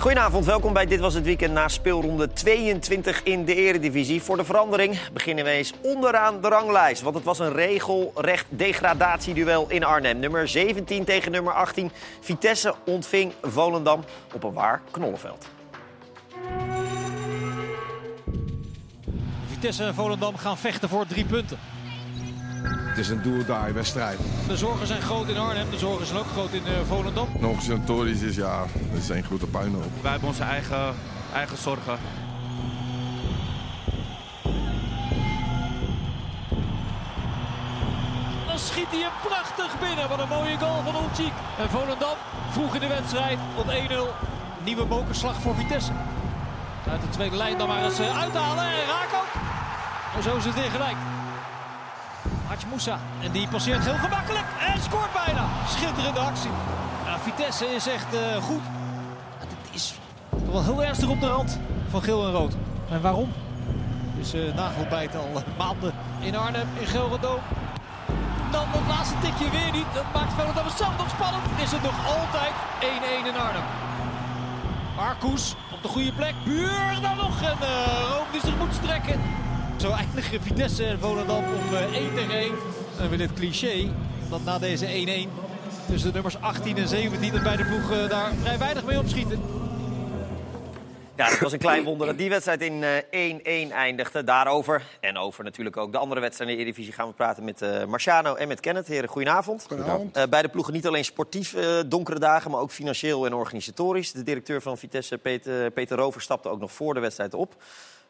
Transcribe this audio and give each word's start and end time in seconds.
Goedenavond, 0.00 0.44
welkom 0.44 0.72
bij 0.72 0.86
Dit 0.86 1.00
Was 1.00 1.14
Het 1.14 1.24
Weekend 1.24 1.52
na 1.52 1.68
speelronde 1.68 2.32
22 2.32 3.22
in 3.22 3.44
de 3.44 3.54
Eredivisie. 3.54 4.22
Voor 4.22 4.36
de 4.36 4.44
verandering 4.44 4.98
beginnen 5.12 5.44
we 5.44 5.50
eens 5.50 5.72
onderaan 5.82 6.40
de 6.40 6.48
ranglijst. 6.48 7.02
Want 7.02 7.14
het 7.14 7.24
was 7.24 7.38
een 7.38 7.52
regelrecht 7.52 8.46
degradatieduel 8.48 9.66
in 9.68 9.84
Arnhem. 9.84 10.18
Nummer 10.18 10.48
17 10.48 11.04
tegen 11.04 11.32
nummer 11.32 11.52
18. 11.52 11.90
Vitesse 12.20 12.74
ontving 12.84 13.32
Volendam 13.42 14.04
op 14.34 14.44
een 14.44 14.52
waar 14.52 14.82
knollenveld. 14.90 15.48
Vitesse 19.46 19.84
en 19.84 19.94
Volendam 19.94 20.36
gaan 20.36 20.58
vechten 20.58 20.88
voor 20.88 21.06
drie 21.06 21.24
punten. 21.24 21.58
Het 23.00 23.08
is 23.08 23.14
een 23.14 23.44
do 23.46 23.72
wedstrijd. 23.72 24.18
De 24.48 24.56
zorgen 24.56 24.86
zijn 24.86 25.02
groot 25.02 25.28
in 25.28 25.36
Arnhem, 25.36 25.70
de 25.70 25.78
zorgen 25.78 26.06
zijn 26.06 26.18
ook 26.18 26.26
groot 26.32 26.52
in 26.52 26.62
uh, 26.66 26.72
Volendam. 26.86 27.28
Nog 27.38 27.54
eens 27.54 27.68
een 27.68 27.84
Tories 27.84 28.20
is 28.20 28.36
ja, 28.36 28.64
dat 28.90 29.02
is 29.02 29.08
een 29.08 29.24
grote 29.24 29.46
puinhoop. 29.46 29.90
Wij 30.02 30.10
hebben 30.10 30.28
onze 30.28 30.42
eigen, 30.42 30.94
eigen 31.34 31.58
zorgen. 31.58 31.98
Dan 38.46 38.58
schiet 38.58 38.90
hij 38.90 39.00
hem 39.00 39.12
prachtig 39.22 39.78
binnen. 39.80 40.08
Wat 40.08 40.18
een 40.18 40.28
mooie 40.28 40.58
goal 40.58 40.82
van 40.82 40.96
Olcik. 40.96 41.32
En 41.58 41.70
Volendam 41.70 42.16
vroeg 42.50 42.74
in 42.74 42.80
de 42.80 42.86
wedstrijd 42.86 43.38
op 43.56 43.66
1-0. 43.66 44.64
Nieuwe 44.64 44.86
mokerslag 44.86 45.40
voor 45.40 45.54
Vitesse. 45.54 45.92
Uit 46.90 47.00
de 47.00 47.08
tweede 47.08 47.36
lijn 47.36 47.58
dan 47.58 47.68
maar 47.68 47.84
eens 47.84 47.98
eh, 47.98 48.18
uithalen 48.18 48.64
en 48.64 48.86
raak 48.86 49.12
ook. 49.14 49.32
En 50.16 50.22
zo 50.22 50.36
is 50.36 50.44
het 50.44 50.54
weer 50.54 50.70
gelijk. 50.70 50.96
Haj 52.46 52.56
Moussa. 52.68 52.98
En 53.22 53.32
die 53.32 53.48
passeert 53.48 53.84
heel 53.84 53.98
gemakkelijk. 53.98 54.44
En 54.74 54.82
scoort 54.82 55.12
bijna. 55.24 55.44
Schitterende 55.68 56.20
actie. 56.20 56.50
Ja, 57.04 57.18
Vitesse 57.18 57.66
is 57.66 57.86
echt 57.86 58.14
uh, 58.14 58.42
goed. 58.42 58.62
Het 59.38 59.48
is 59.70 59.94
toch 60.30 60.52
wel 60.52 60.64
heel 60.64 60.84
ernstig 60.84 61.08
op 61.08 61.20
de 61.20 61.26
rand 61.26 61.58
van 61.90 62.02
geel 62.02 62.26
en 62.26 62.32
rood. 62.32 62.54
En 62.90 63.00
waarom? 63.00 63.32
Dus 64.16 64.34
uh, 64.34 64.54
nagelbijt 64.54 65.16
al 65.16 65.42
maanden 65.58 65.92
in 66.20 66.36
Arnhem, 66.36 66.68
in 66.78 66.86
Gelredome. 66.86 67.40
Dan 68.50 68.64
het 68.68 68.88
laatste 68.88 69.14
tikje 69.22 69.50
weer 69.50 69.72
niet. 69.72 69.90
Dat 69.94 70.04
maakt 70.14 70.32
Volendam 70.32 70.64
het 70.64 70.76
zelf 70.76 70.96
nog 70.96 71.10
spannend. 71.10 71.44
Is 71.62 71.72
het 71.72 71.82
nog 71.82 71.98
altijd 72.06 72.54
1-1 73.24 73.26
in 73.26 73.36
Arnhem. 73.36 73.64
Marcus 74.96 75.54
op 75.72 75.82
de 75.82 75.88
goede 75.88 76.12
plek. 76.12 76.34
Buur 76.44 76.98
dan 77.02 77.16
nog. 77.16 77.42
En 77.42 77.56
uh, 77.60 77.68
Rome 78.10 78.30
die 78.32 78.40
zich 78.40 78.56
moet 78.58 78.74
strekken. 78.74 79.20
Zo 79.80 79.90
eindigen 79.90 80.42
Vitesse 80.42 80.84
en 80.84 80.98
Volendam 80.98 81.44
op 81.44 81.72
1 81.72 81.84
eh, 81.92 82.14
tegen 82.14 82.30
1. 82.30 82.52
En 82.98 83.10
weer 83.10 83.20
het 83.20 83.32
cliché 83.32 83.88
dat 84.30 84.44
na 84.44 84.58
deze 84.58 84.86
1-1 84.86 84.88
tussen 85.86 86.08
de 86.08 86.12
nummers 86.12 86.40
18 86.40 86.76
en 86.76 86.88
17 86.88 87.32
de 87.32 87.40
beide 87.40 87.64
ploegen 87.64 88.08
daar 88.08 88.32
vrij 88.42 88.58
weinig 88.58 88.84
mee 88.84 88.98
opschieten. 88.98 89.40
Ja, 91.16 91.26
het 91.26 91.40
was 91.40 91.52
een 91.52 91.58
klein 91.58 91.84
wonder 91.84 92.06
dat 92.06 92.18
die 92.18 92.28
wedstrijd 92.28 92.62
in 92.62 92.82
1-1 92.82 92.84
uh, 93.46 93.72
eindigde. 93.72 94.24
Daarover 94.24 94.82
en 95.00 95.18
over 95.18 95.44
natuurlijk 95.44 95.76
ook 95.76 95.92
de 95.92 95.98
andere 95.98 96.20
wedstrijden 96.20 96.56
in 96.56 96.62
de 96.62 96.68
Eredivisie 96.68 96.94
gaan 96.94 97.08
we 97.08 97.14
praten 97.14 97.44
met 97.44 97.62
uh, 97.62 97.84
Marciano 97.84 98.34
en 98.34 98.48
met 98.48 98.60
Kenneth. 98.60 98.86
Heren, 98.86 99.08
goedenavond. 99.08 99.64
Goedenavond. 99.68 100.16
Uh, 100.16 100.22
beide 100.24 100.48
ploegen 100.48 100.72
niet 100.72 100.86
alleen 100.86 101.04
sportief 101.04 101.56
donkere 101.86 102.18
dagen, 102.18 102.50
maar 102.50 102.60
ook 102.60 102.70
financieel 102.70 103.26
en 103.26 103.34
organisatorisch. 103.34 104.12
De 104.12 104.22
directeur 104.22 104.62
van 104.62 104.78
Vitesse, 104.78 105.18
Peter, 105.18 105.70
Peter 105.70 105.96
Rover, 105.96 106.20
stapte 106.20 106.48
ook 106.48 106.60
nog 106.60 106.72
voor 106.72 106.94
de 106.94 107.00
wedstrijd 107.00 107.34
op. 107.34 107.56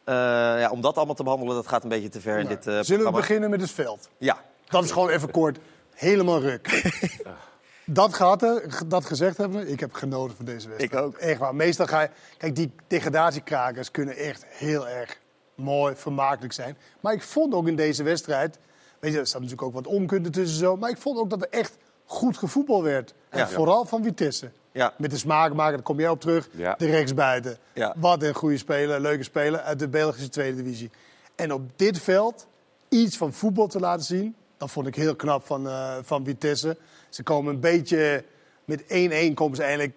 Uh, 0.05 0.15
ja, 0.59 0.69
om 0.71 0.81
dat 0.81 0.95
allemaal 0.97 1.15
te 1.15 1.23
behandelen, 1.23 1.55
dat 1.55 1.67
gaat 1.67 1.83
een 1.83 1.89
beetje 1.89 2.09
te 2.09 2.21
ver 2.21 2.39
in 2.39 2.47
dit 2.47 2.57
uh, 2.57 2.63
Zullen 2.63 2.83
programma. 2.85 3.11
we 3.11 3.17
beginnen 3.17 3.49
met 3.49 3.61
het 3.61 3.71
veld? 3.71 4.09
Ja. 4.17 4.43
Dat 4.69 4.83
is 4.83 4.91
gewoon 4.91 5.09
even 5.09 5.31
kort. 5.31 5.57
Helemaal 5.93 6.39
ruk. 6.41 6.91
dat 7.85 8.13
gaat 8.13 8.41
er, 8.43 8.81
dat 8.87 9.05
gezegd 9.05 9.37
hebben, 9.37 9.67
ik 9.71 9.79
heb 9.79 9.93
genoten 9.93 10.35
van 10.35 10.45
deze 10.45 10.67
wedstrijd. 10.69 10.93
Ik 10.93 10.99
ook. 10.99 11.17
Echt 11.17 11.39
waar. 11.39 11.55
Meestal 11.55 11.85
ga 11.85 12.01
je... 12.01 12.09
Kijk, 12.37 12.55
die 12.55 12.71
degradatiekrakers 12.87 13.91
kunnen 13.91 14.15
echt 14.17 14.45
heel 14.47 14.87
erg 14.87 15.19
mooi, 15.55 15.95
vermakelijk 15.95 16.53
zijn. 16.53 16.77
Maar 16.99 17.13
ik 17.13 17.21
vond 17.21 17.53
ook 17.53 17.67
in 17.67 17.75
deze 17.75 18.03
wedstrijd... 18.03 18.57
Weet 18.99 19.13
je, 19.13 19.19
er 19.19 19.27
staat 19.27 19.41
natuurlijk 19.41 19.67
ook 19.67 19.73
wat 19.73 19.87
onkunde 19.87 20.29
tussen 20.29 20.57
zo. 20.59 20.77
Maar 20.77 20.89
ik 20.89 20.97
vond 20.97 21.19
ook 21.19 21.29
dat 21.29 21.41
er 21.41 21.47
echt 21.49 21.77
goed 22.05 22.37
gevoetbal 22.37 22.83
werd. 22.83 23.13
En 23.29 23.39
Ja. 23.39 23.47
vooral 23.47 23.85
van 23.85 24.03
Vitesse. 24.03 24.51
Ja. 24.71 24.93
Met 24.97 25.11
de 25.11 25.17
smaakmaker, 25.17 25.73
daar 25.73 25.81
kom 25.83 25.99
jij 25.99 26.09
op 26.09 26.19
terug. 26.21 26.49
Ja. 26.51 26.75
De 26.77 26.85
rechtsbuiten. 26.85 27.57
Ja. 27.73 27.93
Wat 27.97 28.23
een 28.23 28.33
goede 28.33 28.57
speler, 28.57 28.99
leuke 28.99 29.23
speler 29.23 29.59
uit 29.59 29.79
de 29.79 29.87
Belgische 29.87 30.29
Tweede 30.29 30.63
Divisie. 30.63 30.89
En 31.35 31.53
op 31.53 31.61
dit 31.75 31.99
veld 31.99 32.47
iets 32.89 33.17
van 33.17 33.33
voetbal 33.33 33.67
te 33.67 33.79
laten 33.79 34.05
zien, 34.05 34.35
dat 34.57 34.71
vond 34.71 34.87
ik 34.87 34.95
heel 34.95 35.15
knap 35.15 35.45
van, 35.45 35.67
eh, 35.67 35.97
van 36.01 36.25
Vitesse. 36.25 36.77
Ze 37.09 37.23
komen 37.23 37.53
een 37.53 37.59
beetje 37.59 38.23
met 38.65 38.83
1-1 38.87 39.33
komen 39.33 39.55
ze 39.55 39.61
eigenlijk 39.63 39.93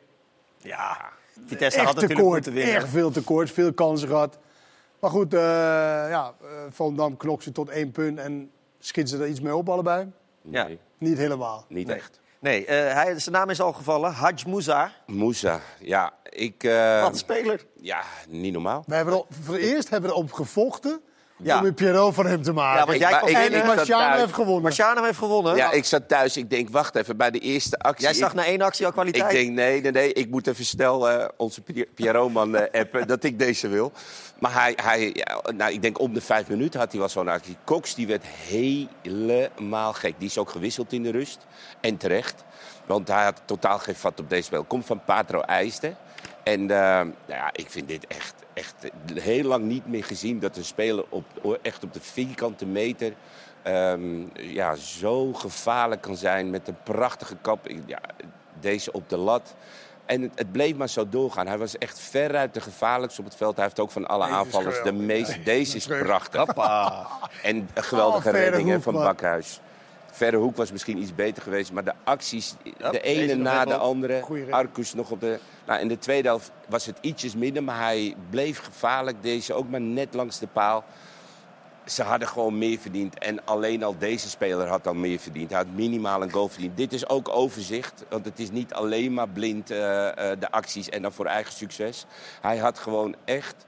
Ja, 0.59 1.11
Vitesse 1.47 1.79
echt 1.79 1.87
had 1.87 1.95
natuurlijk 1.95 2.21
tekort. 2.21 2.35
moeten 2.35 2.53
winnen. 2.53 2.75
Echt 2.75 2.89
veel 2.89 3.11
tekort, 3.11 3.51
veel 3.51 3.73
kansen 3.73 4.09
gehad. 4.09 4.39
Maar 5.01 5.11
goed, 5.11 5.35
eh 5.35 5.41
ja, 5.41 6.35
uh, 6.43 6.49
Volendam 6.71 7.17
knokt 7.17 7.43
ze 7.43 7.53
tot 7.53 7.69
één 7.69 7.91
punt 7.91 8.19
en 8.19 8.51
schieten 8.79 9.17
ze 9.17 9.23
er 9.23 9.29
iets 9.31 9.41
mee 9.41 9.57
op 9.57 9.69
allebei? 9.69 10.11
Ja. 10.51 10.67
Nee, 10.67 10.79
Niet 10.99 11.19
helemaal. 11.19 11.65
niet 11.69 11.87
Nee. 11.87 11.97
echt. 11.97 12.21
Nee, 12.45 12.65
eh, 12.67 12.95
hij, 12.95 13.19
zijn 13.19 13.35
naam 13.35 13.51
is 13.51 13.61
al 13.61 13.73
gevallen. 13.73 14.13
Haj 14.13 14.33
Moussa. 14.47 14.93
Moussa, 15.07 15.61
ja, 15.81 16.13
ik... 16.29 16.65
eh, 16.65 17.01
Wat 17.03 17.11
een 17.13 17.19
speler. 17.19 17.61
ja, 17.81 18.03
niet 18.29 18.53
normaal. 18.53 18.85
We 18.87 18.95
hebben 18.95 19.15
er, 19.15 19.23
voor 19.43 19.55
het 19.55 19.63
eerst 19.65 19.89
hebben 19.91 20.11
we 20.11 20.17
erop 20.17 20.33
gevochten 20.33 21.01
Ja. 21.37 21.59
om 21.59 21.65
een 21.65 21.75
Pierrot 21.75 22.15
van 22.15 22.27
hem 22.27 22.43
te 22.43 22.53
maken. 22.53 22.81
Ja, 22.81 22.87
want 22.87 22.99
jij 22.99 23.11
maar 23.11 23.19
kwam 23.19 23.31
ik- 23.31 23.37
en 23.37 23.53
ik 23.59 23.65
Marciano 23.65 24.17
heeft 24.19 24.33
gewonnen. 24.35 24.63
Marciano 24.63 25.03
heeft 25.05 25.19
gewonnen. 25.19 25.57
Ja, 25.57 25.71
ik 25.73 25.85
zat 25.85 26.09
thuis, 26.09 26.37
ik 26.37 26.51
denk, 26.51 26.71
wacht 26.71 26.95
even, 26.97 27.17
bij 27.17 27.31
de 27.31 27.39
eerste 27.39 27.79
actie... 27.79 28.05
Jij 28.05 28.15
zag 28.15 28.29
ik, 28.31 28.35
na 28.37 28.45
één 28.45 28.61
actie 28.63 28.83
al 28.85 28.89
ik 28.91 28.95
kwaliteit. 28.97 29.31
denk, 29.31 29.53
nee, 29.53 29.81
nee, 29.81 29.91
nee, 29.93 30.13
ik 30.13 30.31
moet 30.31 30.47
even 30.47 30.65
snel 30.65 31.11
eh, 31.11 31.29
onze 31.37 31.61
Pi- 31.61 31.87
Pierrot-man 31.95 32.57
eh, 32.57 32.81
appen 32.81 33.07
dat 33.07 33.25
ik 33.25 33.39
deze 33.39 33.69
wil. 33.69 33.93
Maar 34.39 34.53
hij, 34.53 34.79
hij 34.83 35.25
nou, 35.57 35.73
ik 35.73 35.83
denk 35.83 36.01
om 36.01 36.15
de 36.15 36.21
vijf 36.21 36.49
minuten 36.49 36.81
had 36.81 36.91
hij 36.91 37.01
wel 37.01 37.09
zo'n 37.09 37.29
actie. 37.29 37.57
Cox, 37.65 37.95
die 37.95 38.07
werd 38.07 38.27
helemaal 38.27 39.93
gek. 39.93 40.15
Die 40.19 40.29
is 40.29 40.39
ook 40.39 40.51
gewisseld 40.51 40.93
in 40.93 41.03
de 41.03 41.11
rust. 41.11 41.47
En 41.81 41.97
terecht. 41.97 42.45
Want 42.87 43.09
hij 43.09 43.25
had 43.25 43.43
totaal 43.45 43.79
geen 43.79 43.95
vat 43.95 44.21
op 44.21 44.29
deze 44.29 44.43
spel. 44.43 44.65
Komt 44.65 44.87
van 44.87 45.05
Patro 45.05 45.41
IJsden. 45.41 45.97
En 46.43 46.61
eh, 46.61 46.77
nou 46.77 47.13
ja, 47.27 47.51
ik 47.53 47.71
vind 47.71 47.89
dit 47.89 48.07
echt, 48.07 48.35
echt 48.53 48.75
heel 49.15 49.45
lang 49.45 49.65
niet 49.65 49.87
meer 49.87 50.05
gezien... 50.05 50.39
dat 50.39 50.57
een 50.57 50.65
speler 50.65 51.05
op, 51.09 51.59
echt 51.63 51.85
op 51.85 51.93
de 51.93 52.01
vierkante 52.01 52.67
meter... 52.67 53.13
ehm, 53.63 54.23
ja, 54.35 54.75
zo 54.75 55.33
gevaarlijk 55.33 56.01
kan 56.01 56.17
zijn 56.17 56.51
met 56.51 56.69
een 56.69 56.83
prachtige 56.83 57.37
kap. 57.41 57.69
Ja, 57.87 58.01
deze 58.61 58.93
op 58.93 59.09
de 59.09 59.17
lat. 59.17 59.55
En 60.07 60.23
het, 60.23 60.31
het 60.35 60.53
bleef 60.53 60.75
maar 60.75 60.89
zo 60.89 61.09
doorgaan. 61.09 61.47
Hij 61.47 61.59
was 61.59 61.79
echt 61.79 61.99
veruit 61.99 62.55
de 62.55 62.61
gevaarlijkste 62.61 63.21
op 63.21 63.27
het 63.27 63.37
veld. 63.37 63.55
Hij 63.55 63.65
heeft 63.65 63.81
ook 63.81 63.91
van 63.91 64.07
alle 64.07 64.25
aanvallers 64.25 64.83
de 64.83 64.93
meest... 64.93 65.45
Deze 65.45 65.77
is 65.77 65.87
prachtig. 65.87 66.41
Hoppa. 66.41 67.07
En 67.43 67.69
een 67.75 67.83
geweldige 67.83 68.17
Oh, 68.17 68.23
verre 68.23 68.39
redding 68.39 68.69
hè, 68.69 68.75
hoek, 68.75 68.83
van. 68.83 68.93
Bakhuis. 68.95 69.61
Verre 70.13 70.37
hoek 70.37 70.57
was 70.57 70.73
misschien 70.73 70.99
iets 70.99 71.15
beter 71.15 71.43
geweest. 71.43 71.73
Maar 71.73 71.85
de 71.85 71.93
acties, 72.05 72.55
de 72.91 73.01
ene 73.01 73.35
na 73.35 73.65
de 73.65 73.77
andere. 73.77 74.25
Arcus 74.51 74.95
nog 74.95 75.11
op 75.11 75.21
de... 75.21 75.39
Nou, 75.67 75.81
in 75.81 75.89
de 75.89 75.99
tweede 75.99 76.29
helft 76.29 76.51
was 76.69 76.87
het 76.87 76.99
ietsjes 77.01 77.35
minder. 77.35 77.63
Maar 77.63 77.81
hij 77.81 78.17
bleef 78.31 78.59
gevaarlijk. 78.59 79.23
Deze 79.23 79.55
ook 79.55 79.69
maar 79.69 79.81
net 79.81 80.15
langs 80.15 80.39
de 80.39 80.47
paal. 80.47 80.85
Ze 81.85 82.03
hadden 82.03 82.29
gewoon 82.29 82.59
meer 82.59 82.79
verdiend. 82.79 83.19
En 83.19 83.47
alleen 83.47 83.83
al 83.83 83.99
deze 83.99 84.29
speler 84.29 84.67
had 84.67 84.87
al 84.87 84.95
meer 84.95 85.19
verdiend. 85.19 85.51
Hij 85.51 85.59
had 85.59 85.75
minimaal 85.75 86.23
een 86.23 86.31
goal 86.31 86.49
verdiend. 86.49 86.77
Dit 86.77 86.93
is 86.93 87.09
ook 87.09 87.29
overzicht. 87.29 88.05
Want 88.09 88.25
het 88.25 88.39
is 88.39 88.51
niet 88.51 88.75
alleen 88.75 89.15
maar 89.15 89.29
blind 89.29 89.71
eh, 89.71 90.09
eh, 90.09 90.41
de 90.41 90.51
acties 90.51 90.89
en 90.89 91.03
dan 91.03 91.13
voor 91.13 91.27
eigen 91.27 91.53
succes. 91.53 92.07
Hij 92.41 92.59
had 92.59 92.79
gewoon 92.79 93.15
echt 93.25 93.67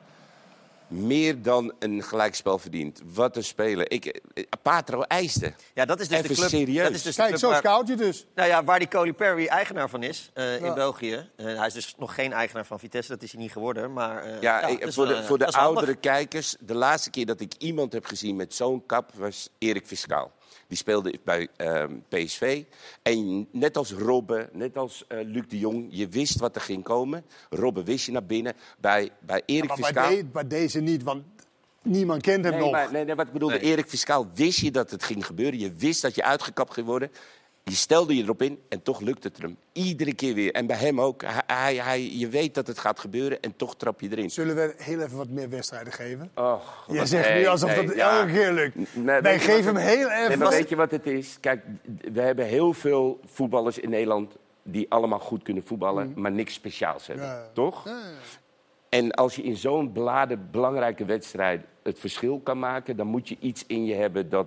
meer 0.88 1.42
dan 1.42 1.72
een 1.78 2.02
gelijkspel 2.02 2.58
verdiend. 2.58 3.00
Wat 3.04 3.36
een 3.36 3.44
speler. 3.44 3.90
Ik, 3.90 4.04
eh, 4.06 4.44
Patro 4.62 5.02
eiste. 5.02 5.52
Ja, 5.74 5.84
dat 5.84 6.00
is 6.00 6.08
dus 6.08 6.16
Even 6.18 6.28
de 6.30 6.34
club. 6.34 6.48
serieus. 6.48 6.82
Dat 6.86 6.94
is 6.94 7.02
dus 7.02 7.14
de 7.14 7.22
Kijk, 7.22 7.28
club 7.28 7.40
zo 7.40 7.48
waar- 7.48 7.58
scout 7.58 7.88
je 7.88 7.96
dus. 7.96 8.26
Nou 8.34 8.48
ja, 8.48 8.64
waar 8.64 8.78
die 8.78 8.88
Coley 8.88 9.12
Perry 9.12 9.46
eigenaar 9.46 9.88
van 9.88 10.02
is, 10.02 10.30
eh, 10.34 10.62
in. 10.62 10.74
België. 10.74 11.30
Eh, 11.36 11.44
hij 11.58 11.66
is 11.66 11.72
dus 11.72 11.94
nog 11.98 12.14
geen 12.14 12.32
eigenaar 12.32 12.66
van 12.66 12.78
Vitesse, 12.78 13.12
dat 13.12 13.22
is 13.22 13.32
hij 13.32 13.40
niet 13.40 13.52
geworden. 13.52 13.92
Maar, 13.92 14.22
eh, 14.24 14.40
Ja, 14.40 14.60
ja, 14.60 14.66
ik- 14.66 14.92
voor 14.92 15.06
wel, 15.06 15.16
de, 15.16 15.24
voor 15.24 15.38
de 15.38 15.44
handig. 15.44 15.60
oudere 15.60 15.94
kijkers, 15.94 16.56
de 16.60 16.74
laatste 16.74 17.10
keer 17.10 17.26
dat 17.26 17.40
ik 17.40 17.52
iemand 17.58 17.92
heb 17.92 18.04
gezien 18.06 18.36
met 18.36 18.54
zo'n 18.54 18.86
kap 18.86 19.10
was 19.14 19.48
Erik 19.58 19.86
Fiscaal. 19.86 20.32
Die 20.68 20.76
speelde 20.78 21.14
bij 21.24 21.48
ehm, 21.56 21.92
PSV. 22.08 22.62
En 23.02 23.48
net 23.50 23.76
als 23.76 23.92
Robben, 23.92 24.48
net 24.52 24.76
als 24.76 25.04
eh, 25.08 25.18
Luc 25.24 25.44
de 25.48 25.58
Jong, 25.58 25.86
je 25.90 26.08
wist 26.08 26.38
wat 26.38 26.54
er 26.54 26.60
ging 26.62 26.82
komen. 26.82 27.24
Robben 27.50 27.84
wist 27.84 28.06
je 28.06 28.12
naar 28.12 28.24
binnen. 28.24 28.52
Bij, 28.78 29.10
bij 29.20 29.42
Erik 29.46 29.68
Maar 29.68 29.76
bij, 29.76 29.86
Fiscaal... 29.86 30.10
de- 30.10 30.24
bij 30.24 30.46
deze 30.46 30.80
niet, 30.80 31.02
want 31.02 31.22
niemand 31.82 32.22
kent 32.22 32.44
hem 32.44 32.52
Nee, 32.52 32.62
nog. 32.62 32.70
maar, 32.70 32.92
nee, 32.92 33.04
nee, 33.04 33.14
wat 33.14 33.26
ik 33.26 33.32
bedoelde, 33.32 33.54
Nee. 33.58 33.64
Erik 33.70 33.86
Fiscaal 33.88 34.28
wist 34.34 34.58
je 34.60 34.70
dat 34.70 34.90
het 34.90 35.02
ging 35.04 35.26
gebeuren. 35.26 35.58
Je 35.58 35.72
wist 35.72 36.02
dat 36.02 36.14
je 36.14 36.22
uitgekapt 36.22 36.72
ging 36.72 36.86
worden. 36.86 37.10
Je 37.70 37.74
stelde 37.74 38.16
je 38.16 38.22
erop 38.22 38.42
in 38.42 38.58
en 38.68 38.82
toch 38.82 39.00
lukte 39.00 39.28
het 39.28 39.38
hem. 39.38 39.56
Iedere 39.72 40.14
keer 40.14 40.34
weer. 40.34 40.52
En 40.52 40.66
bij 40.66 40.76
hem 40.76 41.00
ook. 41.00 41.22
Hij, 41.46 41.76
hij, 41.76 42.10
je 42.10 42.28
weet 42.28 42.54
dat 42.54 42.66
het 42.66 42.78
gaat 42.78 43.00
gebeuren 43.00 43.40
en 43.40 43.56
toch 43.56 43.76
trap 43.76 44.00
je 44.00 44.08
erin. 44.10 44.30
Zullen 44.30 44.56
we 44.56 44.74
heel 44.76 45.00
even 45.00 45.16
wat 45.16 45.28
meer 45.28 45.48
wedstrijden 45.48 45.92
geven? 45.92 46.30
Och, 46.34 46.84
Je 46.88 47.06
zegt 47.06 47.28
nu 47.28 47.34
nee, 47.34 47.48
alsof 47.48 47.76
nee, 47.76 47.86
dat 47.86 47.94
ja. 47.96 48.18
elke 48.18 48.32
keer 48.32 48.52
lukt. 48.52 48.94
Nee, 48.94 49.20
Wij 49.20 49.38
geven 49.38 49.74
wat 49.74 49.82
hem 49.82 49.96
heel 49.96 50.08
Nee, 50.08 50.26
even... 50.26 50.38
maar 50.38 50.50
weet 50.50 50.68
je 50.68 50.76
wat 50.76 50.90
het 50.90 51.06
is? 51.06 51.36
Kijk, 51.40 51.64
we 52.12 52.20
hebben 52.20 52.46
heel 52.46 52.72
veel 52.72 53.20
voetballers 53.24 53.78
in 53.78 53.90
Nederland 53.90 54.36
die 54.62 54.86
allemaal 54.88 55.20
goed 55.20 55.42
kunnen 55.42 55.64
voetballen, 55.64 56.12
maar 56.16 56.32
niks 56.32 56.54
speciaals 56.54 57.06
hebben. 57.06 57.26
Ja, 57.26 57.34
ja. 57.34 57.50
Toch? 57.52 57.88
En 58.88 59.10
als 59.12 59.36
je 59.36 59.42
in 59.42 59.56
zo'n 59.56 59.92
beladen, 59.92 60.48
belangrijke 60.50 61.04
wedstrijd 61.04 61.64
het 61.82 61.98
verschil 61.98 62.40
kan 62.40 62.58
maken, 62.58 62.96
dan 62.96 63.06
moet 63.06 63.28
je 63.28 63.36
iets 63.40 63.64
in 63.66 63.84
je 63.84 63.94
hebben 63.94 64.28
dat, 64.28 64.46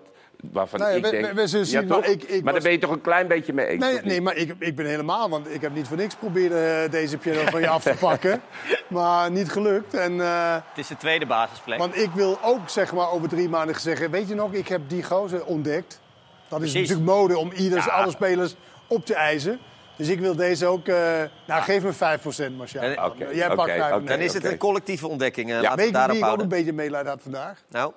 waarvan 0.52 0.80
Nou 0.80 0.92
ja, 0.92 0.98
ik 0.98 1.04
we- 1.04 1.10
denk... 1.12 1.26
we- 1.26 1.34
we 1.34 1.48
zullen 1.48 1.66
zien, 1.66 1.88
toch? 1.88 2.00
maar 2.00 2.10
ik- 2.10 2.24
ik 2.24 2.30
maar 2.30 2.44
was- 2.44 2.54
daar 2.54 2.62
ben 2.62 2.72
je 2.72 2.78
toch 2.78 2.92
een 2.92 3.02
klein 3.02 3.28
beetje 3.28 3.54
mee 3.54 3.66
eens? 3.68 3.84
Nee, 3.84 4.00
nee 4.04 4.22
maar 4.22 4.36
ik, 4.36 4.56
ik 4.60 4.76
ben 4.76 4.86
helemaal, 4.86 5.30
want 5.30 5.54
ik 5.54 5.62
heb 5.62 5.74
niet 5.74 5.88
voor 5.88 5.98
niks 5.98 6.16
proberen 6.16 6.84
eh, 6.84 6.92
deze 6.92 7.18
piano 7.18 7.50
van 7.50 7.62
je 7.62 7.68
af 7.70 7.84
te 7.84 7.94
pakken. 8.10 8.42
Maar 8.88 9.32
niet 9.32 9.52
gelukt. 9.52 9.94
En, 9.94 10.22
eh, 10.22 10.54
Het 10.54 10.78
is 10.78 10.88
de 10.88 10.98
tweede 10.98 11.26
basisplek. 11.26 11.80
want 11.80 11.98
ik 11.98 12.10
wil 12.14 12.38
ook 12.44 12.70
zeg 12.70 12.94
maar 12.94 13.12
over 13.12 13.30
drie 13.30 13.50
maanden 13.50 13.80
zeggen, 13.80 14.12
weet 14.12 14.28
je 14.28 14.36
nog, 14.36 14.54
ik 14.54 14.68
heb 14.68 14.82
die 14.88 15.04
gozer 15.04 15.46
ontdekt. 15.46 16.00
Dat 16.48 16.62
is 16.62 16.72
Precies. 16.72 16.90
natuurlijk 16.90 17.18
mode 17.18 17.38
om 17.38 17.52
ieders, 17.52 17.86
Ja. 17.86 17.92
alle 17.92 18.12
spelers 18.12 18.56
op 18.88 19.06
te 19.06 19.14
eisen. 19.14 19.60
Dus 19.98 20.08
ik 20.08 20.20
wil 20.20 20.36
deze 20.36 20.66
ook, 20.66 20.88
eh, 20.88 20.96
nou 21.48 21.62
geef 21.64 21.84
me 21.84 21.94
5% 21.94 22.58
Marcia. 22.58 23.06
Oké, 23.06 23.28
Jij 23.32 23.48
pakt 23.48 23.60
oké, 23.60 23.72
5%. 23.78 23.94
oké. 23.96 24.04
Dan 24.06 24.20
is 24.20 24.34
het 24.34 24.44
een 24.46 24.58
collectieve 24.58 25.08
ontdekking. 25.08 25.50
eh, 25.52 25.56
Ja. 25.56 25.62
Laten 25.62 25.76
we 25.78 25.82
Weet 25.92 26.02
je 26.06 26.12
wie 26.12 26.18
ik 26.26 26.26
ook 26.32 26.40
een 26.42 26.48
beetje 26.48 26.74
medelijden 26.74 27.12
had 27.12 27.22
vandaag? 27.22 27.62
Nou, 27.70 27.94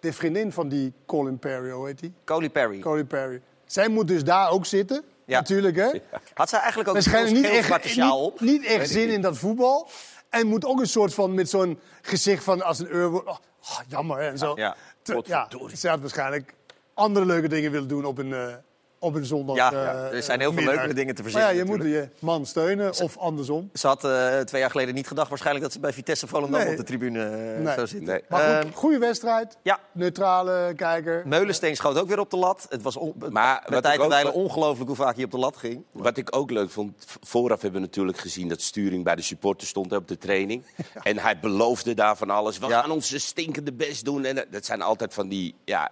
De 0.00 0.12
vriendin 0.12 0.52
van 0.52 0.68
die 0.68 0.92
Colin 1.06 1.38
Perry, 1.38 1.70
hoe 1.70 1.86
heet 1.86 1.98
die? 2.00 2.12
Coley 2.24 2.50
Perry. 2.50 2.78
Colin 2.78 3.06
Perry. 3.06 3.42
Zij 3.66 3.88
moet 3.88 4.08
dus 4.08 4.24
daar 4.24 4.50
ook 4.50 4.66
zitten, 4.66 5.02
Ja. 5.24 5.38
natuurlijk 5.38 5.76
hè. 5.76 5.88
Had 6.34 6.48
zij 6.48 6.58
eigenlijk 6.58 6.88
ook 6.88 6.94
Waarschijnlijk 6.94 7.34
niet 7.36 7.44
echt, 7.44 7.96
niet, 7.96 8.40
niet 8.40 8.64
echt 8.64 8.90
zin 8.90 9.08
in 9.08 9.20
dat 9.20 9.38
voetbal. 9.38 9.88
En 10.28 10.46
moet 10.46 10.64
ook 10.64 10.80
een 10.80 10.86
soort 10.86 11.14
van 11.14 11.34
met 11.34 11.48
zo'n 11.50 11.78
gezicht 12.02 12.44
van 12.44 12.62
als 12.62 12.78
een 12.78 12.88
euro. 12.88 13.16
Oh, 13.18 13.28
oh, 13.60 13.78
jammer 13.88 14.18
hè. 14.18 14.28
En 14.28 14.38
zo. 14.38 14.52
Ja. 14.56 14.76
Te- 15.02 15.22
ja, 15.24 15.48
ze 15.76 15.88
had 15.88 16.00
waarschijnlijk 16.00 16.54
andere 16.94 17.26
leuke 17.26 17.48
dingen 17.48 17.70
willen 17.70 17.88
doen 17.88 18.04
op 18.04 18.18
een, 18.18 18.32
eh, 18.32 18.54
op 18.98 19.14
een 19.14 19.24
zondag. 19.24 19.56
Ja, 19.56 19.70
eh, 19.72 19.78
ja, 19.82 20.08
er 20.10 20.22
zijn 20.22 20.40
heel 20.40 20.52
veel 20.52 20.64
leukere 20.64 20.94
dingen 20.94 21.14
te 21.14 21.22
Maar 21.22 21.30
verzinnen 21.30 21.56
ja, 21.58 21.62
je 21.64 21.76
moet 21.76 21.82
je 21.86 22.08
man 22.18 22.46
steunen 22.46 23.02
of 23.02 23.16
andersom. 23.18 23.70
Ze 23.72 23.86
had 23.86 24.04
eh, 24.04 24.38
twee 24.40 24.60
jaar 24.60 24.70
geleden 24.70 24.94
niet 24.94 25.06
gedacht 25.08 25.28
waarschijnlijk 25.28 25.64
dat 25.64 25.74
ze 25.74 25.80
bij 25.80 25.92
Vitesse 25.92 26.26
Volendam 26.26 26.60
Nee. 26.60 26.70
op 26.70 26.76
de 26.76 26.82
tribune 26.82 27.24
eh, 27.24 27.62
Nee. 27.64 27.74
zou 27.74 27.86
zitten. 27.86 28.08
Nee. 28.08 28.22
Maar 28.28 28.40
goed, 28.56 28.64
Ehm, 28.64 28.72
goede 28.74 28.98
wedstrijd. 28.98 29.56
ja, 29.62 29.78
Neutrale 29.92 30.72
kijker. 30.76 31.22
Meulensteen 31.26 31.76
schoot 31.76 31.98
ook 31.98 32.08
weer 32.08 32.18
op 32.20 32.30
de 32.30 32.36
lat. 32.36 32.66
Het 32.68 32.82
was 32.82 32.96
on, 32.96 33.14
Maar 33.30 33.62
met 33.64 33.72
wat 33.74 33.82
tijd 33.82 34.26
ook- 34.26 34.34
ongelooflijk 34.34 34.86
hoe 34.88 34.96
vaak 34.96 35.14
hij 35.14 35.24
op 35.24 35.30
de 35.30 35.38
lat 35.38 35.56
ging. 35.56 35.82
Wat 35.92 36.16
ik 36.16 36.36
ook 36.36 36.50
leuk 36.50 36.70
vond, 36.70 37.04
vooraf 37.22 37.62
hebben 37.62 37.80
we 37.80 37.86
natuurlijk 37.86 38.18
gezien 38.18 38.48
dat 38.48 38.60
Sturing 38.60 39.04
bij 39.04 39.14
de 39.16 39.22
supporters 39.22 39.68
stond 39.70 39.90
hè, 39.90 39.96
op 39.96 40.08
de 40.08 40.18
training. 40.18 40.62
En 41.02 41.18
hij 41.18 41.38
beloofde 41.38 41.94
daar 41.94 42.16
van 42.16 42.30
alles. 42.30 42.58
We 42.58 42.66
Ja. 42.66 42.80
gaan 42.80 42.90
onze 42.90 43.18
stinkende 43.18 43.72
best 43.72 44.04
doen. 44.04 44.24
En 44.24 44.44
dat 44.50 44.64
zijn 44.64 44.82
altijd 44.82 45.14
van 45.14 45.28
die 45.28 45.54
ja, 45.64 45.90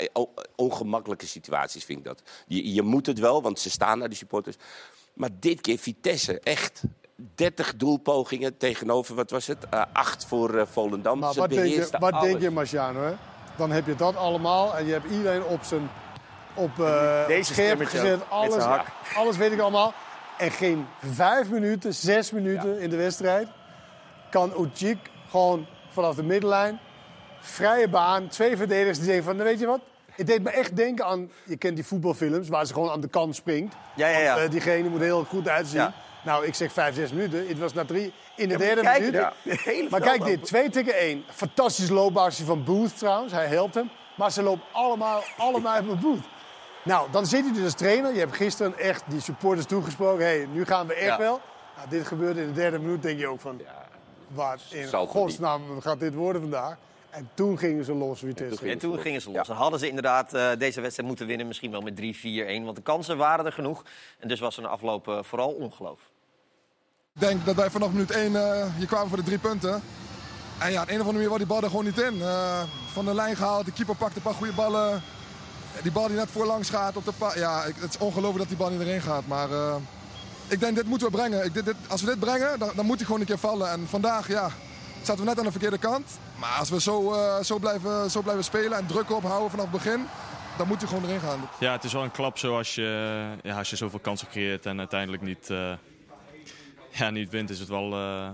ongemakkelijke 0.57 1.27
situaties, 1.27 1.85
vind 1.85 1.99
ik 1.99 2.05
dat. 2.05 2.23
Je, 2.47 2.73
je 2.75 2.83
moet 2.95 3.07
het 3.07 3.19
wel, 3.19 3.43
want 3.43 3.61
ze 3.61 3.71
staan 3.71 3.99
naar 3.99 4.09
de 4.09 4.15
supporters. 4.15 4.57
Maar 5.15 5.31
dit 5.41 5.61
keer 5.61 5.79
Vitesse, 5.79 6.41
echt. 6.41 6.83
30 7.35 7.77
doelpogingen 7.77 8.57
tegenover, 8.57 9.15
wat 9.15 9.31
was 9.31 9.47
het? 9.47 9.69
Eh, 9.71 9.83
acht 9.93 10.25
voor 10.27 10.55
eh, 10.55 10.67
Volendam. 10.67 11.19
Maar 11.19 11.33
Ze 11.33 11.41
wat 11.41 11.51
denk 11.51 11.67
je, 11.67 11.89
wat 11.99 12.13
alles. 12.13 12.31
denk 12.31 12.41
je 12.41 12.51
Marciano? 12.51 13.01
Hè? 13.01 13.13
Dan 13.57 13.71
heb 13.71 13.87
je 13.87 13.95
dat 13.95 14.17
allemaal 14.17 14.77
en 14.77 14.87
je 14.87 14.93
hebt 14.93 15.11
iedereen 15.11 15.45
op 15.45 15.63
zijn 15.63 15.91
op, 16.55 16.81
eh, 16.81 17.27
Deze 17.27 17.53
scherp 17.53 17.85
gezet. 17.85 18.21
Alles, 18.29 18.65
alles 19.15 19.37
weet 19.37 19.53
ik 19.53 19.61
allemaal. 19.61 19.95
En 20.39 20.51
geen 20.51 20.87
vijf 21.13 21.51
minuten, 21.51 21.95
zes 21.95 22.31
minuten 22.31 22.79
in 22.81 22.91
de 22.91 22.97
wedstrijd 22.97 23.49
kan 24.31 24.53
Ucik 24.61 24.99
gewoon 25.31 25.67
vanaf 25.91 26.15
de 26.15 26.23
middenlijn, 26.23 26.81
vrije 27.41 27.89
baan, 27.89 28.29
twee 28.29 28.57
verdedigers 28.57 28.97
die 28.97 29.07
zeggen 29.07 29.25
van, 29.25 29.37
nou, 29.37 29.49
weet 29.49 29.61
je 29.61 29.67
wat? 29.67 29.81
Het 30.17 30.27
deed 30.27 30.43
me 30.43 30.51
echt 30.51 30.77
denken 30.77 31.05
aan, 31.05 31.31
je 31.45 31.57
kent 31.57 31.75
die 31.77 31.85
voetbalfilms 31.85 32.49
waar 32.49 32.67
ze 32.67 32.73
gewoon 32.73 32.91
aan 32.91 33.01
de 33.01 33.09
kant 33.09 33.35
springt. 33.35 33.75
Ja, 33.97 34.09
ja, 34.09 34.19
ja. 34.19 34.33
Want, 34.35 34.45
eh, 34.47 34.51
diegene 34.51 34.89
moet 34.89 34.99
er 34.99 35.05
heel 35.05 35.25
goed 35.25 35.49
uitzien. 35.49 35.81
Ja. 35.81 35.93
Nou, 36.25 36.47
ik 36.47 36.55
zeg 36.55 36.73
vijf, 36.73 36.95
zes 36.95 37.13
minuten. 37.13 37.49
Het 37.49 37.59
was 37.59 37.73
na 37.73 37.85
drie, 37.85 38.13
in 38.37 38.49
de 38.49 38.57
derde 38.57 38.81
Kijk, 38.81 38.99
minuut. 38.99 39.13
de 39.43 39.87
Maar 39.91 40.01
kijk 40.01 40.25
dit, 40.25 40.45
2 40.45 40.71
tegen 40.71 40.99
1. 41.01 41.25
Fantastisch 41.31 41.89
loopactie 41.89 42.45
van 42.45 42.65
Booth 42.65 42.99
trouwens, 42.99 43.33
hij 43.33 43.47
helpt 43.47 43.75
hem. 43.75 43.91
Maar 44.17 44.31
ze 44.33 44.43
lopen 44.43 44.65
allemaal, 44.73 45.23
allemaal 45.37 45.83
met 45.83 46.01
Booth. 46.01 46.25
Nou, 46.83 47.11
dan 47.11 47.27
zit 47.27 47.45
hij 47.45 47.53
dus 47.53 47.65
als 47.65 47.75
trainer. 47.75 48.13
Je 48.13 48.19
hebt 48.19 48.37
gisteren 48.37 48.79
echt 48.79 49.03
die 49.07 49.21
supporters 49.21 49.67
toegesproken. 49.67 50.25
hey, 50.25 50.47
nu 50.53 50.65
gaan 50.65 50.87
we 50.87 50.95
echt 50.95 51.07
Ja. 51.07 51.19
wel. 51.19 51.41
Nou, 51.77 51.89
dit 51.89 52.07
gebeurde 52.07 52.41
in 52.41 52.47
de 52.47 52.53
derde 52.53 52.79
minuut, 52.79 53.03
denk 53.03 53.19
je 53.19 53.27
ook 53.27 53.41
van... 53.41 53.61
Wat 54.29 54.61
in 54.71 54.89
godsnaam 55.07 55.81
gaat 55.81 56.01
dit 56.01 56.15
worden 56.15 56.41
vandaag? 56.43 56.77
En 57.15 57.29
toen 57.35 57.59
gingen 57.59 57.85
ze 57.85 57.93
los, 57.95 58.19
Vitesse. 58.19 58.69
En 58.71 58.79
toen 58.79 58.99
gingen 58.99 59.21
ze 59.21 59.31
los. 59.31 59.49
En 59.49 59.55
hadden 59.55 59.79
ze 59.79 59.89
inderdaad 59.89 60.35
eh, 60.35 60.49
deze 60.59 60.81
wedstrijd 60.81 61.09
moeten 61.09 61.27
winnen. 61.27 61.47
Misschien 61.47 61.71
wel 61.71 61.81
met 61.81 61.95
3-4-1. 62.01 62.65
Want 62.65 62.77
de 62.77 62.83
kansen 62.83 63.17
waren 63.17 63.47
er 63.47 63.53
genoeg. 63.53 63.83
En 64.19 64.29
dus 64.29 64.41
was 64.41 64.57
er 64.57 64.63
na 64.63 64.69
afloop 64.69 65.09
eh, 65.09 65.19
vooral 65.23 65.51
ongeloof. 65.51 66.01
Ik 67.15 67.21
denk 67.21 67.45
dat 67.45 67.55
wij 67.55 67.71
vanaf 67.71 67.91
minuut 67.91 68.11
1 68.11 68.37
eh, 68.37 68.67
hier 68.77 68.87
kwamen 68.87 69.09
voor 69.09 69.17
de 69.19 69.23
drie 69.25 69.39
punten. 69.39 69.83
En 70.59 70.73
ja, 70.73 70.83
op 70.83 70.89
een 70.89 71.01
of 71.01 71.07
andere 71.07 71.13
manier 71.13 71.27
wou 71.27 71.39
die 71.39 71.47
bal 71.49 71.63
er 71.63 71.69
gewoon 71.69 71.85
niet 71.85 71.99
in. 72.01 72.23
Eh, 72.23 72.63
van 72.93 73.05
de 73.05 73.15
lijn 73.15 73.37
gehaald, 73.37 73.65
de 73.65 73.73
keeper 73.73 73.97
pakt 73.97 74.17
een 74.17 74.23
paar 74.23 74.35
goede 74.35 74.53
ballen. 74.53 75.03
Die 75.83 75.93
bal 75.93 76.07
die 76.07 76.17
net 76.17 76.31
voorlangs 76.31 76.71
gaat 76.71 76.97
op 76.97 77.05
de 77.05 77.13
pa 77.19 77.33
Ja, 77.37 77.65
ik- 77.65 77.77
het 77.79 77.91
is 77.95 77.99
ongelooflijk 77.99 78.39
dat 78.39 78.49
die 78.49 78.57
bal 78.57 78.71
niet 78.71 78.81
erin 78.81 79.01
gaat. 79.01 79.27
Maar 79.27 79.51
eh, 79.51 79.77
ik 80.49 80.61
denk, 80.61 80.75
dit 80.77 80.87
moeten 80.87 81.07
we 81.11 81.17
brengen. 81.17 81.45
Ik, 81.45 81.55
dit, 81.55 81.65
dit- 81.65 81.77
als 81.89 82.01
we 82.01 82.07
dit 82.07 82.19
brengen, 82.21 82.59
dan, 82.59 82.71
dan 82.75 82.87
moet 82.87 82.97
hij 82.97 83.05
gewoon 83.05 83.21
een 83.21 83.27
keer 83.27 83.39
vallen. 83.39 83.71
En 83.71 83.87
vandaag, 83.89 84.29
ja, 84.29 84.51
zaten 85.03 85.23
we 85.23 85.29
net 85.29 85.39
aan 85.39 85.45
de 85.45 85.51
verkeerde 85.51 85.79
kant. 85.79 86.11
Maar 86.45 86.59
als 86.59 86.71
we 86.71 86.81
zo, 86.81 87.13
eh, 87.13 87.43
zo, 87.43 87.59
blijven, 87.59 88.11
zo 88.11 88.23
blijven 88.23 88.45
spelen 88.45 88.79
en 88.79 88.87
druk 88.87 89.11
ophouden 89.11 89.51
vanaf 89.51 89.65
het 89.65 89.83
begin... 89.83 90.07
dan 90.57 90.67
moet 90.67 90.79
hij 90.79 90.89
gewoon 90.89 91.05
erin 91.05 91.21
gaan. 91.21 91.49
Ja, 91.61 91.73
het 91.73 91.85
is 91.85 91.93
wel 91.93 92.03
een 92.03 92.11
klap 92.11 92.39
zoals 92.39 92.75
je, 92.75 93.19
ja, 93.43 93.59
als 93.59 93.71
je 93.71 93.77
zoveel 93.77 93.99
kansen 93.99 94.29
creëert 94.29 94.67
en 94.67 94.79
uiteindelijk 94.79 95.23
niet, 95.23 95.51
eh, 95.51 95.73
ja, 96.91 97.11
niet 97.11 97.31
wint, 97.31 97.51
is 97.51 97.59
het 97.59 97.69
wel 97.69 97.93
eh, 97.93 98.29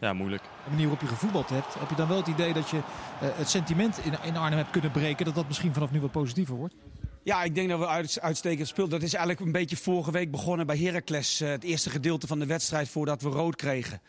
ja, 0.00 0.12
moeilijk. 0.12 0.42
De 0.42 0.70
manier 0.70 0.88
waarop 0.88 1.00
je 1.00 1.14
gevoetbald 1.14 1.48
hebt, 1.48 1.74
heb 1.78 1.88
je 1.88 1.96
dan 1.96 2.08
wel 2.08 2.16
het 2.16 2.26
idee 2.26 2.52
dat 2.52 2.70
je 2.70 2.76
eh, 2.76 2.82
het 3.20 3.48
sentiment 3.48 3.98
in, 4.04 4.12
in 4.22 4.36
Arnhem 4.36 4.58
hebt 4.58 4.70
kunnen 4.70 4.90
breken. 4.90 5.24
Dat 5.24 5.34
dat 5.34 5.46
misschien 5.46 5.72
vanaf 5.72 5.90
nu 5.90 6.00
wat 6.00 6.10
positiever 6.10 6.54
wordt? 6.54 6.74
Ja, 7.22 7.42
ik 7.42 7.54
denk 7.54 7.68
dat 7.68 7.78
we 7.78 7.86
uit, 7.86 8.20
uitstekend 8.20 8.68
speelden. 8.68 8.98
Dat 8.98 9.08
is 9.08 9.14
eigenlijk 9.14 9.46
een 9.46 9.52
beetje 9.52 9.76
vorige 9.76 10.10
week 10.10 10.30
begonnen 10.30 10.66
bij 10.66 10.78
Heracles. 10.78 11.38
het 11.38 11.64
eerste 11.64 11.90
gedeelte 11.90 12.26
van 12.26 12.38
de 12.38 12.46
wedstrijd 12.46 12.88
voordat 12.88 13.22
we 13.22 13.28
rood 13.28 13.56
kregen. 13.56 14.00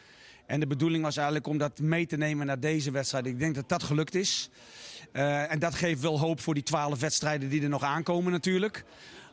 En 0.50 0.60
de 0.60 0.68
bedoeling 0.68 1.04
was 1.04 1.16
eigenlijk 1.16 1.48
om 1.48 1.57
dat 1.57 1.80
mee 1.80 2.06
te 2.06 2.18
nemen 2.18 2.46
naar 2.46 2.60
deze 2.60 2.92
wedstrijd. 2.92 3.25
Ik 3.25 3.40
denk 3.40 3.56
dat 3.56 3.69
dat 3.69 3.84
gelukt 3.84 4.16
is. 4.16 4.50
Eh, 5.12 5.51
en 5.51 5.60
dat 5.60 5.75
geeft 5.75 6.01
wel 6.01 6.19
hoop 6.19 6.40
voor 6.40 6.54
die 6.54 6.63
twaalf 6.63 7.00
wedstrijden 7.00 7.50
die 7.50 7.63
er 7.63 7.70
nog 7.70 7.84
aankomen 7.84 8.32
natuurlijk. 8.32 8.84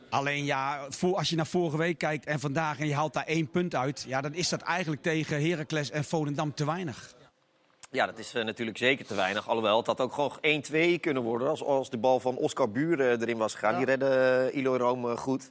Alleen 0.09 0.45
ja, 0.45 0.85
voor, 0.89 1.15
als 1.15 1.29
je 1.29 1.35
naar 1.35 1.47
vorige 1.47 1.77
week 1.77 1.97
kijkt 1.97 2.25
en 2.25 2.39
vandaag 2.39 2.79
en 2.79 2.87
je 2.87 2.93
haalt 2.93 3.13
daar 3.13 3.25
één 3.25 3.49
punt 3.49 3.75
uit... 3.75 4.05
Ja, 4.07 4.21
dan 4.21 4.33
is 4.33 4.49
dat 4.49 4.61
eigenlijk 4.61 5.01
tegen 5.01 5.49
Heracles 5.49 5.89
en 5.89 6.03
Volendam 6.03 6.53
te 6.53 6.65
weinig. 6.65 7.13
Ja, 7.91 8.05
dat 8.05 8.19
is 8.19 8.33
eh, 8.33 8.43
natuurlijk 8.43 8.77
zeker 8.77 9.05
te 9.05 9.15
weinig. 9.15 9.47
Alhoewel, 9.49 9.77
het 9.77 9.87
had 9.87 10.01
ook 10.01 10.13
gewoon 10.13 10.63
1-2 10.97 10.99
kunnen 10.99 11.23
worden 11.23 11.47
als, 11.47 11.63
als 11.63 11.89
de 11.89 11.97
bal 11.97 12.19
van 12.19 12.35
Oscar 12.35 12.69
Buren 12.69 13.21
erin 13.21 13.37
was 13.37 13.53
gegaan. 13.53 13.77
Die 13.77 13.85
redde 13.85 14.49
uh, 14.53 14.59
Ilo 14.59 14.75
Room 14.75 15.09
eh, 15.09 15.17
goed. 15.17 15.49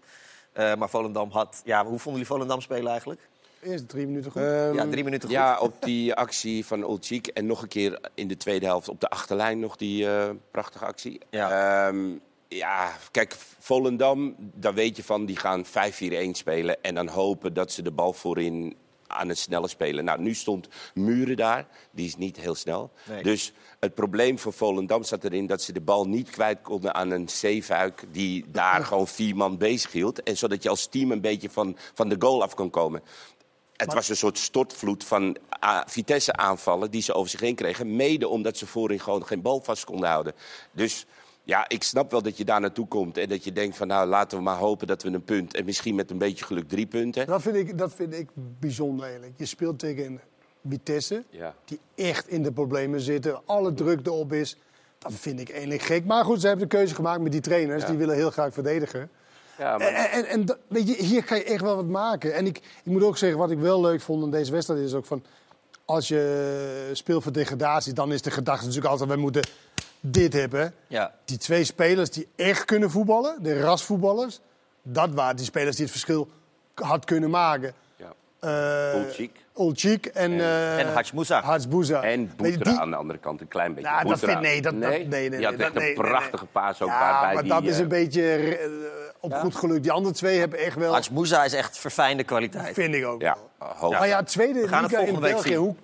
Maar 0.78 0.88
Volendam 0.88 1.30
had... 1.30 1.62
Ja, 1.64 1.78
hoe 1.78 1.98
vonden 1.98 2.12
jullie 2.12 2.26
Volendam 2.26 2.60
spelen 2.60 2.90
eigenlijk? 2.90 3.28
Eerst 3.66 3.88
drie 3.88 4.06
minuten 4.06 4.30
goed. 4.30 4.42
Ehm, 4.42 4.74
ja, 4.74 4.86
drie 4.86 5.04
minuten 5.04 5.28
goed. 5.28 5.38
Ja, 5.38 5.58
op 5.58 5.74
die 5.80 6.14
actie 6.14 6.66
van 6.66 6.80
Ulcik. 6.80 7.26
En 7.26 7.46
nog 7.46 7.62
een 7.62 7.68
keer 7.68 7.98
in 8.14 8.28
de 8.28 8.36
tweede 8.36 8.66
helft 8.66 8.88
op 8.88 9.00
de 9.00 9.08
achterlijn 9.08 9.58
nog 9.58 9.76
die 9.76 10.04
uh, 10.04 10.30
prachtige 10.50 10.84
actie. 10.84 11.20
Ja. 11.30 11.88
Um, 11.88 12.20
ja, 12.48 12.92
kijk, 13.10 13.34
Volendam, 13.58 14.34
daar 14.38 14.74
weet 14.74 14.96
je 14.96 15.02
van, 15.02 15.26
die 15.26 15.36
gaan 15.36 15.64
5-4-1 15.66 15.70
spelen. 16.30 16.82
En 16.82 16.94
dan 16.94 17.08
hopen 17.08 17.54
dat 17.54 17.72
ze 17.72 17.82
de 17.82 17.90
bal 17.90 18.12
voorin 18.12 18.76
aan 19.06 19.28
het 19.28 19.38
snelle 19.38 19.68
spelen. 19.68 20.04
Nou, 20.04 20.20
nu 20.20 20.34
stond 20.34 20.68
Muren 20.94 21.36
daar. 21.36 21.66
Die 21.90 22.06
is 22.06 22.16
niet 22.16 22.36
heel 22.36 22.54
snel. 22.54 22.90
Nee. 23.08 23.22
Dus 23.22 23.52
het 23.80 23.94
probleem 23.94 24.38
voor 24.38 24.52
Volendam 24.52 25.02
zat 25.02 25.24
erin 25.24 25.46
dat 25.46 25.62
ze 25.62 25.72
de 25.72 25.80
bal 25.80 26.04
niet 26.04 26.30
kwijt 26.30 26.62
konden 26.62 26.94
aan 26.94 27.10
een 27.10 27.28
Zeefuik... 27.28 28.04
die 28.10 28.44
daar 28.48 28.84
gewoon 28.86 29.08
vier 29.08 29.36
man 29.36 29.58
bezig 29.58 29.92
hield. 29.92 30.22
En 30.22 30.36
zodat 30.36 30.62
je 30.62 30.68
als 30.68 30.86
team 30.86 31.12
een 31.12 31.20
beetje 31.20 31.50
van, 31.50 31.76
van 31.94 32.08
de 32.08 32.16
goal 32.18 32.42
af 32.42 32.54
kon 32.54 32.70
komen. 32.70 33.02
Het 33.76 33.92
was 33.92 34.08
een 34.08 34.16
soort 34.16 34.38
stortvloed 34.38 35.04
van 35.04 35.36
uh, 35.64 35.80
Vitesse 35.86 36.32
aanvallen 36.32 36.90
die 36.90 37.02
ze 37.02 37.12
over 37.12 37.30
zich 37.30 37.40
heen 37.40 37.54
kregen. 37.54 37.96
Mede 37.96 38.28
omdat 38.28 38.56
ze 38.56 38.66
voorin 38.66 39.00
gewoon 39.00 39.26
geen 39.26 39.42
bal 39.42 39.60
vast 39.60 39.84
konden 39.84 40.08
houden. 40.08 40.32
Dus 40.72 41.06
ja, 41.42 41.68
ik 41.68 41.82
snap 41.82 42.10
wel 42.10 42.22
dat 42.22 42.36
je 42.36 42.44
daar 42.44 42.60
naartoe 42.60 42.88
komt 42.88 43.16
en 43.18 43.28
dat 43.28 43.44
je 43.44 43.52
denkt 43.52 43.76
van 43.76 43.86
nou 43.86 44.08
laten 44.08 44.38
we 44.38 44.44
maar 44.44 44.56
hopen 44.56 44.86
dat 44.86 45.02
we 45.02 45.08
een 45.10 45.24
punt 45.24 45.54
en 45.54 45.64
misschien 45.64 45.94
met 45.94 46.10
een 46.10 46.18
beetje 46.18 46.44
geluk 46.44 46.68
drie 46.68 46.86
punten. 46.86 47.26
Dat 47.26 47.42
vind 47.42 47.56
ik, 47.56 47.78
dat 47.78 47.94
vind 47.94 48.14
ik 48.14 48.28
bijzonder 48.34 49.04
eigenlijk. 49.04 49.34
Je 49.38 49.46
speelt 49.46 49.78
tegen 49.78 50.20
Vitesse, 50.68 51.24
Ja. 51.30 51.54
die 51.64 51.80
echt 51.94 52.28
in 52.28 52.42
de 52.42 52.52
problemen 52.52 53.00
zitten, 53.00 53.40
alle 53.46 53.74
druk 53.74 54.06
erop 54.06 54.32
is. 54.32 54.56
Dat 54.98 55.12
vind 55.14 55.40
ik 55.40 55.50
eigenlijk 55.50 55.82
gek. 55.82 56.04
Maar 56.04 56.24
goed, 56.24 56.40
ze 56.40 56.46
hebben 56.46 56.68
de 56.68 56.76
keuze 56.76 56.94
gemaakt 56.94 57.20
met 57.20 57.32
die 57.32 57.40
trainers, 57.40 57.82
Ja. 57.82 57.88
die 57.88 57.98
willen 57.98 58.14
heel 58.14 58.30
graag 58.30 58.52
verdedigen. 58.52 59.10
Ja, 59.58 59.78
maar- 59.78 59.86
En, 59.86 60.10
en, 60.10 60.26
en 60.26 60.58
weet 60.68 60.88
je, 60.88 60.94
hier 60.94 61.24
kan 61.24 61.36
je 61.36 61.44
echt 61.44 61.60
wel 61.60 61.76
wat 61.76 61.86
maken. 61.86 62.34
En 62.34 62.46
ik, 62.46 62.56
ik 62.58 62.62
moet 62.84 63.02
ook 63.02 63.16
zeggen, 63.18 63.38
wat 63.38 63.50
ik 63.50 63.58
wel 63.58 63.80
leuk 63.80 64.00
vond 64.00 64.24
in 64.24 64.30
deze 64.30 64.52
wedstrijd 64.52 64.80
is 64.80 64.94
ook 64.94 65.06
van... 65.06 65.24
Als 65.84 66.08
je 66.08 66.90
speelt 66.92 67.22
voor 67.22 67.32
degradatie, 67.32 67.92
dan 67.92 68.12
is 68.12 68.22
de 68.22 68.30
gedachte 68.30 68.64
natuurlijk 68.66 68.90
altijd... 68.92 69.10
we 69.10 69.16
moeten 69.16 69.42
dit 70.00 70.32
hebben. 70.32 70.74
Ja. 70.86 71.12
Die 71.24 71.38
twee 71.38 71.64
spelers 71.64 72.10
die 72.10 72.28
echt 72.36 72.64
kunnen 72.64 72.90
voetballen, 72.90 73.42
de 73.42 73.60
rasvoetballers... 73.60 74.40
dat 74.82 75.10
waren 75.14 75.36
die 75.36 75.44
spelers 75.44 75.76
die 75.76 75.84
het 75.84 75.94
verschil 75.94 76.28
had 76.74 77.04
kunnen 77.04 77.30
maken. 77.30 77.72
Ja. 77.96 78.12
Eh. 78.94 79.02
Ulcik 79.58 80.06
en, 80.06 80.32
eh 80.40 80.78
en. 80.78 80.92
Haj 80.92 81.04
Moussa. 81.70 82.02
En 82.02 82.32
Boetra 82.36 82.70
die- 82.70 82.80
aan 82.80 82.90
de 82.90 82.96
andere 82.96 83.18
kant, 83.18 83.40
een 83.40 83.48
klein 83.48 83.74
beetje. 83.74 83.90
Nou, 83.90 84.08
dat 84.08 84.18
vind- 84.18 84.40
nee, 84.40 84.62
dat- 84.62 84.72
dat- 84.80 84.90
nee, 84.90 85.06
nee, 85.06 85.30
Die 85.30 85.44
had 85.44 85.56
nee, 85.56 85.66
echt 85.66 85.74
nee, 85.74 85.94
een 85.96 86.02
nee, 86.02 86.10
prachtige 86.10 86.36
nee. 86.44 86.52
paas 86.52 86.82
ook 86.82 86.88
Ja, 86.88 86.98
waarbij 86.98 87.34
maar 87.34 87.42
die... 87.42 87.52
dat 87.52 87.62
is 87.62 87.74
eh, 87.74 87.80
een 87.80 87.88
beetje 87.88 88.22
goed 89.34 89.56
geluk. 89.56 89.82
Die 89.82 89.92
andere 89.92 90.14
twee 90.14 90.38
hebben 90.38 90.58
echt 90.58 90.76
wel, 90.76 90.92
Haj 90.92 91.02
Moussa 91.12 91.44
is 91.44 91.52
echt 91.52 91.78
verfijnde 91.78 92.24
kwaliteit. 92.24 92.74
vind 92.74 92.94
ik 92.94 93.06
ook. 93.06 93.20
Ja, 93.20 93.36
wel. 93.80 93.90
Maar 93.90 94.06
ja, 94.08 94.22
tweede 94.22 94.68
gaan 94.68 94.82
het 94.82 94.94
volgende 94.94 95.20
week 95.20 95.32
België, 95.32 95.48
zien. 95.48 95.58
hoe, 95.58 95.74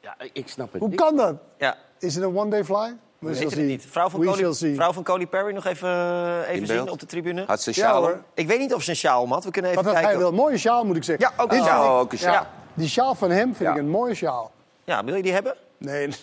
Ja, 0.00 0.14
ik 0.32 0.48
snap 0.48 0.72
het 0.72 0.80
hoe 0.80 0.90
niet. 0.90 1.00
kan 1.00 1.16
dat? 1.16 1.34
Ja, 1.58 1.76
Is 1.98 2.14
het 2.14 2.24
een 2.24 2.36
one-day 2.36 2.64
fly? 2.64 2.96
We 3.18 3.34
shall 3.34 3.44
het 3.46 3.56
niet. 3.58 3.86
Vrouw 3.90 4.08
van, 4.08 4.20
We 4.20 4.52
see. 4.54 4.74
vrouw 4.74 4.92
van 4.92 5.02
Cody 5.02 5.26
Perry 5.26 5.54
nog 5.54 5.64
even, 5.66 6.44
even 6.48 6.66
zien 6.66 6.90
op 6.90 6.98
de 7.00 7.06
tribune. 7.06 7.44
Had 7.46 7.62
ze 7.62 7.70
Ja, 7.70 7.74
sjaal. 7.76 8.10
Ik 8.34 8.46
weet 8.46 8.58
niet 8.58 8.74
of 8.74 8.82
ze 8.82 8.90
een 8.90 8.96
sjaal 8.96 9.28
had. 9.28 9.44
We 9.44 9.50
kunnen 9.50 9.70
even 9.70 9.84
kijken. 9.84 10.02
hij 10.04 10.18
wel? 10.18 10.32
Mooie 10.32 10.58
sjaal, 10.58 10.84
moet 10.84 10.96
ik 10.96 11.04
zeggen. 11.04 11.26
Ja, 11.36 11.42
ook 11.42 11.50
een 11.50 11.54
vind 11.56 11.66
sjaal. 11.68 11.94
ik- 11.96 12.00
ook 12.02 12.12
een 12.12 12.18
sjaal. 12.18 12.32
Ja, 12.32 12.50
die 12.74 12.88
sjaal 12.88 13.14
van 13.14 13.30
hem 13.30 13.54
vind 13.54 13.70
ik 13.70 13.76
een 13.76 13.88
mooie 13.88 14.14
sjaal. 14.14 14.52
Ja, 14.84 15.04
wil 15.04 15.14
je 15.14 15.22
die 15.22 15.32
hebben? 15.32 15.54
Nee, 15.84 16.06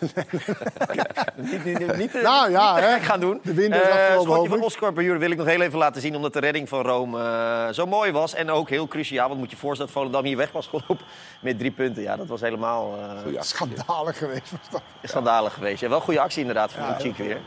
nee, 1.36 1.56
nee. 1.64 1.76
Niet, 1.88 1.98
niet, 1.98 2.14
Nou 2.22 2.52
ja, 2.52 2.74
niet 2.74 2.82
te 2.84 2.88
hè. 2.90 2.94
gek 2.94 3.04
gaan 3.04 3.20
doen. 3.20 3.40
De 3.44 3.54
wind 3.54 3.76
is 3.76 3.82
Eh, 3.82 3.88
afgelopen, 3.90 4.24
schotje 4.34 4.50
van. 4.50 4.62
Oscar 4.62 4.94
Berjure 4.94 5.18
wil 5.20 5.32
ik 5.32 5.38
nog 5.38 5.48
heel 5.48 5.62
even 5.62 5.78
laten 5.80 6.02
zien... 6.02 6.16
omdat 6.16 6.34
de 6.34 6.40
redding 6.40 6.70
van 6.70 6.82
Rome 6.82 7.20
eh, 7.24 7.74
zo 7.74 7.86
mooi 7.86 8.12
was. 8.12 8.34
En 8.34 8.50
ook 8.50 8.70
heel 8.70 8.88
cruciaal. 8.88 9.28
Want 9.28 9.40
moet 9.40 9.52
je 9.52 9.58
voorstellen 9.58 9.92
dat 9.94 10.02
Volendam 10.02 10.26
hier 10.26 10.38
weg 10.38 10.52
was 10.52 10.68
gelopen 10.68 11.00
met 11.42 11.58
drie 11.60 11.72
punten. 11.72 12.04
Ja, 12.04 12.16
dat 12.16 12.28
was 12.28 12.42
helemaal 12.42 12.98
eh, 12.98 13.10
actie. 13.18 13.44
Schandalig 13.44 14.18
geweest 14.18 14.52
was 14.52 14.70
dat. 14.72 14.82
schandalig 15.04 15.54
geweest. 15.54 15.80
Ja, 15.82 15.88
wel 15.88 15.98
een 15.98 16.04
goede 16.04 16.20
actie 16.22 16.40
inderdaad 16.40 16.72
van 16.72 16.84
Ja, 16.84 17.00
Cheek 17.00 17.18
weer. 17.18 17.38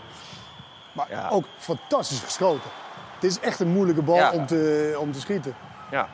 Maar 0.92 1.06
Ja. 1.11 1.28
ook 1.28 1.44
fantastisch 1.59 2.21
geschoten. 2.21 2.71
Het 3.14 3.25
is 3.25 3.40
echt 3.40 3.61
een 3.61 3.68
moeilijke 3.68 4.02
bal 4.02 4.16
Ja. 4.16 4.33
om, 4.33 4.47
te, 4.47 4.94
om 4.99 5.12
te 5.12 5.21
schieten. 5.21 5.54
Ja. 5.90 6.09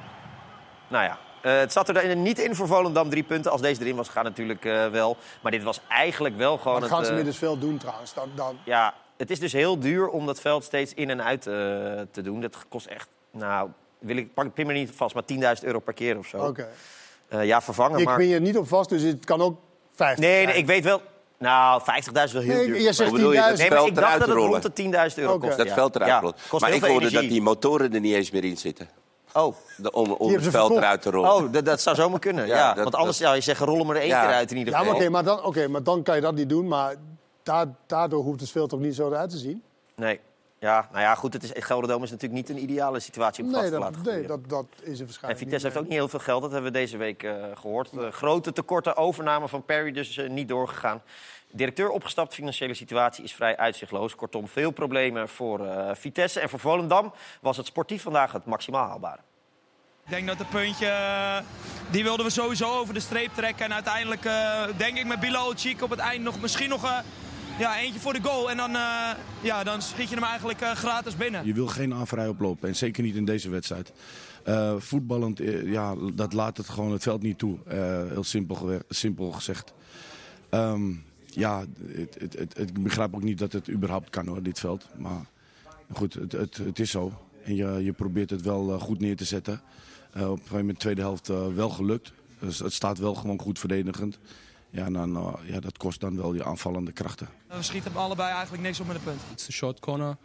Nou 0.89 1.05
ja. 1.05 1.19
Eh, 1.41 1.59
het 1.59 1.73
zat 1.73 1.89
er 1.89 2.17
niet 2.17 2.39
in 2.39 2.55
voor 2.55 2.67
Volendam, 2.67 3.11
drie 3.11 3.23
punten. 3.23 3.51
Als 3.53 3.61
deze 3.61 3.81
erin 3.81 3.97
was 3.97 4.07
gegaan 4.07 4.25
natuurlijk 4.25 4.65
eh, 4.65 4.87
wel. 4.87 5.17
Maar 5.43 5.53
dit 5.53 5.63
was 5.63 5.81
eigenlijk 5.89 6.37
wel 6.37 6.59
gewoon... 6.59 6.81
Dat 6.81 6.91
gaan 6.91 7.05
ze 7.05 7.11
eh, 7.11 7.17
middenveld 7.17 7.61
doen 7.61 7.79
trouwens. 7.79 8.15
Dan, 8.15 8.31
dan, 8.35 8.59
Ja, 8.65 8.95
het 9.21 9.31
is 9.31 9.41
dus 9.41 9.53
heel 9.53 9.79
duur 9.79 10.09
om 10.09 10.27
dat 10.27 10.41
veld 10.41 10.65
steeds 10.65 10.95
in 10.95 11.11
en 11.11 11.23
uit 11.23 11.47
eh, 11.47 11.55
te 12.11 12.23
doen. 12.23 12.41
Dat 12.41 12.57
kost 12.69 12.87
echt, 12.87 13.09
nou, 13.31 13.71
wil 13.99 14.17
ik, 14.17 14.35
pak, 14.35 14.57
me 14.57 14.73
niet 14.73 14.91
vast, 14.95 15.15
maar 15.15 15.57
10.000 15.59 15.65
euro 15.65 15.79
per 15.79 15.93
keer 15.93 16.19
of 16.19 16.27
zo. 16.27 16.37
Oké. 16.37 16.69
Eh, 17.29 17.45
ja, 17.45 17.63
vervangen, 17.63 17.99
Ik 17.99 18.05
maar... 18.05 18.17
ben 18.17 18.27
je 18.27 18.41
niet 18.41 18.57
op 18.57 18.69
vast, 18.69 18.89
dus 18.89 19.03
het 19.03 19.25
kan 19.25 19.41
ook 19.41 19.59
50 19.95 20.25
Nee, 20.25 20.47
nee, 20.47 20.57
ik 20.57 20.67
weet 20.67 20.85
wel... 20.85 21.03
Nou, 21.39 21.81
50.000 21.81 22.23
is 22.23 22.33
wel 22.33 22.43
heel 22.43 22.55
Nee, 22.55 22.67
duur. 22.67 22.81
jij 22.81 22.93
zegt 22.93 23.11
Hoe 23.11 23.19
bedoel 23.19 23.33
je, 23.33 23.39
10.000. 23.39 23.47
dat 23.47 23.59
Nee, 23.59 23.71
maar 23.71 23.87
ik 23.87 23.95
dacht 23.95 24.19
dat 24.19 24.29
het 24.29 24.37
rond 24.37 24.77
de 24.77 25.11
10.000 25.11 25.19
euro 25.19 25.39
kost. 25.39 25.57
Dat 25.57 25.67
ja. 25.67 25.75
veld 25.75 25.95
eruit 25.95 26.11
Ja, 26.11 26.21
rolt. 26.21 26.41
kost 26.49 26.63
Maar 26.63 26.73
ik 26.73 26.85
hoorde 26.85 27.11
dat 27.11 27.23
die 27.23 27.43
motoren 27.43 27.95
er 27.95 28.01
niet 28.01 28.15
eens 28.15 28.31
meer 28.31 28.45
in 28.45 28.57
zitten. 28.57 28.89
Oh, 29.33 29.55
De, 29.77 29.93
om 29.93 30.09
het 30.11 30.43
veld 30.43 30.43
verkocht. 30.53 30.77
eruit 30.77 31.03
te 31.03 31.11
rollen. 31.11 31.33
oh 31.35 31.53
dat, 31.53 31.65
dat 31.65 31.81
zou 31.81 31.97
zomaar 31.97 32.19
kunnen. 32.19 32.47
Ja, 32.47 32.57
Ja, 32.57 32.67
dat- 32.75 32.83
Want 32.83 32.95
anders 32.95 33.17
dat- 33.19 33.27
zou 33.27 33.37
je 33.39 33.43
zeggen, 33.43 33.67
rollen 33.67 33.87
maar 33.87 33.97
er 33.97 34.03
één 34.03 34.11
Ja. 34.11 34.25
keer 34.25 34.35
uit 34.35 34.51
in 34.51 34.57
ieder 34.57 34.73
Ja, 34.73 34.79
maar 34.79 34.89
geval. 34.89 35.01
oké, 35.03 35.11
maar, 35.13 35.25
dan, 35.25 35.45
oké, 35.45 35.69
maar 35.69 35.83
dan 35.83 36.03
kan 36.03 36.15
je 36.15 36.21
dat 36.21 36.35
niet 36.35 36.49
doen. 36.49 36.69
Maar 36.69 36.95
da- 37.43 37.75
daardoor 37.87 38.23
hoeft 38.23 38.41
het 38.41 38.51
veld 38.51 38.71
toch 38.71 38.81
niet 38.81 38.95
zo 38.95 39.07
eruit 39.09 39.31
te 39.31 39.37
zien? 39.39 39.63
Nee. 39.97 40.21
Ja, 40.59 40.89
nou 40.93 41.03
ja, 41.03 41.15
goed, 41.15 41.33
het 41.33 41.43
is, 41.43 41.51
Gelderdoom 41.55 42.03
is 42.03 42.11
natuurlijk 42.11 42.49
niet 42.49 42.57
een 42.57 42.63
ideale 42.63 43.01
situatie 43.01 43.45
om 43.45 43.51
Nee, 43.51 43.65
te 43.65 43.71
dat, 43.71 43.81
laten 43.81 44.03
nee 44.05 44.27
dat, 44.27 44.49
dat 44.49 44.65
is 44.81 44.85
er 44.85 44.91
En 44.99 45.05
waarschijnlijk 45.05 45.43
Vitesse 45.43 45.67
heeft 45.67 45.79
ook 45.79 45.85
niet 45.85 45.93
heel 45.93 46.09
veel 46.09 46.19
geld, 46.19 46.43
dat 46.43 46.53
hebben 46.53 46.73
we 46.73 46.79
deze 46.79 46.97
week 46.97 47.23
eh, 47.23 47.35
gehoord. 47.55 47.91
De 47.93 48.11
grote 48.11 48.53
tekorten, 48.53 48.97
overname 48.97 49.49
van 49.49 49.65
Perry 49.65 49.93
dus 49.93 50.17
eh, 50.17 50.29
niet 50.31 50.49
doorgegaan. 50.49 51.03
Directeur 51.51 51.89
opgestapt, 51.89 52.35
financiële 52.35 52.75
situatie 52.75 53.25
is 53.25 53.33
vrij 53.33 53.57
uitzichtloos. 53.57 54.15
Kortom, 54.15 54.49
veel 54.49 54.71
problemen 54.71 55.29
voor 55.29 55.67
eh, 55.67 55.91
Vitesse. 55.95 56.41
En 56.41 56.49
voor 56.49 56.59
Volendam 56.59 57.13
was 57.41 57.57
het 57.57 57.67
sportief 57.67 58.03
vandaag 58.03 58.33
het 58.33 58.45
maximaal 58.45 58.89
haalbare. 58.89 59.21
Ik 60.05 60.11
denk 60.11 60.27
dat 60.27 60.39
het 60.39 60.51
puntje, 60.51 60.87
eh, 60.87 61.39
die 61.91 62.03
wilden 62.03 62.27
we 62.27 62.33
sowieso 62.33 62.79
over 62.79 62.95
de 62.95 63.01
streep 63.01 63.31
trekken. 63.35 63.65
En 63.65 63.75
uiteindelijk 63.75 64.25
eh, 64.25 64.63
denk 64.77 64.99
ik 64.99 65.07
met 65.07 65.21
Bilal 65.21 65.53
Cheek 65.57 65.83
op 65.83 65.91
het 65.91 65.99
eind 65.99 66.25
nog 66.25 66.41
misschien 66.41 66.69
nog 66.69 67.03
ja, 67.61 67.79
eentje 67.79 68.01
voor 68.01 68.13
de 68.13 68.23
goal. 68.23 68.51
En 68.51 68.57
dan, 68.57 68.75
eh, 68.75 69.11
ja, 69.41 69.65
dan 69.65 69.83
schiet 69.83 70.09
je 70.09 70.15
hem 70.15 70.25
eigenlijk 70.25 70.61
eh, 70.61 70.71
gratis 70.71 71.17
binnen. 71.17 71.47
Je 71.47 71.55
wil 71.55 71.67
geen 71.67 71.95
aanvrij 71.95 72.29
oplopen 72.29 72.69
en 72.69 72.77
zeker 72.77 73.03
niet 73.03 73.15
in 73.15 73.25
deze 73.25 73.51
wedstrijd. 73.51 73.93
Eh, 74.45 74.75
voetballend, 74.79 75.41
ja, 75.65 75.95
dat 76.15 76.33
laat 76.33 76.57
het 76.57 76.69
gewoon 76.69 76.93
het 76.93 77.03
veld 77.03 77.23
niet 77.23 77.39
toe. 77.39 77.59
Eh, 77.67 77.79
heel 78.09 78.25
simpel, 78.25 78.81
simpel 78.89 79.33
gezegd. 79.33 79.73
Ehm, 80.49 80.91
ja, 81.35 81.65
het, 81.87 82.17
het, 82.19 82.39
het, 82.39 82.57
het- 82.57 82.69
ik 82.69 82.83
begrijp 82.83 83.15
ook 83.15 83.23
niet 83.23 83.39
dat 83.39 83.53
het 83.53 83.71
überhaupt 83.71 84.11
kan 84.11 84.27
hoor, 84.27 84.43
dit 84.43 84.59
veld. 84.59 84.87
Maar 84.99 85.27
goed, 85.93 86.15
het, 86.15 86.33
het, 86.33 86.57
het 86.57 86.79
is 86.79 86.91
zo. 86.91 87.13
En 87.45 87.55
je, 87.55 87.67
je 87.85 87.93
probeert 87.93 88.31
het 88.31 88.43
wel 88.43 88.73
eh, 88.75 88.81
goed 88.81 89.01
neer 89.01 89.17
te 89.17 89.25
zetten. 89.25 89.61
Eh, 90.13 90.23
op 90.23 90.31
een 90.31 90.37
gegeven 90.37 90.59
moment, 90.59 90.79
tweede 90.81 91.01
helft, 91.01 91.29
eh, 91.29 91.47
wel 91.55 91.69
gelukt. 91.69 92.13
Dus 92.39 92.59
het 92.59 92.73
staat 92.73 92.99
wel 92.99 93.15
gewoon 93.15 93.41
goed 93.41 93.59
verdedigend. 93.59 94.19
Ja, 94.71 94.85
en 94.85 94.93
dan, 94.93 95.37
ja, 95.45 95.61
dat 95.61 95.79
kost 95.79 96.01
dan 96.01 96.17
wel 96.17 96.35
je 96.35 96.45
aanvallende 96.45 96.93
krachten. 96.93 97.29
We 97.49 97.63
schieten 97.63 97.95
allebei 97.97 98.33
eigenlijk 98.33 98.63
niks 98.63 98.81
op 98.81 98.87
met 98.87 98.97
een 98.97 99.03
punt. 99.03 99.21
It's 99.33 99.49
a 99.49 99.51
short 99.53 99.81
corner. 99.81 100.17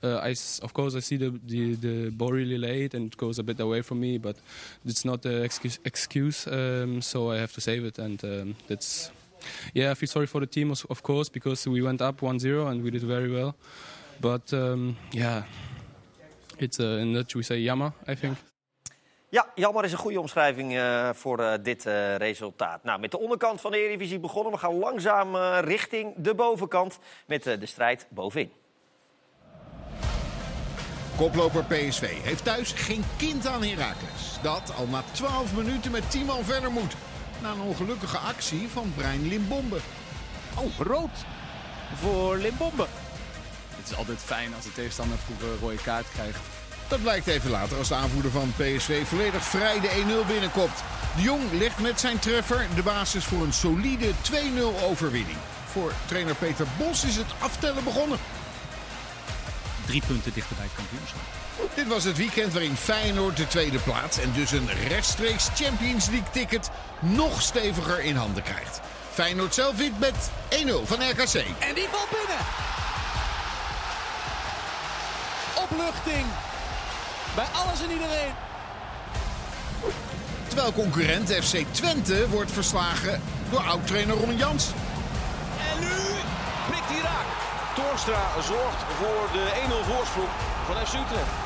Uh, 0.00 0.10
I 0.26 0.30
of 0.62 0.72
course 0.72 0.96
I 0.96 1.00
see 1.00 1.18
the, 1.18 1.32
the 1.46 1.76
the 1.80 2.10
ball 2.12 2.30
really 2.32 2.58
late 2.58 2.96
and 2.96 3.06
it 3.06 3.18
goes 3.20 3.38
a 3.38 3.42
bit 3.42 3.60
away 3.60 3.82
from 3.82 3.98
me, 3.98 4.20
but 4.20 4.40
it's 4.82 5.02
not 5.02 5.22
the 5.22 5.42
excuse. 5.42 5.78
excuse 5.82 6.50
um, 6.50 7.00
so 7.00 7.32
I 7.32 7.38
have 7.38 7.52
to 7.52 7.60
save 7.60 7.86
it, 7.86 7.98
and 7.98 8.22
um, 8.24 8.54
that's 8.66 9.10
yeah. 9.72 9.90
I 9.92 9.94
feel 9.94 10.08
sorry 10.08 10.26
for 10.26 10.40
the 10.40 10.48
team, 10.48 10.70
of- 10.70 11.02
course, 11.02 11.30
because 11.30 11.70
we 11.70 11.82
went 11.82 12.00
up 12.00 12.20
1-0 12.20 12.66
and 12.66 12.82
we 12.82 12.90
did 12.90 13.02
very 13.04 13.30
well, 13.30 13.54
but 14.20 14.52
um, 14.52 14.96
yeah, 15.10 15.42
it's 16.58 16.78
uh, 16.78 17.00
in 17.00 17.12
Dutch 17.12 17.34
we 17.34 17.42
say 17.42 17.58
jammer, 17.62 17.92
I 18.08 18.14
think. 18.14 18.36
Ja, 19.28 19.46
jammer 19.54 19.84
is 19.84 19.92
een 19.92 19.98
goede 19.98 20.20
omschrijving 20.20 20.76
eh, 20.76 21.10
voor 21.12 21.38
eh, 21.38 21.52
dit 21.62 21.86
eh, 21.86 22.16
resultaat. 22.16 22.84
Nou, 22.84 23.00
met 23.00 23.10
de 23.10 23.18
onderkant 23.18 23.60
van 23.60 23.70
de 23.70 23.78
Eredivisie 23.78 24.18
begonnen. 24.18 24.52
We 24.52 24.58
gaan 24.58 24.74
langzaam 24.78 25.34
eh, 25.34 25.58
richting 25.62 26.14
de 26.16 26.34
bovenkant 26.34 26.98
met 27.26 27.46
eh, 27.46 27.60
de 27.60 27.66
strijd 27.66 28.06
bovenin. 28.10 28.50
Koploper 31.16 31.64
PSV 31.64 32.22
heeft 32.22 32.44
thuis 32.44 32.72
geen 32.72 33.02
kind 33.16 33.46
aan 33.46 33.62
Heracles. 33.64 34.38
Dat 34.42 34.72
al 34.76 34.86
na 34.86 35.02
12 35.12 35.56
minuten 35.56 35.90
met 35.90 36.10
10 36.10 36.24
man 36.24 36.44
verder 36.44 36.70
moet. 36.70 36.94
Na 37.42 37.50
een 37.50 37.60
ongelukkige 37.60 38.18
actie 38.18 38.68
van 38.68 38.92
Brein 38.96 39.28
Limbombe. 39.28 39.78
Oh, 40.54 40.78
rood 40.78 41.24
voor 42.00 42.36
Limbombe. 42.36 42.86
Het 43.76 43.90
is 43.90 43.96
altijd 43.96 44.18
fijn 44.18 44.54
als 44.54 44.64
de 44.64 44.72
tegenstander 44.72 45.18
vroeger 45.18 45.48
een 45.48 45.58
rode 45.60 45.82
kaart 45.82 46.06
krijgt. 46.12 46.38
Dat 46.88 47.02
blijkt 47.02 47.26
even 47.26 47.50
later 47.50 47.78
als 47.78 47.88
de 47.88 47.94
aanvoerder 47.94 48.30
van 48.30 48.52
PSV 48.56 49.06
volledig 49.06 49.44
vrij 49.44 49.80
de 49.80 50.22
1-0 50.24 50.26
binnenkopt. 50.26 50.82
De 51.16 51.22
Jong 51.22 51.52
legt 51.52 51.78
met 51.78 52.00
zijn 52.00 52.18
treffer 52.18 52.66
de 52.74 52.82
basis 52.82 53.24
voor 53.24 53.42
een 53.42 53.52
solide 53.52 54.10
2-0 54.10 54.84
overwinning. 54.84 55.38
Voor 55.66 55.92
trainer 56.06 56.34
Peter 56.34 56.66
Bos 56.78 57.04
is 57.04 57.16
het 57.16 57.34
aftellen 57.38 57.84
begonnen. 57.84 58.18
Drie 59.86 60.02
punten 60.06 60.32
dichter 60.34 60.56
bij 60.56 60.64
het 60.64 60.74
kampioenschap. 60.74 61.43
Dit 61.74 61.88
was 61.88 62.04
het 62.04 62.16
weekend 62.16 62.52
waarin 62.52 62.76
Feyenoord 62.76 63.36
de 63.36 63.46
tweede 63.46 63.78
plaats 63.78 64.18
en 64.18 64.32
dus 64.32 64.50
een 64.50 64.68
rechtstreeks 64.88 65.48
Champions 65.54 66.06
League 66.06 66.30
ticket 66.30 66.70
nog 66.98 67.42
steviger 67.42 68.00
in 68.00 68.16
handen 68.16 68.42
krijgt. 68.42 68.80
Feyenoord 69.12 69.54
zelf 69.54 69.76
wint 69.76 69.98
met 69.98 70.30
1-0 70.50 70.82
van 70.84 71.10
RKC. 71.10 71.34
En 71.58 71.74
die 71.74 71.88
valt 71.90 72.10
binnen. 72.10 72.44
Opluchting. 75.54 76.26
Bij 77.34 77.46
alles 77.52 77.82
en 77.82 77.90
iedereen. 77.90 78.32
Terwijl 80.46 80.72
concurrent 80.72 81.32
FC 81.32 81.56
Twente 81.70 82.28
wordt 82.28 82.52
verslagen 82.52 83.22
door 83.50 83.60
oud-trainer 83.60 84.16
Ron 84.16 84.36
Jans. 84.36 84.66
En 85.72 85.80
nu 85.80 85.96
prikt 86.68 86.88
hij 86.88 87.00
raak. 87.02 87.26
Toornstra 87.74 88.42
zorgt 88.42 88.82
voor 88.98 89.28
de 89.32 89.46
1-0 89.68 89.92
voorsprong 89.92 90.28
van 90.66 90.86
FC 90.86 90.94
Utrecht. 90.94 91.43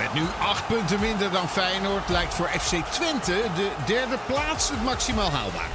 Met 0.00 0.12
nu 0.12 0.22
acht 0.38 0.66
punten 0.66 1.00
minder 1.00 1.30
dan 1.30 1.48
Feyenoord 1.48 2.08
lijkt 2.08 2.34
voor 2.34 2.48
FC 2.48 2.84
Twente 2.90 3.42
de 3.54 3.70
derde 3.86 4.18
plaats 4.26 4.70
het 4.70 4.82
maximaal 4.82 5.30
haalbaar. 5.30 5.68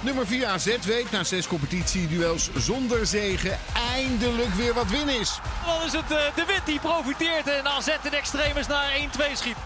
Nummer 0.00 0.26
4 0.26 0.46
AZ 0.46 0.76
weet 0.84 1.10
na 1.10 1.24
zes 1.24 1.46
competitieduels 1.46 2.50
zonder 2.54 3.06
zegen 3.06 3.58
eindelijk 3.94 4.54
weer 4.54 4.74
wat 4.74 4.90
win 4.90 5.08
is. 5.08 5.40
Dan 5.66 5.82
is 5.86 5.92
het 5.92 6.10
eh, 6.10 6.18
de 6.34 6.44
wit 6.46 6.60
die 6.64 6.80
profiteert 6.80 7.48
en 7.48 7.66
AZ 7.66 7.88
in 8.02 8.12
extremis 8.12 8.66
naar 8.66 8.92
1-2 8.92 9.32
schiet. 9.32 9.56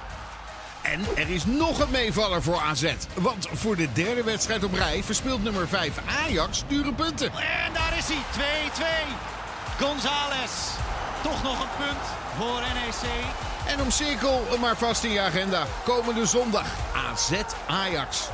En 0.83 1.01
er 1.17 1.31
is 1.31 1.45
nog 1.45 1.79
een 1.81 1.91
meevaller 1.91 2.43
voor 2.43 2.61
AZ. 2.61 2.95
Want 3.15 3.49
voor 3.53 3.77
de 3.77 3.93
derde 3.93 4.23
wedstrijd 4.23 4.65
op 4.65 4.75
rij 4.75 5.03
verspeelt 5.03 5.43
nummer 5.43 5.69
5 5.69 5.93
Ajax 6.25 6.65
dure 6.69 6.93
punten. 6.93 7.27
En 7.27 7.73
daar 7.73 7.97
is 7.97 8.07
hij, 8.07 8.23
2-2. 9.79 9.85
González. 9.85 10.51
Toch 11.23 11.43
nog 11.43 11.61
een 11.61 11.77
punt 11.85 12.05
voor 12.39 12.61
NEC. 12.61 13.54
En 13.69 13.81
omcirkel 13.81 14.45
hem 14.51 14.61
maar 14.61 14.77
vast 14.77 15.05
in 15.05 15.11
je 15.11 15.21
agenda. 15.21 15.67
Komende 15.85 16.27
zondag 16.27 16.95
AZ 16.97 17.33
Ajax. 17.69 18.29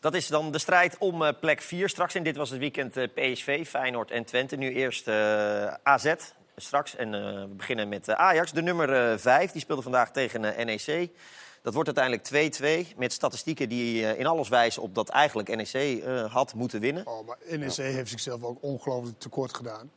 Dat 0.00 0.14
is 0.14 0.26
dan 0.26 0.52
de 0.52 0.58
strijd 0.58 0.98
om 0.98 1.22
eh, 1.22 1.32
plek 1.40 1.60
4 1.62 1.88
straks. 1.88 2.14
En 2.14 2.22
dit 2.22 2.36
was 2.36 2.50
het 2.50 2.58
weekend 2.58 2.96
eh, 2.96 3.08
PSV, 3.14 3.66
Feyenoord 3.66 4.10
en 4.10 4.24
Twente. 4.24 4.56
Nu 4.56 4.74
eerst 4.74 5.08
eh, 5.08 5.66
AZ 5.82 6.14
straks. 6.56 6.96
En 6.96 7.14
eh, 7.14 7.20
we 7.40 7.54
beginnen 7.56 7.88
met 7.88 8.08
eh, 8.08 8.14
Ajax. 8.14 8.52
De 8.52 8.62
nummer 8.62 9.18
5, 9.20 9.50
die 9.52 9.60
speelde 9.60 9.82
vandaag 9.82 10.10
tegen 10.10 10.56
eh, 10.56 10.64
NEC. 10.64 11.10
Dat 11.62 11.74
wordt 11.74 11.98
uiteindelijk 11.98 12.92
2-2 12.92 12.96
met 12.96 13.12
statistieken 13.12 13.68
die 13.68 14.06
eh, 14.06 14.18
in 14.18 14.26
alles 14.26 14.48
wijzen 14.48 14.82
op 14.82 14.94
dat 14.94 15.08
eigenlijk 15.08 15.56
NEC 15.56 16.02
eh, 16.02 16.32
had 16.32 16.54
moeten 16.54 16.80
winnen. 16.80 17.06
Oh, 17.06 17.26
maar 17.26 17.36
NEC 17.48 17.72
heeft 17.76 18.10
zichzelf 18.10 18.42
ook 18.42 18.58
ongelooflijk 18.62 19.18
tekort 19.18 19.54
gedaan. 19.56 19.90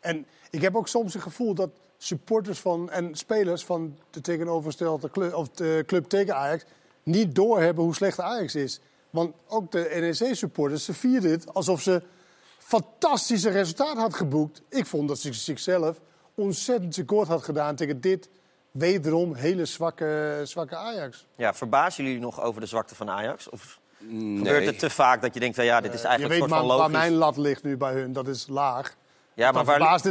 En 0.00 0.26
ik 0.50 0.62
heb 0.62 0.76
ook 0.76 0.88
soms 0.88 1.12
het 1.12 1.22
gevoel 1.22 1.54
dat 1.54 1.70
supporters 1.98 2.58
van, 2.58 2.90
en 2.90 3.14
spelers 3.14 3.64
van 3.64 3.98
de 4.10 4.20
tegenovergestelde 4.20 5.10
club, 5.10 5.34
of 5.34 5.48
de 5.48 5.82
club 5.86 6.08
tegen 6.08 6.36
Ajax 6.36 6.64
niet 7.02 7.34
doorhebben 7.34 7.84
hoe 7.84 7.94
slecht 7.94 8.20
Ajax 8.20 8.54
is. 8.54 8.80
Want 9.10 9.34
ook 9.46 9.70
de 9.70 10.14
NEC-supporters, 10.18 10.84
ze 10.84 10.94
vierden 10.94 11.30
het 11.30 11.54
alsof 11.54 11.80
ze 11.82 12.02
fantastische 12.58 13.50
resultaat 13.50 13.96
had 13.96 14.14
geboekt. 14.14 14.62
Ik 14.68 14.86
vond 14.86 15.08
dat 15.08 15.18
ze 15.18 15.32
zichzelf 15.32 16.00
ontzettend 16.34 16.92
tekort 16.92 17.28
had 17.28 17.42
gedaan 17.44 17.76
tegen 17.76 18.00
dit 18.00 18.28
wederom 18.70 19.34
hele 19.34 19.64
zwakke, 19.64 20.40
zwakke 20.44 20.76
Ajax. 20.76 21.26
Ja, 21.36 21.54
verbazen 21.54 22.04
jullie 22.04 22.20
nog 22.20 22.40
over 22.40 22.60
de 22.60 22.66
zwakte 22.66 22.94
van 22.94 23.10
Ajax? 23.10 23.48
Of 23.48 23.80
gebeurt 24.08 24.66
het 24.66 24.78
te 24.78 24.90
vaak 24.90 25.22
dat 25.22 25.34
je 25.34 25.40
denkt, 25.40 25.56
van, 25.56 25.64
ja, 25.64 25.80
dit 25.80 25.94
is 25.94 26.00
Je 26.00 26.06
eigenlijk 26.06 26.40
weet 26.40 26.42
een 26.42 26.56
soort 26.56 26.68
maar, 26.68 26.76
van 26.76 26.78
waar 26.78 26.90
logisch? 26.90 27.08
mijn 27.08 27.18
lat 27.18 27.36
ligt 27.36 27.62
nu 27.62 27.76
bij 27.76 27.92
hun, 27.92 28.12
dat 28.12 28.28
is 28.28 28.46
laag. 28.48 28.96
Ja, 29.36 29.52
maar 29.52 29.64
waar, 29.64 29.92
het 29.92 30.04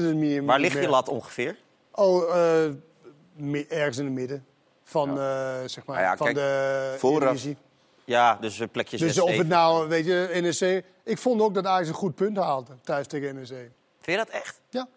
ligt 0.59 0.73
je 0.73 0.79
meer. 0.79 0.89
lat 0.89 1.09
ongeveer? 1.09 1.57
Oh, 1.91 2.35
eh, 2.35 2.71
ergens 3.69 3.97
in 3.97 4.05
het 4.05 4.13
midden. 4.13 4.45
Van, 4.83 5.09
eh, 5.09 5.15
zeg 5.65 5.85
maar, 5.85 5.95
Nou 5.95 6.07
ja, 6.09 6.17
van 6.17 6.25
kijk, 6.25 6.37
de 6.37 6.95
vooraf-. 6.97 7.43
Ja, 8.05 8.37
dus 8.41 8.59
een 8.59 8.69
plekje 8.69 8.97
Dus 8.97 9.13
6, 9.13 9.23
of 9.23 9.27
het 9.29 9.35
7. 9.37 9.51
nou, 9.51 9.87
weet 9.87 10.05
je, 10.05 10.29
NEC... 10.41 10.83
Ik 11.03 11.17
vond 11.17 11.41
ook 11.41 11.53
dat 11.53 11.65
Ajax 11.65 11.87
een 11.87 11.93
goed 11.93 12.15
punt 12.15 12.37
haalde 12.37 12.71
thuis 12.83 13.07
tegen 13.07 13.35
NEC. 13.35 13.47
Vind 13.47 13.71
je 14.05 14.17
dat 14.17 14.29
echt? 14.29 14.61
Ja. 14.69 14.87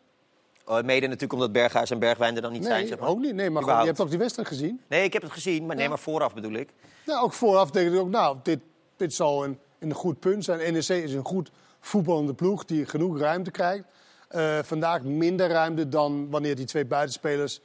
Oh, 0.64 0.82
mede 0.82 1.06
natuurlijk 1.06 1.32
omdat 1.32 1.52
Berghuis 1.52 1.90
en 1.90 1.99
Bergwijn 1.99 2.37
er 2.37 2.42
dan 2.42 2.52
niet 2.52 2.61
Nee, 2.61 2.70
zijn, 2.70 2.87
zeg 2.87 2.99
maar. 2.99 3.08
ook 3.08 3.18
niet. 3.18 3.35
Nee, 3.35 3.50
maar 3.50 3.62
gewoon, 3.62 3.80
je 3.80 3.87
hebt 3.87 4.00
ook 4.00 4.11
die 4.11 4.18
wedstrijd 4.18 4.49
gezien. 4.49 4.80
Nee, 4.88 5.04
ik 5.04 5.12
heb 5.12 5.23
het 5.23 5.32
gezien, 5.32 5.66
maar 5.66 5.75
nee, 5.75 5.85
Ja. 5.85 5.90
maar 5.90 5.99
vooraf 5.99 6.35
bedoel 6.35 6.52
ik. 6.52 6.68
Ja, 7.04 7.20
ook 7.20 7.32
vooraf 7.32 7.70
denk 7.70 7.92
ik 7.92 7.99
ook, 7.99 8.08
nou, 8.08 8.37
dit, 8.42 8.58
dit 8.97 9.14
zal 9.14 9.44
een, 9.44 9.58
een 9.78 9.92
goed 9.92 10.20
punt 10.20 10.44
zijn. 10.44 10.73
NEC 10.73 10.88
is 10.88 11.12
een 11.14 11.25
goed 11.25 11.50
voetballende 11.80 12.35
ploeg 12.35 12.64
die 12.64 12.87
genoeg 12.87 13.18
ruimte 13.18 13.50
krijgt. 13.50 13.85
Eh, 14.28 14.58
vandaag 14.62 15.02
minder 15.02 15.49
ruimte 15.49 15.88
dan 15.88 16.30
wanneer 16.30 16.56
die 16.56 16.64
twee 16.66 16.85
buitenspelers... 16.85 17.61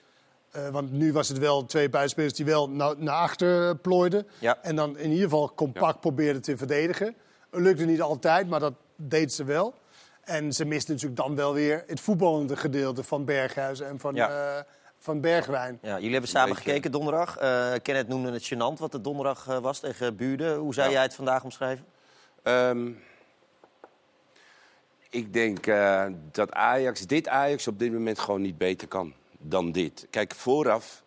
eh, 0.51 0.67
want 0.70 0.91
nu 0.91 1.13
was 1.13 1.27
het 1.27 1.38
wel 1.38 1.65
twee 1.65 1.89
buitenspelers 1.89 2.34
die 2.34 2.46
wel 2.46 2.70
na- 2.70 2.93
naar 2.98 3.15
achter 3.15 3.77
plooiden. 3.77 4.27
Ja. 4.39 4.58
En 4.62 4.75
dan 4.75 4.98
in 4.98 5.10
ieder 5.10 5.24
geval 5.24 5.53
compact 5.55 6.00
probeerden 6.00 6.41
te 6.41 6.58
verdedigen. 6.58 7.15
Het 7.51 7.62
lukte 7.62 7.86
niet 7.86 8.01
altijd, 8.01 8.50
maar 8.50 8.60
dat 8.60 8.74
deed 8.96 9.34
ze 9.34 9.43
wel. 9.43 9.74
En 10.24 10.53
ze 10.53 10.65
misten 10.65 10.93
natuurlijk 10.93 11.22
dan 11.22 11.36
wel 11.36 11.53
weer 11.53 11.84
het 11.88 12.00
voetballende 12.00 12.55
gedeelte 12.55 13.03
van 13.03 13.25
Berghuis 13.25 13.79
en 13.79 14.00
van, 14.00 14.15
Ja. 14.15 14.55
eh, 14.58 14.63
van 14.98 15.22
Bergwijn. 15.22 15.79
Ja, 15.82 15.96
jullie 15.96 16.12
hebben 16.12 16.29
samen 16.29 16.50
beetje- 16.53 16.63
gekeken 16.70 16.91
donderdag. 16.91 17.38
Eh 17.38 17.72
Kenneth 17.82 18.08
noemde 18.08 18.32
het 18.32 18.53
gênant 18.53 18.79
wat 18.79 18.93
het 18.93 19.03
donderdag 19.03 19.48
eh, 19.48 19.58
was 19.58 19.79
tegen 19.79 20.15
Buurde. 20.15 20.53
Hoe 20.55 20.74
zou 20.74 20.88
Ja. 20.88 20.93
jij 20.93 21.01
het 21.03 21.15
vandaag 21.15 21.43
omschrijven? 21.43 21.86
Ehm, 22.43 22.91
ik 25.13 25.34
denk 25.34 25.67
eh, 25.67 26.05
dat 26.32 26.51
Ajax, 26.51 27.01
dit 27.01 27.27
Ajax 27.27 27.67
op 27.67 27.79
dit 27.79 27.91
moment 27.91 28.20
gewoon 28.20 28.41
niet 28.41 28.58
beter 28.58 28.88
kan 28.88 29.13
dan 29.38 29.72
dit. 29.72 30.08
Kijk, 30.10 30.36
vooraf 30.36 31.03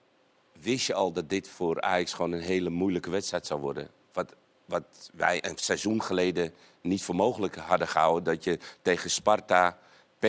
wist 0.61 0.87
je 0.87 0.95
al 0.95 1.13
dat 1.13 1.29
dit 1.29 1.49
voor 1.49 1.81
Ajax 1.81 2.13
gewoon 2.13 2.33
een 2.33 2.41
hele 2.41 2.71
moeilijke 2.71 3.11
wedstrijd 3.11 3.47
zou 3.47 3.61
worden. 3.61 3.89
Wat, 4.13 4.35
wat 4.65 5.11
wij 5.15 5.45
een 5.45 5.57
seizoen 5.59 6.03
geleden 6.03 6.55
niet 6.81 7.03
voor 7.03 7.15
mogelijk 7.15 7.57
hadden 7.57 7.89
gehouden. 7.89 8.25
Dat 8.35 8.45
je 8.45 8.59
tegen 8.83 9.11
Sparta, 9.11 9.79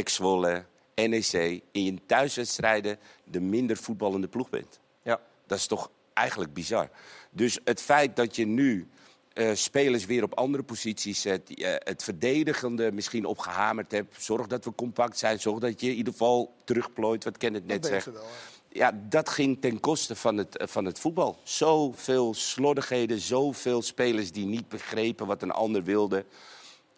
Zwolle, 0.04 0.66
NEC 0.96 1.62
in 1.72 1.84
je 1.84 2.06
thuiswedstrijden 2.06 3.00
de 3.24 3.40
minder 3.40 3.78
voetballende 3.78 4.28
ploeg 4.28 4.50
bent. 4.50 4.80
Ja. 5.02 5.20
Dat 5.48 5.58
is 5.58 5.68
toch 5.68 5.92
eigenlijk 6.14 6.54
bizar. 6.54 6.90
Dus 7.30 7.60
het 7.64 7.82
feit 7.82 8.16
dat 8.16 8.36
je 8.36 8.46
nu 8.46 8.90
eh, 9.38 9.50
spelers 9.54 10.06
weer 10.06 10.24
op 10.24 10.34
andere 10.34 10.64
posities 10.64 11.22
zet, 11.22 11.54
eh, 11.54 11.74
het 11.78 12.04
verdedigende 12.04 12.92
misschien 12.92 13.26
opgehamerd 13.26 13.92
hebt, 13.92 14.24
zorg 14.24 14.48
dat 14.48 14.66
we 14.66 14.76
compact 14.76 15.18
zijn, 15.18 15.40
zorg 15.40 15.60
dat 15.60 15.82
je 15.82 15.90
in 15.90 15.96
ieder 15.96 16.14
geval 16.14 16.54
terugplooit, 16.64 17.24
wat 17.24 17.38
Ken 17.38 17.54
het 17.54 17.66
net 17.66 17.86
zegt. 17.86 18.06
wel. 18.06 18.26
Ja, 18.70 18.92
dat 19.10 19.30
ging 19.30 19.62
ten 19.62 19.80
koste 19.80 20.16
van 20.16 20.38
het, 20.38 20.58
eh, 20.58 20.68
van 20.68 20.86
het 20.86 21.00
voetbal. 21.00 21.40
Zoveel 21.44 22.34
slordigheden, 22.34 23.20
zoveel 23.20 23.82
spelers 23.82 24.32
die 24.32 24.46
niet 24.46 24.68
begrepen 24.68 25.28
wat 25.28 25.42
een 25.42 25.52
ander 25.52 25.84
wilde. 25.84 26.26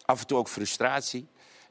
Af 0.04 0.20
en 0.20 0.26
toe 0.26 0.38
ook 0.38 0.48
frustratie. 0.48 1.26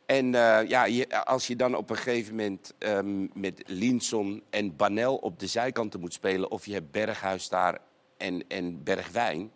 En 0.06 0.32
ja, 0.68 0.86
je, 0.86 1.26
als 1.26 1.48
je 1.48 1.56
dan 1.56 1.76
op 1.76 1.90
een 1.90 1.98
gegeven 1.98 2.36
moment 2.36 2.74
ehm, 2.78 3.28
met 3.34 3.64
Linson 3.66 4.44
en 4.50 4.76
Banel 4.76 5.16
op 5.16 5.40
de 5.40 5.48
zijkanten 5.48 6.00
moet 6.00 6.14
spelen... 6.14 6.52
of 6.52 6.66
je 6.66 6.74
hebt 6.74 6.92
Berghuis 6.92 7.50
daar 7.50 7.78
en, 8.18 8.48
en 8.48 8.84
Bergwijn... 8.84 9.52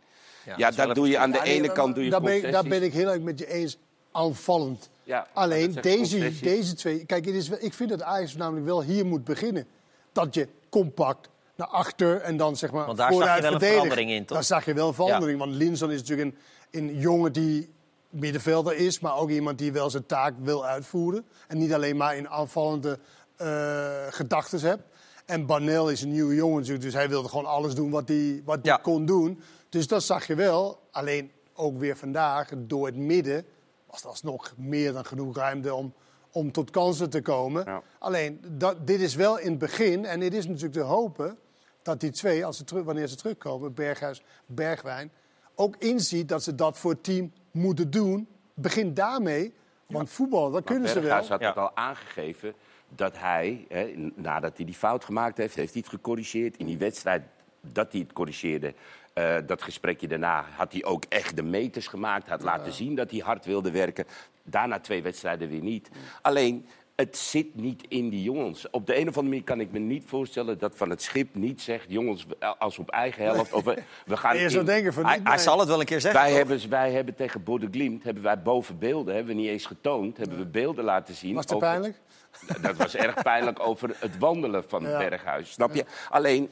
Ja, 0.57 0.71
dat 0.71 0.95
doe 0.95 1.07
je 1.07 1.17
aan 1.17 1.31
de 1.31 1.43
ene 1.43 1.71
kant 1.71 1.95
doe 1.95 2.03
je 2.03 2.09
daar 2.09 2.21
ben, 2.21 2.35
ik, 2.35 2.51
daar 2.51 2.63
ben 2.63 2.83
ik 2.83 2.93
heel 2.93 3.09
erg 3.09 3.21
met 3.21 3.39
je 3.39 3.47
eens. 3.47 3.77
Aanvallend. 4.11 4.89
Ja, 5.03 5.27
Alleen 5.33 5.77
deze, 5.81 6.39
deze 6.41 6.73
twee. 6.73 7.05
Kijk, 7.05 7.25
het 7.25 7.35
is, 7.35 7.49
ik 7.49 7.73
vind 7.73 7.89
dat 7.89 8.01
Ajax 8.01 8.35
namelijk 8.35 8.65
wel 8.65 8.83
hier 8.83 9.05
moet 9.05 9.23
beginnen. 9.23 9.67
Dat 10.11 10.33
je 10.33 10.47
compact 10.69 11.29
naar 11.55 11.67
achter 11.67 12.21
en 12.21 12.37
dan 12.37 12.55
zeg 12.55 12.71
maar 12.71 12.85
Want 12.85 12.97
daar 12.97 13.13
zag 13.13 13.35
je 13.35 13.41
wel 13.41 13.53
een 13.53 13.59
verandering 13.59 14.11
in, 14.11 14.25
toch? 14.25 14.37
Daar 14.37 14.45
zag 14.45 14.65
je 14.65 14.73
wel 14.73 14.87
een 14.87 14.93
verandering. 14.93 15.39
Want 15.39 15.53
Linson 15.53 15.91
is 15.91 15.99
natuurlijk 15.99 16.35
een, 16.71 16.85
een 16.85 16.99
jongen 16.99 17.33
die 17.33 17.69
middenvelder 18.09 18.75
is, 18.75 18.99
maar 18.99 19.17
ook 19.17 19.29
iemand 19.29 19.57
die 19.57 19.71
wel 19.71 19.89
zijn 19.89 20.05
taak 20.05 20.33
wil 20.39 20.65
uitvoeren. 20.65 21.25
En 21.47 21.57
niet 21.57 21.73
alleen 21.73 21.97
maar 21.97 22.17
in 22.17 22.29
aanvallende 22.29 22.99
eh 23.35 24.07
gedachten 24.09 24.59
hebt. 24.59 24.83
En 25.25 25.45
Banel 25.45 25.89
is 25.89 26.01
een 26.01 26.11
nieuwe 26.11 26.35
jongen 26.35 26.57
natuurlijk, 26.57 26.83
dus 26.83 26.93
hij 26.93 27.09
wilde 27.09 27.29
gewoon 27.29 27.45
alles 27.45 27.75
doen 27.75 27.89
wat 27.89 28.07
hij, 28.07 28.41
wat 28.45 28.59
hij 28.61 28.79
kon 28.81 29.05
doen. 29.05 29.41
Dus 29.73 29.87
dat 29.87 30.03
zag 30.03 30.27
je 30.27 30.35
wel. 30.35 30.79
Alleen 30.91 31.31
ook 31.53 31.77
weer 31.77 31.97
vandaag, 31.97 32.49
door 32.57 32.85
het 32.85 32.95
midden, 32.95 33.45
was 33.89 34.01
er 34.01 34.07
alsnog 34.07 34.53
meer 34.57 34.93
dan 34.93 35.05
genoeg 35.05 35.35
ruimte 35.35 35.73
om, 35.73 35.93
om 36.31 36.51
tot 36.51 36.69
kansen 36.69 37.09
te 37.09 37.21
komen. 37.21 37.83
Alleen, 37.99 38.41
dat, 38.47 38.87
dit 38.87 39.01
is 39.01 39.15
wel 39.15 39.39
in 39.39 39.49
het 39.49 39.57
begin, 39.57 40.05
en 40.05 40.21
het 40.21 40.33
is 40.33 40.47
natuurlijk 40.47 40.73
te 40.73 40.79
hopen 40.79 41.37
dat 41.81 41.99
die 41.99 42.11
twee, 42.11 42.45
als 42.45 42.57
ze 42.57 42.63
terug, 42.63 42.83
wanneer 42.83 43.07
ze 43.07 43.15
terugkomen, 43.15 43.73
Berghuis, 43.73 44.23
Bergwijn, 44.45 45.11
ook 45.55 45.75
inziet 45.75 46.29
dat 46.29 46.43
ze 46.43 46.55
dat 46.55 46.77
voor 46.77 46.91
het 46.91 47.03
team 47.03 47.33
moeten 47.51 47.91
doen. 47.91 48.27
Begin 48.53 48.93
daarmee, 48.93 49.53
want 49.85 50.09
voetbal, 50.09 50.51
dat 50.51 50.63
kunnen 50.63 50.87
ze 50.87 50.93
wel. 50.93 51.03
Berghuis 51.03 51.27
had 51.27 51.43
ook 51.43 51.55
al 51.55 51.75
aangegeven 51.75 52.53
dat 52.89 53.17
hij, 53.17 53.65
hè, 53.69 54.11
nadat 54.15 54.57
hij 54.57 54.65
die 54.65 54.75
fout 54.75 55.05
gemaakt 55.05 55.37
heeft, 55.37 55.55
heeft 55.55 55.73
hij 55.73 55.81
het 55.85 55.93
gecorrigeerd. 55.93 56.57
In 56.57 56.65
die 56.65 56.77
wedstrijd 56.77 57.23
dat 57.71 57.91
hij 57.91 58.01
het 58.01 58.13
corrigeerde, 58.13 58.73
eh, 59.13 59.35
dat 59.45 59.61
gesprekje 59.61 60.07
daarna, 60.07 60.45
had 60.55 60.71
hij 60.71 60.83
ook 60.85 61.03
echt 61.09 61.35
de 61.35 61.43
meters 61.43 61.87
gemaakt. 61.87 62.29
Had 62.29 62.41
laten 62.41 62.71
zien 62.73 62.95
dat 62.95 63.11
hij 63.11 63.19
hard 63.19 63.45
wilde 63.45 63.71
werken. 63.71 64.05
Daarna 64.43 64.79
twee 64.79 65.01
wedstrijden 65.01 65.49
weer 65.49 65.61
niet. 65.61 65.89
Alleen, 66.21 66.65
het 66.95 67.17
zit 67.17 67.55
niet 67.55 67.83
in 67.87 68.09
die 68.09 68.23
jongens. 68.23 68.69
Op 68.69 68.85
de 68.87 68.93
een 68.95 69.01
of 69.01 69.07
andere 69.07 69.23
manier 69.23 69.43
kan 69.43 69.59
ik 69.59 69.71
me 69.71 69.79
niet 69.79 70.03
voorstellen 70.07 70.57
dat 70.57 70.75
Van 70.75 70.89
het 70.89 71.01
Schip 71.01 71.35
niet 71.35 71.61
zegt... 71.61 71.85
jongens, 71.87 72.25
als 72.59 72.79
op 72.79 72.89
eigen 72.89 73.23
helft... 73.23 73.53
Of 73.53 73.63
we, 73.63 73.83
we 74.05 74.17
gaan 74.17 74.37
Je 74.39 74.49
zou 74.49 74.59
in- 74.59 74.65
denken 74.65 74.93
van 74.93 75.05
Hij, 75.05 75.37
zal 75.37 75.59
het 75.59 75.67
wel 75.67 75.79
een 75.79 75.85
keer 75.85 76.01
zeggen. 76.01 76.21
wij 76.21 76.29
toch? 76.29 76.37
hebben, 76.37 76.69
wij 76.69 76.91
hebben 76.91 77.15
tegen 77.15 77.43
Bode 77.43 77.67
Glimt, 77.71 78.03
hebben 78.03 78.23
wij 78.23 78.41
boven 78.41 78.79
beelden, 78.79 79.15
hebben 79.15 79.35
we 79.35 79.41
niet 79.41 79.49
eens 79.49 79.65
getoond, 79.65 80.17
hebben 80.17 80.37
we 80.37 80.45
beelden 80.45 80.83
laten 80.83 81.15
zien. 81.15 81.33
Was 81.33 81.43
het 81.43 81.53
over- 81.53 81.67
pijnlijk? 81.67 81.95
Dat 82.61 82.75
was 82.75 82.95
erg 82.95 83.21
pijnlijk 83.23 83.59
over 83.67 83.95
het 83.99 84.17
wandelen 84.17 84.63
van 84.67 84.83
Ja. 84.83 84.97
Berghuis, 84.97 85.51
snap 85.51 85.73
je? 85.75 85.85
Alleen, 86.09 86.49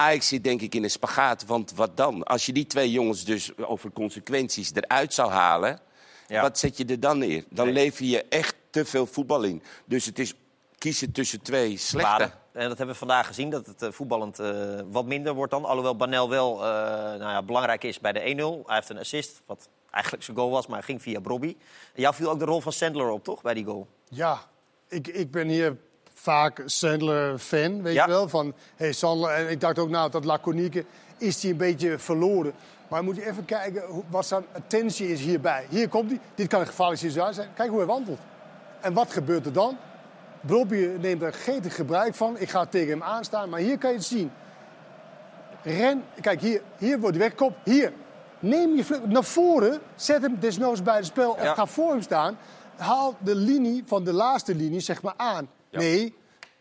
Ajax 0.00 0.28
zit 0.28 0.44
denk 0.44 0.60
ik 0.60 0.74
in 0.74 0.84
een 0.84 0.90
spagaat, 0.90 1.46
want 1.46 1.72
wat 1.74 1.96
dan? 1.96 2.22
Als 2.22 2.46
je 2.46 2.52
die 2.52 2.66
twee 2.66 2.90
jongens 2.90 3.24
dus 3.24 3.56
over 3.56 3.92
consequenties 3.92 4.72
eruit 4.74 5.14
zou 5.14 5.30
halen, 5.30 5.80
wat 6.28 6.58
zet 6.58 6.76
je 6.76 6.84
er 6.84 7.00
dan 7.00 7.18
neer? 7.18 7.44
Dan 7.48 7.68
lever 7.68 8.04
je 8.04 8.24
echt 8.24 8.54
te 8.70 8.84
veel 8.84 9.06
voetbal 9.06 9.42
in. 9.42 9.62
Dus 9.84 10.04
het 10.04 10.18
is 10.18 10.34
kiezen 10.78 11.12
tussen 11.12 11.42
twee 11.42 11.76
slechte. 11.76 12.10
Baden. 12.10 12.32
En 12.52 12.68
dat 12.68 12.78
hebben 12.78 12.94
we 12.94 13.00
vandaag 13.06 13.26
gezien, 13.26 13.50
dat 13.50 13.66
het 13.66 13.82
eh, 13.82 13.90
voetballend 13.90 14.38
eh, 14.38 14.80
wat 14.90 15.06
minder 15.06 15.34
wordt 15.34 15.52
dan. 15.52 15.64
Alhoewel 15.64 15.96
Banel 15.96 16.28
wel 16.28 16.54
eh, 16.54 16.70
nou 17.18 17.18
ja, 17.18 17.42
belangrijk 17.42 17.84
is 17.84 18.00
bij 18.00 18.12
de 18.12 18.20
1-0. 18.20 18.66
Hij 18.66 18.74
heeft 18.74 18.88
een 18.88 18.98
assist, 18.98 19.42
wat 19.46 19.68
eigenlijk 19.90 20.24
zijn 20.24 20.36
goal 20.36 20.50
was, 20.50 20.66
maar 20.66 20.76
hij 20.76 20.86
ging 20.86 21.02
via 21.02 21.20
Brobby. 21.20 21.56
Jou 21.94 22.14
viel 22.14 22.30
ook 22.30 22.38
de 22.38 22.44
rol 22.44 22.60
van 22.60 22.72
Sandler 22.72 23.08
op, 23.10 23.24
toch, 23.24 23.42
bij 23.42 23.54
die 23.54 23.64
goal? 23.64 23.86
Ja, 24.08 24.38
ik, 24.88 25.06
ik 25.08 25.30
ben 25.30 25.48
hier 25.48 25.76
vaak 26.20 26.62
Sandler-fan, 26.66 27.82
weet 27.82 27.94
Ja. 27.94 28.04
je 28.04 28.10
wel. 28.10 28.28
Van, 28.28 28.54
hey, 28.76 28.92
Sandler, 28.92 29.30
en 29.30 29.50
ik 29.50 29.60
dacht 29.60 29.78
ook, 29.78 29.88
nou, 29.88 30.10
dat 30.10 30.24
laconieke 30.24 30.84
is 31.18 31.42
hij 31.42 31.50
een 31.50 31.56
beetje 31.56 31.98
verloren. 31.98 32.52
Maar 32.88 33.04
moet 33.04 33.16
je 33.16 33.26
even 33.28 33.44
kijken 33.44 33.82
wat 34.10 34.26
zijn 34.26 34.44
attentie 34.52 35.12
is 35.12 35.20
hierbij. 35.20 35.66
Hier 35.68 35.88
komt 35.88 36.10
hij, 36.10 36.20
dit 36.34 36.48
kan 36.48 36.60
een 36.60 36.66
gevaarlijke 36.66 37.06
situatie 37.06 37.34
zijn. 37.34 37.48
Kijk 37.54 37.68
hoe 37.68 37.78
hij 37.78 37.86
wandelt. 37.86 38.18
En 38.80 38.92
wat 38.92 39.12
gebeurt 39.12 39.46
er 39.46 39.52
dan? 39.52 39.76
Brobby 40.40 40.90
neemt 41.00 41.22
er 41.22 41.32
gretig 41.32 41.74
gebruik 41.74 42.14
van. 42.14 42.38
Ik 42.38 42.50
ga 42.50 42.66
tegen 42.66 42.90
hem 42.90 43.02
aanstaan, 43.02 43.48
maar 43.48 43.60
hier 43.60 43.78
kan 43.78 43.90
je 43.90 43.96
het 43.96 44.04
zien. 44.06 44.30
Ren, 45.62 46.04
kijk, 46.20 46.40
hier, 46.40 46.62
hier 46.78 47.00
wordt 47.00 47.16
hij 47.16 47.24
weggekopt. 47.24 47.56
Hier, 47.64 47.92
neem 48.38 48.76
je 48.76 48.84
vlucht 48.84 49.06
naar 49.06 49.24
voren. 49.24 49.80
Zet 49.94 50.22
hem 50.22 50.36
desnoods 50.40 50.82
bij 50.82 50.96
het 50.96 51.06
spel 51.06 51.30
of 51.30 51.48
ga 51.48 51.66
voor 51.66 51.90
hem 51.90 52.02
staan. 52.02 52.36
Haal 52.76 53.14
de 53.18 53.34
linie 53.34 53.82
van 53.86 54.04
de 54.04 54.12
laatste 54.12 54.54
linie 54.54 54.80
zeg 54.80 55.02
maar 55.02 55.14
aan. 55.16 55.48
Nee, 55.70 56.14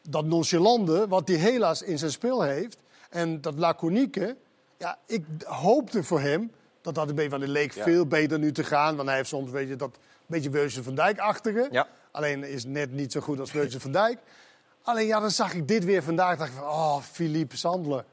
dat 0.09 0.25
nonchalante, 0.25 1.07
wat 1.07 1.27
hij 1.27 1.37
helaas 1.37 1.81
in 1.81 1.97
zijn 1.97 2.11
spel 2.11 2.41
heeft... 2.41 2.77
en 3.09 3.41
dat 3.41 3.53
laconieke, 3.57 4.35
Ja, 4.77 4.97
ik 5.05 5.25
hoopte 5.45 6.03
voor 6.03 6.19
hem 6.19 6.51
dat 6.81 6.95
dat 6.95 7.09
een 7.09 7.15
beetje 7.15 7.29
van 7.29 7.39
de 7.39 7.47
leek 7.47 7.73
veel 7.73 8.05
beter 8.05 8.39
nu 8.39 8.51
te 8.51 8.63
gaan. 8.63 8.95
Want 8.95 9.07
hij 9.07 9.17
heeft 9.17 9.29
soms 9.29 9.51
weet 9.51 9.67
je, 9.67 9.75
dat 9.75 9.99
beetje 10.29 10.49
Weusje 10.49 10.83
van 10.83 10.95
Dijk-achtige. 10.95 11.67
Ja. 11.71 11.87
Alleen 12.11 12.43
is 12.43 12.65
net 12.65 12.91
niet 12.91 13.11
zo 13.11 13.19
goed 13.19 13.39
als 13.39 13.51
Weusje 13.51 13.79
van 13.79 13.91
Dijk. 13.91 14.19
Alleen 14.81 15.07
ja, 15.07 15.19
dan 15.19 15.31
zag 15.31 15.53
ik 15.53 15.67
dit 15.67 15.83
weer 15.85 16.03
vandaag. 16.03 16.37
dacht 16.37 16.49
ik 16.49 16.55
van, 16.55 16.67
oh, 16.67 17.01
Philippe 17.01 17.57
Sandler. 17.57 18.05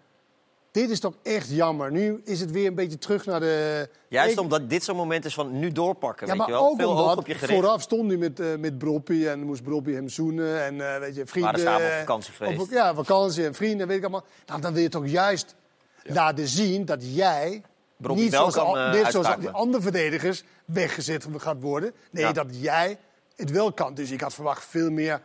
Dit 0.76 0.90
is 0.90 1.00
toch 1.00 1.14
echt 1.22 1.50
jammer. 1.50 1.90
Nu 1.92 2.20
is 2.24 2.40
het 2.40 2.50
weer 2.50 2.66
een 2.66 2.74
beetje 2.74 2.98
terug 2.98 3.26
naar 3.26 3.40
de... 3.40 3.88
Juist 4.08 4.32
Ik- 4.32 4.40
omdat 4.40 4.70
dit 4.70 4.84
zo'n 4.84 4.96
moment 4.96 5.24
is 5.24 5.34
van 5.34 5.58
nu 5.58 5.72
doorpakken, 5.72 6.26
ja, 6.26 6.32
weet 6.32 6.40
maar 6.40 6.50
je 6.50 6.60
wel. 6.60 6.70
ook 6.70 6.76
Veel 6.78 6.90
omdat 6.90 7.16
op 7.16 7.26
je 7.26 7.34
gericht. 7.34 7.52
vooraf 7.60 7.82
stond 7.82 8.08
hij 8.08 8.16
met, 8.16 8.40
eh 8.40 8.46
met 8.58 8.78
Broppie 8.78 9.30
en 9.30 9.42
moest 9.42 9.62
Broppie 9.62 9.94
hem 9.94 10.08
zoenen. 10.08 10.62
En 10.64 10.94
eh, 10.94 10.98
weet 11.00 11.14
je, 11.14 11.26
vrienden... 11.26 11.52
Waren 11.64 11.66
samen 11.80 11.86
op 11.92 11.98
vakantie 11.98 12.32
geweest. 12.32 12.60
op- 12.60 12.70
ja, 12.70 12.94
vakantie 12.94 13.44
en 13.46 13.54
vrienden, 13.54 13.86
weet 13.86 13.96
ik 13.96 14.02
allemaal. 14.02 14.24
Nou, 14.46 14.60
dan 14.60 14.72
wil 14.72 14.82
je 14.82 14.88
toch 14.88 15.06
juist 15.06 15.54
laten 16.02 16.46
zien 16.48 16.84
dat 16.84 17.14
jij... 17.14 17.62
Broppie 17.96 18.24
niet 18.24 18.32
zoals, 18.32 18.54
kan, 18.54 18.76
eh, 18.78 18.92
net 18.92 19.10
zoals 19.10 19.36
die 19.38 19.48
andere 19.50 19.82
verdedigers 19.82 20.42
weggezet 20.64 21.26
gaat 21.36 21.60
worden. 21.60 21.92
Nee, 22.10 22.24
Ja. 22.24 22.32
dat 22.32 22.46
jij 22.50 22.98
het 23.36 23.50
wel 23.50 23.72
kan. 23.72 23.94
Dus 23.94 24.10
ik 24.10 24.20
had 24.20 24.34
verwacht 24.34 24.64
veel 24.64 24.90
meer 24.90 25.22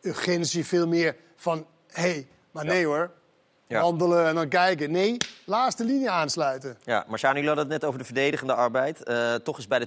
urgentie, 0.00 0.64
veel 0.66 0.86
meer 0.86 1.16
van... 1.36 1.66
Hé, 1.92 2.02
hey, 2.02 2.26
maar 2.50 2.64
nee 2.64 2.86
hoor, 2.86 3.10
Ja. 3.74 3.80
wandelen 3.80 4.26
en 4.26 4.34
dan 4.34 4.48
kijken. 4.48 4.90
Nee, 4.90 5.16
laatste 5.44 5.84
linie 5.84 6.10
aansluiten. 6.10 6.76
Ja, 6.84 7.04
maar 7.08 7.18
Sjaan, 7.18 7.32
jullie 7.34 7.48
hadden 7.48 7.64
het 7.64 7.74
net 7.74 7.84
over 7.84 7.98
de 7.98 8.04
verdedigende 8.04 8.54
arbeid. 8.54 9.02
Eh, 9.02 9.34
toch 9.34 9.58
is 9.58 9.68
bij 9.68 9.78
de 9.78 9.86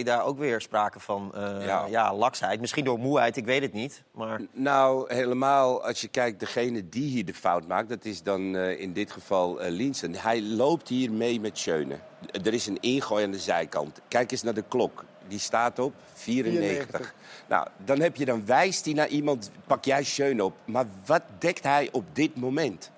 2-2 0.00 0.04
daar 0.04 0.24
ook 0.24 0.38
weer 0.38 0.60
sprake 0.60 1.00
van 1.00 1.30
eh, 1.34 1.66
ja. 1.66 1.86
Ja. 1.88 2.14
laksheid. 2.14 2.60
Misschien 2.60 2.84
door 2.84 2.98
moeheid, 2.98 3.36
ik 3.36 3.44
weet 3.44 3.62
het 3.62 3.72
niet. 3.72 4.02
Maar 4.12 4.40
Nou, 4.52 5.14
helemaal 5.14 5.84
als 5.84 6.00
je 6.00 6.08
kijkt, 6.08 6.40
degene 6.40 6.88
die 6.88 7.08
hier 7.10 7.24
de 7.24 7.34
fout 7.34 7.66
maakt, 7.66 7.88
dat 7.88 8.04
is 8.04 8.22
dan 8.22 8.56
eh, 8.56 8.80
in 8.80 8.92
dit 8.92 9.10
geval 9.10 9.58
Linsen. 9.60 10.14
Hij 10.14 10.42
loopt 10.42 10.88
hier 10.88 11.12
mee 11.12 11.40
met 11.40 11.58
Schöne. 11.58 11.98
Er 12.44 12.54
is 12.54 12.66
een 12.66 12.80
ingooi 12.80 13.24
aan 13.24 13.30
de 13.30 13.38
zijkant. 13.38 14.00
Kijk 14.08 14.30
eens 14.30 14.42
naar 14.42 14.54
de 14.54 14.64
klok. 14.68 15.04
Die 15.28 15.38
staat 15.38 15.78
op 15.78 15.94
94. 16.14 16.90
94. 16.90 17.14
Nou, 17.48 17.68
dan 17.84 18.00
heb 18.00 18.16
je 18.16 18.24
dan 18.24 18.46
wijst 18.46 18.84
hij 18.84 18.94
naar 18.94 19.08
iemand, 19.08 19.50
pak 19.66 19.84
jij 19.84 20.04
Schöne 20.04 20.44
op. 20.44 20.54
Maar 20.64 20.86
wat 21.06 21.22
dekt 21.38 21.62
hij 21.62 21.88
op 21.92 22.04
dit 22.12 22.36
moment? 22.36 22.90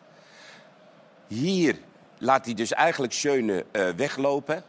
Hier 1.33 1.79
laat 2.19 2.45
hij 2.45 2.55
dus 2.55 2.73
eigenlijk 2.73 3.13
Schöne 3.13 3.65
eh, 3.73 3.89
weglopen. 3.89 4.65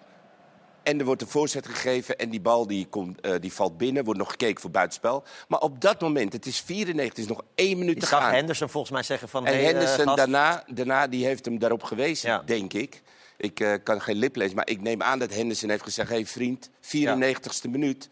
En 0.83 0.99
er 0.99 1.05
wordt 1.05 1.21
een 1.21 1.27
voorzet 1.27 1.67
gegeven 1.67 2.17
en 2.17 2.29
die 2.29 2.41
bal 2.41 2.67
die 2.67 2.87
komt, 2.87 3.21
eh, 3.21 3.33
die 3.39 3.53
valt 3.53 3.77
binnen. 3.77 4.03
Wordt 4.03 4.19
nog 4.19 4.29
gekeken 4.29 4.61
voor 4.61 4.71
buitenspel. 4.71 5.23
Maar 5.47 5.59
op 5.59 5.81
dat 5.81 6.01
moment, 6.01 6.33
het 6.33 6.45
is 6.45 6.59
94, 6.59 7.09
het 7.09 7.17
is 7.17 7.35
nog 7.35 7.43
één 7.55 7.77
minuut 7.77 7.99
te 7.99 8.05
zag 8.05 8.21
gaan. 8.21 8.33
Henderson 8.33 8.69
volgens 8.69 8.93
mij 8.93 9.03
zeggen 9.03 9.29
van... 9.29 9.45
En 9.45 9.53
hey, 9.53 9.61
eh, 9.61 9.67
Henderson 9.67 10.15
daarna, 10.15 10.63
daarna 10.67 11.07
die 11.07 11.25
heeft 11.25 11.45
hem 11.45 11.59
daarop 11.59 11.83
gewezen, 11.83 12.29
Ja. 12.29 12.41
denk 12.45 12.73
ik. 12.73 13.01
Ik 13.37 13.79
kan 13.83 14.01
geen 14.01 14.15
lip 14.15 14.35
lezen, 14.35 14.55
maar 14.55 14.69
ik 14.69 14.81
neem 14.81 15.01
aan 15.01 15.19
dat 15.19 15.33
Henderson 15.33 15.69
heeft 15.69 15.83
gezegd... 15.83 16.09
hé 16.09 16.15
hey, 16.15 16.25
vriend, 16.25 16.69
94ste 16.81 17.69
minuut, 17.69 18.09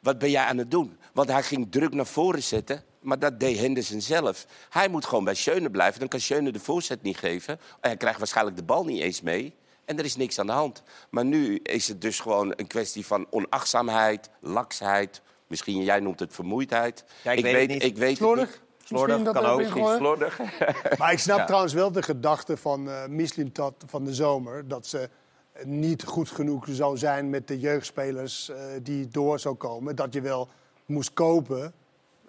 wat 0.00 0.18
ben 0.18 0.30
jij 0.30 0.44
aan 0.44 0.58
het 0.58 0.70
doen? 0.70 0.98
Want 1.12 1.28
hij 1.28 1.42
ging 1.42 1.66
druk 1.70 1.94
naar 1.94 2.06
voren 2.06 2.42
zetten, 2.42 2.84
maar 3.04 3.18
dat 3.18 3.40
deed 3.40 3.58
Henderson 3.58 4.00
zelf. 4.00 4.46
Hij 4.70 4.88
moet 4.88 5.04
gewoon 5.04 5.24
bij 5.24 5.34
Schöne 5.34 5.70
blijven, 5.70 6.00
dan 6.00 6.08
kan 6.08 6.20
Schöne 6.20 6.52
de 6.52 6.60
voorzet 6.60 7.02
niet 7.02 7.16
geven. 7.16 7.54
En 7.80 7.88
hij 7.88 7.96
krijgt 7.96 8.18
waarschijnlijk 8.18 8.56
de 8.56 8.62
bal 8.62 8.84
niet 8.84 9.02
eens 9.02 9.20
mee. 9.20 9.54
En 9.84 9.98
er 9.98 10.04
is 10.04 10.16
niks 10.16 10.38
aan 10.38 10.46
de 10.46 10.52
hand. 10.52 10.82
Maar 11.10 11.24
nu 11.24 11.56
is 11.62 11.88
het 11.88 12.00
dus 12.00 12.20
gewoon 12.20 12.52
een 12.56 12.66
kwestie 12.66 13.06
van 13.06 13.26
onachtzaamheid, 13.30 14.30
laksheid... 14.40 15.22
Misschien 15.46 15.82
jij 15.82 16.00
noemt 16.00 16.20
het 16.20 16.34
vermoeidheid. 16.34 17.04
Ja, 17.24 17.32
ik 17.32 17.42
weet 17.42 17.60
het 17.60 17.68
niet. 17.68 17.82
Ik 17.82 17.96
weet 17.96 18.16
Slordig? 18.16 18.50
het 18.50 18.60
niet. 18.78 18.88
Slordig, 18.88 19.22
dat 19.22 19.34
kan 19.34 19.44
er 19.44 19.50
ook. 19.50 19.58
Misschien 19.58 19.96
slordig. 19.96 20.38
Maar 20.98 21.12
ik 21.12 21.18
snap 21.18 21.38
Ja. 21.38 21.44
trouwens 21.44 21.72
wel 21.72 21.92
de 21.92 22.02
gedachte 22.02 22.56
van 22.56 22.88
eh 22.90 23.06
Mislintat 23.06 23.74
van 23.86 24.04
de 24.04 24.14
zomer. 24.14 24.68
Dat 24.68 24.86
ze 24.86 25.08
niet 25.64 26.04
goed 26.04 26.30
genoeg 26.30 26.66
zou 26.70 26.96
zijn 26.96 27.30
met 27.30 27.48
de 27.48 27.58
jeugdspelers 27.60 28.48
eh, 28.48 28.56
die 28.82 29.08
door 29.08 29.38
zou 29.38 29.54
komen. 29.54 29.96
Dat 29.96 30.12
je 30.12 30.20
wel 30.20 30.48
moest 30.86 31.12
kopen. 31.12 31.74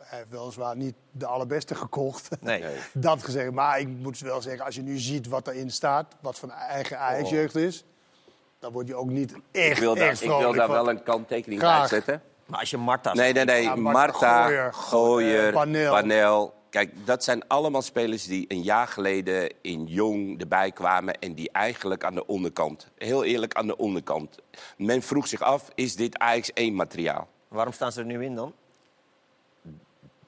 Hij 0.06 0.18
heeft 0.18 0.30
weliswaar 0.30 0.76
niet 0.76 0.96
de 1.12 1.26
allerbeste 1.26 1.76
gekocht. 1.76 2.30
Nee. 2.42 2.64
dat 2.94 3.24
gezegd. 3.24 3.52
Maar 3.52 3.80
ik 3.80 3.88
moet 3.88 4.20
wel 4.20 4.42
zeggen, 4.42 4.66
als 4.66 4.76
je 4.76 4.82
nu 4.82 4.98
ziet 4.98 5.28
wat 5.28 5.48
erin 5.48 5.72
staat, 5.72 6.16
wat 6.22 6.40
van 6.40 6.52
eigen 6.52 7.00
Ajax-jeugd 7.00 7.56
is, 7.56 7.86
dan 8.60 8.72
word 8.72 8.88
je 8.88 8.96
ook 8.96 9.10
niet 9.10 9.36
echt, 9.52 9.72
ik 9.72 9.78
wil 9.78 9.96
daar, 9.96 10.08
echt 10.08 10.22
ik 10.22 10.30
wil 10.30 10.54
daar 10.54 10.70
wel 10.70 10.90
een 10.90 11.04
kanttekening 11.04 11.62
bij 11.62 11.88
zetten. 11.88 12.22
Maar 12.46 12.60
als 12.60 12.70
je 12.70 12.78
Marta... 12.78 13.14
Nee, 13.14 13.34
nee, 13.34 13.46
nee. 13.46 13.64
Ja, 13.64 13.76
Marta, 13.76 14.44
Gooier, 14.44 14.74
Gooier, 14.74 15.52
Panel. 15.52 15.94
Panel. 15.94 16.54
Kijk, 16.70 17.06
dat 17.06 17.24
zijn 17.24 17.48
allemaal 17.48 17.82
spelers 17.82 18.26
die 18.26 18.46
een 18.48 18.62
jaar 18.62 18.88
geleden 18.88 19.54
in 19.62 19.86
Jong 19.86 20.40
erbij 20.40 20.72
kwamen... 20.72 21.20
en 21.20 21.34
die 21.34 21.52
eigenlijk 21.52 22.04
aan 22.04 22.16
de 22.16 22.26
onderkant, 22.26 22.92
heel 22.98 23.24
eerlijk 23.24 23.54
aan 23.54 23.68
de 23.68 23.78
onderkant... 23.78 24.38
Men 24.78 25.02
vroeg 25.02 25.28
zich 25.28 25.42
af, 25.42 25.70
is 25.76 25.96
dit 25.96 26.18
Ajax 26.18 26.52
1-materiaal? 26.52 27.28
Waarom 27.48 27.74
staan 27.74 27.92
ze 27.92 28.00
er 28.00 28.06
nu 28.06 28.24
in 28.24 28.36
dan? 28.36 28.54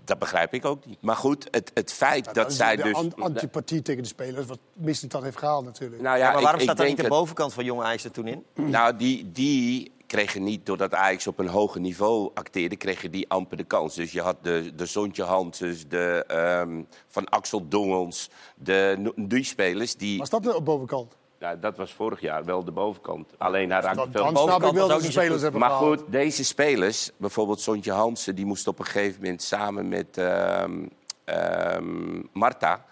Dat 0.08 0.20
begrijp 0.20 0.54
ik 0.54 0.65
ook 0.65 0.86
niet. 0.86 1.02
Maar 1.02 1.15
goed, 1.15 1.48
het, 1.52 1.72
het 1.74 1.93
feit 1.93 2.26
Ja, 2.26 2.34
dat 2.34 2.54
zij 2.54 2.76
de 2.76 2.84
dus... 2.84 2.93
an- 2.93 3.13
antipathie 3.15 3.82
tegen 3.82 4.02
de 4.02 4.08
spelers, 4.08 4.46
wat 4.46 4.60
Mislintat 4.74 5.24
heeft 5.24 5.38
gehaald 5.38 5.65
natuurlijk. 5.65 6.02
Nou 6.02 6.17
Ja, 6.17 6.26
ja, 6.26 6.32
maar 6.34 6.41
waarom 6.41 6.60
ik 6.60 6.65
staat 6.65 6.78
denk 6.78 6.89
niet 6.89 7.02
de 7.02 7.08
bovenkant 7.08 7.54
van 7.54 7.65
jonge 7.65 7.84
Ajax 7.84 8.04
er 8.04 8.12
toen 8.12 8.28
in? 8.28 8.46
Nou, 8.78 8.96
die, 8.96 9.32
die 9.32 9.91
kregen 10.08 10.43
niet, 10.43 10.65
doordat 10.65 10.93
Ajax 10.93 11.28
op 11.28 11.39
een 11.39 11.48
hoger 11.48 11.82
niveau 11.82 12.32
acteerde, 12.34 12.76
kregen 12.76 13.12
die 13.12 13.30
amper 13.30 13.58
de 13.58 13.63
kans. 13.63 13.96
Dus 13.96 14.12
je 14.12 14.22
had 14.22 14.36
de, 14.41 14.72
de 14.76 14.86
Zontje 14.86 15.24
Hanses, 15.24 15.88
de 15.88 16.24
ehm, 16.28 16.82
Van 17.08 17.26
Axel 17.26 17.67
Dongels, 17.67 18.30
de 18.56 19.13
die 19.15 19.43
spelers 19.43 19.96
die... 19.96 20.17
Was 20.17 20.30
dat 20.30 20.43
de 20.43 20.62
bovenkant? 20.62 21.15
Ja, 21.39 21.56
dat 21.56 21.78
was 21.78 21.93
vorig 21.93 22.21
jaar 22.21 22.45
wel 22.45 22.63
de 22.63 22.71
bovenkant. 22.71 23.32
Alleen 23.38 23.71
hij 23.71 23.82
raakte 23.82 24.08
veel... 24.12 24.28
snap 24.28 24.30
ik 24.30 24.34
bovenkant 24.34 24.73
wel 24.73 24.88
was 24.88 24.88
dat 24.88 24.97
ook 24.97 25.04
niet 25.04 25.13
zo 25.13 25.19
spelers 25.19 25.41
hebben 25.41 25.60
Maar 25.60 25.69
goed, 25.69 26.04
deze 26.08 26.43
spelers, 26.43 27.12
bijvoorbeeld 27.17 27.60
Sontje 27.60 27.91
Hansen... 27.91 28.36
die 28.36 28.45
moest 28.45 28.67
op 28.67 28.80
een 28.80 28.86
gegeven 28.86 29.21
moment 29.21 29.41
samen 29.41 29.88
met 29.88 30.17
ehm, 30.17 30.86
ehm, 31.23 32.21
Marta 32.34 32.86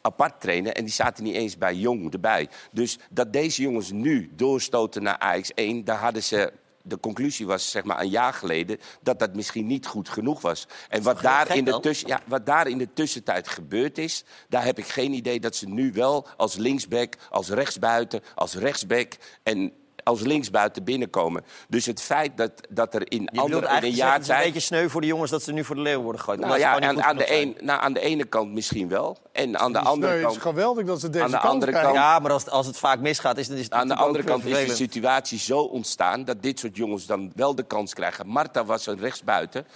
apart 0.00 0.40
trainen. 0.40 0.74
En 0.74 0.84
die 0.84 0.92
zaten 0.92 1.24
niet 1.24 1.34
eens 1.34 1.58
bij 1.58 1.74
Jong 1.74 2.12
erbij. 2.12 2.48
Dus 2.72 2.98
dat 3.10 3.32
deze 3.32 3.62
jongens 3.62 3.90
nu 3.90 4.30
doorstoten 4.36 5.02
naar 5.02 5.18
Ajax 5.18 5.54
1... 5.54 5.84
daar 5.84 5.98
hadden 5.98 6.22
ze... 6.22 6.52
De 6.86 7.00
conclusie 7.00 7.46
was 7.46 7.70
zeg 7.70 7.84
maar 7.84 8.00
een 8.00 8.08
jaar 8.08 8.32
geleden 8.32 8.78
dat 9.02 9.18
dat 9.18 9.34
misschien 9.34 9.66
niet 9.66 9.86
goed 9.86 10.08
genoeg 10.08 10.40
was. 10.40 10.66
En 10.88 11.02
wat 11.02 11.20
daar, 11.20 11.56
in 11.56 11.64
de 11.64 11.80
tussen, 11.80 12.08
ja, 12.08 12.20
wat 12.26 12.46
daar 12.46 12.68
in 12.68 12.78
de 12.78 12.92
tussentijd 12.92 13.48
gebeurd 13.48 13.98
is, 13.98 14.24
daar 14.48 14.64
heb 14.64 14.78
ik 14.78 14.86
geen 14.86 15.12
idee 15.12 15.40
dat 15.40 15.56
ze 15.56 15.68
nu 15.68 15.92
wel 15.92 16.26
als 16.36 16.54
linksback, 16.54 17.14
als 17.30 17.48
rechtsbuiten, 17.48 18.22
als 18.34 18.54
rechtsback 18.54 19.16
en 19.42 19.72
als 20.04 20.20
linksbuiten 20.20 20.84
binnenkomen. 20.84 21.44
Dus 21.68 21.86
het 21.86 22.00
feit 22.02 22.36
dat, 22.36 22.52
dat 22.70 22.94
er 22.94 23.10
in 23.12 23.28
andere 23.28 23.66
in 23.76 23.82
een 23.84 23.90
jaar 23.90 24.12
het 24.12 24.22
is 24.22 24.28
een 24.28 24.36
beetje 24.36 24.60
sneu 24.60 24.88
voor 24.88 25.00
de 25.00 25.06
jongens 25.06 25.30
dat 25.30 25.42
ze 25.42 25.52
nu 25.52 25.64
voor 25.64 25.76
de 25.76 25.82
leeuw 25.82 26.00
worden 26.02 26.20
gegooid. 26.20 26.40
Nou 26.40 26.58
ja, 26.58 26.80
aan, 26.80 27.02
aan, 27.02 27.16
de 27.16 27.40
een, 27.40 27.56
nou, 27.60 27.80
aan 27.80 27.92
de 27.92 28.00
ene 28.00 28.24
kant 28.24 28.52
misschien 28.52 28.88
wel. 28.88 29.16
En 29.32 29.58
aan 29.58 29.72
de 29.72 29.78
andere 29.78 30.12
Nee, 30.12 30.22
het 30.22 30.30
is 30.32 30.38
kant. 30.38 30.54
geweldig 30.56 30.86
dat 30.86 31.00
ze 31.00 31.10
deze 31.10 31.24
aan 31.24 31.30
de 31.30 31.36
kans 31.36 31.48
andere 31.52 31.70
krijgen. 31.72 31.92
kant- 31.92 32.04
Ja, 32.04 32.18
maar 32.18 32.32
als, 32.32 32.48
als 32.48 32.66
het 32.66 32.76
vaak 32.76 32.98
misgaat, 33.00 33.38
is, 33.38 33.48
het- 33.48 33.58
is 33.58 33.64
het 33.64 33.72
Aan 33.72 33.88
de 33.88 33.94
andere 33.94 34.24
kant 34.24 34.44
is 34.44 34.66
de 34.68 34.74
situatie 34.74 35.38
zo 35.38 35.58
ontstaan 35.60 36.24
dat 36.24 36.42
dit 36.42 36.58
soort 36.58 36.76
jongens 36.76 37.06
dan 37.06 37.32
wel 37.34 37.54
de 37.54 37.62
kans 37.66 37.94
krijgen. 37.94 38.26
Marta 38.26 38.64
was 38.64 38.86
een 38.86 38.98
rechtsbuiten. 38.98 39.66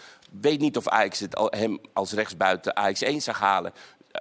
Weet 0.40 0.60
niet 0.60 0.76
of 0.76 0.88
Ajax 0.88 1.18
het 1.20 1.36
al, 1.36 1.52
hem 1.56 1.78
als 1.92 2.12
rechtsbuiten 2.12 2.76
Ajax 2.76 3.00
1 3.02 3.20
zag 3.22 3.38
halen. 3.40 3.72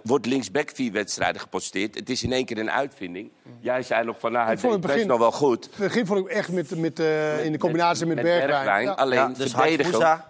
Wordt 0.04 0.26
linksback 0.26 0.70
vier 0.74 0.92
wedstrijden 0.92 1.42
geposteerd. 1.42 1.96
Het 1.96 2.10
is 2.10 2.24
in 2.24 2.32
één 2.32 2.46
keer 2.46 2.58
een 2.58 2.72
uitvinding. 2.72 3.32
Jij 3.60 3.84
zei 3.84 4.06
nog 4.06 4.20
van, 4.20 4.32
nou, 4.32 4.46
hij 4.46 4.56
deed 4.56 4.64
het 4.64 4.82
best 4.82 4.94
begin- 4.94 5.08
nog 5.08 5.20
wel 5.20 5.32
goed. 5.32 5.66
Het 5.66 5.78
begin 5.78 6.06
vond 6.06 6.20
ik 6.20 6.28
echt 6.28 6.52
met, 6.52 6.78
met, 6.78 7.00
eh, 7.00 7.46
in 7.46 7.52
de 7.52 7.58
combinatie 7.58 8.06
met, 8.06 8.22
Bergwijn. 8.22 8.84
Ja. 8.86 8.92
Alleen 8.92 9.20
Ja, 9.20 9.28
dus 9.28 9.56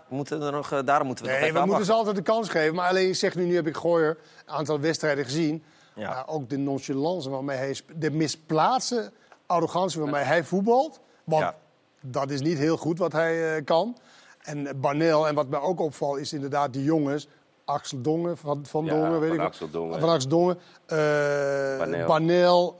moeten 0.07 0.41
er 0.41 0.51
nog, 0.51 0.71
eh, 0.71 0.79
daarom 0.85 1.07
moeten 1.07 1.25
we 1.25 1.31
nog 1.31 1.39
Nee, 1.39 1.49
even 1.49 1.61
we 1.61 1.67
moeten 1.67 1.85
ze 1.85 1.91
altijd 1.93 2.15
de 2.15 2.21
kans 2.21 2.49
geven. 2.49 2.75
Maar 2.75 2.89
alleen, 2.89 3.15
zeg 3.15 3.35
nu, 3.35 3.45
nu 3.45 3.55
heb 3.55 3.67
ik 3.67 3.75
Gooier 3.75 4.17
een 4.45 4.53
aantal 4.53 4.79
wedstrijden 4.79 5.25
gezien. 5.25 5.63
Ja. 5.93 6.09
Maar 6.09 6.27
ook 6.27 6.49
de 6.49 6.57
nonchalance 6.57 7.29
waarmee 7.29 7.57
hij... 7.57 7.75
De 7.95 8.11
misplaatste 8.11 9.11
arrogantie 9.45 10.01
waarmee 10.01 10.23
hij 10.23 10.43
voetbalt. 10.43 10.99
Want 11.23 11.41
Ja. 11.43 11.55
dat 12.01 12.29
is 12.29 12.41
niet 12.41 12.57
heel 12.57 12.77
goed 12.77 12.99
wat 12.99 13.11
hij 13.11 13.55
eh, 13.55 13.65
kan. 13.65 13.97
En 14.41 14.79
Barnel, 14.81 15.27
en 15.27 15.35
wat 15.35 15.47
mij 15.49 15.59
ook 15.59 15.79
opvalt, 15.79 16.17
is 16.17 16.33
inderdaad 16.33 16.73
die 16.73 16.83
jongens... 16.83 17.27
Axel 17.67 18.01
Dongen, 18.01 18.37
van, 18.37 18.65
van 18.65 18.85
Ja, 18.85 18.91
Dongen, 18.93 19.19
weet 19.19 19.29
van 19.29 19.39
ik. 19.39 19.45
Axel 19.45 19.69
Dongen. 19.69 19.99
Van 19.99 20.09
Axel 20.09 20.29
Dongen. 20.29 20.57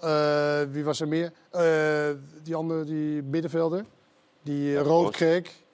eh, 0.02 0.62
wie 0.72 0.84
was 0.84 1.00
er 1.02 1.08
meer? 1.08 1.32
Eh, 1.52 1.62
die 2.44 2.56
andere, 2.56 2.84
die 2.84 3.24
middenvelder. 3.24 3.86
Die 4.44 4.72
Ja, 4.72 4.82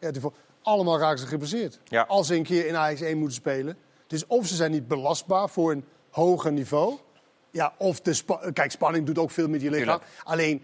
uh, 0.01 0.25
allemaal 0.61 0.99
raken 0.99 1.19
ze 1.19 1.27
geblesseerd. 1.27 1.79
Ja. 1.83 2.05
Als 2.07 2.27
ze 2.27 2.35
een 2.35 2.43
keer 2.43 2.67
in 2.67 2.75
Ajax 2.75 3.01
1 3.01 3.17
moeten 3.17 3.35
spelen. 3.35 3.77
Dus 4.07 4.27
of 4.27 4.47
ze 4.47 4.55
zijn 4.55 4.71
niet 4.71 4.87
belastbaar 4.87 5.49
voor 5.49 5.71
een 5.71 5.85
hoger 6.09 6.51
niveau. 6.51 6.97
Ja, 7.51 7.73
of 7.77 8.01
de 8.01 8.13
spa- 8.13 8.51
kijk, 8.53 8.71
spanning 8.71 9.05
doet 9.05 9.17
ook 9.17 9.31
veel 9.31 9.47
met 9.47 9.61
je 9.61 9.69
lichaam. 9.69 9.99
Alleen 10.23 10.63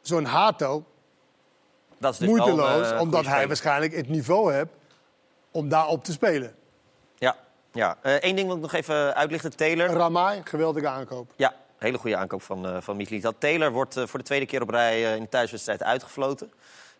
zo'n 0.00 0.24
Hato, 0.24 0.84
Dat 1.98 2.12
is 2.12 2.18
dus 2.18 2.28
moeiteloos, 2.28 2.92
omdat 3.00 3.26
hij 3.26 3.46
waarschijnlijk 3.46 3.94
het 3.96 4.08
niveau 4.08 4.52
heeft 4.52 4.70
om 5.50 5.68
daarop 5.68 6.04
te 6.04 6.12
spelen. 6.12 6.54
Ja, 7.16 7.36
ja. 7.72 7.96
Eén 8.02 8.36
ding 8.36 8.46
wil 8.46 8.56
ik 8.56 8.62
nog 8.62 8.72
even 8.72 9.14
uitlichten. 9.14 9.56
Taylor. 9.56 9.88
Ramai, 9.88 10.40
geweldige 10.44 10.88
aankoop. 10.88 11.32
Ja, 11.36 11.54
Hele 11.78 11.98
goede 11.98 12.16
aankoop 12.16 12.42
van, 12.42 12.66
eh 12.66 12.76
van 12.80 12.96
Michelital. 12.96 13.38
Taylor 13.38 13.72
wordt 13.72 13.96
eh, 13.96 14.06
voor 14.06 14.18
de 14.18 14.24
tweede 14.24 14.46
keer 14.46 14.62
op 14.62 14.68
rij 14.70 15.04
eh, 15.06 15.16
in 15.16 15.22
de 15.22 15.28
thuiswedstrijd 15.28 15.82
uitgefloten. 15.82 16.52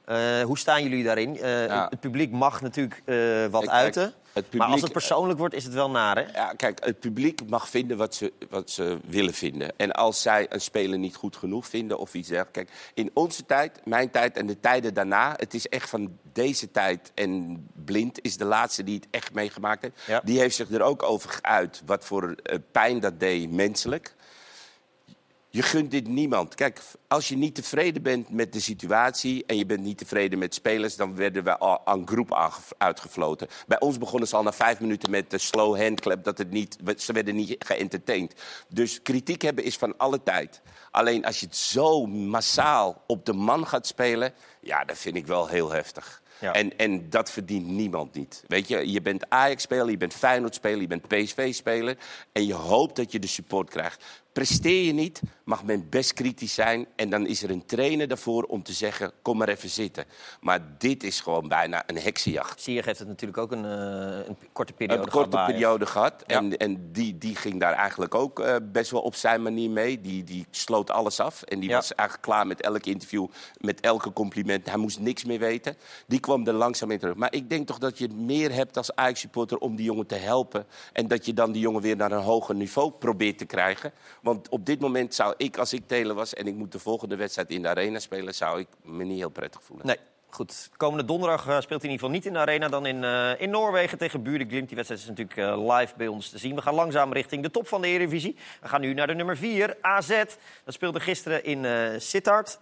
Eh, 0.09 0.41
hoe 0.43 0.59
staan 0.59 0.83
jullie 0.83 1.05
daarin? 1.05 1.37
Eh, 1.41 1.67
Ja. 1.67 1.87
Het 1.91 2.01
publiek 2.01 2.31
mag 2.33 2.61
natuurlijk 2.61 3.03
eh, 3.05 3.47
wat 3.47 3.61
Kijk, 3.61 3.73
uiten. 3.75 4.13
publiek- 4.33 4.55
maar 4.61 4.69
als 4.69 4.81
het 4.83 4.93
persoonlijk 4.93 5.39
wordt, 5.39 5.55
is 5.55 5.65
het 5.65 5.73
wel 5.75 5.91
naar, 5.91 6.17
hè? 6.17 6.23
Ja, 6.39 6.53
kijk, 6.57 6.85
het 6.85 7.01
publiek 7.01 7.49
mag 7.49 7.69
vinden 7.69 7.97
wat 7.97 8.15
ze, 8.15 8.33
wat 8.51 8.71
ze 8.71 8.99
willen 9.07 9.35
vinden. 9.35 9.73
En 9.77 9.93
als 9.93 10.23
zij 10.23 10.47
een 10.49 10.61
speler 10.61 10.99
niet 10.99 11.17
goed 11.17 11.37
genoeg 11.37 11.67
vinden 11.67 11.99
of 11.99 12.15
iets 12.15 12.29
dergelijks. 12.29 12.53
Kijk, 12.71 12.91
in 12.95 13.11
onze 13.15 13.47
tijd, 13.47 13.81
mijn 13.85 14.11
tijd 14.11 14.37
en 14.37 14.47
de 14.47 14.61
tijden 14.61 14.95
daarna... 14.95 15.35
het 15.37 15.55
is 15.55 15.69
echt 15.69 15.89
van 15.89 16.19
deze 16.33 16.71
tijd 16.71 17.13
en 17.15 17.67
Blind 17.85 18.23
is 18.23 18.37
de 18.37 18.45
laatste 18.45 18.85
die 18.85 18.95
het 18.97 19.07
echt 19.11 19.33
meegemaakt 19.35 19.83
heeft. 19.83 19.95
Ja. 20.07 20.21
Die 20.25 20.39
heeft 20.39 20.57
zich 20.57 20.71
er 20.71 20.83
ook 20.83 21.03
over 21.03 21.31
geuit 21.43 21.83
wat 21.87 22.05
voor 22.05 22.35
pijn 22.73 23.01
dat 23.01 23.21
deed 23.21 23.51
menselijk. 23.51 24.15
Je 25.59 25.65
gunt 25.65 25.91
dit 25.91 26.09
niemand. 26.09 26.55
Kijk, 26.55 26.81
als 27.09 27.29
je 27.29 27.37
niet 27.37 27.55
tevreden 27.55 28.03
bent 28.03 28.31
met 28.31 28.53
de 28.53 28.61
situatie 28.61 29.45
en 29.47 29.57
je 29.57 29.67
bent 29.67 29.81
niet 29.81 29.99
tevreden 29.99 30.39
met 30.39 30.55
spelers, 30.55 30.97
dan 30.97 31.17
werden 31.17 31.45
we 31.45 31.59
al 31.59 31.87
aan 31.87 32.09
groep 32.09 32.57
uitgefloten. 32.79 33.49
Bij 33.67 33.81
ons 33.81 33.99
begonnen 33.99 34.29
ze 34.29 34.37
al 34.37 34.43
na 34.43 34.53
vijf 34.53 34.81
minuten 34.81 35.11
met 35.11 35.31
de 35.31 35.39
slow 35.39 35.81
handclap, 35.81 36.25
dat 36.25 36.39
het 36.39 36.51
niet, 36.51 36.77
ze 36.97 37.13
werden 37.13 37.35
niet 37.35 37.57
geëntertained. 37.59 38.43
Dus 38.69 39.03
kritiek 39.03 39.43
hebben 39.43 39.65
is 39.65 39.77
van 39.77 39.97
alle 39.97 40.23
tijd. 40.23 40.61
Alleen 40.91 41.25
als 41.25 41.41
je 41.41 41.47
het 41.47 41.57
zo 41.57 42.07
massaal 42.07 43.03
op 43.07 43.27
de 43.27 43.33
man 43.33 43.67
gaat 43.67 43.87
spelen, 43.87 44.33
ja, 44.61 44.85
dat 44.85 44.99
vind 44.99 45.17
ik 45.17 45.27
wel 45.27 45.49
heel 45.49 45.71
heftig. 45.71 46.23
Ja. 46.41 46.53
En, 46.53 46.77
en 46.77 47.11
dat 47.11 47.31
verdient 47.31 47.67
niemand 47.67 48.15
niet. 48.15 48.45
Weet 48.47 48.69
je, 48.69 48.91
je 48.91 49.01
bent 49.01 49.31
Ajax-speler, 49.31 49.91
je 49.91 49.97
bent 49.97 50.15
Feyenoord-speler, 50.15 50.81
je 50.81 50.87
bent 50.87 51.09
PSV-speler. 51.09 51.99
En 52.33 52.47
je 52.47 52.55
hoopt 52.55 52.97
dat 52.97 53.13
je 53.13 53.19
de 53.19 53.27
support 53.27 53.71
krijgt. 53.71 54.05
Presteer 54.39 54.83
je 54.85 54.93
niet, 54.93 55.21
mag 55.45 55.65
men 55.65 55.87
best 55.91 56.13
kritisch 56.13 56.55
zijn. 56.55 56.87
En 56.97 57.11
dan 57.11 57.27
is 57.27 57.43
er 57.43 57.51
een 57.51 57.67
trainer 57.67 58.09
daarvoor 58.09 58.43
om 58.43 58.63
te 58.63 58.73
zeggen, 58.73 59.13
kom 59.23 59.37
maar 59.37 59.49
even 59.49 59.69
zitten. 59.69 60.05
Maar 60.41 60.61
dit 60.79 61.05
is 61.05 61.21
gewoon 61.21 61.49
bijna 61.49 61.83
een 61.87 61.99
heksenjacht. 61.99 62.61
Ziyech 62.61 62.85
heeft 62.85 62.99
het 62.99 63.09
natuurlijk 63.09 63.39
ook 63.39 63.53
een, 63.53 63.65
eh, 63.65 64.27
een 64.29 64.37
korte 64.53 64.73
periode 64.73 65.03
Een 65.03 65.11
gehad 65.11 65.23
korte 65.23 65.31
bij 65.31 65.39
Ajax. 65.41 65.53
periode 65.59 65.87
gehad. 65.87 66.25
Ja. 66.27 66.37
En, 66.37 66.57
en 66.57 66.93
die, 66.93 67.19
die 67.19 67.37
ging 67.37 67.61
daar 67.61 67.73
eigenlijk 67.73 68.15
ook 68.15 68.41
eh, 68.41 68.57
best 68.63 68.91
wel 68.91 69.01
op 69.01 69.15
zijn 69.15 69.43
manier 69.43 69.71
mee. 69.71 70.01
Die, 70.01 70.25
die 70.25 70.47
sloot 70.51 70.91
alles 70.91 71.21
af. 71.21 71.43
En 71.43 71.61
die 71.61 71.69
Ja. 71.69 71.75
was 71.75 71.95
eigenlijk 71.95 72.29
klaar 72.29 72.47
met 72.47 72.61
elk 72.61 72.87
interview, 72.87 73.27
met 73.61 73.81
elke 73.81 74.13
compliment. 74.13 74.67
Hij 74.67 74.77
moest 74.79 75.01
niks 75.01 75.25
meer 75.25 75.39
weten. 75.39 75.77
Die 76.07 76.21
kwam 76.21 76.47
er 76.47 76.53
langzaam 76.53 76.91
in 76.91 76.99
terug. 76.99 77.15
Maar 77.15 77.33
ik 77.33 77.51
denk 77.51 77.67
toch 77.67 77.79
dat 77.79 77.99
je 77.99 78.09
meer 78.09 78.53
hebt 78.53 78.77
als 78.77 78.95
Ajax-supporter 78.95 79.59
om 79.59 79.77
die 79.77 79.85
jongen 79.85 80.07
te 80.07 80.15
helpen. 80.15 80.67
En 80.93 81.09
dat 81.09 81.27
je 81.27 81.33
dan 81.35 81.53
die 81.53 81.63
jongen 81.63 81.83
weer 81.83 81.97
naar 81.97 82.13
een 82.13 82.23
hoger 82.23 82.55
niveau 82.55 82.91
probeert 82.91 83.39
te 83.39 83.45
krijgen. 83.45 83.93
Want 84.29 84.49
op 84.49 84.67
dit 84.67 84.81
moment 84.81 85.15
zou 85.15 85.35
ik, 85.37 85.57
als 85.57 85.73
ik 85.73 85.87
Taylor 85.87 86.15
was... 86.15 86.35
en 86.35 86.47
ik 86.47 86.55
moet 86.55 86.73
de 86.73 86.79
volgende 86.79 87.17
wedstrijd 87.17 87.51
in 87.51 87.63
de 87.63 87.69
arena 87.69 87.99
spelen... 87.99 88.35
zou 88.35 88.61
ik 88.61 88.67
me 88.83 89.05
niet 89.05 89.19
heel 89.19 89.29
prettig 89.29 89.63
voelen. 89.63 89.87
Nee, 89.87 89.97
goed. 90.31 90.71
Komende 90.77 91.05
donderdag 91.05 91.49
eh, 91.49 91.61
speelt 91.61 91.83
hij 91.83 91.91
in 91.91 91.97
ieder 91.97 91.99
geval 91.99 92.11
niet 92.11 92.27
in 92.27 92.33
de 92.33 92.39
arena. 92.39 92.69
Dan 92.69 92.87
in, 92.87 93.05
eh, 93.05 93.41
in 93.41 93.51
Noorwegen 93.51 93.99
tegen 93.99 94.23
Buren 94.23 94.49
Glimt. 94.49 94.67
Die 94.67 94.77
wedstrijd 94.77 95.03
is 95.03 95.09
natuurlijk 95.09 95.39
eh, 95.39 95.77
live 95.77 95.95
bij 95.97 96.07
ons 96.07 96.31
te 96.31 96.39
zien. 96.39 96.55
We 96.55 96.63
gaan 96.63 96.75
langzaam 96.75 97.13
richting 97.13 97.43
de 97.43 97.51
top 97.51 97.69
van 97.69 97.81
de 97.81 97.89
Eredivisie. 97.89 98.37
We 98.61 98.69
gaan 98.69 98.81
nu 98.81 98.95
naar 98.95 99.07
de 99.07 99.15
nummer 99.15 99.37
4, 99.37 99.77
AZ. 99.81 100.25
Dat 100.65 100.75
speelde 100.75 101.01
gisteren 101.01 101.45
in 101.45 101.67
Sittard. 102.01 102.59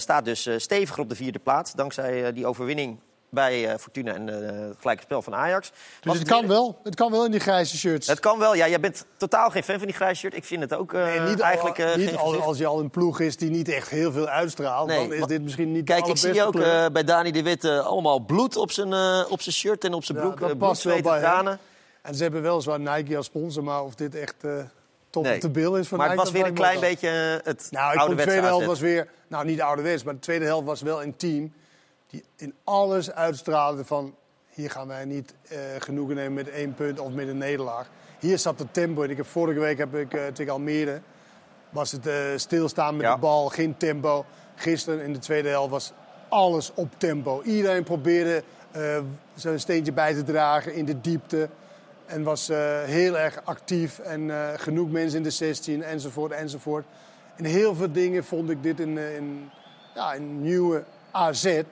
Staat 0.00 0.24
dus 0.24 0.48
steviger 0.56 1.02
op 1.02 1.08
de 1.08 1.16
vierde 1.16 1.38
plaats. 1.38 1.72
Dankzij 1.72 2.32
die 2.32 2.46
overwinning 2.46 2.98
bij 3.30 3.68
eh, 3.68 3.78
Fortuna 3.78 4.14
en 4.14 4.28
eh, 4.28 4.68
het 4.68 4.76
gelijke 4.80 5.02
spel 5.02 5.22
van 5.22 5.34
Ajax. 5.34 5.72
Dus 6.00 6.18
het 6.18 6.28
kan 6.28 6.46
wel. 6.46 6.80
Het 6.82 6.94
kan 6.94 7.10
wel 7.10 7.24
in 7.24 7.30
die 7.30 7.40
grijze 7.40 7.76
shirts. 7.76 8.06
Het 8.06 8.20
kan 8.20 8.38
wel. 8.38 8.54
Ja, 8.54 8.68
jij 8.68 8.80
bent 8.80 9.04
totaal 9.16 9.50
geen 9.50 9.62
fan 9.62 9.76
van 9.78 9.86
die 9.86 9.96
grijze 9.96 10.20
shirt. 10.20 10.36
Ik 10.36 10.44
vind 10.44 10.60
het 10.60 10.74
ook 10.74 10.92
eh, 10.92 11.24
niet, 11.28 11.40
eigenlijk... 11.40 11.80
al, 11.80 11.96
niet 11.96 12.16
al- 12.16 12.40
als 12.42 12.58
je 12.58 12.66
al 12.66 12.80
een 12.80 12.90
ploeg 12.90 13.20
is 13.20 13.36
die 13.36 13.50
niet 13.50 13.68
echt 13.68 13.88
heel 13.88 14.12
veel 14.12 14.28
uitstraalt, 14.28 14.88
Nee, 14.88 14.98
dan 14.98 15.12
is 15.12 15.18
maar- 15.18 15.28
dit 15.28 15.42
misschien 15.42 15.72
niet 15.72 15.84
Kijk, 15.84 16.06
ik 16.06 16.16
zie 16.16 16.42
ook 16.42 16.52
bij 16.92 17.04
Dani 17.04 17.30
de 17.30 17.42
Wit 17.42 17.64
eh, 17.64 17.86
allemaal 17.86 18.18
bloed 18.18 18.56
op 18.56 18.70
zijn, 18.72 18.92
op 19.30 19.40
zijn 19.40 19.54
shirt 19.54 19.84
en 19.84 19.94
op 19.94 20.04
zijn 20.04 20.18
Ja, 20.18 20.24
broek. 20.24 20.40
dat 20.40 20.50
eh, 20.50 20.56
past 20.56 20.82
wel 20.82 20.92
bloed, 20.94 21.10
bij 21.10 21.20
tranen. 21.20 21.58
En 22.02 22.14
ze 22.14 22.22
hebben 22.22 22.42
weliswaar 22.42 22.80
Nike 22.80 23.16
als 23.16 23.26
sponsor, 23.26 23.64
maar 23.64 23.82
of 23.84 23.94
dit 23.94 24.14
echt 24.14 24.34
top 25.10 25.22
Nee. 25.24 25.34
op 25.34 25.40
de 25.40 25.50
bil 25.50 25.76
is 25.76 25.88
van 25.88 25.98
Maar 25.98 26.08
het 26.08 26.16
was 26.18 26.30
weer 26.30 26.46
een 26.46 26.54
dat 26.54 26.64
klein 26.64 26.80
beetje 26.80 27.08
het 27.44 27.68
Nou, 27.70 27.92
ik 27.94 28.00
vond 28.00 28.16
de 28.18 28.22
tweede 28.22 28.46
helft 28.46 28.66
was 28.66 28.80
weer... 28.80 29.08
Nou, 29.28 29.44
niet 29.44 29.60
ouderwets, 29.60 30.02
maar 30.02 30.14
de 30.14 30.20
tweede 30.20 30.44
helft 30.44 30.66
was 30.66 30.80
wel 30.82 31.02
een 31.02 31.16
team... 31.16 31.52
die 32.10 32.24
in 32.36 32.54
alles 32.64 33.10
uitstraalde 33.10 33.84
van... 33.84 34.14
hier 34.48 34.70
gaan 34.70 34.86
wij 34.86 35.04
niet 35.04 35.34
eh, 35.48 35.58
genoegen 35.78 36.14
nemen 36.14 36.32
met 36.32 36.50
één 36.50 36.74
punt 36.74 36.98
of 37.00 37.12
met 37.12 37.28
een 37.28 37.38
nederlaag. 37.38 37.88
Hier 38.18 38.38
zat 38.38 38.58
de 38.58 38.66
tempo 38.70 39.02
in. 39.02 39.10
Ik 39.10 39.16
heb, 39.16 39.26
vorige 39.26 39.60
week 39.60 39.78
heb 39.78 39.94
ik 39.94 40.14
eh, 40.14 40.26
tegen 40.26 40.52
Almere... 40.52 41.00
was 41.70 41.92
het 41.92 42.06
eh, 42.06 42.16
stilstaan 42.36 42.96
met 42.96 43.06
Ja. 43.06 43.14
de 43.14 43.20
bal, 43.20 43.48
geen 43.48 43.76
tempo. 43.76 44.24
Gisteren 44.54 45.04
in 45.04 45.12
de 45.12 45.18
tweede 45.18 45.48
helft 45.48 45.70
was 45.70 45.92
alles 46.28 46.72
op 46.74 46.88
tempo. 46.96 47.42
Iedereen 47.42 47.84
probeerde 47.84 48.42
zijn 49.34 49.60
steentje 49.60 49.92
bij 49.92 50.14
te 50.14 50.22
dragen 50.22 50.74
in 50.74 50.84
de 50.84 51.00
diepte. 51.00 51.48
En 52.06 52.22
was 52.22 52.48
heel 52.84 53.18
erg 53.18 53.40
actief 53.44 53.98
en 53.98 54.30
genoeg 54.56 54.90
mensen 54.90 55.16
in 55.16 55.22
de 55.22 55.30
16 55.30 55.82
enzovoort 55.82 56.32
enzovoort. 56.32 56.84
In 57.36 57.44
heel 57.44 57.74
veel 57.74 57.92
dingen 57.92 58.24
vond 58.24 58.50
ik 58.50 58.62
dit 58.62 58.80
een, 58.80 58.96
een, 58.96 59.50
ja, 59.94 60.14
een 60.14 60.42
nieuwe 60.42 60.84
AZ. 61.10 61.62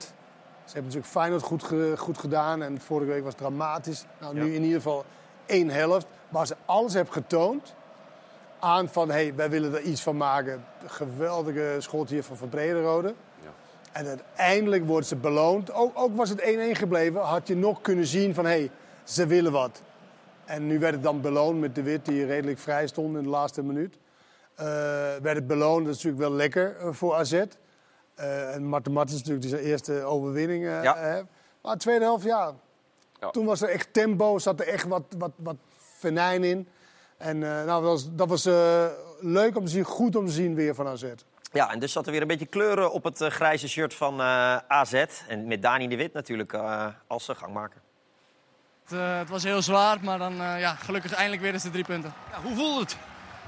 Ze 0.67 0.73
hebben 0.73 0.83
natuurlijk 0.83 1.11
Feyenoord 1.11 1.41
goed, 1.43 1.63
ge- 1.63 1.93
goed 1.97 2.17
gedaan 2.17 2.61
en 2.61 2.81
vorige 2.81 3.11
week 3.11 3.23
was 3.23 3.33
het 3.33 3.41
dramatisch. 3.41 4.05
Nou, 4.19 4.33
nu 4.33 4.39
Ja. 4.45 4.55
in 4.55 4.61
ieder 4.63 4.75
geval 4.81 5.05
één 5.45 5.69
helft 5.69 6.05
waar 6.29 6.47
ze 6.47 6.55
alles 6.65 6.93
hebben 6.93 7.13
getoond 7.13 7.73
aan 8.59 8.89
van 8.89 9.09
hey, 9.09 9.35
wij 9.35 9.49
willen 9.49 9.73
er 9.73 9.81
iets 9.81 10.01
van 10.03 10.17
maken. 10.17 10.63
Geweldige 10.85 11.75
schot 11.79 12.09
hier 12.09 12.23
van 12.23 12.37
Van 12.37 12.49
Brederode. 12.49 13.13
En 13.91 14.07
uiteindelijk 14.07 14.85
worden 14.85 15.05
ze 15.07 15.15
beloond. 15.15 15.73
Ook, 15.73 15.91
ook 15.99 16.15
was 16.15 16.29
het 16.29 16.41
1-1 16.41 16.75
gebleven, 16.75 17.21
had 17.21 17.47
je 17.47 17.55
nog 17.55 17.81
kunnen 17.81 18.05
zien 18.05 18.33
van 18.33 18.45
hé, 18.45 18.51
hey, 18.51 18.71
ze 19.03 19.27
willen 19.27 19.51
wat. 19.51 19.81
En 20.45 20.67
nu 20.67 20.79
werd 20.79 20.93
het 20.93 21.03
dan 21.03 21.21
beloond 21.21 21.59
met 21.59 21.75
de 21.75 21.81
Wit 21.83 22.05
die 22.05 22.25
redelijk 22.25 22.59
vrij 22.59 22.87
stond 22.87 23.17
in 23.17 23.23
de 23.23 23.29
laatste 23.29 23.63
minuut. 23.63 23.97
Eh, 24.55 24.65
werd 25.21 25.35
het 25.35 25.47
beloond, 25.47 25.85
dat 25.85 25.95
is 25.95 26.03
natuurlijk 26.03 26.29
wel 26.29 26.37
lekker 26.37 26.75
eh, 26.77 26.87
voor 26.91 27.15
AZ. 27.15 27.43
Eh, 28.17 28.53
en 28.55 28.63
Marten 28.65 28.91
Martens 28.91 29.17
natuurlijk 29.17 29.41
die 29.41 29.49
zijn 29.49 29.63
eerste 29.63 30.03
overwinning. 30.03 30.65
eh, 30.65 30.83
Ja. 30.83 30.95
heeft. 30.95 31.25
Maar 31.61 31.73
de 31.73 31.79
tweede 31.79 32.03
helft, 32.05 32.23
ja. 32.25 32.53
Ja. 33.19 33.29
Toen 33.29 33.45
was 33.45 33.61
er 33.61 33.69
echt 33.69 33.93
tempo, 33.93 34.37
zat 34.39 34.59
er 34.59 34.67
echt 34.67 34.87
wat, 34.87 35.03
wat, 35.17 35.31
wat 35.35 35.55
venijn 35.97 36.43
in. 36.43 36.67
En 37.17 37.43
eh, 37.43 37.49
nou, 37.49 37.65
dat 37.65 37.81
was, 37.81 38.07
dat 38.15 38.27
was 38.29 38.45
eh, 38.45 38.85
leuk 39.19 39.57
om 39.57 39.65
te 39.65 39.71
zien, 39.71 39.83
goed 39.83 40.15
om 40.15 40.25
te 40.25 40.31
zien 40.31 40.55
weer 40.55 40.75
van 40.75 40.87
AZ. 40.87 41.05
Ja, 41.51 41.71
en 41.71 41.79
dus 41.79 41.91
zat 41.91 42.05
er 42.05 42.11
weer 42.11 42.21
een 42.21 42.27
beetje 42.27 42.45
kleuren 42.45 42.91
op 42.91 43.03
het 43.03 43.17
grijze 43.23 43.67
shirt 43.69 43.93
van 43.93 44.19
eh, 44.19 44.57
AZ. 44.67 45.05
En 45.27 45.47
met 45.47 45.61
Dani 45.61 45.87
de 45.87 45.95
Wit 45.95 46.13
natuurlijk 46.13 46.53
eh, 46.53 46.87
als 47.07 47.29
uh, 47.29 47.35
gangmaker. 47.35 47.81
Het, 48.83 48.97
eh, 48.99 49.17
het 49.17 49.29
was 49.29 49.43
heel 49.43 49.61
zwaar, 49.61 49.97
maar 50.03 50.17
dan 50.17 50.31
eh, 50.41 50.59
ja, 50.59 50.75
gelukkig 50.75 51.13
eindelijk 51.13 51.41
weer 51.41 51.53
eens 51.53 51.63
de 51.63 51.69
drie 51.69 51.83
punten. 51.85 52.13
hoe 52.43 52.55
voelt 52.55 52.79
het? 52.79 52.97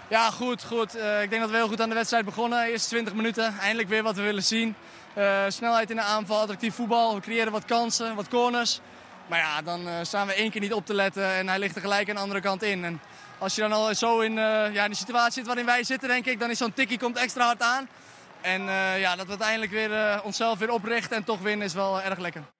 Ja, 0.09 0.31
goed, 0.31 0.63
goed. 0.63 0.95
Eh, 0.95 1.21
ik 1.21 1.29
denk 1.29 1.41
dat 1.41 1.51
we 1.51 1.55
heel 1.55 1.67
goed 1.67 1.81
aan 1.81 1.89
de 1.89 1.95
wedstrijd 1.95 2.25
begonnen. 2.25 2.63
Eerste 2.63 2.89
20 2.89 3.13
minuten, 3.13 3.57
eindelijk 3.59 3.89
weer 3.89 4.03
wat 4.03 4.15
we 4.15 4.21
willen 4.21 4.43
zien. 4.43 4.75
Eh, 5.13 5.43
snelheid 5.47 5.89
in 5.89 5.95
de 5.95 6.01
aanval, 6.01 6.39
attractief 6.39 6.75
voetbal. 6.75 7.15
We 7.15 7.21
creëren 7.21 7.51
wat 7.51 7.65
kansen, 7.65 8.15
wat 8.15 8.27
corners. 8.27 8.79
Maar 9.27 9.39
ja, 9.39 9.61
dan 9.61 9.87
eh, 9.87 9.93
staan 10.01 10.27
we 10.27 10.33
één 10.33 10.51
keer 10.51 10.61
niet 10.61 10.73
op 10.73 10.85
te 10.85 10.93
letten 10.93 11.33
en 11.33 11.47
hij 11.47 11.59
ligt 11.59 11.75
er 11.75 11.81
gelijk 11.81 12.09
aan 12.09 12.15
de 12.15 12.21
andere 12.21 12.41
kant 12.41 12.63
in. 12.63 12.85
En 12.85 13.01
als 13.37 13.55
je 13.55 13.61
dan 13.61 13.71
al 13.71 13.95
zo 13.95 14.19
in, 14.19 14.33
ja, 14.73 14.87
de 14.87 14.95
situatie 14.95 15.33
zit 15.33 15.45
waarin 15.45 15.65
wij 15.65 15.83
zitten, 15.83 16.07
denk 16.07 16.25
ik, 16.25 16.39
dan 16.39 16.49
is 16.49 16.57
zo'n 16.57 16.73
tikkie 16.73 16.99
komt 16.99 17.17
extra 17.17 17.45
hard 17.45 17.61
aan. 17.61 17.89
En 18.41 18.61
ja, 18.99 19.15
dat 19.15 19.25
we 19.25 19.29
uiteindelijk 19.29 19.71
weer 19.71 20.23
onszelf 20.23 20.59
weer 20.59 20.71
oprichten 20.71 21.17
en 21.17 21.23
toch 21.23 21.39
winnen 21.39 21.65
is 21.65 21.73
wel 21.73 22.01
erg 22.01 22.19
lekker. 22.19 22.58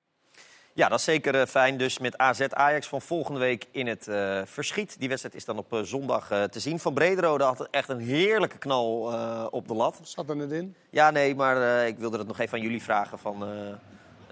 Ja, 0.80 0.88
dat 0.90 1.00
is 1.00 1.06
zeker 1.06 1.36
eh, 1.36 1.46
fijn. 1.48 1.78
Dus 1.78 2.00
met 2.00 2.18
AZ 2.18 2.42
Ajax 2.50 2.88
van 2.88 3.02
volgende 3.02 3.40
week 3.40 3.66
in 3.72 3.88
het 3.88 4.08
eh, 4.08 4.42
verschiet. 4.46 5.00
Die 5.00 5.10
wedstrijd 5.10 5.36
is 5.36 5.46
dan 5.46 5.58
op 5.58 5.74
eh, 5.74 5.80
zondag 5.82 6.32
eh, 6.32 6.44
te 6.44 6.60
zien. 6.60 6.80
Van 6.80 6.94
Brederode 6.94 7.44
had 7.44 7.68
echt 7.72 7.90
een 7.90 8.00
heerlijke 8.00 8.58
knal 8.58 9.12
eh, 9.14 9.46
op 9.50 9.68
de 9.68 9.74
lat. 9.74 10.00
Zat 10.04 10.30
er 10.30 10.36
net 10.36 10.52
in? 10.52 10.76
Ja, 10.90 11.12
nee, 11.12 11.36
maar 11.36 11.62
eh, 11.62 11.88
ik 11.88 11.98
wilde 11.98 12.18
het 12.18 12.28
nog 12.28 12.40
even 12.40 12.58
aan 12.58 12.64
jullie 12.64 12.84
vragen. 12.84 13.20
Van, 13.20 13.44
eh, 13.44 13.70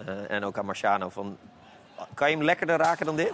eh, 0.08 0.32
en 0.32 0.44
ook 0.44 0.58
aan 0.58 0.66
Marciano. 0.66 1.10
Van, 1.10 1.38
kan 2.14 2.30
je 2.30 2.36
hem 2.36 2.46
lekkerder 2.46 2.78
raken 2.78 3.06
dan 3.06 3.16
dit? 3.16 3.34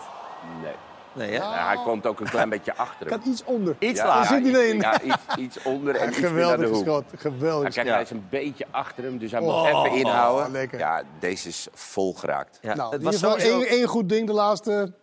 Nee. 0.62 0.74
Nee, 1.16 1.30
hè? 1.30 1.36
Ja, 1.36 1.68
hij 1.68 1.78
komt 1.84 2.06
ook 2.08 2.20
een 2.20 2.30
klein 2.30 2.50
beetje 2.50 2.76
achter 2.76 3.08
hem. 3.10 3.20
Kan 3.22 3.32
iets 3.32 3.44
onder. 3.44 3.76
Iets 3.80 4.00
Ja, 4.00 4.06
lager. 4.08 4.26
Zit 4.44 4.44
hij 4.44 4.50
iets- 4.52 4.60
erin. 4.60 4.80
Ja, 4.80 5.02
iets, 5.02 5.36
iets 5.38 5.64
onder 5.64 5.96
en 5.96 6.10
iets 6.10 6.20
naar 6.20 6.30
de 6.30 6.36
Geweldig 6.38 6.70
hoek. 6.70 6.84
schot, 6.86 7.04
geweldig. 7.16 7.68
Ja, 7.68 7.74
kijk, 7.74 7.88
Ja. 7.88 7.94
hij 7.94 8.02
is 8.02 8.10
een 8.10 8.28
beetje 8.30 8.66
achter 8.72 9.04
hem, 9.04 9.18
dus 9.18 9.32
hij 9.32 9.40
Oh, 9.42 9.72
moet 9.74 9.86
even 9.86 9.98
inhouden. 9.98 10.52
lekker. 10.52 10.80
Ja, 10.80 11.04
deze 11.20 11.48
is 11.48 11.68
vol 11.74 12.14
geraakt. 12.14 12.60
Ja, 12.62 12.76
nou, 12.76 12.92
het 12.92 13.00
in 13.00 13.06
was 13.06 13.20
sowieso... 13.20 13.60
één, 13.60 13.68
één 13.68 13.88
goed 13.88 14.10
ding 14.10 14.28
de 14.28 14.34
laatste 14.34 14.94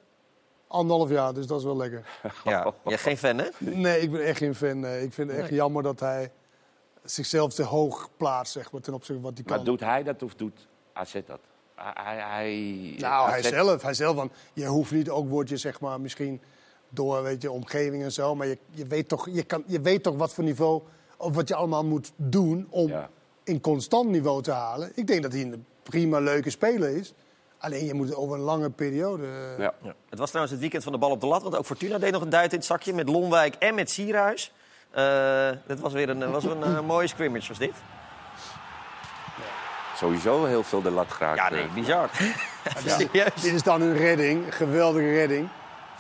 anderhalf 0.69 1.11
jaar, 1.11 1.35
dus 1.35 1.47
dat 1.47 1.59
is 1.59 1.65
wel 1.65 1.77
lekker. 1.77 2.07
Ja, 2.45 2.73
jij 2.85 2.99
geen 2.99 3.17
fan, 3.19 3.39
hè? 3.39 3.47
Nee, 3.59 4.01
ik 4.01 4.11
ben 4.13 4.25
echt 4.25 4.39
geen 4.39 4.55
fan. 4.55 4.81
nee. 4.81 5.03
Ik 5.03 5.13
vind 5.13 5.31
het 5.31 5.39
echt 5.39 5.49
Nee. 5.51 5.59
jammer 5.59 5.83
dat 5.83 6.01
hij 6.01 6.31
zichzelf 7.05 7.53
te 7.55 7.63
hoog 7.63 8.09
plaatst 8.17 8.53
zeg 8.53 8.73
maar, 8.73 8.81
ten 8.81 8.95
opzichte 8.95 9.21
van 9.21 9.31
wat 9.31 9.35
hij 9.39 9.45
kan. 9.47 9.57
Maar 9.57 9.65
doet 9.65 9.81
hij 9.81 10.03
dat 10.03 10.23
of 10.23 10.35
doet 10.35 10.67
AZ 10.93 11.13
dat? 11.27 11.41
Hij, 11.83 11.93
hij, 12.05 12.17
hij- 12.17 12.95
Nou, 12.99 13.31
hij 13.31 13.43
zelf, 13.43 13.83
hij 13.83 13.95
zelf. 13.95 14.17
Want 14.17 14.33
je 14.53 14.67
hoeft 14.67 14.91
niet, 14.93 15.11
ook 15.11 15.29
word 15.29 15.49
je 15.49 15.57
zeg 15.57 15.81
maar 15.81 16.01
misschien 16.01 16.41
door 16.89 17.23
weet 17.23 17.43
je, 17.43 17.51
omgeving 17.51 18.03
en 18.03 18.13
zo. 18.13 18.35
Maar 18.35 18.47
je, 18.47 18.59
je, 18.71 18.87
weet 18.87 19.09
toch, 19.09 19.29
je, 19.31 19.43
kan, 19.43 19.63
je 19.67 19.81
weet 19.81 20.03
toch 20.03 20.17
wat 20.17 20.35
voor 20.35 20.45
niveau 20.45 20.83
of 21.17 21.35
wat 21.35 21.49
je 21.49 21.55
allemaal 21.55 21.85
moet 21.85 22.13
doen 22.17 22.67
om 22.71 22.91
in 23.45 23.61
constant 23.61 24.11
niveau 24.11 24.43
te 24.43 24.51
halen. 24.53 24.93
Ik 24.95 25.07
denk 25.07 25.23
dat 25.23 25.33
hij 25.33 25.41
een 25.43 25.65
prima 25.83 26.19
leuke 26.19 26.51
speler 26.51 26.97
is. 26.97 27.15
Alleen 27.59 27.85
je 27.85 27.95
moet 27.95 28.09
het 28.09 28.17
over 28.17 28.35
een 28.37 28.43
lange 28.43 28.71
periode. 28.71 29.27
eh, 29.27 29.59
Ja. 29.59 29.75
Het 30.09 30.19
was 30.19 30.27
trouwens 30.29 30.51
het 30.53 30.61
weekend 30.61 30.83
van 30.83 30.93
de 30.93 30.99
bal 30.99 31.11
op 31.11 31.21
de 31.21 31.27
lat. 31.27 31.43
Want 31.43 31.57
ook 31.57 31.67
Fortuna 31.67 31.99
deed 31.99 32.13
nog 32.13 32.23
een 32.23 32.29
duit 32.31 32.53
in 32.53 32.59
het 32.59 32.67
zakje 32.67 32.93
met 32.93 33.09
Lonwijk 33.09 33.55
en 33.55 33.75
met 33.75 33.91
Sierhuis. 33.91 34.53
Eh 34.91 35.51
dat 35.67 35.79
was 35.81 35.93
weer 35.93 36.09
een, 36.09 36.31
was 36.31 36.45
een 36.45 36.63
eh, 36.63 36.81
mooie 36.81 37.07
scrimmage, 37.07 37.49
was 37.49 37.59
dit? 37.59 37.73
Sowieso 40.01 40.45
heel 40.45 40.63
veel 40.63 40.83
de 40.83 40.91
lat 40.91 41.13
geraakt. 41.13 41.37
Ja, 41.39 41.51
nee, 41.51 41.63
eh. 41.63 41.73
bizar. 41.75 42.11
Ja. 43.13 43.25
Dit 43.35 43.53
is 43.53 43.63
dan 43.63 43.81
een 43.81 43.97
redding, 43.97 44.47
een 44.47 44.53
geweldige 44.53 45.13
redding 45.13 45.49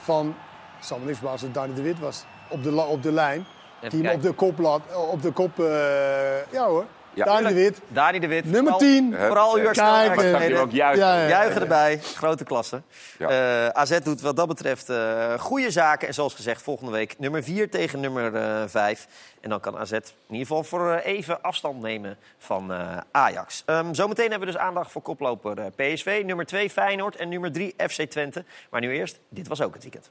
van 0.03 0.35
Sam 0.81 1.05
niks 1.05 1.25
als 1.25 1.41
het 1.41 1.55
Dani 1.55 1.75
de 1.75 1.83
Wit 1.83 1.99
was. 1.99 2.25
Op 2.49 2.63
de, 2.63 2.81
op 2.81 3.03
de 3.03 3.13
lijn. 3.13 3.47
Even 3.81 3.99
die 3.99 4.07
hem 4.07 4.17
op 4.17 4.23
de 4.23 4.33
kop 4.33 4.59
laat. 4.59 4.81
Op 5.11 5.23
de 5.23 5.31
kop. 5.31 5.61
eh, 5.61 6.53
ja 6.53 6.67
hoor. 6.67 6.85
Ja. 7.15 7.25
Dani 7.25 7.47
de 7.49 7.55
Wit. 7.55 7.81
Dani 7.89 8.19
de 8.19 8.27
Wit. 8.27 8.45
Nummer 8.45 8.63
Vooral- 8.63 8.79
10. 8.79 9.15
Vooral 9.19 9.55
uw 9.57 9.73
snelheid. 9.73 10.53
eh, 10.53 10.61
ook 10.61 10.71
juichen. 10.71 11.05
Ja, 11.07 11.15
ja, 11.15 11.23
ja. 11.23 11.29
Juichen 11.29 11.61
erbij. 11.61 11.99
Grote 11.99 12.45
klasse. 12.45 12.83
Eh, 13.19 13.67
AZ 13.67 13.99
doet 13.99 14.21
wat 14.21 14.37
dat 14.37 14.49
betreft 14.49 14.89
eh 14.91 15.39
goede 15.39 15.71
zaken. 15.71 16.09
En 16.09 16.15
zoals 16.15 16.35
gezegd, 16.35 16.63
volgende 16.63 16.93
week 16.93 17.15
nummer 17.19 17.43
4 17.43 17.71
tegen 17.71 18.01
nummer 18.01 18.33
5. 18.71 19.07
En 19.41 19.51
dan 19.51 19.61
kan 19.61 19.77
AZ 19.79 19.93
in 19.93 20.03
ieder 20.31 20.47
geval 20.47 20.65
voor 20.65 20.95
even 20.95 21.43
afstand 21.43 21.81
nemen 21.83 22.17
van 22.39 22.73
eh, 22.73 22.97
Ajax. 23.11 23.63
Ehm, 23.67 23.95
zometeen 23.95 24.31
hebben 24.31 24.49
we 24.49 24.53
dus 24.55 24.63
aandacht 24.63 24.91
voor 24.93 25.03
koploper 25.03 25.59
eh, 25.59 25.67
PSV. 25.95 26.23
Nummer 26.27 26.47
2 26.47 26.71
Feyenoord 26.71 27.17
en 27.17 27.29
nummer 27.29 27.53
3 27.53 27.75
FC 27.89 28.03
Twente. 28.03 28.45
Maar 28.71 28.81
nu 28.81 28.91
eerst, 28.93 29.19
dit 29.29 29.49
was 29.49 29.61
ook 29.63 29.75
het 29.75 29.83
weekend. 29.83 30.11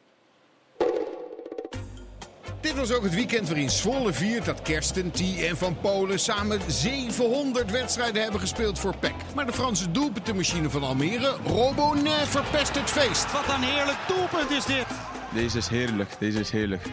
Dit 2.61 2.75
was 2.75 2.91
ook 2.91 3.03
het 3.03 3.13
weekend 3.13 3.47
waarin 3.47 3.69
Zwolle 3.69 4.13
viert 4.13 4.45
dat 4.45 4.61
Kersten, 4.61 5.11
T 5.11 5.21
en 5.21 5.57
Van 5.57 5.77
Polen 5.81 6.19
samen 6.19 6.59
700 6.67 7.71
wedstrijden 7.71 8.21
hebben 8.21 8.39
gespeeld 8.39 8.79
voor 8.79 8.95
PEC. 8.97 9.13
Maar 9.35 9.45
de 9.45 9.53
Franse 9.53 9.91
doelpuntenmachine 9.91 10.69
van 10.69 10.83
Almere, 10.83 11.35
Robonet, 11.45 12.27
verpest 12.27 12.75
het 12.75 12.89
feest. 12.89 13.31
Wat 13.31 13.55
een 13.55 13.63
heerlijk 13.63 13.97
doelpunt 14.07 14.51
is 14.51 14.65
dit. 14.65 14.85
Deze 15.33 15.57
is 15.57 15.67
heerlijk, 15.67 16.15
deze 16.19 16.39
is 16.39 16.49
heerlijk. 16.49 16.83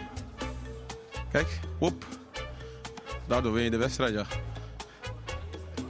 Kijk, 1.33 1.49
woep. 1.79 2.05
Daardoor 3.27 3.53
win 3.53 3.65
je 3.65 3.71
de 3.71 3.77
wedstrijd, 3.77 4.15
ja. 4.15 4.25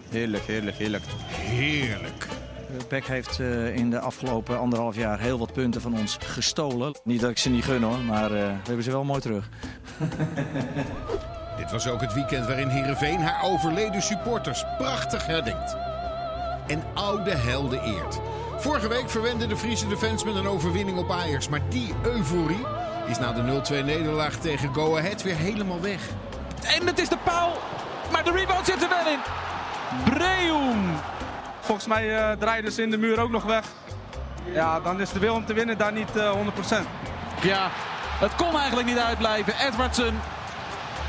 Heerlijk, 0.08 0.44
heerlijk, 0.44 0.76
heerlijk. 0.76 1.04
Heerlijk. 1.28 2.26
PEC 2.84 3.06
heeft 3.06 3.40
eh, 3.40 3.76
in 3.76 3.90
de 3.90 4.00
afgelopen 4.00 4.58
anderhalf 4.58 4.96
jaar 4.96 5.20
heel 5.20 5.38
wat 5.38 5.52
punten 5.52 5.80
van 5.80 5.98
ons 5.98 6.16
gestolen. 6.20 6.94
Niet 7.04 7.20
dat 7.20 7.30
ik 7.30 7.38
ze 7.38 7.50
niet 7.50 7.64
gun 7.64 7.82
hoor, 7.82 7.98
maar 7.98 8.24
eh, 8.24 8.30
we 8.30 8.62
hebben 8.64 8.84
ze 8.84 8.90
wel 8.90 9.04
mooi 9.04 9.20
terug. 9.20 9.48
Dit 11.58 11.70
was 11.70 11.88
ook 11.88 12.00
het 12.00 12.14
weekend 12.14 12.46
waarin 12.46 12.68
Heerenveen 12.68 13.20
haar 13.20 13.44
overleden 13.44 14.02
supporters 14.02 14.64
prachtig 14.78 15.26
herdenkt. 15.26 15.76
En 16.66 16.82
oude 16.94 17.30
helden 17.30 17.82
eert. 17.82 18.20
Vorige 18.58 18.88
week 18.88 19.10
verwende 19.10 19.46
de 19.46 19.56
Friese 19.56 19.88
defense 19.88 20.24
met 20.24 20.34
een 20.34 20.46
overwinning 20.46 20.98
op 20.98 21.10
Ajax. 21.10 21.48
Maar 21.48 21.62
die 21.68 21.94
euforie 22.02 22.64
is 23.06 23.18
na 23.18 23.32
de 23.32 23.62
0-2 23.82 23.84
nederlaag 23.84 24.36
tegen 24.36 24.74
Go 24.74 24.96
Ahead 24.96 25.22
weer 25.22 25.36
helemaal 25.36 25.80
weg. 25.80 26.00
En 26.78 26.86
het 26.86 26.98
is 26.98 27.08
de 27.08 27.18
paal. 27.24 27.52
Maar 28.12 28.24
de 28.24 28.30
rebound 28.30 28.66
zit 28.66 28.82
er 28.82 28.88
wel 28.88 29.12
in. 29.12 29.18
Breum. 30.04 30.96
Volgens 31.66 31.86
mij 31.86 32.16
eh, 32.16 32.38
draaiden 32.38 32.72
ze 32.72 32.82
in 32.82 32.90
de 32.90 32.98
muur 32.98 33.20
ook 33.20 33.30
nog 33.30 33.44
weg. 33.44 33.64
Ja, 34.52 34.80
dan 34.80 35.00
is 35.00 35.10
de 35.10 35.18
wil 35.18 35.34
om 35.34 35.46
te 35.46 35.54
winnen 35.54 35.78
daar 35.78 35.92
niet 35.92 36.16
eh 36.16 36.32
100%. 36.32 36.86
Ja, 37.42 37.68
het 38.20 38.34
kon 38.34 38.56
eigenlijk 38.56 38.88
niet 38.88 38.98
uitblijven. 38.98 39.58
Edwardson. 39.66 40.18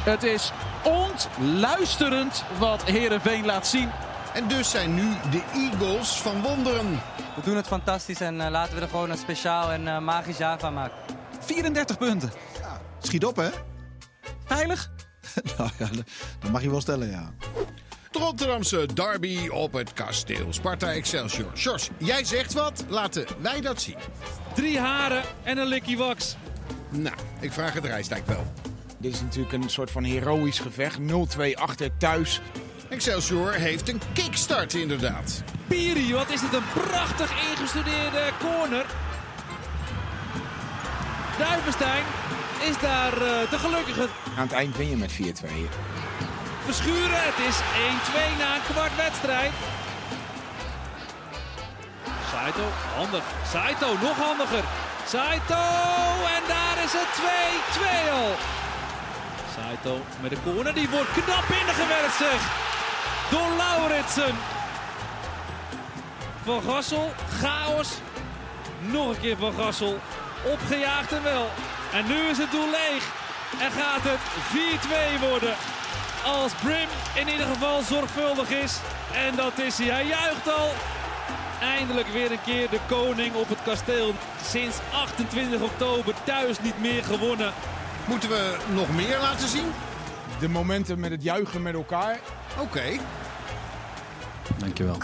Het 0.03 0.23
is 0.23 0.51
ontluisterend 0.83 2.43
wat 2.59 2.83
Herenveen 2.83 3.45
laat 3.45 3.67
zien. 3.67 3.89
En 4.33 4.47
dus 4.47 4.69
zijn 4.69 4.95
nu 4.95 5.15
de 5.31 5.41
Eagles 5.53 6.09
van 6.09 6.41
wonderen. 6.41 7.01
We 7.35 7.41
doen 7.43 7.55
het 7.55 7.67
fantastisch 7.67 8.21
en 8.21 8.41
eh, 8.41 8.49
laten 8.49 8.75
we 8.75 8.81
er 8.81 8.87
gewoon 8.87 9.09
een 9.09 9.17
speciaal 9.17 9.71
en 9.71 9.87
eh, 9.87 9.99
magisch 9.99 10.37
jaar 10.37 10.59
van 10.59 10.73
maken. 10.73 10.97
34 11.39 11.97
punten. 11.97 12.31
Schiet 12.99 13.25
op, 13.25 13.35
hè? 13.35 13.49
Veilig? 14.45 14.91
nou 15.57 15.69
ja, 15.77 15.87
dat 16.39 16.51
mag 16.51 16.61
je 16.61 16.69
wel 16.69 16.81
stellen, 16.81 17.09
ja. 17.09 17.31
De 18.17 18.23
Rotterdamse 18.23 18.85
derby 18.93 19.47
op 19.47 19.73
het 19.73 19.93
kasteel. 19.93 20.47
Sparta 20.49 20.91
Excelsior. 20.91 21.51
Sjors, 21.55 21.89
jij 21.97 22.23
zegt 22.23 22.53
wat, 22.53 22.83
laten 22.87 23.25
wij 23.41 23.61
dat 23.61 23.81
zien. 23.81 23.95
Drie 24.55 24.79
haren 24.79 25.23
en 25.43 25.57
een 25.57 25.67
likkie 25.67 25.97
wax. 25.97 26.35
Nou, 26.89 27.15
ik 27.39 27.51
vraag 27.51 27.73
het 27.73 27.85
Rijstijk 27.85 28.27
wel. 28.27 28.43
Dit 28.97 29.13
is 29.13 29.21
natuurlijk 29.21 29.53
een 29.53 29.69
soort 29.69 29.91
van 29.91 30.03
heroïsch 30.03 30.61
gevecht. 30.61 30.99
0-2 30.99 31.03
achter 31.53 31.97
thuis. 31.97 32.41
Excelsior 32.89 33.53
heeft 33.53 33.89
een 33.89 34.01
kickstart 34.13 34.73
inderdaad. 34.73 35.43
Piri, 35.67 36.13
wat 36.13 36.29
is 36.29 36.41
dit 36.41 36.53
een 36.53 36.69
prachtig 36.73 37.31
ingestudeerde 37.49 38.31
corner. 38.39 38.85
Duivenstein 41.37 42.03
is 42.69 42.79
daar 42.79 43.13
eh, 43.13 43.49
de 43.49 43.57
gelukkige. 43.59 44.07
Aan 44.37 44.43
het 44.43 44.51
eind 44.51 44.77
win 44.77 44.89
je 44.89 44.97
met 44.97 45.11
4-2. 45.11 45.15
Verschuren, 46.73 47.21
het 47.31 47.39
is 47.49 47.57
1-2 47.59 48.37
na 48.37 48.55
een 48.55 48.67
kwart 48.71 48.95
wedstrijd. 48.95 49.51
Saito, 52.31 52.65
handig. 52.95 53.23
Saito, 53.51 53.87
nog 54.01 54.17
handiger. 54.27 54.63
Saito, 55.05 55.63
en 56.35 56.43
daar 56.53 56.77
is 56.85 56.93
het 56.99 57.11
2-2 57.19 58.11
al. 58.19 58.31
Saito 59.55 59.93
met 60.21 60.29
de 60.29 60.37
corner, 60.43 60.73
die 60.73 60.89
wordt 60.89 61.11
knap 61.11 61.45
binnengewerkt 61.47 62.17
zeg. 62.25 62.39
Door 63.31 63.51
Lauritsen. 63.57 64.35
Van 66.43 66.61
Gassel, 66.61 67.13
chaos. 67.41 67.89
Nog 68.79 69.09
een 69.09 69.19
keer 69.19 69.37
Van 69.37 69.53
Gassel. 69.59 69.99
Opgejaagd 70.43 71.11
en 71.11 71.23
wel. 71.23 71.49
En 71.93 72.07
nu 72.07 72.19
is 72.31 72.37
het 72.37 72.51
doel 72.51 72.69
leeg. 72.69 73.03
En 73.59 73.71
gaat 73.71 74.03
het 74.03 74.21
4-2 75.19 75.29
worden. 75.29 75.55
Als 76.25 76.53
Brim 76.53 76.87
in 77.15 77.27
ieder 77.27 77.45
geval 77.45 77.81
zorgvuldig 77.81 78.49
is. 78.49 78.79
En 79.13 79.35
dat 79.35 79.59
is 79.59 79.77
hij. 79.77 79.87
Hij 79.87 80.07
juicht 80.07 80.47
al. 80.47 80.69
Eindelijk 81.61 82.07
weer 82.07 82.31
een 82.31 82.43
keer 82.45 82.69
de 82.69 82.79
koning 82.87 83.35
op 83.35 83.49
het 83.49 83.63
kasteel. 83.63 84.13
Sinds 84.43 84.77
28 84.93 85.61
oktober 85.61 86.13
thuis 86.23 86.59
niet 86.61 86.81
meer 86.81 87.03
gewonnen. 87.03 87.53
Moeten 88.07 88.29
we 88.29 88.57
nog 88.73 88.95
meer 88.95 89.19
laten 89.19 89.47
zien? 89.47 89.71
De 90.39 90.49
momenten 90.49 90.99
met 90.99 91.11
het 91.11 91.23
juichen 91.23 91.61
met 91.61 91.73
elkaar. 91.73 92.19
Oké. 92.59 92.99
Dankjewel. 94.57 94.97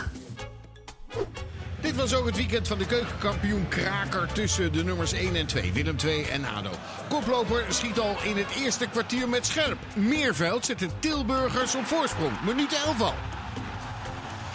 Dit 1.83 1.95
was 1.95 2.15
ook 2.15 2.25
het 2.25 2.35
weekend 2.35 2.67
van 2.67 2.77
de 2.77 2.85
keukenkampioen 2.85 3.67
kraker 3.67 4.33
tussen 4.33 4.71
de 4.71 4.83
nummers 4.83 5.13
1 5.13 5.35
en 5.35 5.45
2, 5.45 5.73
Willem 5.73 5.97
2 5.97 6.27
en 6.27 6.45
ADO. 6.45 6.69
Koploper 7.09 7.65
schiet 7.69 7.99
al 7.99 8.15
in 8.23 8.37
het 8.37 8.47
eerste 8.57 8.87
kwartier 8.87 9.29
met 9.29 9.45
scherp. 9.45 9.77
Meerveld 9.93 10.65
zet 10.65 10.79
de 10.79 10.87
Tilburgers 10.99 11.75
op 11.75 11.85
voorsprong. 11.85 12.31
Minuut 12.45 12.73
11 12.85 13.01
al. 13.01 13.13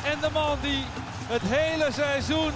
En 0.04 0.18
de 0.20 0.28
man 0.32 0.58
die 0.62 0.84
het 1.26 1.42
hele 1.44 1.88
seizoen 1.92 2.52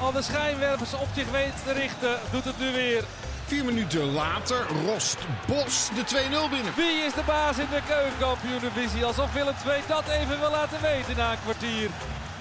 al 0.00 0.12
de 0.12 0.22
schijnwerpers 0.22 0.94
op 0.94 1.08
zich 1.14 1.30
weet 1.30 1.54
te 1.64 1.72
richten, 1.72 2.18
doet 2.30 2.44
het 2.44 2.58
nu 2.58 2.72
weer. 2.72 3.04
Vier 3.46 3.64
minuten 3.64 4.12
later 4.12 4.66
rost 4.86 5.18
Bos 5.46 5.88
de 5.94 6.04
2-0 6.04 6.50
binnen. 6.50 6.72
Wie 6.76 7.04
is 7.06 7.14
de 7.14 7.22
baas 7.26 7.58
in 7.58 7.68
de 7.70 7.82
keukenkampioen-divisie? 7.86 9.04
Alsof 9.04 9.32
Willem 9.32 9.54
II 9.66 9.80
dat 9.86 10.08
even 10.08 10.40
wil 10.40 10.50
laten 10.50 10.82
weten 10.82 11.16
na 11.16 11.32
een 11.32 11.42
kwartier. 11.42 11.90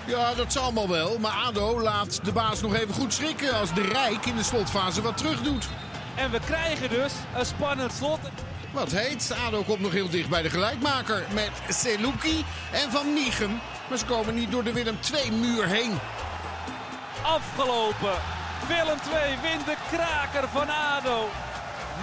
Ja, 0.08 0.34
dat 0.34 0.52
zal 0.52 0.64
allemaal 0.64 0.90
wel. 0.90 1.20
Maar 1.20 1.32
ADO 1.32 1.82
laat 1.82 2.20
de 2.24 2.32
baas 2.32 2.62
nog 2.62 2.76
even 2.76 2.94
goed 2.94 3.14
schrikken 3.14 3.54
als 3.54 3.74
de 3.74 3.82
Rijk 3.82 4.26
in 4.26 4.36
de 4.36 4.44
slotfase 4.44 5.02
wat 5.02 5.18
terug 5.18 5.42
doet. 5.42 5.68
En 6.16 6.32
we 6.32 6.40
krijgen 6.40 6.90
dus 6.90 7.14
een 7.38 7.46
spannend 7.46 7.94
slot. 7.94 8.20
Wat 8.72 8.92
heet, 8.92 9.36
ADO 9.48 9.64
komt 9.64 9.80
nog 9.80 9.92
heel 9.92 10.10
dicht 10.10 10.30
bij 10.30 10.42
de 10.42 10.50
gelijkmaker 10.50 11.26
met 11.34 11.52
Seluki 11.70 12.46
en 12.72 12.92
Van 12.92 13.14
Niegem. 13.14 13.60
Maar 13.90 13.98
ze 13.98 14.06
komen 14.06 14.36
niet 14.36 14.52
door 14.52 14.64
de 14.64 14.74
Willem 14.74 14.98
2-muur 14.98 15.68
heen. 15.68 16.00
Afgelopen. 17.22 18.22
Willem 18.68 18.98
II 19.14 19.38
wint 19.42 19.66
de 19.66 19.76
kraker 19.92 20.50
van 20.50 20.70
ADO. 20.70 21.30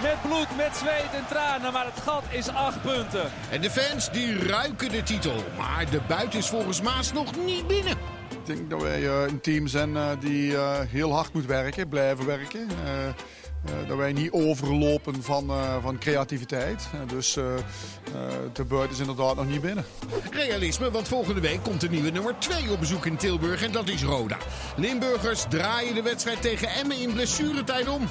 Met 0.01 0.21
bloed, 0.21 0.47
met 0.57 0.75
zweet 0.75 1.13
en 1.13 1.25
tranen, 1.29 1.73
maar 1.73 1.85
het 1.85 2.03
gat 2.03 2.23
is 2.29 2.49
acht 2.49 2.81
punten. 2.81 3.31
En 3.51 3.61
de 3.61 3.69
fans 3.69 4.11
die 4.11 4.47
ruiken 4.47 4.89
de 4.89 5.03
titel. 5.03 5.43
Maar 5.57 5.89
de 5.89 6.01
buit 6.07 6.33
is 6.33 6.47
volgens 6.47 6.81
Maas 6.81 7.13
nog 7.13 7.45
niet 7.45 7.67
binnen. 7.67 7.97
Ik 8.29 8.45
denk 8.45 8.69
dat 8.69 8.81
wij 8.81 9.05
eh, 9.07 9.21
een 9.27 9.41
team 9.41 9.67
zijn 9.67 9.97
eh, 9.97 10.09
die 10.19 10.55
eh, 10.57 10.79
heel 10.89 11.13
hard 11.13 11.33
moet 11.33 11.45
werken, 11.45 11.87
blijven 11.87 12.25
werken. 12.25 12.67
Eh, 12.85 13.07
eh, 13.65 13.87
dat 13.87 13.97
wij 13.97 14.13
niet 14.13 14.31
overlopen 14.31 15.23
van, 15.23 15.49
eh, 15.49 15.75
van 15.81 15.97
creativiteit. 15.97 16.87
Dus 17.07 17.37
eh, 17.37 17.53
eh, 17.55 17.61
de 18.53 18.63
buit 18.63 18.91
is 18.91 18.99
inderdaad 18.99 19.35
nog 19.35 19.47
niet 19.47 19.61
binnen. 19.61 19.85
Realisme, 20.31 20.91
want 20.91 21.07
volgende 21.07 21.41
week 21.41 21.63
komt 21.63 21.81
de 21.81 21.89
nieuwe 21.89 22.09
nummer 22.09 22.35
2 22.37 22.71
op 22.71 22.79
bezoek 22.79 23.05
in 23.05 23.17
Tilburg 23.17 23.63
en 23.63 23.71
dat 23.71 23.89
is 23.89 24.03
Roda. 24.03 24.37
Limburgers 24.75 25.45
draaien 25.49 25.95
de 25.95 26.01
wedstrijd 26.01 26.41
tegen 26.41 26.67
Emmen 26.69 26.97
in 26.99 27.13
blessuretijd 27.13 27.87
om. 27.87 28.01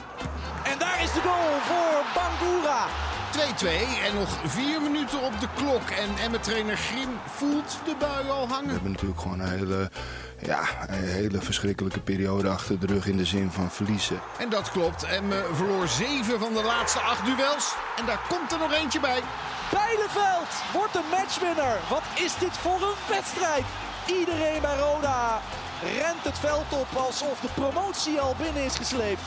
Is 1.04 1.12
de 1.12 1.20
goal 1.20 1.60
voor 1.70 2.04
Bangura. 2.14 2.86
2-2 3.30 4.04
en 4.06 4.14
nog 4.14 4.28
vier 4.44 4.80
minuten 4.82 5.22
op 5.22 5.40
de 5.40 5.48
klok. 5.54 5.90
En 5.90 6.08
Emmen-trainer 6.24 6.76
Grim 6.76 7.08
voelt 7.26 7.78
de 7.84 7.94
bui 7.98 8.28
al 8.30 8.46
We 8.46 8.52
hangen. 8.52 8.70
hebben 8.70 8.90
natuurlijk 8.90 9.20
gewoon 9.20 9.40
een 9.40 9.48
hele, 9.48 9.90
ja, 10.38 10.60
een 10.86 11.08
hele 11.08 11.40
verschrikkelijke 11.40 12.00
periode 12.00 12.48
achter 12.48 12.80
de 12.80 12.86
rug 12.86 13.06
in 13.06 13.16
de 13.16 13.24
zin 13.24 13.50
van 13.50 13.70
verliezen. 13.70 14.20
En 14.38 14.48
dat 14.48 14.70
klopt. 14.70 15.02
Emmen 15.02 15.56
verloor 15.56 15.88
zeven 15.88 16.38
van 16.38 16.52
de 16.52 16.62
laatste 16.62 16.98
acht 16.98 17.24
duels. 17.24 17.74
En 17.96 18.06
daar 18.06 18.20
komt 18.28 18.52
er 18.52 18.58
nog 18.58 18.72
eentje 18.72 19.00
bij. 19.00 19.20
Bijleveld 19.72 20.50
wordt 20.72 20.92
de 20.92 21.02
matchwinner. 21.10 21.78
Wat 21.88 22.04
is 22.14 22.38
dit 22.38 22.56
voor 22.56 22.82
een 22.82 22.98
wedstrijd? 23.08 23.64
Iedereen 24.06 24.60
bij 24.60 24.76
Roda 24.76 25.40
rent 25.98 26.22
het 26.22 26.38
veld 26.38 26.72
op 26.72 26.86
alsof 26.96 27.40
de 27.40 27.48
promotie 27.54 28.20
al 28.20 28.34
binnen 28.38 28.64
is 28.64 28.76
gesleept. 28.76 29.22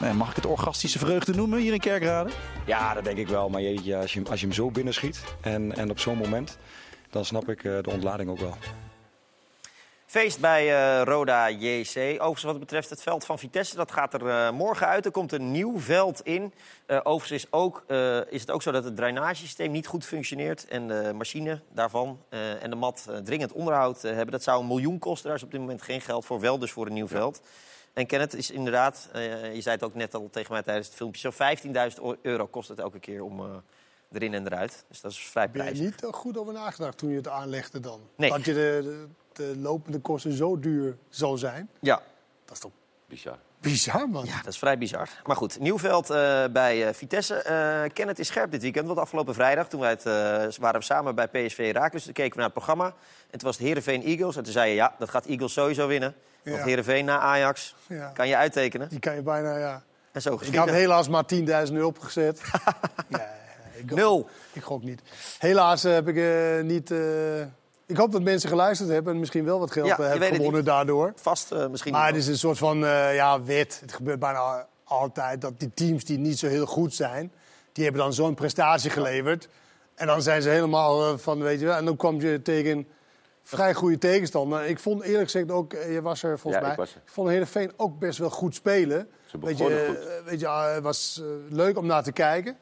Nee, 0.00 0.12
mag 0.12 0.30
ik 0.30 0.36
het 0.36 0.46
orgastische 0.46 0.98
vreugde 0.98 1.34
noemen 1.34 1.58
hier 1.58 1.72
in 1.72 1.80
Kerkrade? 1.80 2.30
Ja, 2.66 2.94
dat 2.94 3.04
denk 3.04 3.18
ik 3.18 3.28
wel. 3.28 3.48
Maar 3.48 3.62
jeetje, 3.62 3.96
als 3.96 4.12
je, 4.12 4.22
als 4.30 4.40
je 4.40 4.46
hem 4.46 4.54
zo 4.54 4.70
binnenschiet 4.70 5.24
en, 5.40 5.76
en 5.76 5.90
op 5.90 5.98
zo'n 5.98 6.16
moment, 6.16 6.58
dan 7.10 7.24
snap 7.24 7.48
ik 7.48 7.64
eh, 7.64 7.78
de 7.82 7.90
ontlading 7.90 8.30
ook 8.30 8.38
wel. 8.38 8.54
Feest 10.10 10.40
bij 10.40 10.68
eh, 10.68 11.04
Roda 11.04 11.50
JC. 11.50 11.96
Overigens 11.96 12.42
wat 12.42 12.58
betreft 12.58 12.90
het 12.90 13.02
veld 13.02 13.24
van 13.24 13.38
Vitesse, 13.38 13.76
dat 13.76 13.92
gaat 13.92 14.14
er 14.14 14.28
eh, 14.28 14.50
morgen 14.50 14.86
uit. 14.86 15.04
Er 15.04 15.10
komt 15.10 15.32
een 15.32 15.50
nieuw 15.50 15.78
veld 15.78 16.20
in. 16.20 16.52
Eh, 16.86 17.00
overigens 17.02 17.44
is, 17.44 17.52
ook, 17.52 17.84
eh, 17.86 18.32
is 18.32 18.40
het 18.40 18.50
ook 18.50 18.62
zo 18.62 18.70
dat 18.72 18.84
het 18.84 18.96
drainagesysteem 18.96 19.70
niet 19.70 19.86
goed 19.86 20.04
functioneert. 20.04 20.68
En 20.68 20.88
de 20.88 21.12
machine 21.14 21.60
daarvan 21.72 22.18
eh, 22.28 22.62
en 22.62 22.70
de 22.70 22.76
mat 22.76 23.06
eh, 23.08 23.16
dringend 23.16 23.52
onderhoud 23.52 24.02
hebben. 24.02 24.30
Dat 24.30 24.42
zou 24.42 24.60
een 24.60 24.66
miljoen 24.66 24.98
kosten. 24.98 25.26
Daar 25.26 25.36
is 25.36 25.42
op 25.42 25.50
dit 25.50 25.60
moment 25.60 25.82
geen 25.82 26.00
geld 26.00 26.24
voor. 26.24 26.40
Wel 26.40 26.58
dus 26.58 26.70
voor 26.70 26.86
een 26.86 26.92
nieuw 26.92 27.08
veld. 27.08 27.42
En 27.92 28.06
Kenneth 28.06 28.34
is 28.34 28.50
inderdaad, 28.50 29.08
eh, 29.12 29.54
je 29.54 29.60
zei 29.60 29.74
het 29.74 29.84
ook 29.84 29.94
net 29.94 30.14
al 30.14 30.28
tegen 30.30 30.52
mij 30.52 30.62
tijdens 30.62 30.86
het 30.86 30.96
filmpje... 30.96 31.20
zo 31.20 31.30
15.000 32.16 32.20
euro 32.22 32.46
kost 32.46 32.68
het 32.68 32.78
elke 32.78 32.98
keer 32.98 33.22
om 33.22 33.40
eh, 33.40 33.46
erin 34.12 34.34
en 34.34 34.46
eruit. 34.46 34.84
Dus 34.88 35.00
dat 35.00 35.10
is 35.10 35.18
vrij 35.18 35.50
Ben 35.50 35.64
je 35.64 35.70
prijzig. 35.70 36.02
niet 36.02 36.14
goed 36.14 36.38
over 36.38 36.52
nagedacht 36.52 36.98
toen 36.98 37.10
je 37.10 37.16
het 37.16 37.28
aanlegde 37.28 37.80
dan? 37.80 38.00
Nee. 38.16 38.30
Dat 38.30 38.44
je 38.44 38.52
de, 38.52 38.80
de, 38.82 39.06
de 39.32 39.58
lopende 39.58 39.98
kosten 39.98 40.32
zo 40.32 40.58
duur 40.58 40.96
zal 41.08 41.36
zijn? 41.36 41.70
Ja. 41.80 42.02
Dat 42.44 42.54
is 42.54 42.58
toch 42.58 42.72
Bizar. 43.10 43.38
bizar, 43.60 44.08
man? 44.08 44.24
Ja, 44.24 44.36
dat 44.36 44.46
is 44.46 44.58
vrij 44.58 44.78
bizar. 44.78 45.08
Maar 45.24 45.36
goed, 45.36 45.58
Nieuwveld 45.58 46.10
eh, 46.10 46.44
bij 46.52 46.86
eh, 46.86 46.94
Vitesse. 46.94 47.34
Eh 47.34 47.82
Kenneth 47.92 48.18
is 48.18 48.26
scherp 48.26 48.50
dit 48.50 48.62
weekend, 48.62 48.86
want 48.86 48.98
afgelopen 48.98 49.34
vrijdag... 49.34 49.68
toen 49.68 49.80
wij 49.80 49.90
het, 49.90 50.06
eh, 50.06 50.12
waren 50.60 50.80
we 50.80 50.86
samen 50.86 51.14
bij 51.14 51.28
PSV 51.28 51.56
Herakles, 51.66 52.04
toen 52.04 52.12
keken 52.12 52.30
we 52.30 52.36
naar 52.36 52.44
het 52.44 52.54
programma. 52.54 52.84
En 53.30 53.38
toen 53.38 53.48
was 53.48 53.56
het 53.56 53.66
Heerenveen 53.66 54.02
Eagles. 54.04 54.36
En 54.36 54.42
toen 54.42 54.52
zei 54.52 54.68
je, 54.68 54.74
ja, 54.74 54.94
dat 54.98 55.08
gaat 55.08 55.26
Eagles 55.26 55.52
sowieso 55.52 55.86
winnen. 55.86 56.14
Want 56.44 56.56
Ja. 56.56 56.64
Heerenveen 56.64 57.04
na 57.04 57.18
Ajax 57.18 57.74
Ja. 57.86 58.10
kan 58.14 58.28
je 58.28 58.36
uittekenen. 58.36 58.88
Die 58.88 58.98
kan 58.98 59.14
je 59.14 59.22
bijna, 59.22 59.56
ja. 59.58 59.82
En 60.12 60.22
zo 60.22 60.32
Ik 60.32 60.38
geschieden. 60.38 60.66
had 60.66 60.74
helaas 60.76 61.08
maar 61.08 61.24
10.000 61.26 61.74
euro 61.76 61.86
opgezet. 61.86 62.40
nee, 63.08 63.20
ik 63.74 63.88
gok- 63.88 63.98
Nul. 63.98 64.28
Ik 64.52 64.62
gok 64.62 64.82
niet. 64.82 65.00
Helaas 65.38 65.82
heb 65.82 66.08
ik 66.08 66.16
eh, 66.16 66.60
niet... 66.64 66.90
eh, 66.90 67.40
ik 67.86 67.96
hoop 67.96 68.12
dat 68.12 68.22
mensen 68.22 68.48
geluisterd 68.48 68.88
hebben 68.90 69.12
en 69.12 69.18
misschien 69.18 69.44
wel 69.44 69.58
wat 69.58 69.70
geld 69.70 69.86
Ja, 69.86 69.98
eh, 69.98 70.08
hebben 70.08 70.34
gewonnen 70.34 70.64
daardoor. 70.64 71.12
Vast 71.16 71.52
eh, 71.52 71.66
misschien 71.66 71.92
Maar 71.92 72.06
het 72.06 72.16
is 72.16 72.26
een 72.26 72.38
soort 72.38 72.58
van 72.58 72.78
ja, 73.12 73.42
wet. 73.42 73.78
Het 73.80 73.92
gebeurt 73.92 74.18
bijna 74.18 74.66
altijd 74.84 75.40
dat 75.40 75.60
die 75.60 75.70
teams 75.74 76.04
die 76.04 76.18
niet 76.18 76.38
zo 76.38 76.46
heel 76.46 76.66
goed 76.66 76.94
zijn... 76.94 77.32
die 77.72 77.84
hebben 77.84 78.02
dan 78.02 78.12
zo'n 78.12 78.34
prestatie 78.34 78.90
geleverd. 78.90 79.48
En 79.94 80.06
dan 80.06 80.22
zijn 80.22 80.42
ze 80.42 80.48
helemaal 80.48 81.18
van, 81.18 81.42
weet 81.42 81.60
je 81.60 81.66
wel... 81.66 81.76
en 81.76 81.84
dan 81.84 81.96
kwam 81.96 82.20
je 82.20 82.42
tegen 82.42 82.86
vrij 83.56 83.74
goede 83.74 83.98
tegenstander. 83.98 84.64
Ik 84.64 84.78
vond 84.78 85.02
eerlijk 85.02 85.24
gezegd 85.24 85.50
ook, 85.50 85.72
eh, 85.72 85.92
je 85.92 86.02
was 86.02 86.22
er 86.22 86.38
volgens 86.38 86.54
Ja, 86.54 86.60
mij... 86.62 86.70
ik 86.70 86.76
was 86.78 86.94
er. 86.94 87.00
vond 87.04 87.28
Heerenveen 87.28 87.72
ook 87.76 87.98
best 87.98 88.18
wel 88.18 88.30
goed 88.30 88.54
spelen. 88.54 89.08
Ze 89.26 89.38
Weet 89.38 89.58
je, 89.58 89.64
begonnen 89.64 89.84
eh, 89.86 89.88
goed. 89.88 90.24
weet 90.24 90.40
je, 90.40 90.46
eh, 90.46 90.74
het 90.74 90.82
was 90.82 91.20
eh, 91.22 91.26
leuk 91.54 91.78
om 91.78 91.86
naar 91.86 92.02
te 92.02 92.12
kijken. 92.12 92.56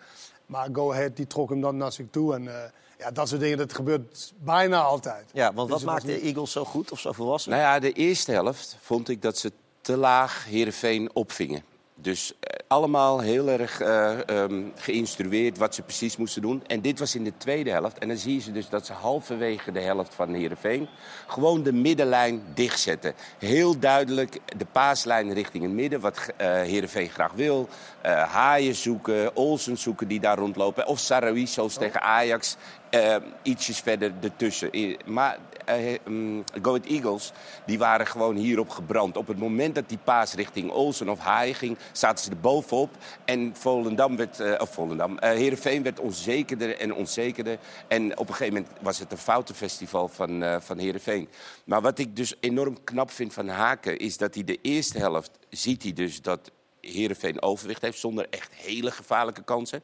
Maar 0.47 0.69
Go 0.73 0.93
Ahead 0.93 1.17
die 1.17 1.27
trok 1.27 1.51
hem 1.51 1.61
dan 1.61 1.77
naar 1.77 1.93
zich 1.93 2.07
toe. 2.11 2.35
En 2.35 2.49
eh, 2.49 2.71
ja, 2.99 3.11
dat 3.11 3.29
soort 3.29 3.41
dingen, 3.41 3.59
dat 3.59 3.73
gebeurt 3.73 4.33
bijna 4.39 4.81
altijd. 4.83 5.27
Ja, 5.33 5.53
want 5.55 5.57
Dus 5.57 5.69
wat 5.69 5.81
het 5.81 5.85
was 5.85 6.05
maakt 6.05 6.21
de 6.21 6.27
Eagles 6.27 6.53
zo 6.53 6.65
goed 6.65 6.93
of 6.93 7.01
zo 7.01 7.13
volwassen? 7.13 7.51
Nou 7.51 7.63
ja, 7.63 7.79
de 7.79 7.93
eerste 7.93 8.33
helft 8.33 8.77
vond 8.81 9.09
ik 9.09 9.23
dat 9.23 9.39
ze 9.39 9.53
te 9.81 9.97
laag 9.97 10.45
Heerenveen 10.45 11.11
opvingen. 11.13 11.63
Dus 12.01 12.33
eh, 12.41 12.59
allemaal 12.69 13.21
heel 13.21 13.49
erg 13.49 13.81
ehm, 13.81 14.63
geïnstrueerd 14.75 15.59
wat 15.59 15.75
ze 15.75 15.83
precies 15.83 16.17
moesten 16.17 16.43
doen. 16.43 16.63
En 16.67 16.81
dit 16.81 16.99
was 16.99 17.15
in 17.15 17.25
de 17.25 17.33
tweede 17.37 17.71
helft. 17.71 17.99
En 17.99 18.09
dan 18.09 18.17
zie 18.17 18.35
je 18.35 18.41
ze 18.41 18.53
dus 18.53 18.69
dat 18.69 18.87
ze 18.87 18.93
halverwege 18.93 19.73
de 19.73 19.81
helft 19.81 20.15
van 20.15 20.35
Heerenveen... 20.35 20.89
gewoon 21.27 21.63
de 21.63 21.73
middenlijn 21.73 22.43
dichtzetten. 22.55 23.15
Heel 23.39 23.79
duidelijk 23.79 24.39
de 24.57 24.67
paaslijn 24.73 25.33
richting 25.33 25.65
het 25.65 25.73
midden, 25.73 26.01
wat 26.01 26.33
eh 26.37 26.47
Heerenveen 26.53 27.09
graag 27.09 27.33
wil. 27.33 27.69
Haaien 28.03 28.75
zoeken, 28.75 29.37
Olsen 29.37 29.79
zoeken 29.79 30.09
die 30.09 30.21
daar 30.21 30.39
rondlopen. 30.39 30.87
Of 30.87 30.99
Sarawi, 30.99 31.47
zoals 31.47 31.75
tegen 31.75 32.03
Ajax, 32.03 32.57
eh, 32.91 33.17
ietsjes 33.43 33.81
verder 33.81 34.13
ertussen. 34.21 34.97
Maar 35.05 35.39
eh, 35.65 35.99
mm, 36.05 36.45
Go 36.63 36.71
Ahead 36.71 36.87
Eagles, 36.87 37.33
die 37.67 37.79
waren 37.79 38.07
gewoon 38.07 38.37
hierop 38.37 38.69
gebrand. 38.69 39.17
Op 39.17 39.27
het 39.27 39.39
moment 39.39 39.75
dat 39.75 39.89
die 39.89 39.99
paas 40.05 40.35
richting 40.35 40.71
Olsen 40.71 41.09
of 41.09 41.19
Haaien 41.19 41.55
ging, 41.55 41.79
zaten 41.93 42.25
ze 42.25 42.31
er 42.31 42.41
bovenop. 42.41 42.91
En 43.25 43.53
Volendam 43.57 44.17
werd, 44.17 44.61
of 44.61 44.73
Volendam, 44.73 45.17
Heerenveen 45.21 45.83
werd 45.83 46.01
onzekerder 46.01 46.79
en 46.79 46.95
onzekerder. 46.95 47.59
En 47.89 48.19
op 48.19 48.29
een 48.29 48.35
gegeven 48.35 48.55
moment 48.55 48.73
was 48.81 48.99
het 48.99 49.13
een 49.13 49.19
foutenfestival 49.19 50.09
van, 50.09 50.61
van 50.61 50.79
Heerenveen. 50.79 51.29
Maar 51.65 51.81
wat 51.81 51.99
ik 51.99 52.17
dus 52.17 52.35
enorm 52.41 52.85
knap 52.85 53.11
vind 53.11 53.33
van 53.33 53.49
Haken, 53.49 53.99
is 53.99 54.17
dat 54.17 54.35
hij 54.35 54.45
de 54.45 54.59
eerste 54.63 54.99
helft 54.99 55.31
ziet 55.51 55.83
hij 55.83 55.93
dus 55.93 56.23
dat 56.23 56.51
Heerenveen 56.81 57.43
overwicht 57.43 57.83
heeft, 57.83 57.99
zonder 57.99 58.27
echt 58.31 58.53
hele 58.53 58.91
gevaarlijke 58.91 59.43
kansen. 59.43 59.83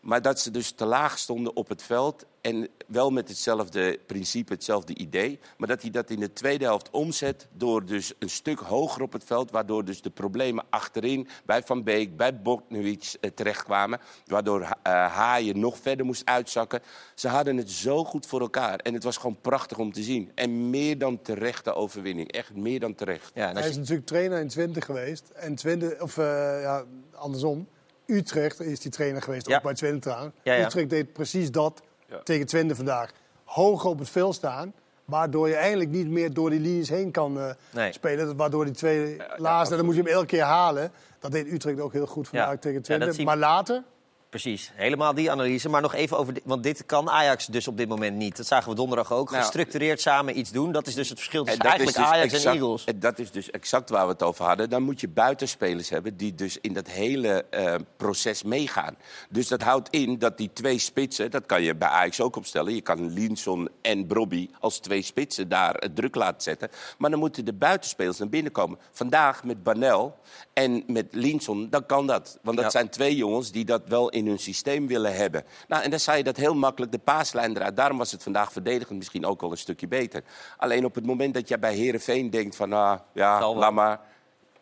Maar 0.00 0.22
dat 0.22 0.40
ze 0.40 0.50
dus 0.50 0.70
te 0.70 0.84
laag 0.84 1.18
stonden 1.18 1.56
op 1.56 1.68
het 1.68 1.82
veld. 1.82 2.24
En 2.40 2.68
wel 2.86 3.10
met 3.10 3.28
hetzelfde 3.28 3.98
principe, 4.06 4.52
hetzelfde 4.52 4.94
idee. 4.94 5.38
Maar 5.56 5.68
dat 5.68 5.82
hij 5.82 5.90
dat 5.90 6.10
in 6.10 6.20
de 6.20 6.32
tweede 6.32 6.64
helft 6.64 6.90
omzet 6.90 7.48
door 7.52 7.84
dus 7.84 8.12
een 8.18 8.30
stuk 8.30 8.58
hoger 8.58 9.02
op 9.02 9.12
het 9.12 9.24
veld. 9.24 9.50
Waardoor 9.50 9.84
dus 9.84 10.02
de 10.02 10.10
problemen 10.10 10.64
achterin 10.70 11.28
bij 11.44 11.62
Van 11.62 11.82
Beek, 11.82 12.16
bij 12.16 12.40
Boknewitsch 12.40 13.14
eh, 13.14 13.30
terechtkwamen. 13.30 14.00
Waardoor 14.26 14.60
eh, 14.60 14.92
Haaien 14.92 15.60
nog 15.60 15.78
verder 15.78 16.06
moest 16.06 16.24
uitzakken. 16.24 16.82
Ze 17.14 17.28
hadden 17.28 17.56
het 17.56 17.70
zo 17.70 18.04
goed 18.04 18.26
voor 18.26 18.40
elkaar. 18.40 18.78
En 18.78 18.94
het 18.94 19.04
was 19.04 19.16
gewoon 19.16 19.40
prachtig 19.40 19.78
om 19.78 19.92
te 19.92 20.02
zien. 20.02 20.32
En 20.34 20.70
meer 20.70 20.98
dan 20.98 21.22
terechte 21.22 21.74
overwinning. 21.74 22.32
Echt 22.32 22.54
meer 22.54 22.80
dan 22.80 22.94
terecht. 22.94 23.30
Ja, 23.34 23.52
Hij 23.52 23.68
is 23.68 23.76
natuurlijk 23.76 24.06
trainer 24.06 24.40
in 24.40 24.48
Twente 24.48 24.80
geweest. 24.80 25.28
En 25.28 25.54
Twente, 25.54 25.96
of 26.00 26.18
eh, 26.18 26.24
ja, 26.62 26.84
andersom. 27.14 27.68
Utrecht 28.10 28.60
is 28.60 28.80
die 28.80 28.90
trainer 28.90 29.22
geweest, 29.22 29.48
Ja. 29.48 29.56
ook 29.56 29.62
bij 29.62 29.74
Twente 29.74 29.98
trouwens. 29.98 30.34
Ja, 30.42 30.54
ja. 30.54 30.66
Utrecht 30.66 30.90
deed 30.90 31.12
precies 31.12 31.50
dat 31.50 31.82
Ja. 32.06 32.20
tegen 32.24 32.46
Twente 32.46 32.74
vandaag. 32.74 33.10
Hoog 33.44 33.84
op 33.84 33.98
het 33.98 34.08
veld 34.10 34.34
staan, 34.34 34.72
waardoor 35.04 35.48
je 35.48 35.54
eigenlijk 35.54 35.90
niet 35.90 36.08
meer 36.08 36.32
door 36.32 36.50
die 36.50 36.60
linies 36.60 36.88
heen 36.88 37.10
kan 37.10 37.40
eh, 37.40 37.50
Nee. 37.72 37.92
spelen. 37.92 38.36
Waardoor 38.36 38.64
die 38.64 38.74
twee 38.74 39.16
laatste, 39.36 39.76
dan 39.76 39.84
moet 39.84 39.94
je 39.94 40.02
hem 40.02 40.10
elke 40.12 40.26
keer 40.26 40.42
halen. 40.42 40.92
Dat 41.18 41.32
deed 41.32 41.46
Utrecht 41.52 41.80
ook 41.80 41.92
heel 41.92 42.06
goed 42.06 42.28
vandaag 42.28 42.50
Ja. 42.50 42.56
tegen 42.56 42.82
Twente. 42.82 43.22
maar 43.22 43.36
later, 43.36 43.82
Precies, 44.30 44.70
helemaal 44.74 45.14
die 45.14 45.30
analyse. 45.30 45.68
Maar 45.68 45.80
nog 45.82 45.94
even 45.94 46.18
over, 46.18 46.34
want 46.44 46.62
dit 46.62 46.86
kan 46.86 47.10
Ajax 47.10 47.46
dus 47.46 47.68
op 47.68 47.76
dit 47.76 47.88
moment 47.88 48.16
niet. 48.16 48.36
Dat 48.36 48.46
zagen 48.46 48.70
we 48.70 48.74
donderdag 48.76 49.12
ook. 49.12 49.30
Nou, 49.30 49.42
Gestructureerd 49.42 50.00
samen 50.00 50.38
iets 50.38 50.50
doen. 50.50 50.72
Dat 50.72 50.86
is 50.86 50.94
dus 50.94 51.08
het 51.08 51.18
verschil 51.18 51.44
tussen 51.44 51.62
dat 51.62 51.72
eigenlijk 51.72 51.98
dus 51.98 52.06
Ajax 52.06 52.32
exact- 52.32 52.44
en 52.56 52.60
Eagles. 52.62 52.84
en 52.84 53.00
Dat 53.00 53.18
is 53.18 53.30
dus 53.30 53.50
exact 53.50 53.90
waar 53.90 54.06
we 54.06 54.12
het 54.12 54.22
over 54.22 54.44
hadden. 54.44 54.70
Dan 54.70 54.82
moet 54.82 55.00
je 55.00 55.08
buitenspelers 55.08 55.88
hebben 55.88 56.16
die 56.16 56.34
dus 56.34 56.58
in 56.60 56.72
dat 56.72 56.86
hele 56.88 57.44
eh, 57.50 57.74
proces 57.96 58.42
meegaan. 58.42 58.96
Dus 59.30 59.48
dat 59.48 59.62
houdt 59.62 59.88
in 59.90 60.18
dat 60.18 60.36
die 60.38 60.50
twee 60.52 60.78
spitsen, 60.78 61.30
dat 61.30 61.46
kan 61.46 61.62
je 61.62 61.74
bij 61.74 61.88
Ajax 61.88 62.20
ook 62.20 62.36
opstellen. 62.36 62.74
Je 62.74 62.80
kan 62.80 63.12
Linson 63.12 63.68
en 63.82 64.06
Brobby 64.06 64.48
als 64.60 64.78
twee 64.78 65.02
spitsen 65.02 65.48
daar 65.48 65.82
druk 65.94 66.14
laten 66.14 66.42
zetten. 66.42 66.70
Maar 66.98 67.10
dan 67.10 67.18
moeten 67.18 67.44
de 67.44 67.52
buitenspelers 67.52 68.18
naar 68.18 68.28
binnen 68.28 68.52
komen. 68.52 68.78
Vandaag 68.92 69.44
met 69.44 69.62
Banel 69.62 70.18
en 70.52 70.82
met 70.86 71.06
Linson, 71.10 71.66
dan 71.70 71.86
kan 71.86 72.06
dat. 72.06 72.38
Want 72.42 72.56
dat 72.56 72.64
Ja. 72.64 72.70
zijn 72.70 72.88
twee 72.88 73.16
jongens 73.16 73.52
die 73.52 73.64
dat 73.64 73.82
wel 73.88 74.08
in 74.08 74.19
hun 74.26 74.38
systeem 74.38 74.86
willen 74.86 75.16
hebben. 75.16 75.44
Nou, 75.68 75.82
en 75.82 75.90
dan 75.90 76.00
zei 76.00 76.18
je 76.18 76.24
dat 76.24 76.36
heel 76.36 76.54
makkelijk 76.54 76.92
de 76.92 76.98
paaslijn 76.98 77.56
eruit. 77.56 77.76
Daarom 77.76 77.98
was 77.98 78.12
het 78.12 78.22
vandaag 78.22 78.52
verdedigend 78.52 78.98
misschien 78.98 79.26
ook 79.26 79.40
wel 79.40 79.50
een 79.50 79.58
stukje 79.58 79.88
beter. 79.88 80.22
Alleen 80.56 80.84
op 80.84 80.94
het 80.94 81.06
moment 81.06 81.34
dat 81.34 81.48
jij 81.48 81.58
bij 81.58 81.74
Herenveen 81.74 82.30
denkt 82.30 82.56
van, 82.56 82.72
ah, 82.72 82.98
ja, 83.12 83.54
laat 83.54 83.72
maar. 83.72 84.00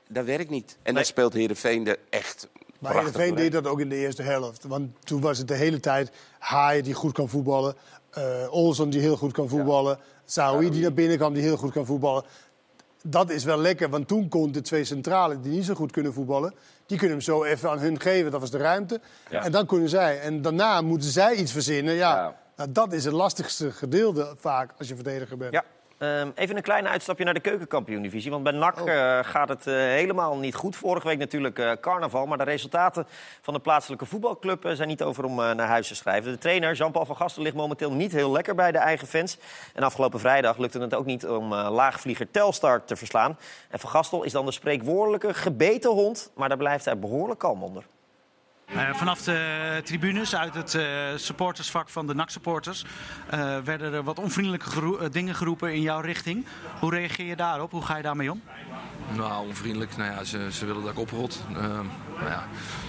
Dat 0.08 0.24
werkt 0.24 0.50
niet. 0.50 0.78
En 0.82 0.94
dan 0.94 1.04
speelt 1.04 1.32
Herenveen 1.32 1.86
er 1.86 1.98
echt 2.10 2.48
Maar 2.78 2.92
Heerenveen 2.92 3.28
doorheen. 3.28 3.34
deed 3.34 3.52
dat 3.52 3.66
ook 3.66 3.80
in 3.80 3.88
de 3.88 3.96
eerste 3.96 4.22
helft. 4.22 4.64
Want 4.64 4.90
toen 5.04 5.20
was 5.20 5.38
het 5.38 5.48
de 5.48 5.54
hele 5.54 5.80
tijd 5.80 6.10
Haaien 6.38 6.84
die 6.84 6.94
goed 6.94 7.12
kan 7.12 7.28
voetballen. 7.28 7.74
eh 8.10 8.46
Olsen 8.50 8.90
die 8.90 9.00
heel 9.00 9.16
goed 9.16 9.32
kan 9.32 9.48
voetballen. 9.48 9.98
Saoui 10.24 10.70
die 10.70 10.82
naar 10.82 10.92
binnen 10.92 11.16
kwam 11.16 11.34
die 11.34 11.42
heel 11.42 11.56
goed 11.56 11.72
kan 11.72 11.86
voetballen. 11.86 12.24
Dat 13.02 13.30
is 13.30 13.44
wel 13.44 13.58
lekker, 13.58 13.88
want 13.88 14.08
toen 14.08 14.28
kon 14.28 14.52
de 14.52 14.60
twee 14.60 14.84
centralen 14.84 15.42
die 15.42 15.52
niet 15.52 15.64
zo 15.64 15.74
goed 15.74 15.92
kunnen 15.92 16.12
voetballen... 16.12 16.54
die 16.88 16.98
kunnen 16.98 17.16
hem 17.16 17.24
zo 17.24 17.44
even 17.44 17.70
aan 17.70 17.78
hun 17.78 18.00
geven, 18.00 18.30
dat 18.30 18.40
was 18.40 18.50
de 18.50 18.58
ruimte. 18.58 19.00
Ja. 19.30 19.44
En 19.44 19.52
dan 19.52 19.66
kunnen 19.66 19.88
zij. 19.88 20.20
En 20.20 20.42
daarna 20.42 20.80
moeten 20.80 21.10
zij 21.10 21.34
iets 21.34 21.52
verzinnen. 21.52 21.94
Ja, 21.94 22.14
Ja. 22.16 22.34
Nou, 22.56 22.72
dat 22.72 22.92
is 22.92 23.04
het 23.04 23.14
lastigste 23.14 23.72
gedeelte 23.72 24.34
vaak 24.36 24.70
als 24.78 24.88
je 24.88 24.94
verdediger 24.94 25.36
bent. 25.36 25.52
Ja. 25.52 25.64
Ehm, 25.98 26.30
even 26.34 26.56
een 26.56 26.62
klein 26.62 26.88
uitstapje 26.88 27.24
naar 27.24 27.34
de 27.34 27.40
keukenkampioen-divisie. 27.40 28.30
Want 28.30 28.42
bij 28.42 28.52
NAC 28.52 28.78
eh, 28.78 29.18
gaat 29.22 29.48
het 29.48 29.66
eh, 29.66 29.74
helemaal 29.74 30.36
niet 30.36 30.54
goed. 30.54 30.76
Vorige 30.76 31.06
week 31.06 31.18
natuurlijk 31.18 31.58
eh, 31.58 31.72
carnaval. 31.80 32.26
Maar 32.26 32.38
de 32.38 32.44
resultaten 32.44 33.06
van 33.40 33.54
de 33.54 33.60
plaatselijke 33.60 34.06
voetbalclub 34.06 34.70
zijn 34.72 34.88
niet 34.88 35.02
over 35.02 35.24
om 35.24 35.34
naar 35.34 35.66
huis 35.66 35.88
te 35.88 35.94
schrijven. 35.94 36.32
De 36.32 36.38
trainer 36.38 36.74
Jean-Paul 36.74 37.04
van 37.04 37.16
Gastel 37.16 37.42
ligt 37.42 37.56
momenteel 37.56 37.92
niet 37.92 38.12
heel 38.12 38.30
lekker 38.30 38.54
bij 38.54 38.72
de 38.72 38.78
eigen 38.78 39.06
fans. 39.06 39.38
En 39.74 39.82
afgelopen 39.82 40.20
vrijdag 40.20 40.58
lukte 40.58 40.80
het 40.80 40.94
ook 40.94 41.06
niet 41.06 41.26
om 41.26 41.54
laagvlieger 41.54 42.30
Telstar 42.30 42.84
te 42.84 42.96
verslaan. 42.96 43.38
En 43.68 43.78
van 43.78 43.90
Gastel 43.90 44.22
is 44.22 44.32
dan 44.32 44.46
de 44.46 44.52
spreekwoordelijke 44.52 45.34
gebeten 45.34 45.90
hond. 45.90 46.30
Maar 46.34 46.48
daar 46.48 46.58
blijft 46.58 46.84
hij 46.84 46.98
behoorlijk 46.98 47.40
kalm 47.40 47.62
onder. 47.62 47.84
Eh, 48.68 48.94
vanaf 48.94 49.22
de 49.22 49.80
tribunes, 49.84 50.36
uit 50.36 50.54
het 50.54 50.74
eh, 50.74 50.86
supportersvak 51.16 51.88
van 51.88 52.06
de 52.06 52.14
NAC-supporters, 52.14 52.84
eh, 53.30 53.58
werden 53.64 53.92
er 53.92 54.02
wat 54.02 54.18
onvriendelijke 54.18 55.10
dingen 55.10 55.34
geroepen 55.34 55.74
in 55.74 55.80
jouw 55.80 56.00
richting. 56.00 56.46
Hoe 56.80 56.90
reageer 56.90 57.26
je 57.26 57.36
daarop? 57.36 57.70
Hoe 57.70 57.84
ga 57.84 57.96
je 57.96 58.02
daarmee 58.02 58.32
om? 58.32 58.42
Nou, 59.16 59.46
onvriendelijk. 59.46 59.96
Nou 59.96 60.12
ja, 60.12 60.24
ze, 60.24 60.48
ze 60.52 60.66
willen 60.66 60.82
dat 60.82 60.90
ik 60.90 60.98
oprot. 60.98 61.44
Nou 61.50 61.86
ja, 62.20 62.46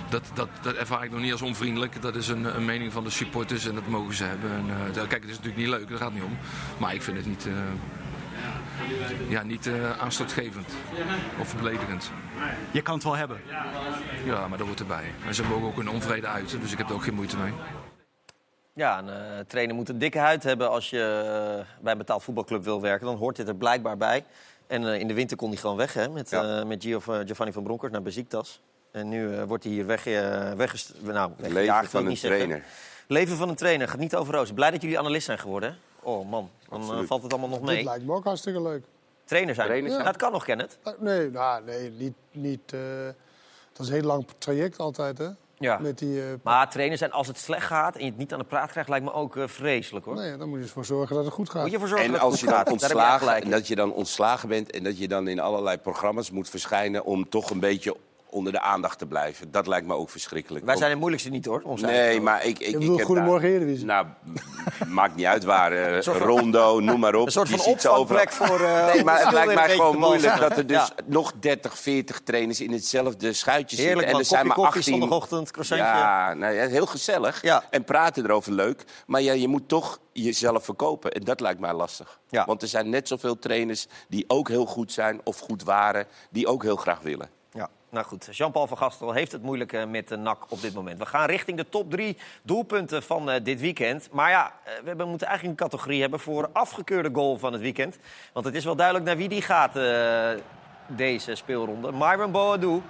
dat, 0.10 0.24
dat, 0.34 0.50
dat 0.62 0.76
ervaar 0.76 1.04
ik 1.04 1.12
nog 1.12 1.20
niet 1.20 1.32
als 1.32 1.42
onvriendelijk. 1.42 2.02
Dat 2.02 2.16
is 2.16 2.28
een, 2.28 2.56
een 2.56 2.66
mening 2.66 2.94
van 2.94 3.04
de 3.04 3.10
supporters 3.10 3.68
en 3.68 3.76
dat 3.76 3.88
mogen 3.88 4.14
ze 4.14 4.24
hebben. 4.24 4.52
En, 4.52 4.94
kijk, 4.94 5.22
het 5.22 5.30
is 5.30 5.38
natuurlijk 5.38 5.58
niet 5.58 5.68
leuk, 5.68 5.90
daar 5.90 5.98
gaat 5.98 6.12
het 6.12 6.22
niet 6.22 6.24
om. 6.24 6.38
Maar 6.78 6.94
ik 6.94 7.02
vind 7.02 7.18
het 7.18 7.26
niet, 7.26 7.48
ja, 9.28 9.44
niet 9.44 9.70
aanstootgevend 10.00 10.74
of 11.40 11.56
beledigend. 11.56 12.12
Je 12.72 12.82
kan 12.82 12.94
het 12.94 13.04
wel 13.04 13.16
hebben. 13.16 13.42
Ja, 14.26 14.48
maar 14.48 14.58
dat 14.58 14.68
hoort 14.68 14.80
erbij. 14.80 15.12
En 15.28 15.36
ze 15.36 15.44
mogen 15.44 15.68
ook 15.68 15.76
hun 15.76 15.90
onvrede 15.90 16.28
uiten, 16.28 16.60
dus 16.62 16.72
ik 16.72 16.78
heb 16.78 16.90
er 16.90 16.94
ook 16.96 17.04
geen 17.04 17.14
moeite 17.14 17.38
mee. 17.38 17.54
Ja, 18.74 19.00
een 19.00 19.10
eh, 19.10 19.40
trainer 19.48 19.76
moet 19.76 19.90
een 19.90 19.98
dikke 19.98 20.20
huid 20.20 20.44
hebben 20.44 20.70
als 20.70 20.90
je 20.90 21.00
eh, 21.60 21.66
bij 21.84 21.92
een 21.92 21.98
betaald 21.98 22.24
voetbalclub 22.24 22.64
wil 22.64 22.82
werken. 22.82 23.06
Dan 23.08 23.16
hoort 23.16 23.36
dit 23.36 23.48
er 23.48 23.56
blijkbaar 23.56 23.98
bij. 23.98 24.26
En 24.68 24.88
eh, 24.94 25.00
in 25.00 25.08
de 25.08 25.14
winter 25.14 25.38
kon 25.38 25.50
hij 25.50 25.58
gewoon 25.58 25.76
weg 25.76 25.94
hè, 25.94 26.10
met, 26.10 26.32
eh, 26.34 26.64
met 26.64 26.84
Gio- 26.84 27.00
Giovanni 27.00 27.52
van 27.54 27.64
Bronckhorst 27.64 27.94
naar 27.94 28.04
Besiktas. 28.04 28.62
En 28.92 29.10
nu 29.10 29.36
eh, 29.36 29.44
wordt 29.44 29.64
hij 29.64 29.74
hier 29.74 29.86
weg, 29.86 30.06
eh 30.08 30.52
weggest- 30.52 30.94
nou, 31.02 31.32
Het 31.42 31.52
leven 31.52 31.86
van 31.86 32.02
een 32.02 32.08
niet 32.08 32.20
zeggen. 32.20 32.40
trainer. 32.40 32.66
Leven 33.08 33.38
van 33.38 33.50
een 33.50 33.56
trainer, 33.56 33.88
gaat 33.88 34.00
niet 34.00 34.16
over 34.16 34.34
rozen. 34.34 34.56
Blij 34.56 34.72
dat 34.72 34.82
jullie 34.82 35.00
analist 35.00 35.26
zijn 35.26 35.40
geworden. 35.40 35.70
hè? 35.70 35.76
Oh 36.10 36.30
man, 36.30 36.50
dan 36.70 37.06
valt 37.08 37.24
het 37.24 37.32
allemaal 37.32 37.50
nog 37.50 37.60
Dit 37.60 37.68
mee. 37.68 37.84
lijkt 37.84 38.06
me 38.06 38.14
ook 38.14 38.24
hartstikke 38.24 38.62
leuk. 38.62 38.84
Trainer 39.30 39.56
zijn. 39.56 39.68
Trainer 39.68 39.90
zijn. 39.90 40.04
Ja, 40.04 40.08
dat 40.12 40.22
kan 40.22 40.32
nog, 40.32 40.44
Kenneth. 40.46 40.78
Eh, 40.84 40.94
Nee, 41.00 41.30
nou, 41.30 41.64
nee 41.64 41.90
niet. 41.90 42.14
niet 42.32 42.74
eh, 42.74 42.80
dat 43.74 43.86
is 43.86 43.88
een 43.88 43.94
heel 43.94 44.04
lang 44.04 44.26
traject 44.38 44.78
altijd, 44.80 45.18
hè? 45.18 45.28
Ja. 45.60 45.78
Met 45.80 45.98
die, 46.00 46.22
eh, 46.22 46.28
Maar 46.44 46.70
trainer 46.70 46.98
zijn, 46.98 47.12
als 47.12 47.28
het 47.28 47.38
slecht 47.38 47.66
gaat 47.66 47.96
en 47.96 48.04
je 48.04 48.10
het 48.10 48.18
niet 48.18 48.34
aan 48.34 48.40
de 48.40 48.46
praat 48.46 48.72
krijgt, 48.72 48.90
lijkt 48.90 49.06
me 49.06 49.14
ook 49.14 49.38
eh, 49.38 49.48
vreselijk 49.48 50.06
hoor. 50.06 50.16
nee, 50.16 50.38
dan 50.38 50.50
moet 50.50 50.60
je 50.60 50.64
ervoor 50.66 50.86
zorgen 50.86 51.16
dat 51.16 51.26
het 51.26 51.34
goed 51.34 51.50
gaat. 51.50 51.62
Moet 51.62 51.68
je 51.68 51.74
ervoor 51.74 51.90
zorgen 51.90 52.06
En 52.06 52.12
dat 52.12 52.22
het 52.22 52.32
als 52.32 52.40
je 52.40 52.46
dan 52.46 52.56
gaat. 52.56 52.72
Ontslagen, 52.72 53.42
en 53.44 53.50
dat 53.50 53.68
je 53.68 53.76
dan 53.76 53.94
ontslagen 53.94 54.50
bent 54.50 54.72
en 54.72 54.84
dat 54.84 54.98
je 54.98 55.08
dan 55.08 55.28
in 55.28 55.40
allerlei 55.40 55.78
programma's 55.78 56.32
moet 56.32 56.50
verschijnen 56.50 57.06
om 57.06 57.30
toch 57.30 57.50
een 57.50 57.60
beetje 57.60 57.96
onder 58.30 58.52
de 58.54 58.62
aandacht 58.62 58.98
te 59.00 59.06
blijven. 59.08 59.52
Dat 59.52 59.68
lijkt 59.68 59.88
me 59.88 59.94
ook 59.94 60.10
verschrikkelijk. 60.10 60.66
Wij 60.66 60.76
zijn 60.78 60.90
het 60.90 61.00
moeilijkste 61.00 61.30
niet 61.30 61.46
hoor. 61.46 61.62
Nee, 61.76 61.92
eigen- 61.98 62.24
maar 62.24 62.46
ik... 62.46 62.60
ik, 62.60 62.68
ik 62.68 62.80
bedoelt 62.80 62.98
heb 62.98 63.06
Goedemorgen 63.06 63.42
daar- 63.50 63.52
Eredivisie. 63.58 63.86
Nou, 63.86 64.06
maakt 64.88 65.16
niet 65.16 65.26
uit 65.26 65.44
waar. 65.44 65.72
eh, 65.96 66.02
van- 66.02 66.14
Rondo, 66.18 66.80
noem 66.80 67.00
maar 67.00 67.16
op. 67.16 67.26
Een 67.26 67.32
soort 67.32 67.50
van 67.50 67.60
opvangplek 67.74 68.32
voor, 68.32 68.62
eh, 68.62 68.86
nee, 68.94 69.04
maar 69.04 69.24
het 69.24 69.32
lijkt 69.34 69.54
mij 69.54 69.70
gewoon 69.70 69.98
moeilijk 69.98 70.40
dat 70.40 70.58
er 70.58 70.68
dus 70.68 70.78
Ja. 70.78 70.90
nog 71.06 71.34
30, 71.40 71.78
40 71.80 72.20
trainers 72.24 72.62
in 72.62 72.72
hetzelfde 72.72 73.34
schuitje 73.34 73.76
zitten. 73.76 73.86
Heerlijk 73.86 74.06
en 74.08 74.12
man, 74.12 74.22
er 74.22 74.28
zijn 74.28 74.48
kopje 74.48 74.62
maar 74.62 74.72
koffie 74.72 74.94
18... 74.94 75.00
zondagochtend, 75.02 75.52
croissantje. 75.52 75.86
Ja, 75.86 76.34
nou 76.34 76.54
ja, 76.54 76.68
heel 76.68 76.86
gezellig. 76.86 77.42
Ja. 77.42 77.64
En 77.70 77.84
praten 77.84 78.24
erover 78.26 78.52
leuk. 78.52 78.84
Maar 79.06 79.22
ja, 79.22 79.34
je 79.34 79.48
moet 79.48 79.68
toch 79.68 80.00
jezelf 80.14 80.64
verkopen. 80.66 81.12
En 81.12 81.24
dat 81.24 81.40
lijkt 81.40 81.60
mij 81.60 81.74
lastig. 81.74 82.20
Ja. 82.30 82.46
Want 82.46 82.62
er 82.62 82.68
zijn 82.68 82.90
net 82.90 83.08
zoveel 83.08 83.40
trainers 83.40 83.88
die 84.08 84.26
ook 84.28 84.48
heel 84.48 84.66
goed 84.66 84.92
zijn 84.92 85.22
of 85.24 85.40
goed 85.40 85.64
waren, 85.64 86.06
die 86.32 86.48
ook 86.48 86.64
heel 86.64 86.76
graag 86.76 87.00
willen. 87.02 87.30
Nou 87.90 88.06
goed. 88.06 88.28
Jean-Paul 88.32 88.68
van 88.68 88.78
Gastel 88.78 89.12
heeft 89.14 89.32
het 89.32 89.42
moeilijk 89.42 89.74
eh, 89.74 89.86
met 89.86 90.08
de 90.08 90.16
NAC 90.18 90.46
op 90.52 90.62
dit 90.62 90.74
moment. 90.74 91.00
We 91.00 91.06
gaan 91.06 91.26
richting 91.26 91.58
de 91.58 91.70
top 91.70 91.92
drie 91.92 92.18
doelpunten 92.42 93.04
van 93.04 93.30
eh, 93.30 93.44
dit 93.44 93.60
weekend. 93.60 94.08
Maar 94.12 94.30
ja, 94.30 94.54
eh, 94.64 94.72
we 94.82 94.88
hebben, 94.88 95.08
moeten 95.08 95.28
eigenlijk 95.28 95.60
een 95.60 95.68
categorie 95.68 96.02
hebben 96.02 96.20
voor 96.20 96.50
afgekeurde 96.54 97.10
goal 97.14 97.38
van 97.38 97.54
het 97.54 97.62
weekend. 97.62 97.98
Want 98.34 98.46
het 98.46 98.56
is 98.56 98.66
wel 98.66 98.76
duidelijk 98.76 99.06
naar 99.06 99.18
wie 99.18 99.30
die 99.30 99.42
gaat, 99.42 99.76
eh, 99.76 100.30
deze 100.88 101.36
speelronde. 101.36 101.92
Myron 101.92 102.32
Boadu. 102.32 102.82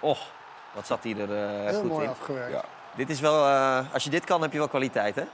Och, 0.00 0.30
wat 0.74 0.86
zat 0.86 1.02
hij 1.02 1.16
er 1.16 1.32
eh, 1.44 1.70
Heel 1.70 1.80
goed 1.80 1.88
mooi 1.88 2.04
in. 2.04 2.10
afgewerkt. 2.10 2.52
Ja, 2.52 2.64
Dit 2.96 3.10
is 3.10 3.20
wel, 3.20 3.46
eh, 3.46 3.92
als 3.92 4.04
je 4.04 4.10
dit 4.10 4.24
kan, 4.24 4.42
heb 4.42 4.52
je 4.52 4.58
wel 4.58 4.68
kwaliteit, 4.68 5.14
hè? 5.14 5.24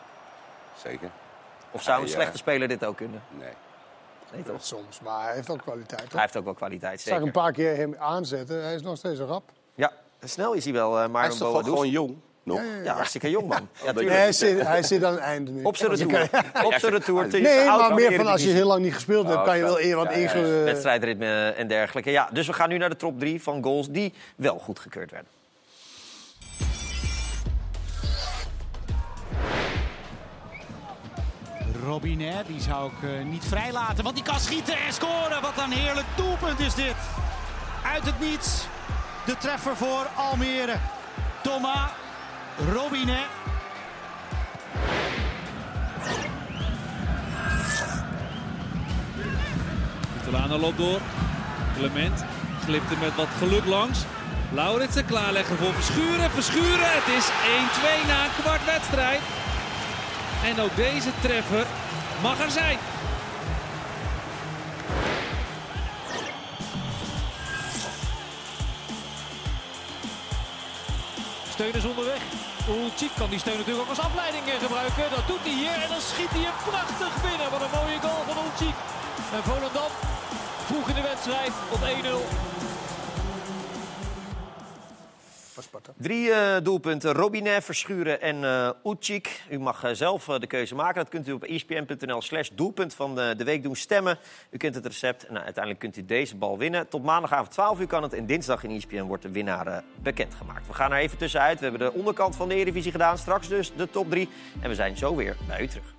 zeker. 0.76 1.10
Of 1.70 1.82
zou 1.82 1.96
een 2.00 2.04
Ja, 2.06 2.10
ja. 2.10 2.14
slechte 2.14 2.36
speler 2.38 2.68
dit 2.68 2.84
ook 2.84 2.96
kunnen? 2.96 3.22
Nee. 3.30 3.52
Nee, 4.32 4.42
toch? 4.42 4.64
Soms, 4.64 5.00
maar 5.00 5.24
hij 5.24 5.34
heeft 5.34 5.50
ook 5.50 5.62
kwaliteit. 5.62 6.00
Hij 6.00 6.08
Toch? 6.10 6.20
heeft 6.20 6.36
ook 6.36 6.44
wel 6.44 6.54
kwaliteit, 6.54 6.92
Ik 6.94 7.00
zag 7.00 7.08
zeker. 7.08 7.26
een 7.26 7.32
paar 7.32 7.52
keer 7.52 7.76
hem 7.76 7.94
aanzetten. 7.98 8.62
Hij 8.64 8.74
is 8.74 8.82
nog 8.82 8.96
steeds 8.96 9.18
een 9.18 9.26
rap. 9.26 9.50
Ja, 9.74 9.92
snel 10.24 10.52
is 10.52 10.64
hij 10.64 10.72
wel, 10.72 10.92
eh 10.92 10.98
Hij 10.98 11.08
Myron 11.08 11.30
is 11.30 11.38
toch 11.38 11.64
gewoon 11.64 11.88
jong 11.90 12.14
nog? 12.42 12.58
Ja, 12.58 12.64
ja, 12.64 12.74
ja. 12.76 12.82
Ja, 12.82 12.94
hartstikke 12.94 13.30
jong, 13.30 13.46
man. 13.48 13.58
Ja, 13.72 13.84
Nee, 13.84 13.92
tuurlijk. 13.94 14.16
hij, 14.16 14.32
zit, 14.32 14.60
hij 14.60 14.82
zit 14.82 15.04
aan 15.04 15.12
het 15.12 15.20
einde 15.20 15.50
nu. 15.50 15.62
Op 15.62 15.76
zijn 15.76 15.90
retour. 15.94 16.22
Op 16.64 16.72
zijn 16.74 16.92
retour. 16.92 17.28
te- 17.28 17.38
Nee, 17.48 17.64
maar 17.66 17.94
meer 17.94 18.12
van 18.14 18.26
als 18.26 18.42
je 18.42 18.50
heel 18.50 18.66
lang 18.66 18.82
niet 18.82 18.94
gespeeld 18.94 19.26
hebt, 19.26 19.38
Oh, 19.38 19.44
kan 19.44 19.56
je 19.56 19.62
wel 19.62 19.80
eer 19.80 19.96
wat 19.96 20.14
Ja, 20.14 20.32
wedstrijdritme 20.64 21.48
en 21.56 21.68
dergelijke. 21.68 22.10
Ja, 22.10 22.28
dus 22.32 22.46
we 22.46 22.52
gaan 22.52 22.68
nu 22.68 22.78
naar 22.78 22.88
de 22.90 22.96
top 22.96 23.18
3 23.18 23.42
van 23.42 23.62
goals 23.62 23.88
die 23.90 24.14
wel 24.36 24.58
goedgekeurd 24.58 25.10
werden. 25.10 25.30
Robinet, 31.88 32.46
die 32.46 32.60
zou 32.60 32.90
ik 32.92 33.08
eh, 33.08 33.24
niet 33.24 33.44
vrijlaten, 33.44 34.04
want 34.04 34.14
die 34.14 34.24
kan 34.24 34.40
schieten 34.40 34.74
en 34.86 34.92
scoren. 34.92 35.42
Wat 35.42 35.58
een 35.64 35.72
heerlijk 35.72 36.06
doelpunt 36.16 36.60
is 36.60 36.74
dit. 36.74 36.96
Uit 37.84 38.04
het 38.04 38.20
niets, 38.20 38.66
de 39.26 39.36
treffer 39.36 39.76
voor 39.76 40.06
Almere. 40.16 40.76
Thomas 41.42 41.90
Robinet. 42.72 43.26
Catalana 50.16 50.56
loopt 50.56 50.78
door. 50.78 51.00
Clement 51.76 52.24
glipt 52.64 52.90
er 52.90 52.98
met 52.98 53.14
wat 53.14 53.28
geluk 53.38 53.64
langs. 53.64 53.98
Lauritsen 54.52 55.04
klaarleggen 55.04 55.56
voor 55.56 55.72
Verschuren. 55.74 56.30
Verschuren, 56.30 56.88
het 57.00 57.08
is 57.18 57.26
1-2 58.04 58.06
na 58.06 58.24
een 58.24 58.42
kwart 58.42 58.64
wedstrijd. 58.64 59.20
En 60.44 60.60
ook 60.60 60.76
deze 60.76 61.10
treffer 61.20 61.66
mag 62.22 62.40
er 62.40 62.50
zijn. 62.50 62.78
Steun 71.50 71.74
is 71.74 71.84
onderweg. 71.84 72.20
Ulcik 72.68 73.10
kan 73.16 73.30
die 73.30 73.38
steun 73.38 73.56
natuurlijk 73.56 73.84
ook 73.84 73.96
als 73.96 74.06
afleiding 74.06 74.44
eh, 74.46 74.58
gebruiken. 74.62 75.10
Dat 75.10 75.26
doet 75.26 75.44
hij 75.48 75.56
hier 75.62 75.76
en 75.82 75.88
dan 75.88 76.00
schiet 76.00 76.30
hij 76.30 76.44
hem 76.48 76.58
prachtig 76.70 77.12
binnen. 77.22 77.50
Wat 77.50 77.62
een 77.62 77.76
mooie 77.78 78.00
goal 78.00 78.22
van 78.28 78.36
Ulcik. 78.44 78.76
En 79.36 79.42
Volendam 79.48 79.92
vroeg 80.68 80.88
in 80.88 80.94
de 80.94 81.06
wedstrijd 81.10 81.52
op 81.74 81.80
1-0. 81.80 82.77
Drie 85.96 86.32
eh, 86.32 86.56
doelpunten. 86.62 87.12
Robinet, 87.12 87.64
Verschuren 87.64 88.20
en 88.20 88.74
Ucik. 88.84 89.42
U 89.50 89.58
mag 89.58 89.84
eh, 89.84 89.90
zelf 89.92 90.24
de 90.24 90.46
keuze 90.46 90.74
maken. 90.74 90.94
Dat 90.94 91.08
kunt 91.08 91.28
u 91.28 91.32
op 91.32 91.44
espn.nl 91.44 92.22
slash 92.22 92.48
doelpunt 92.52 92.94
van 92.94 93.14
de, 93.14 93.44
week 93.44 93.62
doen 93.62 93.76
stemmen. 93.76 94.18
U 94.50 94.56
kent 94.56 94.74
het 94.74 94.86
recept 94.86 95.30
nou, 95.30 95.44
uiteindelijk 95.44 95.78
kunt 95.78 95.96
u 95.96 96.04
deze 96.04 96.36
bal 96.36 96.58
winnen. 96.58 96.88
Tot 96.88 97.02
maandagavond 97.02 97.50
12 97.50 97.80
uur 97.80 97.86
kan 97.86 98.02
het. 98.02 98.12
En 98.12 98.26
dinsdag 98.26 98.64
in 98.64 98.70
ESPN 98.70 99.02
wordt 99.02 99.22
de 99.22 99.30
winnaar 99.30 99.82
bekendgemaakt. 100.02 100.66
We 100.66 100.74
gaan 100.74 100.92
er 100.92 100.98
even 100.98 101.18
tussenuit. 101.18 101.58
We 101.58 101.66
hebben 101.66 101.90
de 101.90 101.98
onderkant 101.98 102.36
van 102.36 102.48
de 102.48 102.54
Eredivisie 102.54 102.92
gedaan. 102.92 103.18
Straks 103.18 103.48
dus 103.48 103.72
de 103.76 103.90
top 103.90 104.10
3. 104.10 104.28
En 104.60 104.68
we 104.68 104.74
zijn 104.74 104.96
zo 104.96 105.16
weer 105.16 105.36
bij 105.46 105.60
u 105.60 105.66
terug. 105.66 105.97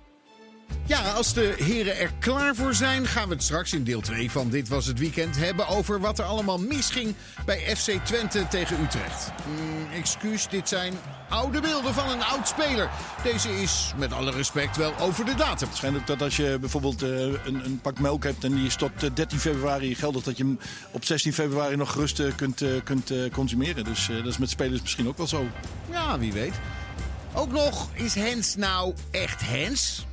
Ja, 0.86 1.10
als 1.10 1.34
de 1.34 1.54
heren 1.58 1.98
er 1.98 2.10
klaar 2.18 2.54
voor 2.54 2.74
zijn, 2.74 3.06
gaan 3.06 3.28
we 3.28 3.34
het 3.34 3.42
straks 3.42 3.72
in 3.72 3.84
deel 3.84 4.00
2 4.00 4.30
van 4.30 4.50
Dit 4.50 4.68
Was 4.68 4.86
Het 4.86 4.98
Weekend 4.98 5.36
hebben 5.36 5.68
over 5.68 6.00
wat 6.00 6.18
er 6.18 6.24
allemaal 6.24 6.58
misging 6.58 7.14
bij 7.44 7.76
FC 7.76 7.90
Twente 8.04 8.48
tegen 8.48 8.80
Utrecht. 8.82 9.32
Mm, 9.46 9.92
excuus, 9.92 10.48
dit 10.48 10.68
zijn 10.68 10.94
oude 11.28 11.60
beelden 11.60 11.94
van 11.94 12.08
een 12.10 12.22
oud 12.22 12.48
speler. 12.48 12.90
Deze 13.22 13.60
is, 13.62 13.92
met 13.96 14.12
alle 14.12 14.30
respect, 14.30 14.76
wel 14.76 14.98
over 14.98 15.24
de 15.24 15.34
datum. 15.34 15.68
Het 15.68 15.76
schijnt 15.76 15.96
ook 15.96 16.06
dat 16.06 16.22
als 16.22 16.36
je 16.36 16.56
bijvoorbeeld 16.60 17.02
eh, 17.02 17.10
een, 17.10 17.64
een 17.64 17.80
pak 17.82 17.98
melk 17.98 18.24
hebt 18.24 18.44
en 18.44 18.54
die 18.54 18.66
is 18.66 18.76
tot 18.76 19.02
eh, 19.02 19.10
13 19.14 19.38
februari 19.38 19.94
geldig, 19.94 20.22
dat 20.22 20.36
je 20.36 20.44
hem 20.44 20.58
op 20.90 21.04
16 21.04 21.32
februari 21.32 21.76
nog 21.76 21.92
gerust 21.92 22.20
eh, 22.20 22.34
kunt, 22.36 22.62
eh, 22.62 22.70
kunt 22.84 23.10
eh, 23.10 23.18
consumeren. 23.32 23.84
Dus 23.84 24.08
eh, 24.08 24.16
dat 24.16 24.26
is 24.26 24.38
met 24.38 24.50
spelers 24.50 24.80
misschien 24.80 25.08
ook 25.08 25.16
wel 25.16 25.26
zo. 25.26 25.46
Ja, 25.90 26.18
wie 26.18 26.32
weet. 26.32 26.54
Ook 27.34 27.52
nog, 27.52 27.88
is 27.94 28.14
Hens 28.14 28.56
nou 28.56 28.94
echt 29.10 29.40
Hens? 29.44 30.04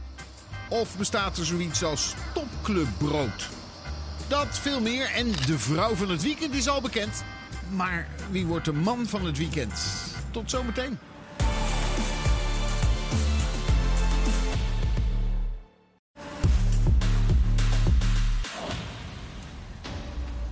Of 0.70 0.97
bestaat 0.97 1.38
er 1.38 1.45
zoiets 1.45 1.84
als 1.84 2.13
topclubbrood? 2.34 3.49
Dat 4.28 4.59
veel 4.59 4.82
meer 4.82 5.13
en 5.15 5.32
de 5.32 5.59
vrouw 5.59 5.95
van 5.95 6.09
het 6.09 6.24
weekend 6.24 6.53
is 6.53 6.68
al 6.68 6.82
bekend. 6.82 7.24
Maar 7.70 8.07
wie 8.32 8.45
wordt 8.45 8.65
de 8.65 8.74
man 8.74 9.05
van 9.05 9.26
het 9.26 9.38
weekend? 9.38 9.74
Tot 10.32 10.49
zometeen. 10.49 10.99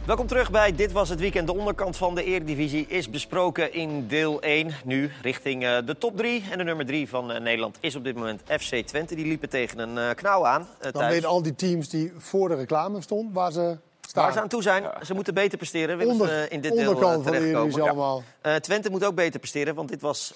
Welkom 0.06 0.28
terug 0.28 0.52
bij 0.52 0.76
Dit 0.76 0.92
Was 0.92 1.10
Het 1.10 1.20
Weekend. 1.20 1.48
De 1.48 1.54
onderkant 1.54 1.98
van 1.98 2.16
de 2.16 2.24
Eredivisie 2.24 2.88
is 2.88 3.10
besproken 3.10 3.74
in 3.74 4.08
deel 4.08 4.42
1. 4.42 4.72
Nu 4.84 5.12
richting 5.22 5.64
uh, 5.64 5.78
de 5.86 5.98
top 5.98 6.18
3. 6.18 6.44
En 6.52 6.58
de 6.58 6.64
nummer 6.64 6.86
3 6.86 7.10
van 7.10 7.32
uh, 7.32 7.40
Nederland 7.40 7.78
is 7.80 7.96
op 7.96 8.04
dit 8.04 8.16
moment 8.16 8.42
FC 8.60 8.76
Twente. 8.76 9.16
Die 9.16 9.26
liepen 9.26 9.50
tegen 9.50 9.80
een 9.80 9.96
uh, 9.96 10.10
knauw 10.16 10.46
aan. 10.46 10.68
Dan 10.92 11.08
weten 11.08 11.30
al 11.30 11.42
die 11.42 11.56
teams 11.56 11.90
die 11.90 12.14
voor 12.18 12.50
de 12.50 12.56
reclame 12.56 13.02
stonden 13.02 13.34
waar 13.34 13.52
ze 13.52 13.78
staan. 14.08 14.24
Waar 14.24 14.34
ze 14.34 14.42
aan 14.42 14.48
toe 14.48 14.62
zijn. 14.62 14.84
Ze 15.06 15.14
moeten 15.14 15.34
beter 15.34 15.58
presteren. 15.58 15.98
Willen 15.98 16.14
Onder, 16.14 16.28
ze 16.28 16.48
in 16.50 16.62
dit 16.62 16.72
onderkant 16.72 17.14
deel 17.14 17.24
van 17.24 17.32
de 17.32 17.48
Eredivisie 17.48 17.84
ja. 17.84 17.90
allemaal. 17.90 18.24
Twente 18.60 18.90
moet 18.90 19.06
ook 19.06 19.16
beter 19.16 19.40
presteren, 19.40 19.76
want 19.76 19.90
dit 19.90 20.02
was 20.02 20.34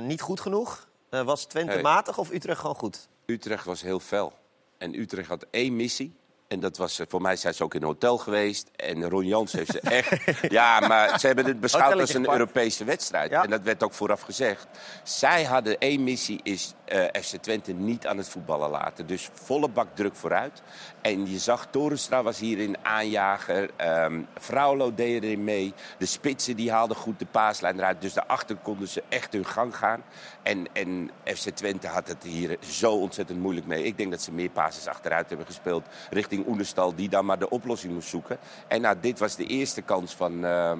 niet 0.00 0.20
goed 0.20 0.40
genoeg. 0.40 0.86
was 1.08 1.44
Twente 1.44 1.72
Hey. 1.72 1.82
matig 1.82 2.18
of 2.18 2.30
Utrecht 2.30 2.60
gewoon 2.60 2.76
goed? 2.76 3.08
Utrecht 3.26 3.64
was 3.64 3.82
heel 3.82 4.00
fel. 4.00 4.32
En 4.78 4.98
Utrecht 4.98 5.28
had 5.28 5.46
één 5.50 5.76
missie. 5.76 6.14
En 6.48 6.60
dat 6.60 6.76
was, 6.76 6.98
eh, 6.98 7.06
voor 7.08 7.20
mij 7.20 7.36
zijn 7.36 7.54
ze 7.54 7.64
ook 7.64 7.74
in 7.74 7.80
een 7.80 7.86
hotel 7.86 8.18
geweest. 8.18 8.70
En 8.76 9.08
Ron 9.08 9.26
Jans 9.26 9.52
heeft 9.52 9.70
ze 9.70 9.80
echt... 9.80 10.40
ja, 10.58 10.80
maar 10.80 11.20
ze 11.20 11.26
hebben 11.26 11.44
het 11.44 11.60
beschouwd 11.60 12.00
als 12.00 12.14
een. 12.14 12.30
Europese 12.30 12.84
wedstrijd. 12.84 13.32
En 13.32 13.50
dat 13.50 13.62
werd 13.62 13.82
ook 13.82 13.92
vooraf 13.92 14.20
gezegd. 14.20 14.66
Zij 15.02 15.44
hadden 15.44 15.78
één 15.78 16.04
missie, 16.04 16.40
is 16.42 16.74
FC 17.22 17.36
Twente 17.40 17.72
niet 17.72 18.06
aan 18.06 18.16
het 18.16 18.28
voetballen 18.28 18.70
laten. 18.70 19.06
Dus 19.06 19.30
volle 19.32 19.68
bak 19.68 19.88
druk 19.94 20.16
vooruit. 20.16 20.62
En 21.00 21.30
je 21.30 21.38
zag, 21.38 21.66
Torenstra 21.70 22.22
was 22.22 22.38
hierin 22.38 22.76
aanjager. 22.82 23.70
ehm 23.76 24.20
Fraulo 24.40 24.94
deed 24.94 25.22
erin 25.22 25.44
mee. 25.44 25.74
De 25.98 26.06
spitsen 26.06 26.56
die 26.56 26.72
haalden 26.72 26.96
goed 26.96 27.18
de 27.18 27.26
paaslijn 27.26 27.78
eruit. 27.78 28.00
Dus 28.00 28.12
daarachter 28.12 28.56
konden 28.56 28.88
ze 28.88 29.02
echt 29.08 29.32
hun 29.32 29.46
gang 29.46 29.76
gaan. 29.76 30.02
En, 30.42 30.66
en 30.72 31.10
FC 31.24 31.48
Twente 31.48 31.86
had 31.86 32.08
het 32.08 32.22
hier 32.22 32.58
zo 32.60 32.92
ontzettend 32.92 33.40
moeilijk 33.40 33.66
mee. 33.66 33.84
Ik 33.84 33.96
denk 33.96 34.10
dat 34.10 34.22
ze 34.22 34.32
meer 34.32 34.50
passes 34.50 34.86
achteruit 34.86 35.28
hebben 35.28 35.46
gespeeld 35.46 35.86
richting 36.10 36.46
Oenestal... 36.46 36.94
die 36.94 37.08
dan 37.08 37.24
maar 37.24 37.38
de 37.38 37.50
oplossing 37.50 37.92
moest 37.92 38.08
zoeken. 38.08 38.38
En 38.68 38.80
nou, 38.80 38.96
dit 39.00 39.18
was 39.18 39.36
de 39.36 39.46
eerste 39.46 39.82
kans 39.82 40.14
van, 40.14 40.44
ehm, 40.44 40.78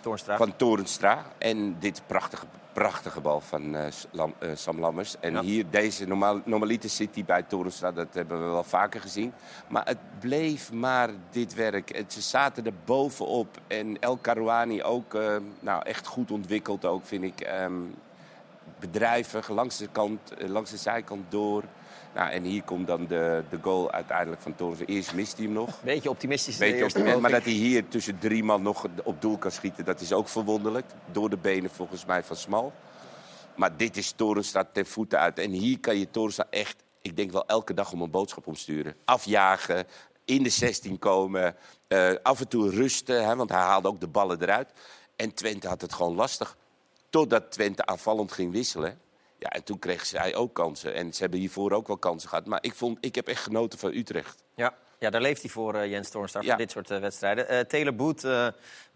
Toornstra. 0.00 0.36
van 0.36 0.56
Torenstra. 0.56 1.24
En 1.38 1.76
dit 1.78 2.02
prachtige, 2.06 2.46
prachtige 2.76 3.20
bal 3.20 3.40
van 3.40 3.74
eh, 3.74 3.86
eh, 3.86 4.48
Sam 4.54 4.78
Lammers. 4.80 5.16
En 5.20 5.38
hier 5.38 5.64
deze 5.70 6.06
normaal, 6.06 6.40
normaliter 6.44 6.90
zit 6.90 7.14
hij 7.14 7.24
bij 7.24 7.42
Torenstra. 7.42 7.92
Dat 7.92 8.14
hebben 8.14 8.44
we 8.44 8.50
wel 8.50 8.64
vaker 8.64 9.00
gezien. 9.00 9.32
Maar 9.68 9.86
het 9.86 9.98
bleef 10.20 10.72
maar 10.72 11.10
dit 11.30 11.54
werk. 11.54 11.96
Het, 11.96 12.12
ze 12.12 12.20
zaten 12.20 12.66
er 12.66 12.72
bovenop. 12.84 13.60
En 13.66 13.98
El 13.98 14.16
Karouani 14.16 14.82
ook 14.82 15.14
eh, 15.14 15.36
nou, 15.60 15.82
echt 15.84 16.06
goed 16.06 16.30
ontwikkeld 16.30 16.84
ook, 16.84 17.06
vind 17.06 17.24
ik. 17.24 17.40
Ehm, 17.40 17.72
bedrijvig, 18.78 19.48
langs 19.48 19.76
de, 19.76 19.88
kant, 19.92 20.20
langs 20.38 20.70
de 20.70 20.76
zijkant 20.76 21.30
door. 21.30 21.64
Nou, 22.16 22.30
en 22.30 22.42
hier 22.42 22.62
komt 22.62 22.86
dan 22.86 23.06
de, 23.06 23.44
de 23.50 23.58
goal 23.62 23.90
uiteindelijk 23.90 24.42
van 24.42 24.54
Torenstra. 24.54 24.86
Eerst 24.86 25.14
mist 25.14 25.36
hij 25.36 25.44
hem 25.44 25.54
nog. 25.54 25.82
Beetje 25.82 26.10
optimistisch. 26.10 26.56
Beetje 26.56 26.74
eerste 26.74 26.98
optimistisch, 26.98 27.22
maar 27.22 27.30
dat 27.30 27.44
hij 27.44 27.52
hier 27.52 27.88
tussen 27.88 28.18
drie 28.18 28.44
man 28.44 28.62
nog 28.62 28.86
op 29.04 29.20
doel 29.20 29.38
kan 29.38 29.50
schieten, 29.50 29.84
dat 29.84 30.00
is 30.00 30.12
ook 30.12 30.28
verwonderlijk. 30.28 30.86
Door 31.12 31.30
de 31.30 31.36
benen 31.36 31.70
volgens 31.70 32.04
mij 32.04 32.22
van 32.22 32.36
Smal. 32.36 32.72
Maar 33.56 33.76
dit 33.76 33.96
is 33.96 34.12
Torenstra 34.12 34.64
ten 34.72 34.86
voeten 34.86 35.18
uit. 35.18 35.38
En 35.38 35.50
hier 35.50 35.80
kan 35.80 35.98
je 35.98 36.10
Torenstra 36.10 36.46
echt, 36.50 36.82
ik 37.02 37.16
denk 37.16 37.32
wel 37.32 37.46
elke 37.46 37.74
dag 37.74 37.92
om 37.92 38.00
een 38.02 38.10
boodschap 38.10 38.46
omsturen. 38.46 38.94
Afjagen, 39.04 39.86
in 40.24 40.42
de 40.42 40.50
16 40.50 40.98
komen, 40.98 41.56
eh, 41.88 42.14
af 42.22 42.40
en 42.40 42.48
toe 42.48 42.70
rusten, 42.70 43.26
hè, 43.26 43.36
want 43.36 43.50
hij 43.50 43.60
haalde 43.60 43.88
ook 43.88 44.00
de 44.00 44.08
ballen 44.08 44.42
eruit. 44.42 44.72
En 45.16 45.34
Twente 45.34 45.68
had 45.68 45.80
het 45.80 45.92
gewoon 45.92 46.14
lastig. 46.14 46.56
Totdat 47.10 47.50
Twente 47.50 47.86
aanvallend 47.86 48.32
ging 48.32 48.52
wisselen. 48.52 48.98
Ja, 49.38 49.48
en 49.48 49.64
toen 49.64 49.78
kreeg 49.78 50.06
zij 50.06 50.34
ook 50.34 50.54
kansen. 50.54 50.94
En 50.94 51.12
ze 51.12 51.20
hebben 51.20 51.40
hiervoor 51.40 51.72
ook 51.72 51.86
wel 51.86 51.96
kansen 51.96 52.28
gehad. 52.28 52.46
Maar 52.46 52.58
ik, 52.62 52.74
vond, 52.74 52.98
ik 53.00 53.14
heb 53.14 53.28
echt 53.28 53.42
genoten 53.42 53.78
van 53.78 53.92
Utrecht. 53.92 54.42
Ja. 54.54 54.74
ja, 54.98 55.10
daar 55.10 55.20
leeft 55.20 55.42
hij 55.42 55.50
voor, 55.50 55.74
eh, 55.74 55.90
Jens 55.90 56.10
Toornstra, 56.10 56.40
Ja. 56.40 56.48
voor 56.48 56.56
dit 56.56 56.70
soort 56.70 56.90
eh, 56.90 56.98
wedstrijden. 56.98 57.48
Eh 57.48 57.60
Taylor 57.60 57.94
Boet 57.94 58.24
eh, 58.24 58.48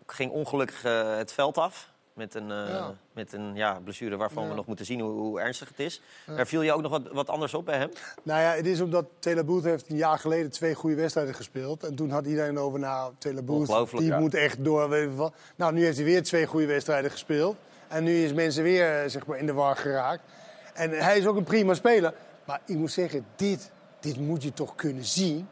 ging 0.07 0.31
ongelukkig 0.31 0.83
het 1.17 1.33
veld 1.33 1.59
af. 1.59 1.89
Met 2.15 2.35
een, 2.35 2.51
eh, 2.51 2.69
Ja. 2.69 2.95
met 3.13 3.33
een 3.33 3.55
ja, 3.55 3.81
blessure 3.85 4.17
waarvan 4.17 4.43
Ja. 4.43 4.49
we 4.49 4.55
nog 4.55 4.67
moeten 4.67 4.87
zien 4.87 5.01
hoe, 5.01 5.11
hoe 5.11 5.41
ernstig 5.41 5.69
het 5.69 5.79
is. 5.79 6.01
Ja. 6.27 6.37
Er 6.37 6.47
viel 6.47 6.63
je 6.63 6.73
ook 6.73 6.83
nog 6.83 6.91
wat, 6.91 7.09
wat 7.13 7.29
anders 7.29 7.55
op 7.55 7.65
bij 7.65 7.77
hem? 7.79 7.91
Nou 8.23 8.41
ja, 8.41 8.51
het 8.53 8.67
is 8.67 8.81
omdat 8.81 9.07
Taylor 9.19 9.45
Booth 9.45 9.65
heeft 9.65 9.91
een 9.91 9.97
jaar 9.97 10.19
geleden 10.19 10.51
twee 10.51 10.75
goede 10.75 10.97
wedstrijden 10.97 11.35
gespeeld. 11.35 11.85
En 11.85 11.95
toen 11.95 12.11
had 12.11 12.27
iedereen 12.27 12.59
over, 12.59 12.79
nou, 12.79 13.13
Taylor 13.19 13.45
Booth, 13.45 13.59
Ongelooflijk, 13.69 14.03
die 14.03 14.13
ja. 14.13 14.19
moet 14.19 14.35
echt 14.35 14.65
door. 14.65 14.89
Nou, 15.57 15.73
nu 15.73 15.85
heeft 15.85 15.97
hij 15.97 16.07
weer 16.07 16.23
twee 16.23 16.47
goede 16.47 16.67
wedstrijden 16.67 17.11
gespeeld. 17.11 17.57
En 17.91 18.05
nu 18.05 18.25
is 18.25 18.33
mensen 18.33 18.63
weer 18.63 19.03
eh, 19.03 19.09
zeg 19.11 19.27
maar, 19.27 19.39
in 19.39 19.47
de 19.47 19.53
war 19.53 19.77
geraakt. 19.77 20.23
En 20.75 20.91
hij 20.91 21.19
is 21.19 21.27
ook 21.27 21.37
een 21.37 21.45
prima 21.45 21.75
speler. 21.75 22.15
Maar 22.45 22.61
ik 22.65 22.77
moet 22.77 22.93
zeggen, 22.93 23.27
dit, 23.37 23.71
dit 24.01 24.17
moet 24.21 24.43
je 24.43 24.53
toch 24.53 24.75
kunnen 24.75 25.05
zien. 25.05 25.49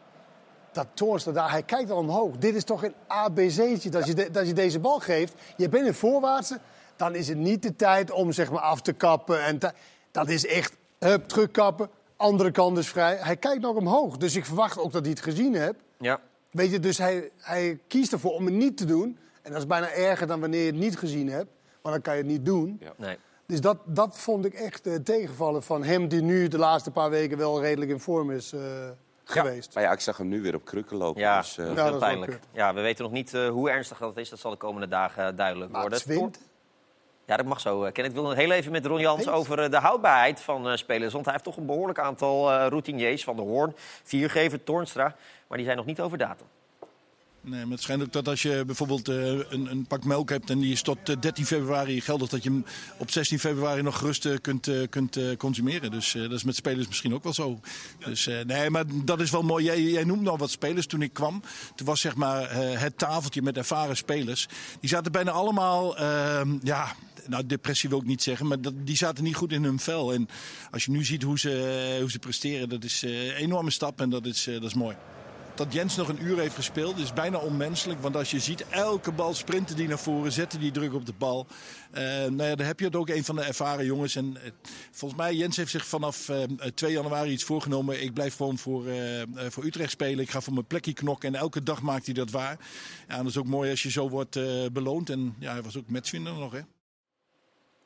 Dat 0.72 0.86
Toornstra 0.94 1.32
daar, 1.32 1.50
hij 1.50 1.62
kijkt 1.62 1.90
al 1.90 1.96
omhoog. 1.98 2.36
Dit 2.36 2.54
is 2.54 2.64
toch 2.64 2.84
een 2.84 2.94
ABC'tje. 3.06 3.90
Dat, 3.90 4.06
je 4.06 4.14
de- 4.14 4.30
dat 4.30 4.46
je 4.46 4.52
deze 4.52 4.78
bal 4.78 4.98
geeft, 4.98 5.34
je 5.56 5.68
bent 5.68 5.86
in 5.86 5.94
voorwaartse... 5.94 6.58
dan 6.96 7.14
is 7.14 7.28
het 7.28 7.38
niet 7.38 7.62
de 7.62 7.76
tijd 7.76 8.10
om 8.10 8.32
zeg 8.32 8.50
maar, 8.50 8.60
af 8.60 8.80
te 8.82 8.92
kappen. 8.92 9.44
En 9.44 9.58
dat 10.10 10.28
is 10.28 10.46
echt, 10.46 10.76
hup, 10.98 11.28
terugkappen. 11.28 11.90
Andere 12.16 12.50
kant 12.50 12.78
is 12.78 12.88
vrij. 12.88 13.16
Hij 13.20 13.36
kijkt 13.36 13.62
nog 13.62 13.76
omhoog. 13.76 14.16
Dus 14.16 14.36
ik 14.36 14.44
verwacht 14.44 14.78
ook 14.78 14.92
dat 14.92 15.02
hij 15.02 15.10
het 15.10 15.20
gezien 15.22 15.54
heeft. 15.54 15.74
Ja. 15.98 16.20
Weet 16.50 16.70
je, 16.70 16.80
dus 16.80 16.98
hij, 16.98 17.30
hij 17.38 17.78
kiest 17.88 18.12
ervoor 18.12 18.32
om 18.32 18.44
het 18.44 18.54
niet 18.54 18.76
te 18.76 18.84
doen. 18.84 19.18
En 19.42 19.50
dat 19.52 19.60
is 19.60 19.66
bijna 19.66 19.90
erger 19.90 20.26
dan 20.26 20.40
wanneer 20.40 20.60
je 20.60 20.66
het 20.66 20.80
niet 20.80 20.98
gezien 20.98 21.28
hebt. 21.28 21.50
Want 21.82 21.94
dan 21.94 22.00
kan 22.02 22.16
je 22.16 22.22
het 22.22 22.30
niet 22.30 22.44
doen. 22.44 22.82
Nee. 22.96 23.16
Dus 23.46 23.60
dat, 23.60 23.78
dat 23.84 24.18
vond 24.18 24.44
ik 24.44 24.54
echt 24.54 24.86
eh, 24.86 24.94
tegenvallen 24.94 25.62
van 25.62 25.82
hem... 25.84 26.08
die 26.08 26.22
nu 26.22 26.48
de 26.48 26.58
laatste 26.58 26.90
paar 26.90 27.10
weken 27.10 27.38
wel 27.38 27.60
redelijk 27.60 27.90
in 27.90 28.00
vorm 28.00 28.30
is 28.30 28.52
eh, 28.52 28.60
geweest. 29.24 29.74
Maar 29.74 29.82
ja, 29.82 29.92
ik 29.92 30.00
zag 30.00 30.16
hem 30.16 30.28
nu 30.28 30.42
weer 30.42 30.54
op 30.54 30.64
krukken 30.64 30.96
lopen. 30.96 31.20
Ja, 31.20 31.40
dus, 31.40 31.58
eh, 31.58 31.64
dat 31.66 31.76
is 31.76 31.82
Ja, 31.82 31.90
dat 31.90 31.98
pijnlijk. 31.98 32.38
Ja, 32.52 32.74
we 32.74 32.80
weten 32.80 33.04
nog 33.04 33.12
niet 33.12 33.34
eh, 33.34 33.48
hoe 33.48 33.70
ernstig 33.70 33.98
dat 33.98 34.16
is. 34.16 34.28
Dat 34.28 34.38
zal 34.38 34.50
de 34.50 34.56
komende 34.56 34.88
dagen 34.88 35.36
duidelijk 35.36 35.70
Maar 35.72 35.80
worden. 35.80 35.98
Twente? 35.98 36.38
Ja, 37.26 37.36
dat 37.36 37.46
mag 37.46 37.60
zo. 37.60 37.84
eh, 37.84 37.92
Ken 37.92 38.04
ik 38.04 38.12
wil 38.12 38.22
nog 38.22 38.34
heel 38.34 38.50
even 38.50 38.72
met 38.72 38.86
Ron 38.86 39.00
Jans 39.00 39.28
over 39.28 39.70
de 39.70 39.76
houdbaarheid 39.76 40.40
van 40.40 40.68
eh, 40.68 40.76
spelers. 40.76 41.12
Want 41.12 41.24
hij 41.24 41.32
heeft 41.34 41.44
toch 41.46 41.56
een 41.56 41.66
behoorlijk 41.66 41.98
aantal 41.98 42.50
eh, 42.52 42.66
routiniers. 42.68 43.24
Van 43.24 43.36
de 43.36 43.42
Hoorn, 43.42 43.74
Viergever, 44.02 44.64
Toornstra. 44.64 45.16
Maar 45.48 45.56
die 45.56 45.66
zijn 45.66 45.76
nog 45.78 45.86
niet 45.86 46.00
over 46.00 46.18
datum. 46.18 46.46
Nee, 47.40 47.62
maar 47.62 47.72
het 47.72 47.82
schijnt 47.82 48.02
ook 48.02 48.12
dat 48.12 48.28
als 48.28 48.42
je 48.42 48.62
bijvoorbeeld 48.66 49.08
eh, 49.08 49.16
een, 49.28 49.70
een 49.70 49.86
pak 49.86 50.04
melk 50.04 50.28
hebt 50.30 50.50
en 50.50 50.58
die 50.58 50.72
is 50.72 50.82
tot 50.82 51.08
eh, 51.08 51.16
13 51.20 51.46
februari 51.46 52.00
geldig, 52.00 52.28
dat 52.28 52.42
je 52.42 52.50
hem 52.50 52.64
op 52.98 53.10
16 53.10 53.38
februari 53.38 53.82
nog 53.82 53.98
gerust 53.98 54.40
kunt, 54.40 54.68
eh, 54.68 54.88
kunt 54.90 55.16
eh, 55.16 55.36
consumeren. 55.36 55.90
Dus 55.90 56.14
eh, 56.14 56.22
dat 56.22 56.32
is 56.32 56.44
met 56.44 56.56
spelers 56.56 56.86
misschien 56.86 57.14
ook 57.14 57.22
wel 57.22 57.32
zo. 57.32 57.60
Dus 58.04 58.26
eh, 58.26 58.44
nee, 58.44 58.70
maar 58.70 58.84
dat 59.04 59.20
is 59.20 59.30
wel 59.30 59.42
mooi. 59.42 59.64
Jij, 59.64 59.82
jij 59.82 60.04
noemde 60.04 60.24
nou 60.24 60.36
wat 60.36 60.50
spelers 60.50 60.86
toen 60.86 61.02
ik 61.02 61.12
kwam. 61.12 61.42
Toen 61.74 61.86
was 61.86 62.00
zeg 62.00 62.14
maar 62.16 62.42
eh, 62.42 62.80
het 62.80 62.98
tafeltje 62.98 63.42
met 63.42 63.56
ervaren 63.56 63.96
spelers. 63.96 64.48
Die 64.80 64.90
zaten 64.90 65.12
bijna 65.12 65.30
allemaal, 65.30 65.96
ehm, 65.96 66.58
ja, 66.62 66.94
nou, 67.28 67.46
depressie 67.46 67.88
wil 67.88 67.98
ik 67.98 68.06
niet 68.06 68.22
zeggen, 68.22 68.46
maar 68.46 68.60
dat, 68.60 68.74
die 68.76 68.96
zaten 68.96 69.24
niet 69.24 69.36
goed 69.36 69.52
in 69.52 69.64
hun 69.64 69.78
vel. 69.78 70.12
En 70.12 70.28
als 70.70 70.84
je 70.84 70.90
nu 70.90 71.04
ziet 71.04 71.22
hoe 71.22 71.38
ze, 71.38 71.96
hoe 72.00 72.10
ze 72.10 72.18
presteren, 72.18 72.68
dat 72.68 72.84
is 72.84 73.02
eh, 73.02 73.26
een 73.26 73.34
enorme 73.34 73.70
stap 73.70 74.00
en 74.00 74.10
dat 74.10 74.26
is, 74.26 74.46
eh, 74.46 74.54
dat 74.54 74.64
is 74.64 74.74
mooi. 74.74 74.96
Dat 75.58 75.72
Jens 75.72 75.96
nog 75.96 76.08
een 76.08 76.24
uur 76.24 76.38
heeft 76.38 76.54
gespeeld 76.54 76.98
is 76.98 77.12
bijna 77.12 77.38
onmenselijk. 77.38 78.00
Want 78.00 78.16
als 78.16 78.30
je 78.30 78.40
ziet, 78.40 78.68
elke 78.68 79.12
bal 79.12 79.34
sprinten 79.34 79.76
die 79.76 79.88
naar 79.88 79.98
voren, 79.98 80.32
zetten 80.32 80.60
die 80.60 80.70
druk 80.70 80.94
op 80.94 81.06
de 81.06 81.12
bal. 81.18 81.46
Eh 81.90 82.02
nou 82.04 82.42
ja, 82.42 82.54
dan 82.54 82.66
heb 82.66 82.78
je 82.78 82.84
het 82.84 82.96
ook 82.96 83.08
een 83.08 83.24
van 83.24 83.36
de 83.36 83.42
ervaren 83.42 83.84
jongens. 83.84 84.16
En 84.16 84.36
eh, 84.42 84.50
volgens 84.90 85.20
mij, 85.20 85.34
Jens 85.34 85.56
heeft 85.56 85.70
zich 85.70 85.86
vanaf 85.86 86.28
eh, 86.28 86.42
2 86.74 86.92
januari 86.92 87.30
iets 87.30 87.44
voorgenomen. 87.44 88.02
Ik 88.02 88.14
blijf 88.14 88.36
gewoon 88.36 88.58
voor, 88.58 88.86
eh, 88.86 89.22
eh, 89.22 89.28
voor 89.48 89.64
Utrecht 89.64 89.90
spelen. 89.90 90.24
Ik 90.24 90.30
ga 90.30 90.40
voor 90.40 90.52
mijn 90.52 90.66
plekje 90.66 90.92
knokken. 90.92 91.34
En 91.34 91.40
elke 91.40 91.62
dag 91.62 91.82
maakt 91.82 92.04
hij 92.04 92.14
dat 92.14 92.30
waar. 92.30 92.58
Ja, 93.08 93.14
en 93.14 93.22
dat 93.22 93.26
is 93.26 93.36
ook 93.36 93.46
mooi 93.46 93.70
als 93.70 93.82
je 93.82 93.90
zo 93.90 94.08
wordt 94.08 94.36
eh, 94.36 94.66
beloond. 94.72 95.10
En 95.10 95.34
ja, 95.38 95.52
hij 95.52 95.62
was 95.62 95.76
ook 95.76 95.90
matchwinner 95.90 96.32
nog, 96.32 96.52
hè. 96.52 96.60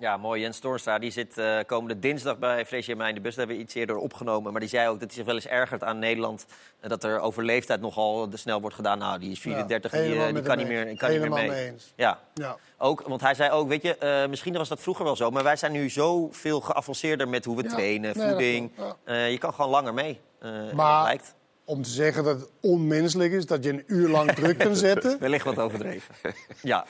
Ja, 0.03 0.17
mooi. 0.17 0.41
Jens 0.41 0.59
Toornstra 0.59 0.99
die 0.99 1.11
zit 1.11 1.39
eh, 1.39 1.59
komende 1.67 1.99
dinsdag 1.99 2.39
bij 2.39 2.67
Freesia 2.67 2.97
Mijn 2.97 3.15
de 3.15 3.21
Bus. 3.21 3.31
Dat 3.35 3.39
hebben 3.39 3.57
we 3.57 3.63
iets 3.63 3.75
eerder 3.75 3.97
opgenomen. 3.97 4.51
Maar 4.53 4.61
die 4.61 4.69
zei 4.71 4.89
ook 4.89 5.01
dat 5.01 5.09
hij 5.09 5.17
zich 5.17 5.25
wel 5.25 5.35
eens 5.35 5.47
ergert 5.47 5.85
aan 5.85 5.99
Nederland. 5.99 6.47
En 6.81 6.89
dat 6.89 7.05
er 7.05 7.21
over 7.21 7.45
leeftijd 7.45 7.81
nogal 7.81 8.29
snel 8.35 8.61
wordt 8.61 8.77
gedaan. 8.77 8.99
Nou, 8.99 9.19
die 9.19 9.31
is 9.31 9.41
34, 9.41 9.91
die, 9.91 10.01
helemaal 10.01 10.21
eh, 10.21 10.25
die 10.27 10.35
met 10.35 10.45
kan 10.45 10.57
niet 10.59 10.67
meer, 10.67 10.97
kan 10.97 11.11
niet 11.11 11.21
meer 11.21 11.31
mee. 11.31 11.49
mee 11.49 11.67
eens. 11.71 11.93
Ja. 11.97 12.21
Ja. 12.35 12.57
Ook, 12.79 13.03
want 13.07 13.21
hij 13.21 13.35
zei 13.35 13.51
ook, 13.51 13.69
weet 13.69 13.83
je, 13.83 13.97
eh, 13.97 14.29
misschien 14.29 14.53
was 14.53 14.69
dat 14.69 14.81
vroeger 14.81 15.05
wel 15.05 15.17
zo. 15.17 15.31
Maar 15.31 15.43
wij 15.43 15.57
zijn 15.57 15.73
nu 15.73 15.89
zoveel 15.91 16.61
geavanceerder 16.61 17.29
met 17.29 17.45
hoe 17.45 17.57
we 17.57 17.63
Ja. 17.63 17.69
trainen, 17.69 18.15
voeding. 18.15 18.71
Eh, 19.05 19.31
je 19.31 19.39
kan 19.39 19.55
gewoon 19.55 19.71
langer 19.71 19.95
mee. 19.95 20.21
eh, 20.39 20.51
Maar 20.73 21.03
lijkt. 21.03 21.35
om 21.65 21.83
te 21.83 21.91
zeggen 21.91 22.25
dat 22.25 22.41
het 22.41 22.51
onmenselijk 22.61 23.33
is 23.33 23.47
dat 23.47 23.65
je 23.65 23.71
een 23.71 23.85
uur 23.87 24.09
lang 24.09 24.33
druk 24.33 24.59
kunt 24.65 24.79
zetten... 24.79 25.17
Wellicht 25.21 25.45
wat 25.45 25.59
overdreven. 25.59 26.15
ja. 26.63 26.85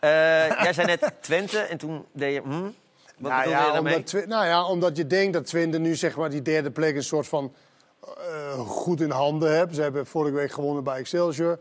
Eh, 0.00 0.62
jij 0.62 0.72
zei 0.72 0.86
net 0.86 1.12
Twente 1.20 1.58
en 1.58 1.78
toen 1.78 2.04
deed 2.12 2.34
je... 2.34 2.40
Hm? 2.40 2.70
Wat 3.18 3.30
nou, 3.32 3.42
je 3.42 3.48
ja, 3.50 3.72
daarmee? 3.72 3.96
omdat, 3.96 4.26
nou 4.26 4.46
ja, 4.46 4.66
omdat 4.66 4.96
je 4.96 5.06
denkt 5.06 5.32
dat 5.32 5.46
Twente 5.46 5.78
nu 5.78 5.94
zeg 5.94 6.16
maar, 6.16 6.30
die 6.30 6.42
derde 6.42 6.70
plek 6.70 6.96
een 6.96 7.02
soort 7.02 7.28
van 7.28 7.54
eh, 8.00 8.58
goed 8.58 9.00
in 9.00 9.10
handen 9.10 9.56
heeft. 9.56 9.74
Ze 9.74 9.82
hebben 9.82 10.06
vorige 10.06 10.34
week 10.34 10.52
gewonnen 10.52 10.84
bij 10.84 10.98
Excelsior. 10.98 11.58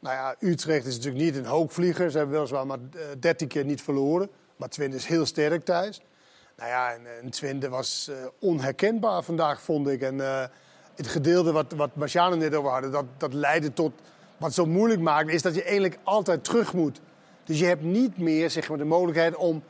Nou 0.00 0.14
ja, 0.16 0.34
Utrecht 0.38 0.86
is 0.86 0.96
natuurlijk 0.96 1.24
niet 1.24 1.36
een 1.36 1.46
hoogvlieger. 1.46 2.10
Ze 2.10 2.16
hebben 2.16 2.36
weliswaar 2.36 2.66
maar 2.66 2.78
13 3.18 3.48
keer 3.48 3.64
niet 3.64 3.82
verloren. 3.82 4.30
Maar 4.56 4.68
Twente 4.68 4.96
is 4.96 5.06
heel 5.06 5.26
sterk 5.26 5.64
thuis. 5.64 6.00
Nou 6.56 6.68
ja, 6.68 6.92
en, 6.92 7.00
en 7.22 7.30
Twente 7.30 7.68
was 7.68 8.10
onherkenbaar 8.38 9.22
vandaag, 9.22 9.62
vond 9.62 9.88
ik. 9.88 10.02
En 10.02 10.18
het 10.96 11.06
gedeelte 11.06 11.52
wat, 11.52 11.72
wat 11.76 11.90
Marciano 11.94 12.36
net 12.36 12.54
over 12.54 12.70
hadden, 12.70 12.90
dat, 12.90 13.04
dat 13.16 13.32
leidde 13.32 13.72
tot 13.72 13.92
Wat 14.36 14.54
zo 14.54 14.66
moeilijk 14.66 15.00
maakt, 15.00 15.30
is 15.30 15.42
dat 15.42 15.54
je 15.54 15.62
eigenlijk 15.62 15.98
altijd 16.02 16.44
terug 16.44 16.72
moet. 16.72 17.00
Dus 17.44 17.58
je 17.58 17.64
hebt 17.64 17.82
niet 17.82 18.18
meer 18.18 18.50
zeg 18.50 18.68
maar, 18.68 18.78
de 18.78 18.84
mogelijkheid 18.84 19.36
om, 19.36 19.62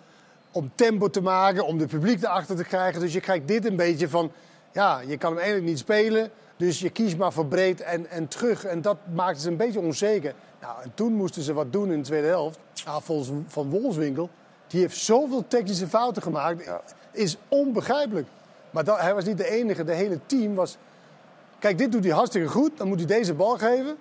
om 0.50 0.70
tempo 0.74 1.08
te 1.08 1.22
maken, 1.22 1.66
om 1.66 1.78
de 1.78 1.86
publiek 1.86 2.22
erachter 2.22 2.56
te 2.56 2.64
krijgen. 2.64 3.00
Dus 3.00 3.12
je 3.12 3.20
krijgt 3.20 3.48
dit 3.48 3.64
een 3.64 3.76
beetje 3.76 4.08
van, 4.08 4.32
ja, 4.72 5.00
je 5.00 5.16
kan 5.16 5.30
hem 5.30 5.40
eigenlijk 5.40 5.68
niet 5.68 5.78
spelen. 5.78 6.30
Dus 6.56 6.80
je 6.80 6.90
kiest 6.90 7.16
maar 7.16 7.32
voor 7.32 7.46
breed 7.46 7.80
en, 7.80 8.10
en 8.10 8.28
terug. 8.28 8.64
En 8.64 8.82
dat 8.82 8.96
maakte 9.14 9.40
ze 9.40 9.48
een 9.48 9.56
beetje 9.56 9.80
onzeker. 9.80 10.34
Nou, 10.60 10.82
en 10.82 10.92
toen 10.94 11.12
moesten 11.12 11.42
ze 11.42 11.52
wat 11.52 11.72
doen 11.72 11.92
in 11.92 11.98
de 11.98 12.06
tweede 12.06 12.26
helft. 12.26 12.58
Nou, 12.84 13.02
volgens 13.02 13.30
Van 13.46 13.70
Wolfswinkel, 13.70 14.30
die 14.66 14.80
heeft 14.80 14.96
zoveel 14.96 15.44
technische 15.48 15.88
fouten 15.88 16.22
gemaakt. 16.22 16.70
Is 17.10 17.36
onbegrijpelijk. 17.48 18.28
Maar 18.70 18.84
dat, 18.84 19.00
hij 19.00 19.14
was 19.14 19.24
niet 19.24 19.36
de 19.36 19.50
enige. 19.50 19.84
De 19.84 19.94
hele 19.94 20.18
team 20.26 20.54
was... 20.54 20.76
Kijk, 21.58 21.78
dit 21.78 21.92
doet 21.92 22.04
hij 22.04 22.12
hartstikke 22.12 22.48
goed. 22.48 22.78
Dan 22.78 22.88
moet 22.88 22.98
hij 22.98 23.06
deze 23.06 23.34
bal 23.34 23.58
geven. 23.58 23.96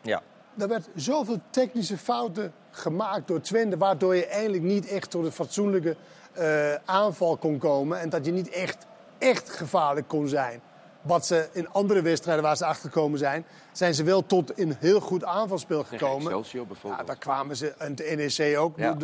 Ja. 0.00 0.22
Er 0.58 0.68
werd 0.68 0.88
zoveel 0.94 1.40
technische 1.50 1.98
fouten 1.98 2.52
gemaakt 2.70 3.28
door 3.28 3.40
Twente... 3.40 3.76
waardoor 3.76 4.16
je 4.16 4.26
eigenlijk 4.26 4.62
niet 4.62 4.86
echt 4.86 5.10
tot 5.10 5.24
een 5.24 5.32
fatsoenlijke 5.32 5.96
eh, 6.32 6.74
aanval 6.84 7.36
kon 7.36 7.58
komen. 7.58 8.00
En 8.00 8.08
dat 8.08 8.26
je 8.26 8.32
niet 8.32 8.48
echt, 8.48 8.86
echt 9.18 9.50
gevaarlijk 9.50 10.08
kon 10.08 10.28
zijn. 10.28 10.60
Wat 11.02 11.26
ze 11.26 11.48
in 11.52 11.68
andere 11.68 12.02
wedstrijden 12.02 12.42
waar 12.42 12.56
ze 12.56 12.64
achtergekomen 12.64 13.18
zijn... 13.18 13.44
zijn 13.72 13.94
ze 13.94 14.02
wel 14.02 14.26
tot 14.26 14.58
een 14.58 14.76
heel 14.78 15.00
goed 15.00 15.24
aanvalspel 15.24 15.84
gekomen. 15.84 16.26
Excelsior 16.26 16.66
bijvoorbeeld. 16.66 17.00
Ja, 17.00 17.06
daar 17.06 17.18
kwamen 17.18 17.56
ze, 17.56 17.68
en 17.68 17.94
de 17.94 18.14
NEC 18.16 18.58
ook. 18.58 18.78
Ja. 18.78 18.96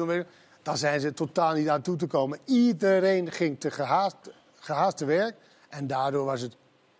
Daar 0.62 0.76
zijn 0.76 1.00
ze 1.00 1.12
totaal 1.12 1.54
niet 1.54 1.68
aan 1.68 1.82
toe 1.82 1.96
te 1.96 2.06
komen. 2.06 2.38
Iedereen 2.44 3.30
ging 3.32 3.60
te 3.60 3.70
gehaast, 3.70 4.16
gehaast 4.54 4.96
te 4.96 5.04
werk. 5.04 5.34
En 5.68 5.86
daardoor 5.86 6.24
was 6.24 6.40
het 6.40 6.56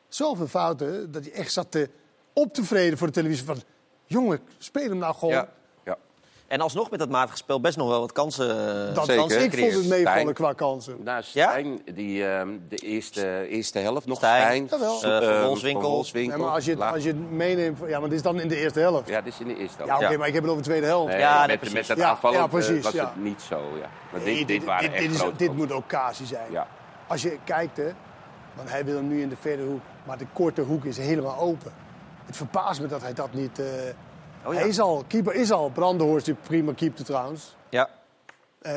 zoveel 0.08 0.46
fouten 0.46 1.12
dat 1.12 1.24
je 1.24 1.30
echt 1.30 1.52
zat 1.52 1.70
te, 1.70 1.90
op 2.32 2.54
te 2.54 2.64
vreden 2.64 2.98
voor 2.98 3.06
de 3.06 3.12
televisie. 3.12 3.44
Van, 3.44 3.62
jongen, 4.10 4.40
speel 4.58 4.88
hem 4.88 4.98
nou 4.98 5.14
gewoon. 5.14 5.34
Ja. 5.34 5.48
ja. 5.84 5.96
En 6.46 6.60
alsnog 6.60 6.90
met 6.90 6.98
dat 6.98 7.08
matige 7.08 7.36
spel 7.36 7.60
best 7.60 7.76
nog 7.76 7.88
wel 7.88 8.00
wat 8.00 8.12
kansen. 8.12 8.50
eh, 8.50 8.64
Dat 8.94 8.94
kansen 8.94 9.16
was, 9.16 9.32
ik 9.32 9.58
vond 9.58 9.72
het 9.72 9.88
meevallen 9.88 10.20
Stijn. 10.20 10.32
qua 10.34 10.52
kansen. 10.52 10.96
Nou, 11.04 11.22
Stijn, 11.22 11.80
die, 11.94 12.26
ehm, 12.26 12.48
de 12.68 12.76
eerste, 12.76 13.46
eerste 13.48 13.78
helft 13.78 14.06
nog. 14.06 14.16
Stijn, 14.16 14.66
Stijn. 14.66 14.80
S- 14.98 15.02
Eh. 15.02 15.20
Nee, 16.12 16.28
maar 16.36 16.48
als 16.48 16.64
je, 16.64 16.70
het- 16.70 16.80
als 16.80 17.02
je 17.02 17.08
het 17.08 17.30
meeneemt... 17.30 17.78
Ja, 17.86 18.00
maar 18.00 18.08
dit 18.08 18.18
is 18.18 18.24
dan 18.24 18.40
in 18.40 18.48
de 18.48 18.56
eerste 18.56 18.80
helft. 18.80 19.08
Ja, 19.08 19.20
dit 19.20 19.32
is 19.32 19.40
in 19.40 19.46
de 19.48 19.56
eerste 19.56 19.78
Ja, 19.84 19.88
helft. 19.88 20.04
oké, 20.04 20.16
maar 20.16 20.26
ik 20.28 20.34
heb 20.34 20.42
het 20.42 20.50
over 20.52 20.62
de 20.64 20.68
tweede 20.68 20.86
helft. 20.86 21.08
Nee, 21.10 21.18
Ja, 21.18 21.38
nee, 21.38 21.46
met, 21.46 21.58
precies. 21.58 21.74
met 21.78 21.86
dat 21.86 21.96
Ja, 21.98 22.08
aanvallen 22.08 22.38
ja, 22.38 22.44
eh, 22.44 22.50
precies, 22.50 22.82
was 22.84 22.92
ja. 22.92 23.04
het 23.14 23.22
niet 23.24 23.42
zo. 23.42 23.56
Ja. 23.80 23.88
Maar 24.12 24.20
Nee, 24.20 24.34
dit, 24.36 24.46
dit 24.48 24.64
waren 24.64 24.90
dit, 24.90 24.92
echt 25.00 25.02
dit, 25.10 25.18
dit 25.18 25.28
kansen. 25.36 25.54
moet 25.56 25.72
occasie 25.72 26.26
zijn. 26.26 26.50
Ja. 26.52 26.66
Als 27.06 27.22
je 27.22 27.38
kijkt, 27.44 27.76
hè, 27.76 27.88
want 28.54 28.70
hij 28.70 28.84
wil 28.84 28.96
hem 28.96 29.08
nu 29.08 29.22
in 29.22 29.28
de 29.28 29.36
verre 29.40 29.62
hoek, 29.62 29.80
maar 30.04 30.18
de 30.18 30.26
korte 30.32 30.60
hoek 30.60 30.84
is 30.84 30.96
helemaal 30.98 31.38
open. 31.38 31.72
Het 32.30 32.38
verbaast 32.38 32.80
me 32.80 32.86
dat 32.86 33.02
hij 33.02 33.12
dat 33.14 33.32
niet. 33.32 33.58
eh, 33.58 33.66
Oh, 34.44 34.52
ja. 34.52 34.58
Hij 34.58 34.68
is 34.68 34.80
al, 34.80 35.04
keeper 35.06 35.34
is 35.34 35.50
al. 35.52 35.70
Brandenhorst 35.70 36.24
die 36.24 36.34
prima 36.34 36.72
keepte 36.72 37.02
trouwens. 37.02 37.56
Ja. 37.68 37.88
Eh, 38.60 38.72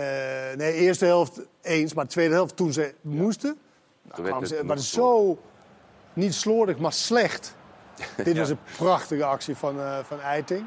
nee, 0.56 0.74
eerste 0.74 1.06
helft 1.06 1.41
eens, 1.62 1.93
maar 1.93 2.08
tweede 2.08 2.34
helft 2.34 2.56
toen 2.56 2.74
ze 2.74 2.93
moesten. 3.01 3.58
Nou, 4.01 4.45
ze, 4.45 4.64
maar 4.64 4.78
zo 4.78 5.38
niet 6.14 6.34
slordig, 6.34 6.78
maar 6.78 6.93
slecht. 6.93 7.56
Dit 8.24 8.38
was 8.38 8.49
een 8.49 8.60
prachtige 8.78 9.26
actie 9.26 9.56
van, 9.56 9.80
eh 9.80 9.97
van 10.04 10.20
Eiting. 10.22 10.66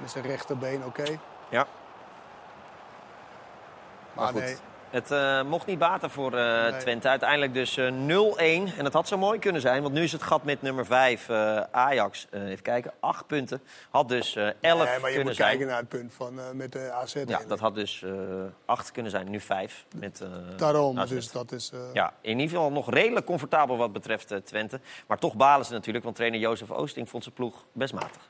Met 0.00 0.10
zijn 0.10 0.24
rechterbeen, 0.24 0.84
oké. 0.84 1.02
Ja. 1.02 1.18
Maar, 1.50 1.66
Maar 4.14 4.26
goed, 4.32 4.40
nee, 4.40 4.56
het 4.90 5.10
eh, 5.10 5.42
mocht 5.42 5.66
niet 5.66 5.78
baten 5.78 6.10
voor 6.10 6.34
eh, 6.36 6.76
Twente. 6.78 7.08
Uiteindelijk 7.08 7.54
dus 7.54 7.76
eh, 7.76 7.84
0-1. 7.86 7.88
En 8.76 8.84
het 8.84 8.92
had 8.92 9.08
zo 9.08 9.18
mooi 9.18 9.38
kunnen 9.38 9.60
zijn, 9.60 9.82
want 9.82 9.94
nu 9.94 10.02
is 10.02 10.12
het 10.12 10.22
gat 10.22 10.44
met 10.44 10.62
nummer 10.62 10.86
5 10.86 11.28
eh, 11.28 11.60
Ajax. 11.70 12.26
eh, 12.30 12.48
even 12.48 12.62
kijken, 12.62 12.92
8 13.00 13.26
punten. 13.26 13.60
Had 13.90 14.08
dus 14.08 14.36
eh 14.36 14.42
11 14.44 14.54
nee, 14.60 14.76
maar 14.76 14.94
je 14.94 15.00
kunnen 15.00 15.24
moet 15.24 15.34
zijn. 15.36 15.48
kijken 15.48 15.66
naar 15.66 15.78
het 15.78 15.88
punt 15.88 16.12
van, 16.14 16.38
eh, 16.40 16.44
met 16.54 16.72
de 16.72 16.90
AZ. 16.92 17.12
Ja, 17.14 17.18
eigenlijk. 17.18 17.48
dat 17.48 17.58
had 17.58 17.74
dus 17.74 18.02
eh 18.02 18.10
8 18.64 18.90
kunnen 18.90 19.10
zijn, 19.10 19.30
nu 19.30 19.40
5. 19.40 19.84
Met, 19.96 20.20
eh, 20.20 20.28
Daarom, 20.56 20.98
AZ. 20.98 21.10
dus 21.10 21.30
dat 21.30 21.52
is... 21.52 21.70
eh, 21.74 21.78
Ja, 21.92 22.12
in 22.20 22.38
ieder 22.38 22.48
geval 22.56 22.70
nog 22.72 22.90
redelijk 22.90 23.26
comfortabel 23.26 23.76
wat 23.76 23.92
betreft 23.92 24.30
eh, 24.30 24.38
Twente. 24.38 24.80
Maar 25.06 25.18
toch 25.18 25.34
balen 25.36 25.66
ze 25.66 25.72
natuurlijk, 25.72 26.04
want 26.04 26.16
trainer 26.16 26.40
Jozef 26.40 26.70
Oosting 26.70 27.08
vond 27.08 27.22
zijn 27.22 27.34
ploeg 27.34 27.64
best 27.72 27.92
matig. 27.94 28.28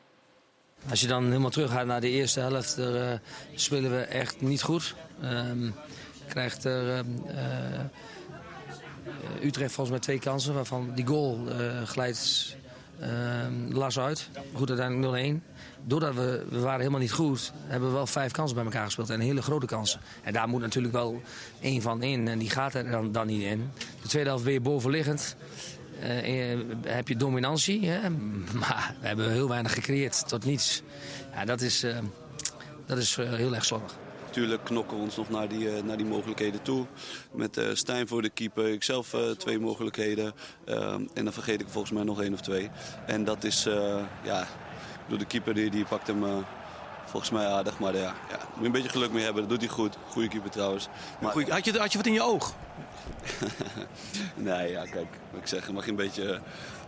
Als 0.90 1.00
je 1.00 1.06
dan 1.06 1.26
helemaal 1.26 1.50
teruggaat 1.50 1.86
naar 1.86 2.00
de 2.00 2.08
eerste 2.10 2.40
helft, 2.40 2.76
daar, 2.76 2.94
eh, 3.12 3.18
spelen 3.54 3.90
we 3.90 4.00
echt 4.02 4.40
niet 4.40 4.62
goed. 4.62 4.94
Ehm, 5.22 5.70
krijgt 6.28 6.64
er 6.64 6.94
ehm, 6.94 7.06
eh, 7.26 9.44
Utrecht 9.44 9.72
volgens 9.72 9.90
mij 9.90 9.98
twee 9.98 10.18
kansen, 10.18 10.54
waarvan 10.54 10.92
die 10.94 11.06
goal 11.06 11.48
eh, 11.48 11.82
glijdt 11.82 12.56
ehm 13.00 13.72
las 13.72 13.98
uit. 13.98 14.28
Goed, 14.54 14.68
uiteindelijk 14.68 15.40
0-1. 15.42 15.44
Doordat 15.84 16.14
we, 16.14 16.46
we 16.50 16.58
waren 16.58 16.78
helemaal 16.78 17.00
niet 17.00 17.12
goed, 17.12 17.52
hebben 17.66 17.88
we 17.88 17.94
wel 17.94 18.06
vijf 18.06 18.32
kansen 18.32 18.56
bij 18.56 18.64
elkaar 18.64 18.84
gespeeld. 18.84 19.10
En 19.10 19.20
hele 19.20 19.42
grote 19.42 19.66
kansen. 19.66 20.00
En 20.22 20.32
daar 20.32 20.48
moet 20.48 20.60
natuurlijk 20.60 20.94
wel 20.94 21.22
één 21.60 21.82
van 21.82 22.02
in. 22.02 22.28
En 22.28 22.38
die 22.38 22.50
gaat 22.50 22.74
er 22.74 22.90
dan, 22.90 23.12
dan 23.12 23.26
niet 23.26 23.42
in. 23.42 23.70
De 24.02 24.08
tweede 24.08 24.28
helft 24.28 24.44
weer 24.44 24.62
bovenliggend. 24.62 25.36
Eh, 26.00 26.58
heb 26.86 27.08
je 27.08 27.16
dominantie, 27.16 27.88
hè? 27.88 28.10
maar 28.60 28.94
we 29.00 29.06
hebben 29.06 29.32
heel 29.32 29.48
weinig 29.48 29.72
gecreëerd 29.72 30.28
tot 30.28 30.44
niets. 30.44 30.82
Ja, 31.34 31.44
dat 31.44 31.60
is, 31.60 31.82
eh, 31.82 31.98
dat 32.86 32.98
is 32.98 33.16
heel 33.16 33.54
erg 33.54 33.64
slordig. 33.64 33.96
Natuurlijk 34.28 34.64
knokken 34.64 34.96
we 34.96 35.02
ons 35.02 35.16
nog 35.16 35.28
naar 35.28 35.48
die, 35.48 35.70
eh, 35.70 35.82
naar 35.82 35.96
die 35.96 36.06
mogelijkheden 36.06 36.62
toe. 36.62 36.86
Met 37.32 37.56
eh, 37.56 37.66
Stijn 37.72 38.08
voor 38.08 38.22
de 38.22 38.28
keeper, 38.28 38.68
ikzelf 38.68 39.14
eh, 39.14 39.30
twee 39.30 39.58
mogelijkheden. 39.58 40.32
Ehm, 40.64 41.06
en 41.14 41.24
dan 41.24 41.32
vergeet 41.32 41.60
ik 41.60 41.68
volgens 41.68 41.92
mij 41.92 42.02
nog 42.02 42.22
één 42.22 42.32
of 42.32 42.40
twee. 42.40 42.70
En 43.06 43.24
dat 43.24 43.44
is, 43.44 43.62
ja, 44.22 44.46
bedoel, 45.04 45.18
de 45.18 45.24
keeper 45.24 45.54
die, 45.54 45.70
die 45.70 45.84
pakt 45.84 46.06
hem 46.06 46.44
volgens 47.04 47.30
mij 47.30 47.46
aardig. 47.46 47.78
Maar 47.78 47.96
ja, 47.96 48.14
ja, 48.30 48.38
moet 48.38 48.58
je 48.58 48.64
een 48.64 48.72
beetje 48.72 48.88
geluk 48.88 49.12
mee 49.12 49.24
hebben, 49.24 49.42
dat 49.42 49.50
doet 49.50 49.60
hij 49.60 49.76
goed. 49.76 49.96
Goeie 50.08 50.28
keeper 50.28 50.50
trouwens. 50.50 50.88
Maar, 51.20 51.32
Goeie, 51.32 51.52
had, 51.52 51.64
je, 51.64 51.78
had 51.78 51.92
je 51.92 51.98
wat 51.98 52.06
in 52.06 52.12
je 52.12 52.22
oog? 52.22 52.54
nee, 54.34 54.70
ja, 54.70 54.82
kijk, 54.82 55.08
wat 55.30 55.40
ik 55.40 55.46
zeg, 55.46 55.72
mag 55.72 55.84
je 55.84 55.90
een 55.90 55.96
beetje, 55.96 56.40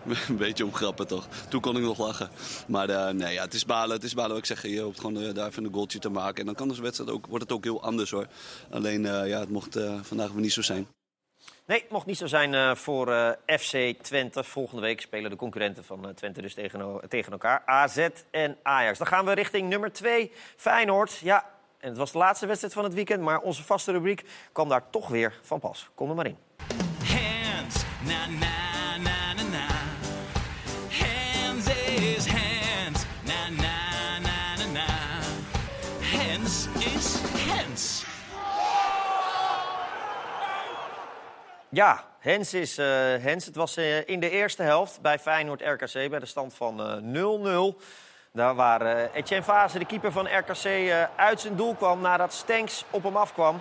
een 0.29 0.37
beetje 0.37 0.65
omgrappen 0.65 1.07
toch. 1.07 1.29
Toen 1.49 1.61
kon 1.61 1.77
ik 1.77 1.83
nog 1.83 1.99
lachen. 1.99 2.31
Maar 2.67 2.89
eh, 2.89 3.15
nee, 3.15 3.35
ja, 3.35 3.43
het 3.43 3.55
is 3.55 3.65
balen, 3.65 3.97
het 3.97 4.05
is 4.05 4.15
balen 4.15 4.31
wat 4.31 4.39
ik 4.39 4.45
zeg. 4.45 4.63
Je 4.63 4.81
hoopt 4.81 5.01
gewoon 5.01 5.23
eh, 5.23 5.35
daar 5.35 5.49
even 5.49 5.65
een 5.65 5.73
goaltje 5.73 5.99
te 5.99 6.09
maken. 6.09 6.41
En 6.41 6.47
dan 6.47 6.55
kan 6.55 6.69
de 6.69 6.81
wedstrijd 6.81 7.11
ook, 7.11 7.27
wordt 7.27 7.45
het 7.45 7.53
ook 7.53 7.65
heel 7.65 7.83
anders 7.83 8.11
hoor. 8.11 8.27
Alleen, 8.71 9.07
eh, 9.07 9.29
ja, 9.29 9.41
het 9.41 9.51
mocht 9.51 9.77
eh, 9.77 9.95
vandaag 10.03 10.31
weer 10.31 10.43
niet 10.43 10.53
zo 10.53 10.63
zijn. 10.63 10.87
Nee, 11.71 11.81
het 11.81 11.91
mocht 11.91 12.07
niet 12.07 12.19
zo 12.19 12.27
zijn 12.27 12.55
eh, 12.55 12.75
voor 12.75 13.13
eh, 13.13 13.59
FC 13.59 14.03
Twente. 14.03 14.45
Volgende 14.45 14.83
week 14.83 15.01
spelen 15.01 15.31
de 15.31 15.37
concurrenten 15.37 15.85
van 15.85 16.09
eh, 16.09 16.15
Twente 16.15 16.43
dus 16.43 16.55
tegen, 16.55 17.01
tegen 17.09 17.33
elkaar. 17.33 17.63
AZ 17.67 18.09
en 18.31 18.57
Ajax. 18.63 18.99
Dan 18.99 19.07
gaan 19.07 19.25
we 19.25 19.33
richting 19.33 19.69
nummer 19.69 19.93
2, 19.93 20.33
Feyenoord. 20.57 21.19
Ja, 21.19 21.45
en 21.79 21.89
het 21.89 21.99
was 21.99 22.13
de 22.13 22.19
laatste 22.19 22.47
wedstrijd 22.47 22.75
van 22.75 22.85
het 22.85 22.95
weekend... 22.95 23.23
maar 23.23 23.41
onze 23.41 23.63
vaste 23.63 23.93
rubriek 23.93 24.25
kwam 24.53 24.69
daar 24.69 24.91
toch 24.91 25.09
weer 25.09 25.39
van 25.43 25.61
pas. 25.61 25.89
Kom 25.95 26.09
er 26.09 26.15
maar 26.15 26.27
in. 26.27 26.37
Hands, 27.05 27.85
na 28.05 28.60
Ja, 41.73 42.05
Hens 42.19 42.55
is 42.55 42.79
eh, 42.79 42.87
Hens. 43.21 43.47
Het 43.47 43.57
was 43.57 43.77
eh, 43.77 44.09
in 44.09 44.21
de 44.21 44.31
eerste 44.31 44.63
helft 44.63 45.01
bij 45.01 45.19
Feyenoord-RKC 45.19 46.11
bij 46.11 46.19
de 46.19 46.27
stand 46.27 46.55
van 46.55 46.81
eh, 46.81 47.75
0-0. 47.75 47.83
Daar 48.33 48.55
waar 48.55 49.11
Etienne 49.13 49.45
Vase, 49.45 49.79
de 49.79 49.85
keeper 49.85 50.13
van 50.13 50.27
RKC, 50.27 50.91
uit 51.17 51.41
zijn 51.41 51.57
doel 51.57 51.75
kwam 51.75 52.01
nadat 52.01 52.33
Stenks 52.33 52.85
op 52.91 53.03
hem 53.03 53.17
afkwam. 53.17 53.61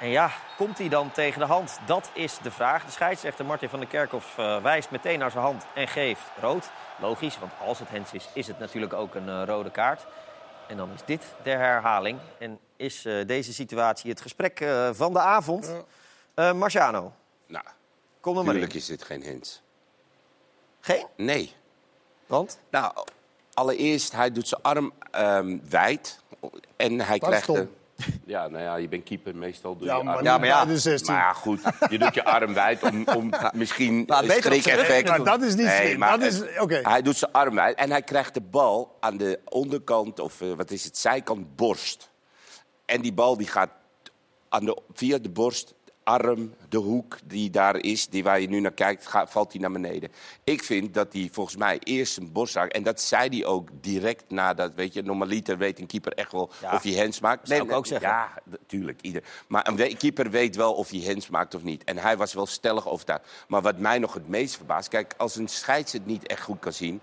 En 0.00 0.08
ja, 0.08 0.30
komt 0.56 0.78
hij 0.78 0.88
dan 0.88 1.10
tegen 1.10 1.40
de 1.40 1.46
hand? 1.46 1.78
Dat 1.86 2.10
is 2.14 2.38
de 2.42 2.50
vraag. 2.50 2.84
De 2.84 2.90
scheidsrechter 2.90 3.44
Martin 3.44 3.68
van 3.68 3.78
der 3.78 3.88
Kerkhoff 3.88 4.36
wijst 4.62 4.90
meteen 4.90 5.18
naar 5.18 5.30
zijn 5.30 5.44
hand 5.44 5.66
en 5.74 5.88
geeft 5.88 6.22
rood. 6.40 6.70
Logisch, 7.00 7.38
want 7.38 7.52
als 7.66 7.78
het 7.78 7.88
Hens 7.88 8.12
is, 8.12 8.28
is 8.34 8.46
het 8.46 8.58
natuurlijk 8.58 8.92
ook 8.92 9.14
een 9.14 9.46
rode 9.46 9.70
kaart. 9.70 10.06
En 10.68 10.76
dan 10.76 10.90
is 10.94 11.04
dit 11.04 11.34
de 11.42 11.50
herhaling. 11.50 12.18
En 12.38 12.58
is 12.76 13.08
deze 13.26 13.52
situatie 13.52 14.10
het 14.10 14.20
gesprek 14.20 14.64
van 14.92 15.12
de 15.12 15.20
avond. 15.20 15.84
Eh 16.34 16.52
Marciano, 16.52 17.12
Nou, 17.46 17.64
kom 18.20 18.36
er 18.38 18.44
maar 18.44 18.54
in. 18.54 18.60
natuurlijk 18.60 18.74
is 18.74 18.86
dit 18.86 19.02
geen 19.04 19.22
hint. 19.22 19.62
Geen? 20.80 21.06
Nee. 21.16 21.54
Want? 22.26 22.58
Nou, 22.70 22.92
allereerst, 23.54 24.12
hij 24.12 24.32
doet 24.32 24.48
zijn 24.48 24.62
arm 24.62 24.92
ehm, 25.10 25.58
wijd. 25.68 26.20
En 26.76 27.00
hij 27.00 27.18
Dat 27.18 27.28
krijgt... 27.28 27.66
Ja, 28.24 28.48
nou 28.48 28.62
ja, 28.62 28.76
je 28.76 28.88
bent 28.88 29.04
keeper, 29.04 29.36
meestal 29.36 29.76
doe 29.76 29.86
Ja, 29.86 29.96
je 29.96 30.02
maar 30.02 30.14
arm 30.16 30.24
Ja, 30.24 30.38
maar 30.38 30.46
ja. 30.46 30.64
bij 30.64 30.74
de 30.74 30.80
16. 30.80 31.14
Maar 31.14 31.22
ja, 31.22 31.32
goed, 31.32 31.60
je 31.90 31.98
doet 31.98 32.14
je 32.14 32.24
arm 32.24 32.54
wijd 32.54 32.82
om, 32.82 33.06
om 33.16 33.30
misschien 33.54 34.04
Maar 34.06 34.24
een 34.24 34.30
streekeffect... 34.30 35.08
rug. 35.08 35.16
Maar 35.16 35.26
dat 35.38 35.42
is 35.42 35.54
niet 35.54 35.68
slim. 35.68 35.98
maar 35.98 36.18
Dat 36.18 36.32
is-. 36.32 36.42
Hij 36.82 37.02
doet 37.02 37.16
zijn 37.16 37.32
arm 37.32 37.54
wijd 37.54 37.76
en 37.76 37.90
hij 37.90 38.02
krijgt 38.02 38.34
de 38.34 38.40
bal 38.40 38.96
aan 39.00 39.16
de 39.16 39.40
onderkant, 39.44 40.18
of 40.20 40.40
eh, 40.40 40.52
wat 40.52 40.70
is 40.70 40.84
het, 40.84 40.98
zijkant 40.98 41.56
borst. 41.56 42.10
En 42.84 43.00
die 43.00 43.12
bal 43.12 43.36
die 43.36 43.46
gaat 43.46 43.70
aan 44.48 44.64
de, 44.64 44.78
via 44.92 45.18
de 45.18 45.30
borst 45.30 45.74
arm, 46.04 46.54
de 46.68 46.76
hoek 46.76 47.18
die 47.24 47.50
daar 47.50 47.76
is, 47.76 48.08
die 48.08 48.22
waar 48.22 48.40
je 48.40 48.48
nu 48.48 48.60
naar 48.60 48.72
kijkt, 48.72 49.10
valt 49.26 49.52
hij 49.52 49.60
naar 49.60 49.72
beneden. 49.72 50.12
Ik 50.44 50.64
vind 50.64 50.94
dat 50.94 51.12
hij 51.12 51.28
volgens 51.32 51.56
mij 51.56 51.78
eerst 51.78 52.16
een 52.16 52.32
borstzaak... 52.32 52.72
en 52.72 52.82
dat 52.82 53.00
zei 53.00 53.28
hij 53.28 53.44
ook 53.46 53.68
direct 53.80 54.24
nadat, 54.28 54.74
weet 54.74 54.94
je... 54.94 55.02
normaliter 55.02 55.58
weet 55.58 55.78
een 55.78 55.86
keeper 55.86 56.12
echt 56.12 56.32
wel 56.32 56.50
Ja, 56.60 56.74
of 56.74 56.82
hij 56.82 56.92
hands 56.92 57.20
maakt. 57.20 57.48
zou 57.48 57.62
ik 57.62 57.72
ook 57.72 57.86
zeggen. 57.86 58.08
Ja, 58.08 58.32
natuurlijk. 58.44 59.00
Ieder. 59.00 59.22
Maar 59.48 59.68
een 59.68 59.96
keeper 59.96 60.30
weet 60.30 60.56
wel 60.56 60.72
of 60.74 60.90
hij 60.90 61.02
hands 61.06 61.28
maakt 61.28 61.54
of 61.54 61.62
niet. 61.62 61.84
En 61.84 61.98
hij 61.98 62.16
was 62.16 62.32
wel 62.32 62.46
stellig 62.46 62.88
overtuigd. 62.88 63.44
Maar 63.48 63.62
wat 63.62 63.78
mij 63.78 63.98
nog 63.98 64.14
het 64.14 64.28
meest 64.28 64.56
verbaast... 64.56 64.88
kijk, 64.88 65.14
als 65.16 65.36
een 65.36 65.48
scheids 65.48 65.92
het 65.92 66.06
niet 66.06 66.26
echt 66.26 66.42
goed 66.42 66.58
kan 66.58 66.72
zien... 66.72 67.00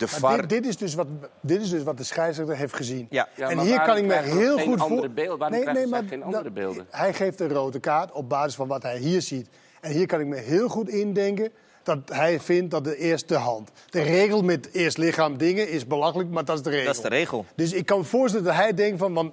De 0.00 0.06
Maar 0.10 0.20
VAR... 0.20 0.38
dit, 0.38 0.48
dit, 0.48 0.66
is 0.66 0.76
dus 0.76 0.94
wat, 0.94 1.06
dit 1.40 1.60
is 1.60 1.70
dus 1.70 1.82
wat 1.82 1.96
de 1.96 2.04
scheidsrechter 2.04 2.56
heeft 2.56 2.74
gezien. 2.74 3.06
Ja, 3.10 3.28
en 3.36 3.56
maar 3.56 3.64
hier 3.64 3.80
kan 3.80 3.96
ik 3.96 4.04
me 4.04 4.14
heel 4.14 4.58
goed 4.58 4.80
voor... 4.80 5.10
beelden? 5.10 5.38
Waarom 5.38 5.60
krijgen 5.60 5.88
zij 5.88 6.02
geen 6.08 6.22
andere 6.22 6.50
beelden? 6.50 6.86
Hij 6.90 7.14
geeft 7.14 7.40
een 7.40 7.52
rode 7.52 7.80
kaart 7.80 8.12
op 8.12 8.28
basis 8.28 8.54
van 8.54 8.68
wat 8.68 8.82
hij 8.82 8.98
hier 8.98 9.22
ziet. 9.22 9.48
En 9.80 9.92
hier 9.92 10.06
kan 10.06 10.20
ik 10.20 10.26
me 10.26 10.36
heel 10.36 10.68
goed 10.68 10.88
indenken 10.88 11.52
dat 11.82 11.98
hij 12.12 12.40
vindt 12.40 12.70
dat 12.70 12.84
de 12.84 12.96
eerste 12.96 13.34
hand. 13.34 13.70
De 13.90 14.02
regel 14.02 14.42
met 14.42 14.72
eerst 14.72 14.98
lichaam 14.98 15.36
dingen 15.36 15.68
is 15.68 15.86
belachelijk, 15.86 16.30
maar 16.30 16.44
dat 16.44 16.56
is 16.56 16.62
de 16.62 16.70
regel. 16.70 16.86
Dat 16.86 16.96
is 16.96 17.02
de 17.02 17.08
regel. 17.08 17.46
Dus 17.54 17.72
ik 17.72 17.86
kan 17.86 17.98
me 17.98 18.04
voorstellen 18.04 18.46
dat 18.46 18.54
hij 18.54 18.74
denkt 18.74 18.98
van... 18.98 19.14
Want 19.14 19.32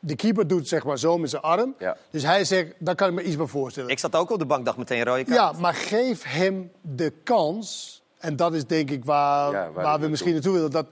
de 0.00 0.16
keeper 0.16 0.46
doet 0.46 0.68
zeg 0.68 0.84
maar 0.84 0.98
zo 0.98 1.18
met 1.18 1.30
zijn 1.30 1.42
arm. 1.42 1.74
Ja. 1.78 1.96
Dus 2.10 2.22
hij 2.22 2.44
zegt, 2.44 2.72
daar 2.78 2.94
kan 2.94 3.08
ik 3.08 3.14
me 3.14 3.22
iets 3.22 3.36
bij 3.36 3.46
voorstellen. 3.46 3.90
Ik 3.90 3.98
zat 3.98 4.16
ook 4.16 4.30
op 4.30 4.38
de 4.38 4.46
bank, 4.46 4.64
dacht 4.64 4.76
meteen 4.76 5.04
rode 5.04 5.24
kaart. 5.24 5.54
Ja, 5.54 5.60
maar 5.60 5.74
geef 5.74 6.22
hem 6.24 6.70
de 6.80 7.12
kans. 7.24 7.99
En 8.20 8.36
dat 8.36 8.54
is 8.54 8.66
denk 8.66 8.90
ik 8.90 9.04
waar, 9.04 9.52
Ja, 9.52 9.70
waar 9.72 10.00
we 10.00 10.08
misschien 10.08 10.32
naartoe 10.32 10.52
willen. 10.52 10.70
Dat, 10.70 10.86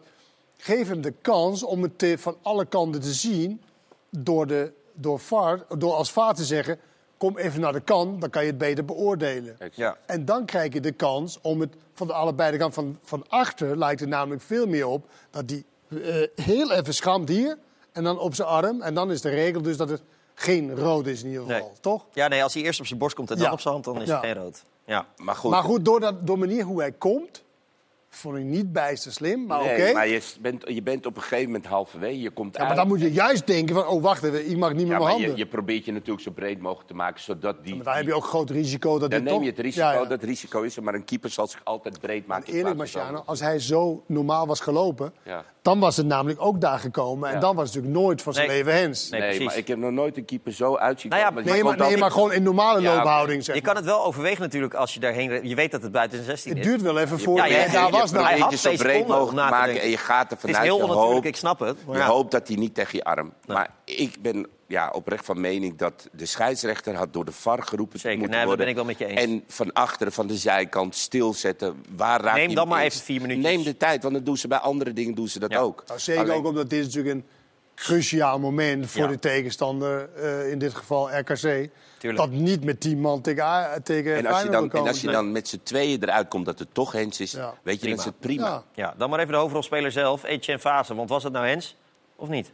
geef 0.57 0.89
hem 0.89 1.01
de 1.01 1.15
kans 1.23 1.63
om 1.63 1.83
het 1.83 1.99
te- 1.99 2.19
van 2.19 2.37
alle 2.43 2.65
kanten 2.67 3.01
te 3.01 3.13
zien. 3.13 3.61
Door, 4.11 4.47
de, 4.47 4.73
door, 4.93 5.19
VAR, 5.21 5.65
door 5.79 5.93
als 5.95 6.13
VAR 6.13 6.35
te 6.35 6.45
zeggen... 6.45 6.79
kom 7.17 7.39
even 7.39 7.61
naar 7.61 7.73
de 7.73 7.81
kant, 7.81 8.21
dan 8.21 8.31
kan 8.31 8.43
je 8.43 8.49
het 8.49 8.59
beter 8.59 8.85
beoordelen. 8.85 9.57
Ja. 9.73 9.97
En 10.07 10.25
dan 10.25 10.45
krijg 10.45 10.73
je 10.73 10.81
de 10.81 10.93
kans 10.93 11.39
om 11.43 11.61
het 11.61 11.75
van 11.95 12.07
de 12.07 12.13
allebei 12.13 12.51
de 12.53 12.59
kant 12.59 12.75
van, 12.75 12.99
van 13.03 13.25
achter... 13.29 13.79
lijkt 13.79 14.01
er 14.01 14.09
namelijk 14.09 14.43
veel 14.43 14.67
meer 14.67 14.87
op 14.87 15.05
dat 15.31 15.49
die 15.49 15.65
eh, 15.89 16.15
heel 16.35 16.73
even 16.73 16.95
schramt 16.95 17.29
hier... 17.29 17.59
en 17.93 18.05
dan 18.05 18.19
op 18.19 18.35
zijn 18.35 18.49
arm. 18.49 18.83
En 18.83 18.95
dan 18.95 19.11
is 19.11 19.21
de 19.21 19.29
regel 19.31 19.63
dus 19.63 19.77
dat 19.77 19.89
het 19.89 20.03
geen 20.35 20.77
rood 20.77 21.07
is 21.07 21.23
in 21.23 21.29
ieder 21.29 21.43
geval. 21.47 21.59
Nee. 21.61 21.71
Toch? 21.81 22.05
Ja, 22.13 22.29
nee, 22.29 22.43
als 22.43 22.55
hij 22.55 22.63
eerst 22.63 22.81
op 22.81 22.87
zijn 22.87 22.99
borst 22.99 23.17
komt 23.17 23.31
en 23.31 23.37
dan 23.37 23.47
Ja. 23.47 23.53
op 23.53 23.61
zijn 23.61 23.75
hand, 23.75 23.85
dan 23.87 24.01
is 24.03 24.09
Ja. 24.09 24.15
het 24.21 24.25
geen 24.25 24.35
rood. 24.35 24.63
Ja. 24.89 25.07
Maar 25.17 25.35
goed, 25.35 25.51
Maar 25.51 25.63
goed, 25.63 25.85
door, 25.85 26.01
dat, 26.01 26.27
door 26.27 26.39
manier 26.39 26.65
hoe 26.65 26.81
hij 26.81 26.93
komt, 26.93 27.45
vond 28.09 28.37
ik 28.37 28.45
niet 28.45 28.73
bijster 28.73 29.13
slim. 29.13 29.47
Maar 29.47 29.63
nee, 29.63 29.83
oké. 29.83 29.93
maar 29.93 30.09
je 30.09 30.23
bent, 30.41 30.63
je 30.69 30.83
bent 30.83 31.07
op 31.07 31.17
een 31.17 31.23
gegeven 31.23 31.47
moment 31.47 31.67
halverwege. 31.67 32.21
Je 32.21 32.31
komt 32.31 32.57
Ja, 32.57 32.65
maar 32.65 32.77
dan 32.77 32.89
moet 32.89 33.01
je 33.01 33.13
juist 33.13 33.47
denken 33.47 33.75
van, 33.75 33.87
oh 33.87 34.03
wacht 34.03 34.23
even, 34.23 34.51
ik 34.51 34.57
mag 34.57 34.73
niet 34.73 34.81
Ja, 34.81 34.87
met 34.87 34.89
mijn 34.89 35.01
maar 35.01 35.11
handen. 35.11 35.31
je, 35.31 35.37
je 35.37 35.47
probeert 35.47 35.85
je 35.85 35.93
natuurlijk 35.93 36.21
zo 36.21 36.31
breed 36.31 36.61
mogelijk 36.61 36.89
te 36.89 36.95
maken, 36.95 37.21
zodat 37.23 37.65
die... 37.65 37.75
Maar 37.75 37.85
dan 37.85 37.95
heb 37.95 38.07
je 38.07 38.15
ook 38.15 38.25
groot 38.25 38.51
risico 38.51 38.99
dat 38.99 39.11
dan 39.11 39.23
neem 39.23 39.33
toch... 39.33 39.43
je 39.43 39.49
het 39.51 39.59
risico, 39.59 39.85
Ja, 39.85 39.93
ja. 39.93 40.05
dat 40.05 40.23
risico 40.23 40.63
is 40.63 40.77
er, 40.77 40.83
maar 40.83 40.95
een 40.95 41.05
keeper 41.05 41.31
zal 41.31 41.47
zich 41.47 41.61
altijd 41.65 42.01
breed 42.01 42.27
maken. 42.27 42.53
Eerlijk, 42.53 42.77
Marciano, 42.77 43.23
als 43.27 43.41
hij 43.41 43.59
zo 43.59 44.05
normaal 44.07 44.47
was 44.47 44.61
gelopen... 44.61 45.13
Dan 45.69 45.81
was 45.81 45.97
het 45.97 46.07
namelijk 46.07 46.43
ook 46.43 46.61
daar 46.61 46.79
gekomen. 46.79 47.29
En 47.29 47.35
Ja. 47.35 47.41
dan 47.41 47.57
was 47.57 47.67
het 47.67 47.75
natuurlijk 47.75 48.03
nooit 48.05 48.23
van 48.23 48.33
zijn 48.35 48.47
Nee. 48.49 48.57
leven 48.57 48.73
hens. 48.75 49.11
Nee, 49.11 49.21
Nee, 49.21 49.29
precies. 49.29 49.47
maar 49.47 49.57
ik 49.57 49.69
heb 49.69 49.79
nog 49.79 49.91
nooit 49.91 50.17
een 50.17 50.25
keeper 50.25 50.53
zo 50.53 50.77
uitzien. 50.77 51.11
Nou 51.11 51.23
ja, 51.23 51.29
komen. 51.29 51.45
Nee, 51.45 51.57
Je 51.57 51.65
maar, 51.65 51.77
nee, 51.79 51.97
maar 51.97 52.11
gewoon 52.11 52.33
in 52.33 52.43
normale 52.43 52.81
Ja, 52.81 52.95
loophouding, 52.95 53.45
zeg 53.45 53.55
Je 53.55 53.63
maar. 53.63 53.73
kan 53.75 53.83
het 53.83 53.91
wel 53.91 54.05
overwegen 54.05 54.41
natuurlijk 54.43 54.75
als 54.75 54.95
je 54.95 55.01
daarheen... 55.01 55.49
Je 55.49 55.55
weet 55.55 55.71
dat 55.71 55.83
het 55.83 55.93
buiten 55.93 56.19
de 56.19 56.25
16 56.25 56.51
Het 56.53 56.61
is. 56.61 56.67
duurt 56.67 56.83
wel 56.83 56.99
even 56.99 57.17
Je 57.17 57.23
voordat 57.23 57.49
Ja, 57.49 57.57
ja, 57.57 57.69
daar 57.73 57.87
je 57.87 57.91
was. 57.93 58.11
nou. 58.11 58.25
Hij 58.25 58.33
Hij 58.33 58.43
had 58.43 58.51
je 58.51 58.57
zo 58.57 58.75
breed 58.77 59.07
mogelijk 59.07 59.51
maken 59.51 59.81
en 59.81 59.89
je 59.91 59.97
gaat 59.97 60.31
er 60.31 60.37
Het 60.41 60.45
is 60.45 60.51
vanuit. 60.51 60.65
heel 60.73 60.77
je 60.77 60.83
onnatuurlijk, 60.93 61.25
ik 61.27 61.37
snap 61.37 61.59
het. 61.61 61.87
Maar 61.87 61.97
je 61.97 62.03
hoopt 62.03 62.31
dat 62.31 62.49
hij 62.49 62.57
niet 62.57 62.75
tegen 62.75 62.97
je 62.99 63.05
arm. 63.05 63.33
Maar 63.47 63.69
ik 63.97 64.17
ben 64.23 64.47
ja, 64.67 64.91
oprecht 64.91 65.25
van 65.25 65.41
mening 65.41 65.77
dat 65.79 66.09
de 66.13 66.27
scheidsrechter 66.27 66.95
had 66.95 67.13
door 67.13 67.25
de 67.25 67.33
VAR 67.33 67.63
geroepen 67.63 67.99
Zeker, 68.01 68.19
moeten 68.19 68.37
nee, 68.37 68.47
worden. 68.47 68.65
ben 68.65 68.75
ik 68.75 68.81
wel 68.81 68.85
met 68.91 68.99
je 68.99 69.07
eens. 69.07 69.21
En 69.21 69.45
van 69.47 69.73
achteren, 69.73 70.13
van 70.13 70.27
de 70.27 70.37
zijkant, 70.37 70.95
stilzetten. 70.95 71.85
Waar 71.97 72.21
raakt 72.21 72.37
Neem 72.37 72.55
dan 72.55 72.69
maar 72.69 72.83
even 72.83 73.01
vier 73.01 73.21
minuutjes. 73.21 73.47
Neem 73.47 73.63
de 73.63 73.77
tijd, 73.77 74.03
want 74.03 74.15
dat 74.15 74.25
doen 74.27 74.37
ze 74.37 74.49
bij 74.49 74.59
andere 74.59 74.93
dingen 74.93 75.15
doen 75.15 75.29
ze 75.29 75.39
dat 75.39 75.51
Ja. 75.53 75.59
ook. 75.59 75.83
Nou, 75.87 76.01
zeker 76.01 76.23
Alleen- 76.23 76.37
ook 76.37 76.47
omdat 76.47 76.71
dit 76.71 76.79
is 76.79 76.85
natuurlijk 76.87 77.15
een 77.15 77.25
cruciaal 77.75 78.39
moment 78.39 78.91
voor 78.91 79.03
Ja. 79.03 79.09
de 79.09 79.19
tegenstander. 79.19 80.09
eh, 80.15 80.51
in 80.51 80.59
dit 80.59 80.75
geval 80.75 81.19
RKC. 81.19 81.69
Tuurlijk. 81.99 82.31
Dat 82.31 82.31
niet 82.31 82.65
met 82.65 82.81
10 82.81 83.01
man 83.01 83.21
tegen, 83.21 83.43
A- 83.45 83.79
tegen 83.83 84.11
En 84.17 84.27
als, 84.27 84.27
je 84.27 84.33
Feyenoord 84.33 84.53
dan, 84.61 84.69
kan 84.69 84.81
en 84.83 84.89
als 84.89 85.01
je 85.01 85.11
dan 85.11 85.33
met 85.33 85.49
z'n 85.49 85.61
tweeën 85.63 86.03
eruit 86.03 86.29
komt 86.29 86.47
dat 86.47 86.59
het 86.59 86.69
toch 86.75 86.93
Hens 86.93 87.21
is, 87.21 87.33
Ja. 87.33 87.55
weet 87.63 87.81
je, 87.81 87.89
dan 87.89 87.99
is 87.99 88.05
het 88.05 88.19
prima. 88.21 88.47
Ja. 88.49 88.63
Ja, 88.75 88.95
dan 88.99 89.11
maar 89.11 89.19
even 89.19 89.33
de 89.33 89.39
hoofdrolspeler 89.39 89.93
zelf, 89.93 90.25
Etienne 90.25 90.61
Fase. 90.63 90.95
Want 90.95 91.09
was 91.09 91.23
het 91.23 91.33
nou 91.33 91.47
Hens 91.47 91.77
of 92.17 92.29
niet? 92.29 92.53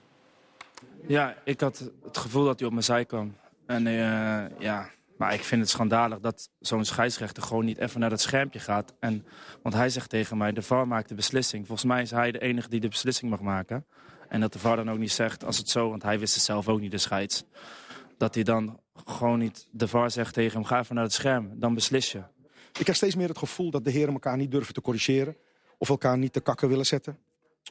Ja, 1.06 1.36
ik 1.44 1.60
had 1.60 1.90
het 2.04 2.18
gevoel 2.18 2.44
dat 2.44 2.58
hij 2.58 2.66
op 2.66 2.72
mijn 2.72 2.84
zij 2.84 3.04
kwam. 3.04 3.36
En 3.66 3.86
eh, 3.86 4.58
ja, 4.58 4.90
maar 5.16 5.34
ik 5.34 5.44
vind 5.44 5.60
het 5.60 5.70
schandalig 5.70 6.20
dat 6.20 6.50
zo'n 6.60 6.84
scheidsrechter 6.84 7.42
gewoon 7.42 7.64
niet 7.64 7.78
even 7.78 8.00
naar 8.00 8.10
dat 8.10 8.20
schermpje 8.20 8.58
gaat. 8.58 8.94
En, 9.00 9.26
want 9.62 9.74
hij 9.74 9.88
zegt 9.88 10.10
tegen 10.10 10.36
mij, 10.36 10.52
de 10.52 10.62
VAR 10.62 10.88
maakt 10.88 11.08
de 11.08 11.14
beslissing. 11.14 11.66
Volgens 11.66 11.88
mij 11.88 12.02
is 12.02 12.10
hij 12.10 12.32
de 12.32 12.40
enige 12.40 12.68
die 12.68 12.80
de 12.80 12.88
beslissing 12.88 13.30
mag 13.30 13.40
maken. 13.40 13.86
En 14.28 14.40
dat 14.40 14.52
de 14.52 14.58
VAR 14.58 14.76
dan 14.76 14.90
ook 14.90 14.98
niet 14.98 15.12
zegt, 15.12 15.44
als 15.44 15.58
het 15.58 15.68
zo, 15.68 15.90
want 15.90 16.02
hij 16.02 16.18
wist 16.18 16.34
het 16.34 16.44
zelf 16.44 16.68
ook 16.68 16.80
niet, 16.80 16.90
de 16.90 16.98
scheids. 16.98 17.44
Dat 18.18 18.34
hij 18.34 18.44
dan 18.44 18.80
gewoon 19.04 19.38
niet, 19.38 19.68
de 19.70 19.88
VAR 19.88 20.10
zegt 20.10 20.34
tegen 20.34 20.52
hem, 20.52 20.64
ga 20.64 20.78
even 20.78 20.94
naar 20.94 21.04
het 21.04 21.12
scherm, 21.12 21.50
dan 21.54 21.74
beslis 21.74 22.12
je. 22.12 22.22
Ik 22.78 22.86
heb 22.86 22.96
steeds 22.96 23.14
meer 23.14 23.28
het 23.28 23.38
gevoel 23.38 23.70
dat 23.70 23.84
de 23.84 23.90
heren 23.90 24.12
elkaar 24.12 24.36
niet 24.36 24.50
durven 24.50 24.74
te 24.74 24.80
corrigeren. 24.80 25.36
Of 25.78 25.88
elkaar 25.88 26.18
niet 26.18 26.32
te 26.32 26.40
kakken 26.40 26.68
willen 26.68 26.86
zetten. 26.86 27.18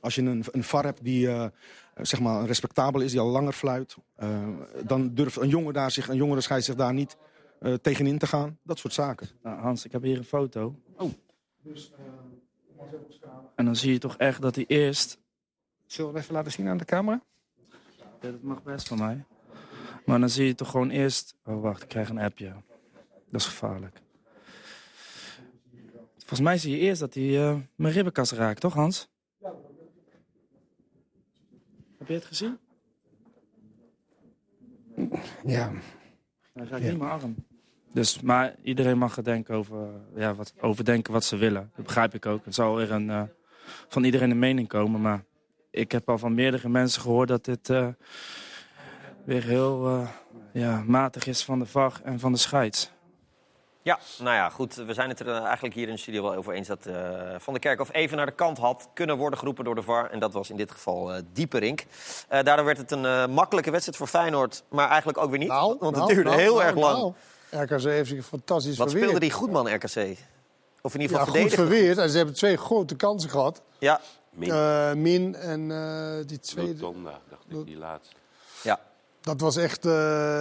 Als 0.02 0.16
je 0.16 0.22
een, 0.22 0.46
een 0.52 0.64
VAR 0.64 0.84
hebt 0.84 1.04
die 1.04 1.28
eh, 1.28 1.46
zeg 2.02 2.20
maar 2.20 2.46
respectabel 2.46 3.02
is, 3.02 3.12
die 3.12 3.20
al 3.20 3.28
langer 3.28 3.54
fluit. 3.54 3.96
eh, 4.16 4.48
dan 4.86 5.14
durft 5.14 5.38
een 5.38 5.50
jongen 5.50 5.74
daar 5.74 5.92
zich, 5.92 6.10
een 6.10 6.16
jongere 6.16 6.42
scheids 6.42 6.66
zich 6.66 6.76
daar 6.76 6.94
niet 6.94 7.18
eh, 7.60 7.74
tegenin 7.74 8.18
te 8.18 8.28
gaan. 8.28 8.58
Dat 8.64 8.80
soort 8.80 8.94
zaken. 8.94 9.28
Nou, 9.44 9.60
Hans, 9.60 9.86
ik 9.86 9.92
heb 9.92 10.02
hier 10.02 10.18
een 10.18 10.24
foto. 10.24 10.76
En 13.56 13.66
dan 13.66 13.76
zie 13.76 13.92
je 13.92 14.00
toch 14.00 14.18
echt 14.18 14.42
dat 14.42 14.56
hij 14.56 14.66
eerst 14.68 15.22
Zullen 15.94 16.14
we 16.14 16.20
even 16.20 16.34
laten 16.34 16.52
zien 16.52 16.68
aan 16.68 16.78
de 16.78 16.86
camera? 16.86 17.22
Ja, 18.22 18.32
dat 18.32 18.42
mag 18.42 18.64
best 18.64 18.88
van 18.88 18.98
mij. 18.98 19.26
Maar 20.06 20.20
dan 20.20 20.30
zie 20.30 20.46
je 20.46 20.56
toch 20.56 20.70
gewoon 20.70 20.90
eerst... 20.90 21.36
Oh, 21.46 21.62
wacht, 21.62 21.84
ik 21.84 21.88
krijg 21.88 22.10
een 22.10 22.20
appje. 22.20 22.54
Dat 23.30 23.42
is 23.42 23.46
gevaarlijk. 23.46 24.02
Volgens 26.18 26.40
mij 26.40 26.58
zie 26.58 26.72
je 26.72 26.78
eerst 26.78 27.00
dat 27.00 27.14
hij 27.14 27.50
eh, 27.50 27.58
mijn 27.76 27.94
ribbenkast 27.94 28.32
raakt, 28.32 28.60
toch 28.60 28.74
Hans? 28.74 29.08
Heb 32.04 32.12
je 32.12 32.18
het 32.18 32.26
gezien? 32.26 32.58
Ja. 35.46 35.72
Hij 36.54 36.66
raakt 36.66 36.84
Ja. 36.84 36.90
niet 36.90 37.00
mijn 37.00 37.12
arm. 37.12 37.36
Dus, 37.94 38.22
maar 38.22 38.56
iedereen 38.64 38.98
mag 38.98 39.18
er 39.18 39.24
denken 39.24 39.56
over, 39.56 39.88
ja, 40.16 40.36
wat, 40.36 40.54
overdenken 40.60 41.14
wat 41.14 41.24
ze 41.24 41.36
willen. 41.38 41.72
Dat 41.76 41.86
begrijp 41.86 42.14
ik 42.14 42.26
ook. 42.26 42.46
Er 42.46 42.54
zal 42.54 42.76
weer 42.76 42.92
een, 42.92 43.10
eh, 43.10 43.24
van 43.88 44.04
iedereen 44.04 44.32
een 44.32 44.40
mening 44.40 44.68
komen. 44.68 45.02
Maar 45.02 45.24
ik 45.72 45.92
heb 45.92 46.10
al 46.10 46.18
van 46.18 46.34
meerdere 46.34 46.70
mensen 46.70 47.02
gehoord 47.02 47.28
dat 47.28 47.46
dit 47.46 47.70
eh, 47.70 47.88
weer 49.26 49.44
heel 49.44 49.88
eh, 49.88 50.10
ja, 50.54 50.84
matig 50.88 51.28
is 51.28 51.44
van 51.44 51.60
de 51.60 51.66
VAR 51.66 52.02
en 52.04 52.20
van 52.20 52.32
de 52.32 52.38
scheids. 52.38 52.92
Ja, 53.84 54.00
nou 54.20 54.36
ja, 54.36 54.50
goed. 54.50 54.76
We 54.76 54.94
zijn 54.94 55.10
het 55.10 55.20
er 55.20 55.28
eh, 55.28 55.44
eigenlijk 55.44 55.76
hier 55.76 55.88
in 55.88 55.94
de 55.94 56.00
studio 56.00 56.24
wel 56.24 56.34
over 56.34 56.54
eens 56.54 56.68
dat 56.68 56.86
eh, 56.86 56.94
Van 57.38 57.54
der 57.54 57.62
Kerkhof 57.62 57.94
even 57.94 58.18
naar 58.18 58.26
de 58.26 58.32
kant 58.32 58.58
had 58.58 58.90
kunnen 58.94 59.18
worden 59.18 59.40
geroepen 59.40 59.64
door 59.64 59.76
de 59.76 59.82
VAR. 59.82 60.10
En 60.10 60.20
dat 60.20 60.34
was 60.34 60.50
in 60.50 60.56
dit 60.56 60.72
geval 60.72 61.14
eh 61.14 61.22
Dieperink. 61.34 61.86
Eh, 62.28 62.44
daardoor 62.44 62.66
werd 62.66 62.78
het 62.78 62.92
een 62.92 63.06
eh, 63.06 63.28
makkelijke 63.28 63.72
wedstrijd 63.72 63.98
voor 63.98 64.08
Feyenoord, 64.08 64.64
maar 64.70 64.88
eigenlijk 64.88 65.18
ook 65.18 65.30
weer 65.30 65.40
niet. 65.40 65.48
Nou, 65.48 65.76
want 65.80 65.96
het 65.96 65.96
nou, 65.96 66.14
duurde 66.14 66.30
nou, 66.30 66.42
heel 66.42 66.56
nou, 66.56 66.68
erg 66.68 66.76
lang. 66.76 66.98
nou. 66.98 67.14
RKC 67.64 67.82
heeft 67.82 68.10
zich 68.10 68.26
fantastisch 68.26 68.78
Wat 68.78 68.90
verweerd. 68.90 69.10
speelde 69.10 69.26
die 69.26 69.36
goed, 69.36 69.52
man, 69.52 69.74
RKC? 69.74 70.18
Of 70.82 70.94
in 70.94 71.02
ieder 71.02 71.18
geval 71.18 71.36
Ja, 71.36 71.42
goed 71.42 71.54
verweerd. 71.54 71.98
En 71.98 72.10
ze 72.10 72.18
hebben 72.18 72.36
twee 72.36 72.58
grote 72.58 72.96
kansen 72.96 73.30
gehad. 73.30 73.62
Ja. 73.80 74.02
Min. 74.30 75.02
Min 75.02 75.36
en 75.36 75.72
eh, 75.72 76.28
die 76.28 76.40
tweede. 76.40 76.82
Rotonda, 76.82 77.20
dacht 77.30 77.44
ik, 77.50 77.66
die 77.66 77.78
laatste. 77.78 78.16
Ja. 78.64 78.80
Dat 79.24 79.42
was 79.42 79.56
echt 79.58 79.86
eh, 79.86 79.92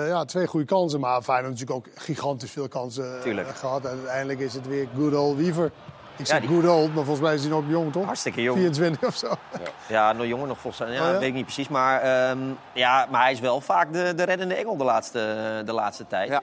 ja, 0.08 0.24
twee 0.24 0.46
goede 0.46 0.66
kansen. 0.66 1.00
Maar 1.00 1.22
Feyenoord 1.22 1.50
natuurlijk 1.60 1.78
ook 1.86 1.92
gigantisch 2.02 2.50
veel 2.50 2.68
kansen 2.68 3.16
eh, 3.16 3.22
Tuurlijk. 3.22 3.48
gehad. 3.56 3.84
En 3.84 3.90
uiteindelijk 3.90 4.38
is 4.40 4.54
het 4.54 4.66
weer 4.66 4.88
good 4.96 5.14
old 5.14 5.36
Wiever. 5.36 5.70
Ik 6.16 6.26
zeg 6.26 6.40
die- 6.40 6.48
good 6.48 6.66
old, 6.66 6.86
maar 6.94 7.04
volgens 7.04 7.20
mij 7.26 7.34
is 7.34 7.40
hij 7.40 7.50
nog 7.50 7.64
jong, 7.68 7.92
toch? 7.92 8.04
Hartstikke 8.04 8.42
jong. 8.42 8.58
24 8.58 9.08
of 9.08 9.16
zo. 9.16 9.32
Ja, 9.88 10.12
nog 10.12 10.26
jonger 10.26 10.46
nog 10.46 10.58
volgens 10.60 10.82
mij. 10.88 10.96
Ja, 10.96 11.02
Oh, 11.06 11.12
ja? 11.12 11.18
weet 11.18 11.28
ik 11.28 11.34
niet 11.34 11.44
precies. 11.44 11.68
Maar, 11.68 12.00
ehm, 12.00 12.38
ja, 12.74 13.06
maar 13.10 13.22
hij 13.22 13.32
is 13.32 13.40
wel 13.40 13.60
vaak 13.60 13.92
de, 13.92 14.12
de 14.16 14.22
reddende 14.22 14.54
engel 14.54 14.76
de 14.76 14.84
laatste, 14.84 15.62
de 15.64 15.72
laatste 15.72 16.06
tijd. 16.06 16.40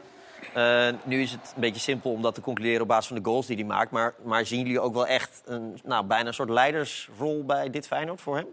Eh, 0.53 0.87
nu 1.03 1.21
is 1.21 1.31
het 1.31 1.51
een 1.55 1.61
beetje 1.61 1.79
simpel 1.81 2.11
om 2.11 2.21
dat 2.21 2.35
te 2.35 2.41
concluderen 2.41 2.81
op 2.81 2.87
basis 2.87 3.07
van 3.07 3.17
de 3.17 3.23
goals 3.29 3.45
die 3.45 3.55
hij 3.55 3.65
maakt. 3.65 3.91
Maar, 3.91 4.13
maar 4.23 4.45
zien 4.45 4.59
jullie 4.59 4.79
ook 4.79 4.93
wel 4.93 5.07
echt 5.07 5.41
een, 5.45 5.79
nou, 5.83 6.05
bijna 6.05 6.27
een 6.27 6.33
soort 6.33 6.49
leidersrol 6.49 7.43
bij 7.45 7.69
dit 7.69 7.87
Feyenoord 7.87 8.21
voor 8.21 8.35
hem? 8.35 8.45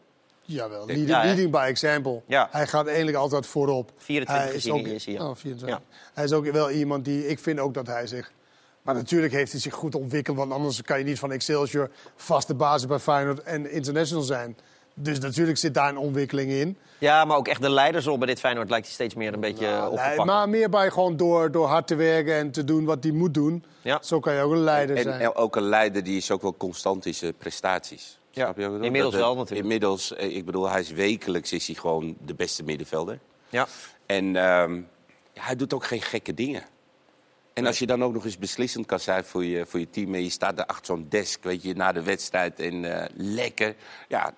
Jawel, 0.47 0.81
Ja, 0.81 0.87
leading, 0.87 1.09
leading 1.09 1.51
by 1.51 1.65
example. 1.69 2.23
Ja. 2.27 2.49
Hij 2.51 2.67
gaat 2.67 2.87
eigenlijk 2.87 3.17
altijd 3.17 3.47
voorop. 3.47 3.93
24 3.97 4.47
hij 4.47 4.57
is 4.57 4.71
ook, 4.71 4.87
is 4.87 5.05
hij, 5.05 5.15
ja. 5.15 5.29
oh, 5.29 5.37
24. 5.37 5.81
Hij 6.15 6.25
is 6.25 6.33
ook 6.33 6.51
wel 6.51 6.71
iemand 6.71 7.05
die... 7.05 7.29
Ik 7.29 7.39
vind 7.39 7.59
ook 7.59 7.75
dat 7.75 7.87
hij 7.87 8.07
zich... 8.07 8.33
Maar 8.83 8.95
natuurlijk 8.95 9.33
heeft 9.33 9.53
hij 9.53 9.61
zich 9.61 9.75
goed 9.75 9.95
ontwikkeld. 9.95 10.37
Want 10.37 10.53
anders 10.53 10.83
kan 10.83 10.99
je 10.99 11.05
niet 11.05 11.19
van 11.19 11.33
Excelsior 11.33 11.91
vaste 12.17 12.55
basis 12.55 12.87
bij 12.87 12.99
Feyenoord 12.99 13.43
en 13.43 13.71
international 13.71 14.23
zijn. 14.25 14.57
Dus 14.95 15.19
natuurlijk 15.19 15.59
zit 15.59 15.75
daar 15.75 15.89
een 15.89 15.97
ontwikkeling 15.99 16.51
in. 16.51 16.79
Ja, 16.99 17.25
maar 17.25 17.37
ook 17.37 17.49
echt 17.49 17.63
de 17.63 17.71
leidersrol 17.71 18.19
bij 18.19 18.27
dit 18.27 18.41
Feyenoord 18.41 18.71
lijkt 18.71 18.85
hij 18.87 18.95
steeds 18.95 19.15
meer 19.15 19.33
een 19.35 19.41
beetje 19.41 19.89
op 19.91 19.97
te 19.97 20.03
pakken. 20.03 20.27
maar 20.27 20.49
meer 20.49 20.69
bij 20.69 20.91
gewoon 20.91 21.17
door, 21.17 21.51
door 21.51 21.67
hard 21.67 21.87
te 21.87 21.95
werken 21.95 22.35
en 22.35 22.51
te 22.51 22.65
doen 22.65 22.85
wat 22.85 23.03
hij 23.03 23.13
moet 23.13 23.35
doen. 23.35 23.65
Ja. 23.83 23.99
Zo 24.03 24.21
kan 24.21 24.35
je 24.35 24.41
ook 24.41 24.53
een 24.53 24.59
leider 24.59 24.97
En, 24.97 25.03
zijn. 25.03 25.21
en 25.21 25.35
ook 25.35 25.57
een 25.57 25.69
leider 25.69 26.03
die 26.05 26.17
is 26.17 26.31
ook 26.31 26.43
wel 26.43 26.57
constant 26.57 27.07
in 27.07 27.15
zijn 27.15 27.35
prestaties. 27.37 28.16
Ja, 28.37 28.53
je 28.57 28.63
inmiddels 28.63 29.15
Dat, 29.15 29.23
wel 29.23 29.35
natuurlijk. 29.35 29.61
Inmiddels, 29.61 30.15
eh, 30.15 30.37
ik 30.37 30.45
bedoel, 30.45 30.69
hij 30.71 30.81
is 30.81 30.91
wekelijks 30.91 31.53
is 31.53 31.67
hij 31.67 31.77
gewoon 31.77 32.17
de 32.21 32.35
beste 32.35 32.63
middenvelder. 32.63 33.19
Ja. 33.49 33.67
En 34.07 34.37
ehm, 34.37 34.75
ja, 35.33 35.43
hij 35.43 35.57
doet 35.57 35.75
ook 35.75 35.85
geen 35.85 36.03
gekke 36.03 36.35
dingen. 36.35 36.63
En 37.53 37.67
als 37.67 37.79
je 37.79 37.87
dan 37.87 38.05
ook 38.05 38.13
nog 38.13 38.25
eens 38.25 38.39
beslissend 38.39 38.87
kan 38.87 39.01
zijn 39.01 39.25
voor 39.25 39.45
je, 39.45 39.67
voor 39.67 39.81
je 39.81 39.91
team... 39.91 40.15
en 40.15 40.23
je 40.23 40.31
staat 40.31 40.57
daar 40.57 40.67
achter 40.67 40.87
zo'n 40.87 41.07
desk, 41.09 41.43
weet 41.43 41.63
je, 41.63 41.75
na 41.75 41.93
de 41.93 42.03
wedstrijd 42.03 42.61
en 42.61 43.01
eh, 43.01 43.09
lekker... 43.15 43.77
ja, 44.09 44.35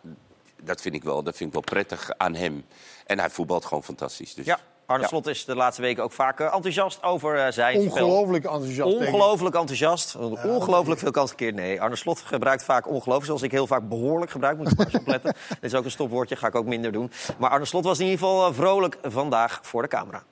dat 0.62 0.80
vind, 0.80 0.94
ik 0.94 1.02
wel, 1.04 1.22
dat 1.22 1.36
vind 1.36 1.48
ik 1.48 1.54
wel 1.54 1.64
prettig 1.64 2.10
aan 2.16 2.34
hem. 2.34 2.64
En 3.06 3.18
hij 3.18 3.30
voetbalt 3.30 3.64
gewoon 3.64 3.84
fantastisch. 3.84 4.34
Dus, 4.34 4.46
Ja, 4.46 4.60
Arne 4.88 5.02
Ja. 5.02 5.08
Slot 5.08 5.26
is 5.26 5.44
de 5.44 5.54
laatste 5.54 5.82
weken 5.82 6.02
ook 6.02 6.12
vaak 6.12 6.40
eh, 6.40 6.54
enthousiast 6.54 7.02
over 7.02 7.36
eh, 7.36 7.52
zijn 7.52 7.90
spel. 7.90 8.06
Ongelooflijk 8.06 8.44
enthousiast. 8.44 8.98
denk 8.98 9.08
ik. 9.08 9.14
Ongelooflijk 9.14 9.54
enthousiast. 9.54 10.16
Ongelooflijk 10.16 11.00
veel 11.00 11.10
kans 11.10 11.30
gekeerd. 11.30 11.54
Nee, 11.54 11.80
Arne 11.80 11.96
Slot 11.96 12.20
gebruikt 12.20 12.64
vaak 12.64 12.86
ongelooflijk. 12.88 13.24
Zoals 13.24 13.42
ik 13.42 13.50
heel 13.50 13.66
vaak 13.66 13.88
behoorlijk 13.88 14.30
gebruik. 14.30 14.56
Moet 14.56 14.68
je 14.68 14.74
maar 14.76 14.86
eens 14.86 14.98
opletten. 14.98 15.34
Dit 15.48 15.58
is 15.60 15.74
ook 15.74 15.84
een 15.84 15.90
stopwoordje. 15.90 16.36
Ga 16.36 16.46
ik 16.46 16.54
ook 16.54 16.66
minder 16.66 16.92
doen. 16.92 17.10
Maar 17.38 17.50
Arne 17.50 17.64
Slot 17.64 17.84
was 17.84 17.98
in 17.98 18.04
ieder 18.04 18.18
geval 18.18 18.46
eh, 18.48 18.54
vrolijk 18.54 18.98
vandaag 19.02 19.58
voor 19.62 19.82
de 19.82 19.88
camera. 19.88 20.22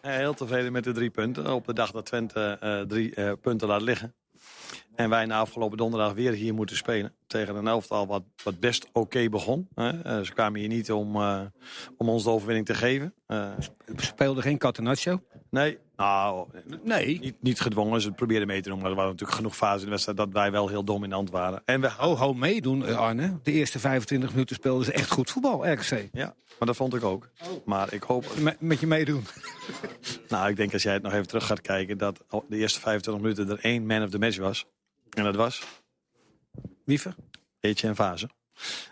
Heel 0.00 0.34
tevreden 0.34 0.72
met 0.72 0.84
de 0.84 0.92
drie 0.92 1.10
punten. 1.10 1.52
Op 1.52 1.66
de 1.66 1.72
dag 1.72 1.90
dat 1.90 2.06
Twente 2.06 2.56
eh, 2.60 2.80
drie 2.80 3.14
eh, 3.14 3.32
punten 3.40 3.68
laat 3.68 3.82
liggen. 3.82 4.14
En 4.94 5.10
wij 5.10 5.26
na 5.26 5.38
afgelopen 5.38 5.76
donderdag 5.76 6.12
weer 6.12 6.32
hier 6.32 6.54
moeten 6.54 6.76
spelen. 6.76 7.14
Tegen 7.30 7.56
een 7.56 7.66
elftal 7.66 8.06
wat, 8.06 8.22
wat 8.44 8.60
best 8.60 8.86
oké 8.92 9.28
begon. 9.28 9.68
Hè. 9.74 10.02
Eh, 10.02 10.20
ze 10.20 10.32
kwamen 10.32 10.60
hier 10.60 10.68
niet 10.68 10.92
om, 10.92 11.16
eh, 11.16 11.40
om 11.96 12.08
ons 12.08 12.24
de 12.24 12.30
overwinning 12.30 12.66
te 12.66 12.74
geven. 12.74 13.14
Eh, 13.26 13.50
Speelde 13.96 14.42
geen 14.42 14.58
Catenaccio? 14.58 15.22
nee, 15.50 15.78
nou, 15.96 16.48
Nee. 16.82 17.18
niet, 17.20 17.34
niet 17.42 17.60
gedwongen. 17.60 18.00
Ze 18.00 18.12
probeerden 18.12 18.46
mee 18.46 18.60
te 18.62 18.68
doen. 18.68 18.78
Maar 18.78 18.90
er 18.90 18.96
waren 18.96 19.10
natuurlijk 19.10 19.38
genoeg 19.38 19.56
fases 19.56 19.78
in 19.78 19.84
de 19.84 19.90
wedstrijd 19.90 20.18
dat 20.18 20.28
wij 20.32 20.50
wel 20.50 20.68
heel 20.68 20.84
dominant 20.84 21.30
waren. 21.30 21.62
En 21.64 21.80
we, 21.80 21.90
Ho, 21.90 22.16
ho, 22.16 22.34
meedoen, 22.34 22.96
Arne. 22.96 23.38
De 23.42 23.52
eerste 23.52 23.78
25 23.78 24.30
minuten 24.30 24.56
speelden 24.56 24.84
ze 24.84 24.92
echt 24.92 25.10
goed 25.10 25.30
voetbal, 25.30 25.70
RKC. 25.72 26.08
ja, 26.12 26.34
maar 26.58 26.66
dat 26.68 26.76
vond 26.76 26.94
ik 26.94 27.04
ook. 27.04 27.30
Maar 27.64 27.92
ik 27.92 28.02
hoop... 28.02 28.24
Met, 28.38 28.60
met 28.60 28.80
je 28.80 28.86
meedoen. 28.86 29.24
Nou, 30.28 30.48
ik 30.50 30.56
denk 30.56 30.72
als 30.72 30.82
jij 30.82 30.92
het 30.92 31.02
nog 31.02 31.12
even 31.12 31.26
terug 31.26 31.46
gaat 31.46 31.60
kijken... 31.60 31.98
dat 31.98 32.24
de 32.48 32.56
eerste 32.56 32.80
25 32.80 33.22
minuten 33.22 33.48
er 33.56 33.64
één 33.64 33.86
man 33.86 34.02
of 34.02 34.10
the 34.10 34.18
match 34.18 34.38
was. 34.38 34.66
En 35.10 35.24
dat 35.24 35.36
was... 35.36 35.62
Wiever? 36.90 37.14
Etienne 37.60 37.96
Fase. 37.96 38.28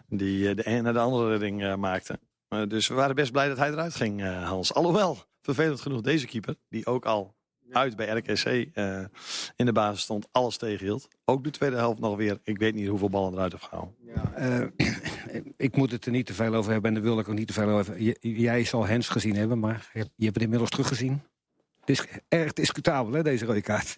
Die 0.08 0.48
eh, 0.48 0.56
de 0.56 0.68
een 0.68 0.82
naar 0.82 0.92
de 0.92 0.98
andere 0.98 1.28
redding 1.28 1.62
eh, 1.62 1.74
maakte. 1.74 2.18
Eh, 2.48 2.62
dus 2.68 2.88
we 2.88 2.94
waren 2.94 3.14
best 3.14 3.32
blij 3.32 3.48
dat 3.48 3.56
hij 3.56 3.70
eruit 3.70 3.94
ging, 3.94 4.22
eh, 4.22 4.48
Hans. 4.48 4.74
Alhoewel, 4.74 5.18
vervelend 5.42 5.80
genoeg, 5.80 6.00
deze 6.00 6.26
keeper... 6.26 6.54
die 6.68 6.86
ook 6.86 7.04
al 7.04 7.36
uit 7.70 7.96
bij 7.96 8.08
RKC 8.08 8.44
eh, 8.44 9.04
in 9.56 9.66
de 9.66 9.72
basis 9.72 10.02
stond, 10.02 10.28
alles 10.32 10.56
tegenhield. 10.56 11.08
Ook 11.24 11.44
de 11.44 11.50
tweede 11.50 11.76
helft 11.76 12.00
nog 12.00 12.16
weer. 12.16 12.38
Ik 12.42 12.58
weet 12.58 12.74
niet 12.74 12.88
hoeveel 12.88 13.10
ballen 13.10 13.32
eruit 13.32 13.52
heeft 13.52 13.64
gehaald. 13.64 13.94
Eh, 14.34 15.40
ik 15.66 15.76
moet 15.76 15.90
het 15.90 16.06
er 16.06 16.12
niet 16.12 16.26
te 16.26 16.34
veel 16.34 16.54
over 16.54 16.72
hebben 16.72 16.88
en 16.88 16.94
daar 16.94 17.04
wil 17.04 17.18
ik 17.18 17.28
ook 17.28 17.34
niet 17.34 17.46
te 17.46 17.52
veel 17.52 17.68
over 17.68 17.92
hebben. 17.92 18.16
Jij 18.20 18.64
zal 18.64 18.86
Hens 18.86 19.08
gezien 19.08 19.36
hebben, 19.36 19.58
maar 19.58 19.90
je, 19.92 19.98
je 19.98 20.24
hebt 20.24 20.34
het 20.34 20.42
inmiddels 20.42 20.70
teruggezien. 20.70 21.22
Het 21.80 21.90
is 21.90 22.06
erg 22.28 22.52
discutabel, 22.52 23.12
hè, 23.12 23.22
deze 23.22 23.44
rode 23.44 23.62
kaart. 23.62 23.96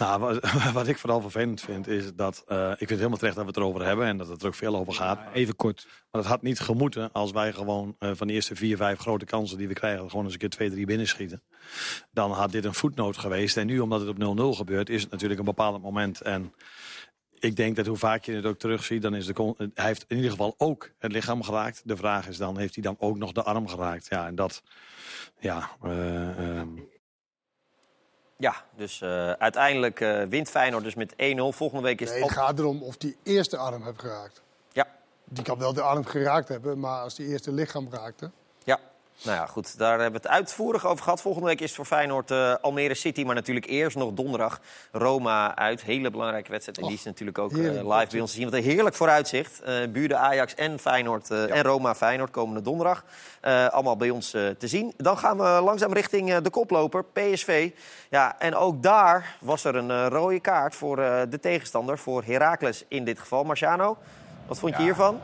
Nou, 0.00 0.20
wat, 0.20 0.52
wat 0.72 0.88
ik 0.88 0.98
vooral 0.98 1.20
vervelend 1.20 1.60
vind, 1.60 1.86
is 1.86 2.14
dat... 2.14 2.42
eh, 2.46 2.70
ik 2.70 2.76
vind 2.76 2.90
het 2.90 2.98
helemaal 2.98 3.18
terecht 3.18 3.36
dat 3.36 3.44
we 3.44 3.50
het 3.50 3.60
erover 3.60 3.84
hebben 3.84 4.06
en 4.06 4.16
dat 4.16 4.28
het 4.28 4.40
er 4.40 4.46
ook 4.46 4.54
veel 4.54 4.76
over 4.76 4.92
gaat. 4.92 5.20
Even 5.32 5.56
kort. 5.56 5.86
Maar 6.10 6.22
dat 6.22 6.30
had 6.30 6.42
niet 6.42 6.60
gemoeten 6.60 7.12
als 7.12 7.30
wij 7.30 7.52
gewoon 7.52 7.96
eh, 7.98 8.10
van 8.14 8.26
de 8.26 8.32
eerste 8.32 8.56
vier, 8.56 8.76
vijf 8.76 8.98
grote 8.98 9.24
kansen 9.24 9.58
die 9.58 9.68
we 9.68 9.74
krijgen... 9.74 10.10
gewoon 10.10 10.24
eens 10.24 10.32
een 10.32 10.38
keer 10.38 10.50
twee, 10.50 10.70
drie 10.70 10.86
binnenschieten. 10.86 11.42
Dan 12.12 12.30
had 12.30 12.52
dit 12.52 12.64
een 12.64 12.74
voetnoot 12.74 13.16
geweest. 13.16 13.56
En 13.56 13.66
nu, 13.66 13.80
omdat 13.80 14.00
het 14.00 14.08
op 14.08 14.38
0-0 14.54 14.56
gebeurt, 14.56 14.88
is 14.88 15.02
het 15.02 15.10
natuurlijk 15.10 15.40
een 15.40 15.46
bepaald 15.46 15.82
moment. 15.82 16.20
En 16.20 16.54
ik 17.38 17.56
denk 17.56 17.76
dat 17.76 17.86
hoe 17.86 17.96
vaak 17.96 18.24
je 18.24 18.32
het 18.32 18.46
ook 18.46 18.58
terugziet, 18.58 19.02
dan 19.02 19.14
is 19.14 19.26
de 19.26 19.54
hij 19.74 19.86
heeft 19.86 20.04
in 20.08 20.16
ieder 20.16 20.30
geval 20.30 20.54
ook 20.56 20.90
het 20.98 21.12
lichaam 21.12 21.42
geraakt. 21.42 21.82
De 21.84 21.96
vraag 21.96 22.28
is 22.28 22.36
dan, 22.36 22.58
heeft 22.58 22.74
hij 22.74 22.82
dan 22.82 22.96
ook 22.98 23.18
nog 23.18 23.32
de 23.32 23.42
arm 23.42 23.68
geraakt? 23.68 24.06
Ja, 24.08 24.26
en 24.26 24.34
dat... 24.34 24.62
Ja, 25.38 25.70
eh, 25.82 26.58
ehm, 26.58 26.68
Ja, 28.40 28.54
dus 28.76 29.00
eh, 29.00 29.30
uiteindelijk 29.30 30.00
eh, 30.00 30.22
wint 30.22 30.50
Feyenoord 30.50 30.84
dus 30.84 30.94
met 30.94 31.12
1-0. 31.12 31.16
Volgende 31.48 31.82
week 31.82 32.00
is 32.00 32.10
Nee, 32.10 32.20
het 32.20 32.28
het 32.28 32.38
op... 32.38 32.44
gaat 32.44 32.58
erom 32.58 32.82
of 32.82 32.96
die 32.96 33.16
eerste 33.22 33.56
arm 33.56 33.84
heeft 33.84 34.00
geraakt. 34.00 34.42
Ja. 34.72 34.86
Die 35.24 35.44
kan 35.44 35.58
wel 35.58 35.72
de 35.72 35.82
arm 35.82 36.04
geraakt 36.04 36.48
hebben, 36.48 36.78
maar 36.78 37.00
als 37.00 37.14
die 37.14 37.26
eerste 37.26 37.52
lichaam 37.52 37.88
raakte... 37.90 38.30
Nou 39.22 39.36
ja, 39.36 39.46
goed. 39.46 39.78
Daar 39.78 40.00
hebben 40.00 40.20
we 40.20 40.28
het 40.28 40.36
uitvoerig 40.36 40.86
over 40.86 41.04
gehad. 41.04 41.20
Volgende 41.20 41.48
week 41.48 41.60
is 41.60 41.66
het 41.66 41.74
voor 41.76 41.84
Feyenoord 41.84 42.30
eh, 42.30 42.54
Almere 42.60 42.94
City. 42.94 43.22
Maar 43.24 43.34
natuurlijk 43.34 43.66
eerst 43.66 43.96
nog 43.96 44.12
donderdag 44.12 44.60
Roma 44.92 45.56
uit. 45.56 45.82
Hele 45.82 46.10
belangrijke 46.10 46.50
wedstrijd. 46.50 46.78
En 46.78 46.86
die 46.86 46.96
is 46.96 47.04
natuurlijk 47.04 47.38
ook 47.38 47.52
eh, 47.52 47.58
live 47.58 48.06
bij 48.10 48.20
ons 48.20 48.30
te 48.30 48.36
zien. 48.36 48.44
Wat 48.44 48.54
een 48.54 48.62
heerlijk 48.62 48.94
vooruitzicht. 48.94 49.60
Eh 49.60 49.74
buurde 49.88 50.16
Ajax 50.16 50.54
en 50.54 50.78
Feyenoord 50.78 51.30
eh, 51.30 51.56
en 51.56 51.62
Roma 51.62 51.94
Feyenoord 51.94 52.30
komende 52.30 52.62
donderdag. 52.62 53.04
Eh, 53.40 53.66
allemaal 53.68 53.96
bij 53.96 54.10
ons 54.10 54.34
eh, 54.34 54.48
te 54.48 54.68
zien. 54.68 54.94
Dan 54.96 55.18
gaan 55.18 55.36
we 55.36 55.44
langzaam 55.44 55.92
richting 55.92 56.32
eh, 56.32 56.36
de 56.42 56.50
koploper, 56.50 57.04
PSV. 57.04 57.70
Ja, 58.10 58.38
en 58.38 58.54
ook 58.54 58.82
daar 58.82 59.36
was 59.40 59.64
er 59.64 59.76
een 59.76 60.08
rode 60.08 60.40
kaart 60.40 60.74
voor 60.74 60.98
eh, 60.98 61.20
de 61.28 61.40
tegenstander. 61.40 61.98
Voor 61.98 62.22
Heracles 62.24 62.84
in 62.88 63.04
dit 63.04 63.18
geval. 63.18 63.44
Marciano, 63.44 63.96
wat 64.46 64.58
vond 64.58 64.76
je 64.76 64.82
hiervan? 64.82 65.20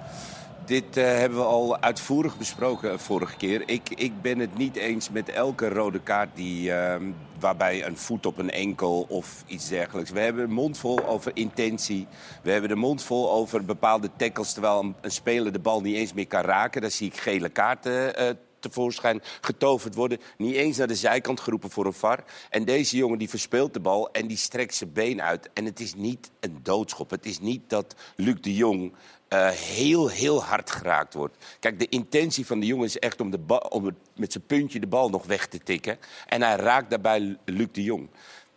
Dit 0.67 0.97
eh, 0.97 1.05
hebben 1.05 1.39
we 1.39 1.45
al 1.45 1.81
uitvoerig 1.81 2.39
besproken 2.39 2.91
eh, 2.91 2.99
vorige 2.99 3.37
keer. 3.37 3.62
Ik, 3.67 3.89
ik 3.91 4.23
ben 4.23 4.39
het 4.39 4.57
niet 4.57 4.77
eens 4.77 5.11
met 5.11 5.29
elke 5.29 5.69
rode 5.69 6.01
kaart 6.01 6.29
die, 6.35 6.73
ehm, 6.73 7.05
waarbij 7.41 7.87
een 7.87 7.97
voet 7.97 8.27
op 8.27 8.39
een 8.39 8.51
enkel 8.51 9.07
of 9.09 9.45
iets 9.47 9.69
dergelijks. 9.69 10.11
We 10.11 10.21
hebben 10.21 10.45
een 10.45 10.53
mond 10.53 10.79
vol 10.79 11.07
over 11.07 11.31
intentie. 11.35 12.07
We 12.43 12.51
hebben 12.51 12.71
de 12.71 12.77
mond 12.77 13.03
vol 13.03 13.31
over 13.31 13.64
bepaalde 13.64 14.11
tackles 14.17 14.53
terwijl 14.53 14.95
een, 15.01 15.11
speler 15.11 15.53
de 15.53 15.59
bal 15.59 15.81
niet 15.81 15.97
eens 15.97 16.12
meer 16.12 16.27
kan 16.27 16.43
raken. 16.43 16.81
Daar 16.81 16.91
zie 16.91 17.07
ik 17.07 17.17
gele 17.17 17.49
kaarten 17.49 18.17
eh, 18.17 18.31
tevoorschijn 18.59 19.23
getoverd 19.41 19.95
worden. 19.95 20.19
Niet 20.37 20.55
eens 20.55 20.77
naar 20.77 20.87
de 20.87 20.95
zijkant 20.95 21.41
geroepen 21.41 21.71
voor 21.71 21.87
een 21.87 21.93
VAR. 21.93 22.25
En 22.51 22.64
deze 22.64 22.97
jongen 22.97 23.19
die 23.19 23.29
verspeelt 23.29 23.75
de 23.75 23.81
bal 23.81 24.11
en 24.12 24.27
die 24.27 24.37
strekt 24.37 24.75
zijn 24.75 24.93
been 24.93 25.23
uit. 25.23 25.51
En 25.55 25.64
het 25.64 25.81
is 25.81 25.95
niet 25.95 26.31
een 26.41 26.59
doodschop. 26.62 27.11
Het 27.11 27.27
is 27.27 27.41
niet 27.41 27.71
dat 27.71 27.95
Luc 28.17 28.41
de 28.41 28.55
Jong 28.55 28.93
eh, 29.29 29.49
heel, 29.49 30.09
heel 30.09 30.43
hard 30.45 30.70
geraakt 30.70 31.14
wordt. 31.14 31.37
Kijk, 31.61 31.79
de 31.79 31.89
intentie 31.89 32.47
van 32.47 32.61
de 32.61 32.66
jongen 32.66 32.85
is 32.85 32.99
echt 32.99 33.20
om, 33.20 33.31
de 33.31 33.39
ba- 33.39 33.66
om 33.68 33.91
met 34.16 34.33
zijn 34.33 34.47
puntje 34.47 34.81
de 34.81 34.87
bal 34.87 35.09
nog 35.11 35.27
weg 35.27 35.47
te 35.47 35.59
tikken. 35.59 35.99
En 36.27 36.43
hij 36.43 36.57
raakt 36.57 36.91
daarbij 36.91 37.37
Luc 37.45 37.66
de 37.72 37.83
Jong. 37.83 38.09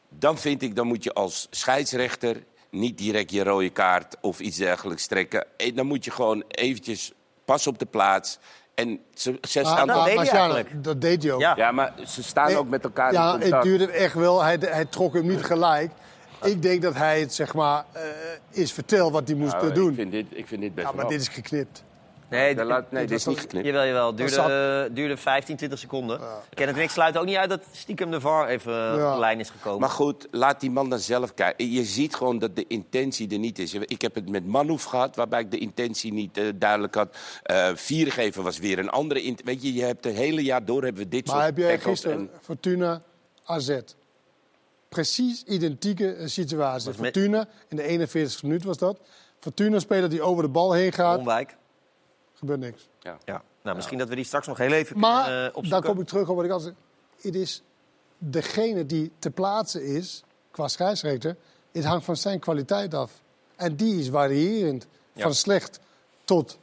Dan 0.09 0.37
vind 0.37 0.61
ik, 0.61 0.75
dan 0.75 0.87
moet 0.87 1.03
je 1.03 1.13
als 1.13 1.47
scheidsrechter 1.49 2.43
niet 2.71 2.97
direct 2.97 3.31
je 3.31 3.43
rode 3.43 3.69
kaart 3.69 4.15
of 4.21 4.39
iets 4.39 4.57
dergelijks 4.57 5.07
trekken. 5.07 5.45
Eh, 5.57 5.75
Dan 5.75 5.85
moet 5.85 6.05
je 6.05 6.11
gewoon 6.11 6.43
eventjes 6.47 7.11
pas 7.45 7.67
op 7.67 7.79
de 7.79 7.85
plaats. 7.85 8.39
En 8.75 8.99
ze, 9.13 9.37
ze 9.41 9.61
Maar- 9.61 9.71
staan 9.71 9.87
toch- 9.87 10.15
maar 10.15 10.25
Sjane, 10.25 10.65
Dat 10.81 11.01
deed 11.01 11.23
hij 11.23 11.31
ook. 11.31 11.39
Ja. 11.39 11.71
maar 11.71 11.93
ze 12.07 12.23
staan 12.23 12.47
Nee, 12.47 12.57
ook 12.57 12.67
met 12.67 12.83
elkaar 12.83 13.07
in 13.13 13.19
Ja, 13.19 13.31
contact. 13.31 13.51
het 13.53 13.61
duurde 13.63 13.87
echt 13.91 14.13
wel. 14.13 14.41
Hij, 14.43 14.57
hij 14.61 14.85
trok 14.85 15.13
hem 15.13 15.27
niet 15.27 15.43
gelijk. 15.43 15.91
Ik 16.43 16.61
denk 16.61 16.81
dat 16.81 16.95
hij 16.95 17.19
het, 17.19 17.33
zeg 17.33 17.53
maar, 17.53 17.85
eh, 17.91 18.01
is 18.49 18.71
verteld 18.73 19.11
wat 19.11 19.27
hij 19.27 19.37
moest 19.37 19.51
Nou, 19.53 19.73
doen. 19.73 19.89
Ik 19.89 19.95
vind 19.95 20.11
dit, 20.11 20.25
ik 20.29 20.47
vind 20.47 20.61
dit 20.61 20.75
best 20.75 20.87
Ja, 20.87 20.93
maar 20.93 21.01
wel. 21.01 21.11
dit 21.11 21.21
is 21.21 21.27
geknipt. 21.27 21.83
Nee, 22.29 22.55
Daar 22.55 22.65
laat- 22.65 22.91
nee, 22.91 23.01
dit 23.01 23.09
dit 23.09 23.19
is 23.19 23.25
niet 23.25 23.39
geknipt. 23.39 23.65
Jawel, 23.65 23.85
jawel. 23.85 24.15
Duurde, 24.15 24.35
eh, 24.89 24.95
duurde 24.95 25.17
15, 25.17 25.55
20 25.55 25.79
seconden. 25.79 26.19
Kenneth 26.53 26.75
en 26.77 26.81
ik 26.83 26.89
sluiten 26.89 27.21
ook 27.21 27.27
niet 27.27 27.35
uit 27.35 27.49
dat 27.49 27.61
stiekem 27.71 28.11
de 28.11 28.19
VAR 28.21 28.47
even 28.47 28.71
eh, 28.73 28.97
Ja. 28.97 29.07
op 29.07 29.13
de 29.13 29.19
lijn 29.19 29.39
is 29.39 29.49
gekomen. 29.49 29.79
Maar 29.79 29.89
goed, 29.89 30.27
laat 30.31 30.59
die 30.59 30.71
man 30.71 30.89
dan 30.89 30.99
zelf 30.99 31.33
kijken. 31.33 31.71
Je 31.71 31.83
ziet 31.83 32.15
gewoon 32.15 32.39
dat 32.39 32.55
de 32.55 32.65
intentie 32.67 33.29
er 33.31 33.39
niet 33.39 33.59
is. 33.59 33.73
Ik 33.73 34.01
heb 34.01 34.15
het 34.15 34.29
met 34.29 34.45
Manhoef 34.45 34.83
gehad, 34.83 35.15
waarbij 35.15 35.39
ik 35.39 35.51
de 35.51 35.57
intentie 35.57 36.13
niet 36.13 36.39
duidelijk 36.55 36.95
had. 36.95 37.17
Eh 37.43 37.69
Viergever 37.75 38.43
was 38.43 38.59
weer 38.59 38.79
een 38.79 38.89
andere... 38.89 39.35
Weet 39.43 39.61
je, 39.63 39.73
je 39.73 39.83
hebt 39.83 40.03
het 40.05 40.15
hele 40.15 40.43
jaar 40.43 40.65
door 40.65 40.83
hebben 40.83 41.03
we 41.03 41.09
dit 41.09 41.25
Maar 41.25 41.35
soort 41.35 41.45
heb 41.47 41.57
jij 41.57 41.79
gisteren 41.79 42.17
en- 42.17 42.29
Fortuna 42.41 43.01
AZ? 43.43 43.79
Precies 44.89 45.43
identieke 45.43 46.13
eh, 46.13 46.27
situatie. 46.27 46.93
Fortuna, 46.93 47.47
in 47.67 47.75
de 47.75 47.83
41 47.83 48.43
minuut 48.43 48.63
was 48.63 48.77
dat. 48.77 48.99
Fortuna-speler 49.39 50.09
die 50.09 50.21
over 50.21 50.43
de 50.43 50.49
bal 50.49 50.71
heen 50.73 50.91
gaat. 50.91 51.17
Omwijk. 51.17 51.55
Gebeurt 52.33 52.59
niks. 52.59 52.87
Ja. 52.99 53.17
Ja. 53.25 53.41
Nou, 53.61 53.75
misschien 53.75 53.97
dat 53.97 54.07
we 54.09 54.15
die 54.15 54.23
straks 54.25 54.47
nog 54.47 54.57
heel 54.57 54.71
even 54.71 54.99
Maar 54.99 55.23
kunnen 55.23 55.39
eh, 55.45 55.53
dan 55.53 55.55
opzoeken. 55.55 55.89
kom 55.89 55.99
ik 56.01 56.07
terug 56.07 56.29
op 56.29 56.35
wat 56.35 56.45
ik 56.45 56.51
altijd 56.51 56.73
zeg. 57.17 57.23
Het 57.25 57.41
is 57.41 57.63
degene 58.17 58.85
die 58.85 59.11
te 59.19 59.29
plaatsen 59.29 59.83
is, 59.85 60.23
qua 60.51 60.67
scheidsrechter, 60.67 61.35
het 61.71 61.85
hangt 61.85 62.05
van 62.05 62.15
zijn 62.15 62.39
kwaliteit 62.39 62.93
af. 62.93 63.11
En 63.55 63.75
die 63.75 63.99
is 63.99 64.09
variërend. 64.09 64.87
Ja. 65.13 65.21
Van 65.23 65.33
slecht 65.33 65.79
tot 66.23 66.59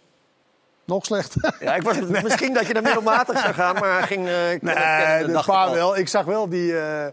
nog 0.84 1.04
slechter. 1.04 1.54
Ja, 1.60 1.74
ik 1.74 1.82
was 1.82 2.00
misschien 2.00 2.54
dat 2.54 2.66
je 2.66 2.72
naar 2.72 2.82
middelmatig 2.82 3.38
zou 3.38 3.54
gaan, 3.54 3.74
maar 3.74 4.02
ging... 4.02 4.26
eh 4.28 4.34
Nee, 4.60 5.24
ik 5.24 5.42
paar 5.44 5.68
al. 5.68 5.74
wel. 5.74 5.96
Ik 5.96 6.08
zag 6.08 6.24
wel 6.24 6.48
die, 6.48 6.78
eh 6.78 7.06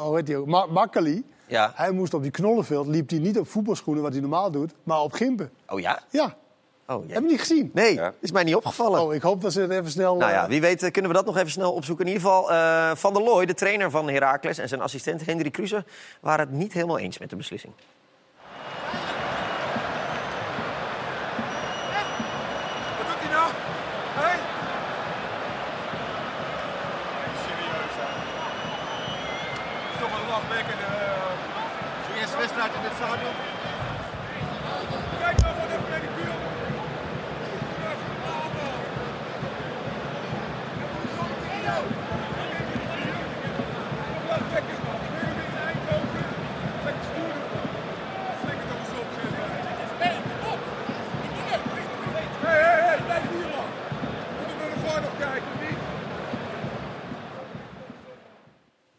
oh? 0.00 0.46
Ma 0.46 0.66
Makkeli. 0.66 1.24
Ja. 1.46 1.72
Hij 1.74 1.90
moest 1.90 2.14
op 2.14 2.22
die 2.22 2.30
knollenveld, 2.30 2.86
liep 2.86 3.10
hij 3.10 3.18
niet 3.18 3.38
op 3.38 3.48
voetbalschoenen, 3.48 4.02
wat 4.02 4.12
hij 4.12 4.20
normaal 4.20 4.50
doet, 4.50 4.74
maar 4.82 5.00
op 5.00 5.12
gimpen. 5.12 5.50
Oh 5.68 5.80
ja? 5.80 5.98
Ja. 6.10 6.34
Oh, 6.86 7.02
Heb 7.08 7.22
je 7.22 7.28
niet 7.28 7.38
gezien? 7.40 7.70
Nee, 7.74 8.00
is 8.20 8.32
mij 8.32 8.44
niet 8.44 8.54
opgevallen. 8.54 9.02
Oh, 9.02 9.14
ik 9.14 9.22
hoop 9.22 9.40
dat 9.40 9.52
ze 9.52 9.60
het 9.60 9.70
even 9.70 9.90
snel... 9.90 10.16
Nou 10.16 10.30
ja, 10.32 10.42
eh, 10.42 10.48
wie 10.48 10.60
weet 10.60 10.82
eh, 10.82 10.90
kunnen 10.90 11.10
we 11.10 11.16
dat 11.16 11.26
nog 11.26 11.36
even 11.36 11.50
snel 11.50 11.72
opzoeken. 11.72 12.06
In 12.06 12.12
ieder 12.12 12.28
geval, 12.28 12.50
eh, 12.50 12.90
Van 12.94 13.12
der 13.12 13.22
Looy, 13.22 13.46
de 13.46 13.54
trainer 13.54 13.90
van 13.90 14.08
Heracles... 14.10 14.58
en 14.58 14.68
zijn 14.68 14.80
assistent 14.80 15.26
Hendrik 15.26 15.52
Kruse 15.52 15.84
waren 16.20 16.46
het 16.48 16.56
niet 16.56 16.72
helemaal 16.72 16.98
eens 16.98 17.18
met 17.18 17.30
de 17.30 17.36
beslissing. 17.36 17.72
Wat 22.98 23.06
doet 23.06 23.20
hij 23.22 23.30
nou? 23.38 23.50
Hé? 24.20 24.32
Serieus, 27.44 27.94
hè? 28.02 28.08
Het 29.84 29.92
is 29.94 29.98
toch 30.02 30.12
een 30.20 30.26
lachwekkende... 30.28 30.84
eh, 30.84 31.32
Zo'n 32.06 32.16
eerste 32.20 32.36
wedstrijd 32.36 32.72
in 32.74 32.82
dit 32.86 32.94
stadion. 33.00 33.34
Kijk 35.22 35.36
nou 35.42 35.52
gewoon 35.54 35.70
even 35.76 35.90
naar 35.90 36.00
die 36.06 36.14
buurt. 36.16 36.38
Hé, 51.20 52.48
hé, 52.48 52.90
hé, 52.90 53.04
blijf 53.04 53.22
hier 53.30 53.48
man. 53.48 53.68
Moet 54.38 54.50
ik 54.50 54.58
naar 54.60 54.70
de 54.74 54.80
VAR 54.86 55.00
nog 55.00 55.16
kijken, 55.18 55.48
of 55.54 55.60
niet? 55.68 55.78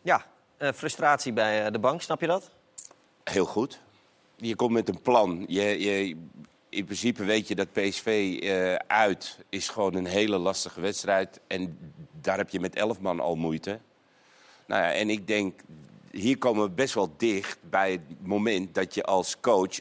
Ja, 0.01 0.15
eh, 0.15 0.21
frustratie 0.61 1.33
bij 1.33 1.65
eh, 1.65 1.71
de 1.71 1.79
bank, 1.79 2.01
snap 2.01 2.21
je 2.21 2.27
dat? 2.27 2.49
Heel 3.23 3.45
goed. 3.45 3.79
Je 4.35 4.55
komt 4.55 4.71
met 4.71 4.89
een 4.89 5.01
plan. 5.01 5.45
Je, 5.47 5.61
je, 5.61 6.15
in 6.69 6.85
principe 6.85 7.23
weet 7.23 7.47
je 7.47 7.55
dat 7.55 7.71
PSV 7.71 8.39
eh, 8.43 8.75
uit 8.87 9.39
is 9.49 9.69
gewoon 9.69 9.95
een 9.95 10.05
hele 10.05 10.37
lastige 10.37 10.81
wedstrijd. 10.81 11.39
En 11.47 11.77
daar 12.21 12.37
heb 12.37 12.49
je 12.49 12.59
met 12.59 12.75
elf 12.75 12.99
man 12.99 13.19
al 13.19 13.35
moeite. 13.35 13.79
Nou 14.65 14.81
ja, 14.81 14.93
en 14.93 15.09
ik 15.09 15.27
denk, 15.27 15.61
hier 16.11 16.37
komen 16.37 16.63
we 16.63 16.69
best 16.69 16.93
wel 16.93 17.13
dicht 17.17 17.57
bij 17.69 17.91
het 17.91 18.27
moment 18.27 18.75
dat 18.75 18.93
je 18.93 19.03
als 19.03 19.39
coach 19.39 19.79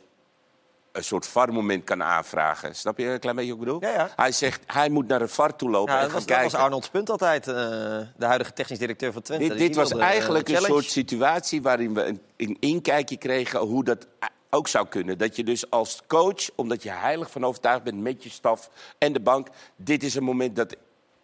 een 0.93 1.05
soort 1.05 1.27
VAR-moment 1.27 1.85
kan 1.85 2.03
aanvragen. 2.03 2.75
Snap 2.77 2.99
je 2.99 3.05
een 3.07 3.19
klein 3.19 3.37
beetje 3.37 3.57
wat 3.57 3.61
ik 3.61 3.65
bedoel? 3.81 4.09
Hij 4.17 4.33
zegt, 4.33 4.63
hij 4.67 4.89
moet 4.89 5.09
naar 5.09 5.19
de 5.19 5.29
VAR 5.29 5.57
toe 5.57 5.71
lopen 5.71 5.95
Ja, 5.95 6.01
en 6.01 6.05
dat, 6.05 6.11
gaan 6.11 6.19
was, 6.21 6.27
dat 6.29 6.37
kijken. 6.37 6.53
was 6.53 6.65
Arnold's 6.65 6.89
punt 6.89 7.11
altijd, 7.11 7.47
eh, 7.49 7.55
de 8.17 8.25
huidige 8.27 8.53
technisch 8.53 8.79
directeur 8.79 9.13
van 9.13 9.23
Twente. 9.23 9.49
Dit, 9.49 9.59
dit 9.59 9.75
was 9.77 9.93
eh, 9.93 10.01
eigenlijk 10.03 10.49
een 10.49 10.57
soort 10.61 10.85
situatie 10.85 11.63
waarin 11.63 11.95
we 11.95 12.05
een, 12.05 12.21
een 12.37 12.57
inkijkje 12.61 13.17
kregen 13.17 13.61
hoe 13.61 13.85
dat 13.85 14.07
ook 14.51 14.69
zou 14.69 14.87
kunnen. 14.89 15.19
Dat 15.19 15.37
je 15.37 15.45
dus 15.45 15.71
als 15.71 16.01
coach, 16.07 16.49
omdat 16.55 16.83
je 16.83 16.91
heilig 16.91 17.31
van 17.31 17.45
overtuigd 17.45 17.83
bent 17.83 18.01
met 18.01 18.23
je 18.23 18.31
staf 18.31 18.71
en 18.99 19.13
de 19.13 19.21
bank, 19.21 19.49
dit 19.77 20.03
is 20.03 20.15
een 20.15 20.25
moment 20.25 20.57
dat 20.57 20.77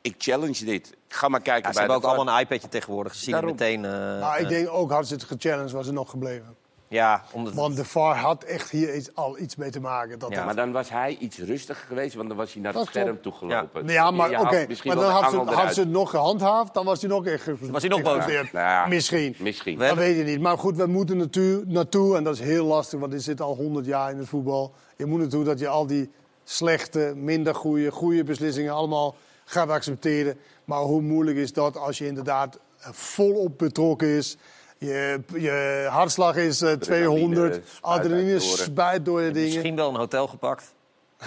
ik 0.02 0.14
challenge 0.18 0.64
dit. 0.64 0.92
Ga 1.08 1.28
maar 1.28 1.40
kijken 1.40 1.62
Ja, 1.62 1.68
ze 1.68 1.72
bij 1.72 1.80
hebben 1.88 1.96
ook 2.10 2.16
allemaal 2.16 2.34
een 2.34 2.40
iPadje 2.42 2.68
tegenwoordig. 2.68 3.14
Ze 3.14 3.22
zien 3.22 3.34
het 3.34 3.42
Daarom. 3.42 3.58
meteen. 3.60 3.84
eh, 3.84 4.20
maar 4.20 4.40
ik 4.40 4.48
denk 4.48 4.68
ook, 4.70 4.88
hadden 4.90 5.06
ze 5.08 5.14
het 5.14 5.24
gechallenged, 5.24 5.72
was 5.72 5.86
het 5.86 5.94
nog 5.94 6.10
gebleven. 6.10 6.56
Ja, 6.88 7.24
omdat 7.32 7.54
Want 7.54 7.76
de 7.76 7.84
VAR 7.84 8.16
had 8.16 8.44
echt 8.44 8.70
hier 8.70 8.96
iets, 8.96 9.14
al 9.14 9.38
iets 9.38 9.56
mee 9.56 9.70
te 9.70 9.80
maken. 9.80 10.18
Dat 10.18 10.30
Ja, 10.30 10.44
maar 10.44 10.56
dan 10.56 10.72
was 10.72 10.90
hij 10.90 11.16
iets 11.20 11.38
rustiger 11.38 11.86
geweest, 11.86 12.14
want 12.14 12.28
dan 12.28 12.36
was 12.36 12.52
hij 12.52 12.62
naar 12.62 12.74
het 12.74 12.86
scherm 12.86 13.20
toe 13.20 13.32
gelopen. 13.32 13.88
Ja, 13.88 14.10
maar 14.10 14.40
oké. 14.40 14.66
Maar 14.84 14.96
dan 14.96 15.10
had 15.10 15.30
ze, 15.30 15.36
had 15.36 15.74
ze 15.74 15.80
het 15.80 15.88
nog 15.88 16.10
gehandhaafd, 16.10 16.74
dan 16.74 16.84
was 16.84 17.00
hij 17.00 17.10
nog 17.10 17.26
echt 17.26 17.50
Was 17.60 17.82
hij 17.82 17.90
nog 17.90 18.02
boos? 18.02 18.52
Nou 18.52 18.88
Misschien. 18.88 19.34
Misschien. 19.38 19.78
Dat 19.78 19.96
weet 19.96 20.16
je 20.16 20.24
niet. 20.24 20.40
Maar 20.40 20.58
goed, 20.58 20.76
we 20.76 20.86
moeten 20.86 21.16
naartoe, 21.16 21.62
naartoe, 21.66 22.16
en 22.16 22.24
dat 22.24 22.34
is 22.34 22.40
heel 22.40 22.64
lastig, 22.64 23.00
want 23.00 23.12
dit 23.12 23.22
zit 23.22 23.40
al 23.40 23.56
100 23.56 23.86
jaar 23.86 24.10
in 24.10 24.18
het 24.18 24.28
voetbal. 24.28 24.74
Je 24.96 25.06
moet 25.06 25.18
naartoe 25.18 25.44
dat 25.44 25.58
je 25.58 25.68
al 25.68 25.86
die 25.86 26.10
slechte, 26.44 27.12
minder 27.16 27.54
goede, 27.54 27.90
goede 27.90 28.24
beslissingen 28.24 28.72
allemaal 28.72 29.14
gaat 29.44 29.68
accepteren. 29.68 30.38
Maar 30.64 30.80
hoe 30.80 31.02
moeilijk 31.02 31.36
is 31.36 31.52
dat 31.52 31.76
als 31.76 31.98
je 31.98 32.06
inderdaad 32.06 32.58
eh, 32.78 32.88
volop 32.92 33.58
betrokken 33.58 34.08
is? 34.08 34.36
Je, 34.78 35.20
je 35.34 35.86
hartslag 35.90 36.36
is 36.36 36.62
eh, 36.62 36.72
200, 36.72 37.54
spuit 37.54 37.64
uit 37.64 37.72
adrenaline 37.80 38.34
oren. 38.34 38.42
spuit 38.58 39.04
door 39.04 39.22
je 39.22 39.30
dingen. 39.30 39.48
Misschien 39.48 39.76
wel 39.76 39.88
een 39.88 39.94
hotel 39.96 40.26
gepakt. 40.26 40.74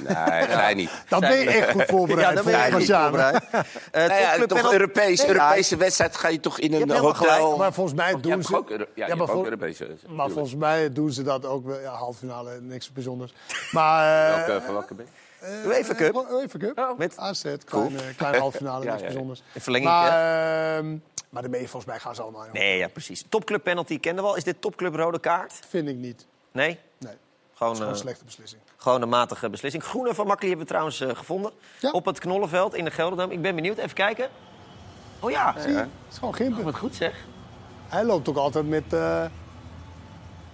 Nee, 0.08 0.46
zij 0.50 0.74
niet. 0.74 0.92
Dan 1.10 1.20
ben 1.20 1.38
je 1.40 1.50
echt 1.50 1.72
goed 1.72 1.84
voorbereid. 1.88 2.28
Ja, 2.28 2.34
dan 2.36 2.44
ben 2.44 2.54
je 2.54 2.60
echt 2.78 2.92
voorbereid. 2.92 3.44
Eh, 3.92 4.08
Nou 4.08 4.20
ja, 4.22 4.36
toch 4.38 4.48
penalty- 4.48 4.74
Europees, 4.74 5.20
Nee, 5.20 5.28
Europese 5.28 5.78
wedstrijd 5.78 6.16
ga 6.16 6.28
je 6.28 6.40
toch 6.40 6.60
in 6.60 6.74
een 6.74 6.90
hotel... 6.90 7.14
gelijk, 7.14 7.58
Maar 7.58 7.74
volgens 7.74 7.96
mij 7.96 8.14
Of, 8.14 8.22
doen 8.22 8.44
ze... 8.44 8.56
ook 8.58 8.70
ja, 8.96 9.16
vol- 9.18 9.44
Europese 9.44 9.84
Maar 9.84 9.96
natuurlijk. 10.00 10.32
volgens 10.32 10.56
mij 10.56 10.94
doen 10.94 11.12
ze 11.12 11.24
dat 11.24 11.46
ook 11.46 11.66
wel. 11.66 11.80
Ja, 11.80 11.92
halve 11.94 12.18
finale, 12.20 12.60
niks 12.62 12.92
bijzonders. 12.92 13.34
Maar... 13.72 14.30
eh, 14.30 14.46
Welke, 14.46 14.66
van 14.66 14.74
welke 14.74 14.94
ben 14.94 15.06
je? 15.06 15.12
Eh, 15.42 15.66
UEFA 15.66 15.94
Cup. 15.96 16.16
eh, 16.16 16.32
UEFA 16.32 16.58
Cup. 16.58 16.94
Met 16.98 17.18
AZ, 17.18 17.44
Cool. 17.66 17.92
kleine, 18.18 18.38
halve 18.40 18.58
finale, 18.58 18.84
Ja, 18.86 18.90
niks 18.90 19.02
ja, 19.02 19.08
ja. 19.08 19.12
bijzonders. 19.14 19.44
Een 19.54 19.62
verlenging. 19.62 19.92
Maar, 19.92 20.08
ehm, 20.78 20.98
maar 21.30 21.42
daarmee, 21.42 21.60
volgens 21.62 21.86
mij 21.86 22.00
gaan 22.00 22.16
ze 22.16 22.22
allemaal. 22.22 22.44
joh. 22.44 22.54
Nee, 22.54 22.78
ja, 22.78 22.88
precies. 22.88 23.24
Topclub 23.30 23.64
penalty 23.64 24.00
kende 24.00 24.22
wel. 24.22 24.36
Is 24.36 24.44
dit 24.44 24.62
topclub 24.62 24.96
rode 24.96 25.20
kaart? 25.20 25.60
Vind 25.70 25.88
ik 25.88 25.96
niet. 25.96 26.26
Nee? 26.52 26.68
Nee, 26.68 26.80
dat 26.98 27.12
Gewoon, 27.54 27.72
is 27.74 27.78
gewoon 27.78 27.82
eh, 27.82 27.88
een 27.90 27.96
slechte 28.04 28.26
beslissing. 28.26 28.62
gewoon 28.78 29.02
een 29.02 29.10
matige 29.10 29.50
beslissing. 29.50 29.84
Groene 29.84 30.14
van 30.14 30.28
Makkeli 30.28 30.48
hebben 30.48 30.66
we 30.66 30.72
trouwens 30.72 31.04
gevonden. 31.18 31.52
Op 31.92 32.06
het 32.06 32.20
Knollenveld 32.20 32.74
in 32.76 32.84
de 32.86 32.92
Gelderdam. 32.92 33.32
Ik 33.32 33.42
ben 33.42 33.56
benieuwd. 33.56 33.78
Even 33.78 33.94
kijken. 33.96 34.30
Oh 35.20 35.32
ja. 35.32 35.56
Zie 35.60 35.72
je? 35.72 35.78
Het 35.78 35.88
is 36.12 36.18
gewoon 36.18 36.36
gimpen. 36.36 36.64
Wat 36.64 36.78
goed 36.78 36.96
zeg. 36.96 37.14
Hij 37.88 38.04
loopt 38.04 38.30
ook 38.30 38.38
altijd 38.38 38.68
met, 38.68 38.94
eh 38.94 39.26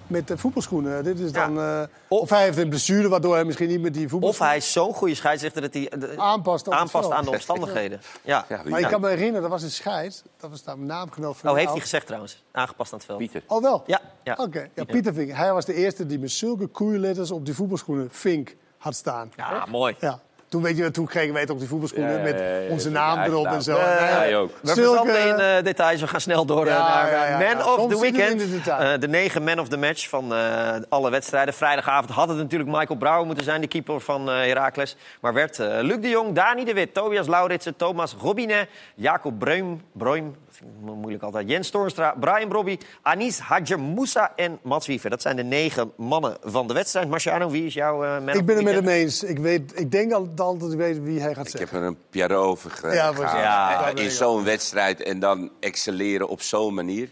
met 0.08 0.28
de 0.28 0.38
voetbalschoenen. 0.38 1.04
Dit 1.04 1.20
is 1.20 1.32
dan, 1.32 1.60
eh, 1.60 1.82
of 2.08 2.30
hij 2.30 2.44
heeft 2.44 2.58
een 2.58 2.70
blessure, 2.70 3.10
waardoor 3.10 3.34
hij 3.34 3.46
misschien 3.46 3.68
niet 3.68 3.82
met 3.82 3.94
die 3.94 4.06
Of 4.06 4.12
voetbalschoenen... 4.12 4.50
hij 4.50 4.58
is 4.58 4.72
zo'n 4.72 4.94
goede 4.94 5.16
scheidsrechter 5.16 5.62
dat 5.62 5.74
hij 5.74 5.90
eh, 5.90 6.18
aanpast, 6.18 6.70
aan 6.70 7.24
de 7.24 7.30
omstandigheden. 7.30 8.02
Ja. 8.24 8.46
Maar 8.70 8.80
ik 8.80 8.88
kan 8.88 9.02
me 9.02 9.08
herinneren, 9.08 9.42
dat 9.42 9.52
was 9.52 9.64
een 9.64 9.72
scheid. 9.72 10.24
Dat 10.38 10.50
was 10.50 10.64
daar 10.64 10.78
naamgenoot 10.78 11.38
van 11.38 11.50
Oh, 11.50 11.56
heeft 11.56 11.72
hij 11.72 11.80
gezegd 11.80 12.06
trouwens. 12.06 12.44
Aangepast 12.52 12.92
aan 12.92 12.98
het 12.98 13.08
veld. 13.08 13.20
Pieter. 13.20 13.44
Oh, 13.48 13.62
wel? 13.62 13.84
Ja. 13.86 14.02
ja. 14.24 14.34
Oké, 14.40 14.70
ja, 14.76 14.84
Pieter 14.84 15.14
Vink. 15.14 15.32
Hij 15.32 15.54
was 15.54 15.66
de 15.66 15.74
eerste 15.74 16.06
die 16.06 16.20
met 16.20 16.32
zulke 16.32 16.68
koeienletters 16.68 17.32
op 17.32 17.46
die 17.46 17.54
voetbalschoenen 17.54 18.08
Vink 18.12 18.56
had 18.78 18.96
staan. 18.96 19.32
Ja, 19.36 19.66
mooi. 19.70 19.96
Ja. 20.00 20.20
Toen, 20.50 20.62
weet 20.62 20.78
je, 20.78 20.92
toen 20.92 21.06
kregen 21.06 21.32
wij 21.34 21.42
het 21.42 21.50
op 21.50 21.60
die 21.60 21.68
voetbalschoenen 21.68 22.12
Ja, 22.12 22.18
ja, 22.18 22.24
met 22.24 22.70
onze 22.70 22.88
ja, 22.90 22.94
naam 22.94 23.18
ja, 23.18 23.26
erop 23.26 23.46
ja, 23.46 23.54
en 23.54 23.62
zo. 23.62 23.78
ja, 23.78 24.36
ook. 24.36 24.52
We 24.62 24.74
zulke- 24.74 25.18
in 25.18 25.40
eh, 25.40 25.64
details. 25.64 26.02
We 26.02 26.08
gaan 26.08 26.22
snel 26.22 26.46
door 26.46 26.66
eh, 26.68 26.78
naar 26.78 27.12
ja, 27.12 27.24
eh, 27.24 27.30
ja, 27.30 27.38
Man 27.38 27.58
ja. 27.58 27.74
of 27.74 27.80
Soms 27.80 27.94
the 27.96 28.02
Weekend. 28.02 28.40
de. 28.66 28.72
Eh, 28.72 29.10
negen 29.10 29.44
Man 29.44 29.60
of 29.60 29.68
the 29.68 29.78
Match 29.78 30.10
van 30.10 30.34
eh, 30.34 30.70
alle 30.90 31.10
wedstrijden. 31.10 31.54
Vrijdagavond 31.54 32.10
had 32.10 32.28
het 32.28 32.38
natuurlijk 32.38 32.70
Michael 32.72 32.98
Brouwer 33.00 33.26
moeten 33.26 33.44
zijn, 33.44 33.62
de 33.62 33.68
keeper 33.68 34.02
van 34.02 34.30
eh 34.30 34.36
Heracles. 34.36 34.96
Maar 35.22 35.34
werd 35.34 35.60
eh, 35.60 35.68
Luc 35.82 35.98
de 36.02 36.10
Jong, 36.10 36.34
Dani 36.36 36.66
de 36.66 36.74
Wit, 36.74 36.94
Tobias 36.94 37.28
Lauritsen, 37.28 37.76
Thomas 37.76 38.16
Robinet, 38.22 38.68
Jacob 38.96 39.40
Breum, 39.40 39.82
Breum 39.94 40.36
moeilijk 40.82 41.24
altijd, 41.24 41.50
Jens 41.50 41.70
Toornstra, 41.70 42.14
Brian 42.20 42.50
Brobby, 42.50 42.78
Anis 43.02 43.40
Hadjer 43.40 43.80
Moussa 43.80 44.32
en 44.36 44.60
Mats 44.62 44.88
Wiever. 44.88 45.10
Dat 45.10 45.22
zijn 45.22 45.36
de 45.36 45.44
negen 45.44 45.92
mannen 45.98 46.38
van 46.44 46.68
de 46.68 46.74
wedstrijd. 46.74 47.10
Marciano, 47.10 47.50
wie 47.50 47.66
is 47.66 47.74
jouw 47.74 48.04
eh 48.04 48.10
Man 48.12 48.30
of 48.30 48.36
Ik 48.36 48.46
ben 48.46 48.56
het 48.56 48.66
met 48.66 48.74
hem 48.74 48.88
eens. 48.88 49.24
Ik, 49.24 49.38
weet, 49.40 49.80
ik 49.80 49.92
denk 49.92 50.12
al 50.14 50.35
dat 50.36 50.72
ik 50.72 50.78
weet 50.78 51.00
wie 51.04 51.20
hij 51.22 51.34
gaat 51.34 51.48
Ik 51.48 51.52
heb 51.52 51.60
zeggen. 51.62 51.78
er 51.80 51.84
een 51.88 51.98
Pierrot 52.10 52.38
over 52.46 52.72
ge- 52.72 52.88
Ja. 52.94 53.14
Ja, 53.18 53.88
in 53.90 53.98
ik 53.98 54.12
zo'n 54.12 54.44
wedstrijd 54.44 55.02
en 55.02 55.20
dan 55.20 55.52
excelleren 55.60 56.28
op 56.28 56.42
zo'n 56.42 56.74
manier. 56.74 57.10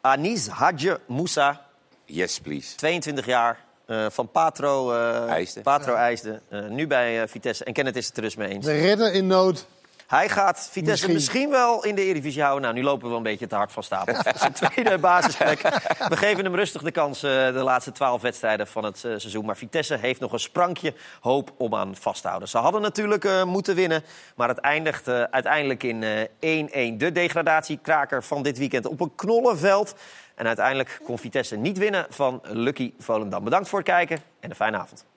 Anis 0.00 0.46
Hadjer 0.48 1.00
Moussa, 1.06 1.66
Yes, 2.06 2.40
please. 2.40 2.74
22 2.76 3.26
jaar. 3.26 3.62
eh, 3.86 4.06
van 4.10 4.30
Patro, 4.30 4.92
eh 4.92 5.28
IJsden. 5.30 5.62
Patro 5.62 5.94
IJsden. 5.94 6.40
Eh, 6.48 6.66
nu 6.68 6.86
bij 6.86 7.28
Vitesse. 7.28 7.64
En 7.64 7.72
Kenneth 7.72 7.96
is 7.96 8.06
het 8.06 8.16
er 8.16 8.22
dus 8.22 8.36
mee 8.36 8.48
eens. 8.48 8.64
De 8.64 8.72
redder 8.80 9.12
in 9.12 9.26
nood. 9.26 9.66
Hij 10.14 10.28
gaat 10.28 10.68
Vitesse 10.70 10.90
misschien. 10.90 11.12
Misschien. 11.12 11.50
wel 11.50 11.84
in 11.84 11.94
de 11.94 12.02
Eredivisie 12.02 12.42
houden. 12.42 12.62
Nou, 12.62 12.74
nu 12.74 12.82
lopen 12.82 13.02
we 13.02 13.08
wel 13.08 13.16
een 13.16 13.22
beetje 13.22 13.46
te 13.46 13.54
hard 13.54 13.72
van 13.72 13.82
stapel. 13.82 14.14
Zijn 14.34 14.52
tweede 14.52 14.98
basisplek. 14.98 15.60
We 16.08 16.16
geven 16.16 16.44
hem 16.44 16.54
rustig 16.54 16.82
de 16.82 16.90
kans 16.90 17.22
eh, 17.22 17.30
de 17.30 17.52
laatste 17.52 17.92
twaalf 17.92 18.22
wedstrijden 18.22 18.66
van 18.66 18.84
het 18.84 18.96
eh, 18.96 19.02
seizoen. 19.02 19.44
Maar 19.44 19.56
Vitesse 19.56 19.96
heeft 19.96 20.20
nog 20.20 20.32
een 20.32 20.38
sprankje 20.38 20.94
hoop 21.20 21.52
om 21.56 21.74
aan 21.74 21.96
vast 21.96 22.22
te 22.22 22.28
houden. 22.28 22.48
Ze 22.48 22.58
hadden 22.58 22.80
natuurlijk 22.80 23.24
eh, 23.24 23.44
moeten 23.44 23.74
winnen. 23.74 24.04
Maar 24.36 24.48
het 24.48 24.58
eindigt 24.58 25.08
uiteindelijk 25.08 25.82
in 25.82 26.02
eh, 26.40 26.92
1-1. 26.92 26.96
De 26.96 27.12
degradatiekraker 27.12 28.24
van 28.24 28.42
dit 28.42 28.58
weekend 28.58 28.86
op 28.86 29.00
een 29.00 29.14
knollenveld. 29.14 29.94
En 30.34 30.46
uiteindelijk 30.46 31.00
kon 31.04 31.18
Vitesse 31.18 31.56
niet 31.56 31.78
winnen 31.78 32.06
van 32.08 32.40
Lucky 32.42 32.92
Volendam. 32.98 33.44
Bedankt 33.44 33.68
voor 33.68 33.78
het 33.78 33.88
kijken 33.88 34.18
en 34.40 34.50
een 34.50 34.56
fijne 34.56 34.76
avond. 34.76 35.13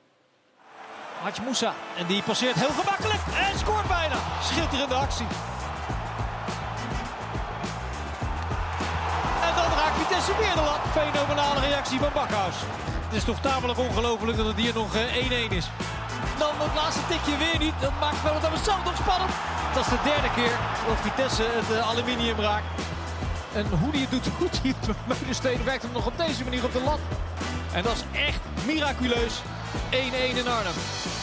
Hadj 1.22 1.42
Moussa. 1.42 1.74
En 1.98 2.06
die 2.06 2.22
passeert 2.22 2.56
heel 2.56 2.76
gemakkelijk. 2.82 3.22
En 3.52 3.60
scoort 3.60 3.88
bijna. 3.88 4.16
Schitterende 4.42 4.96
actie. 4.96 5.28
En 9.48 9.54
dan 9.56 9.70
raakt 9.80 9.98
Vitesse 9.98 10.32
weer 10.38 10.54
de 10.54 10.62
lat. 10.62 10.80
Fenomenale 10.92 11.60
reactie 11.60 12.00
van 12.00 12.10
Bakhuis. 12.14 12.56
Het 13.06 13.16
is 13.16 13.24
toch 13.24 13.40
tamelijk 13.40 13.80
ongelooflijk 13.80 14.38
dat 14.38 14.46
het 14.46 14.56
hier 14.56 14.74
nog 14.74 14.96
eh, 14.96 15.50
1-1 15.50 15.52
is. 15.52 15.70
Dan 16.38 16.54
het 16.58 16.76
laatste 16.76 17.02
tikje 17.10 17.38
weer 17.38 17.60
niet. 17.60 17.74
Dat 17.80 17.94
maakt 18.00 18.24
wel 18.24 18.34
het 18.34 18.66
zelf 18.66 18.84
nog 18.84 18.98
spannend. 18.98 19.32
Dat 19.74 19.86
is 19.86 19.90
de 19.90 20.00
derde 20.04 20.30
keer 20.36 20.56
dat 20.88 20.98
Vitesse 21.02 21.44
het 21.44 21.78
eh, 21.78 21.90
aluminium 21.90 22.40
raakt. 22.40 22.66
En 23.54 23.66
hoe 23.68 23.92
hij 23.92 24.00
het 24.00 24.12
doet, 24.12 24.28
hoe 24.38 24.50
hij 24.62 24.74
het 24.80 24.96
Meulensteen 25.08 25.64
werkt 25.64 25.84
hem 25.84 25.92
nog 25.92 26.06
op 26.06 26.18
deze 26.18 26.44
manier 26.44 26.64
op 26.64 26.74
de 26.74 26.84
lat. 26.84 27.00
En 27.74 27.84
dat 27.84 27.94
is 27.96 28.20
echt 28.20 28.42
miraculeus. 28.66 29.42
1-1 29.92 30.38
in 30.38 30.48
Arnhem. 30.48 31.17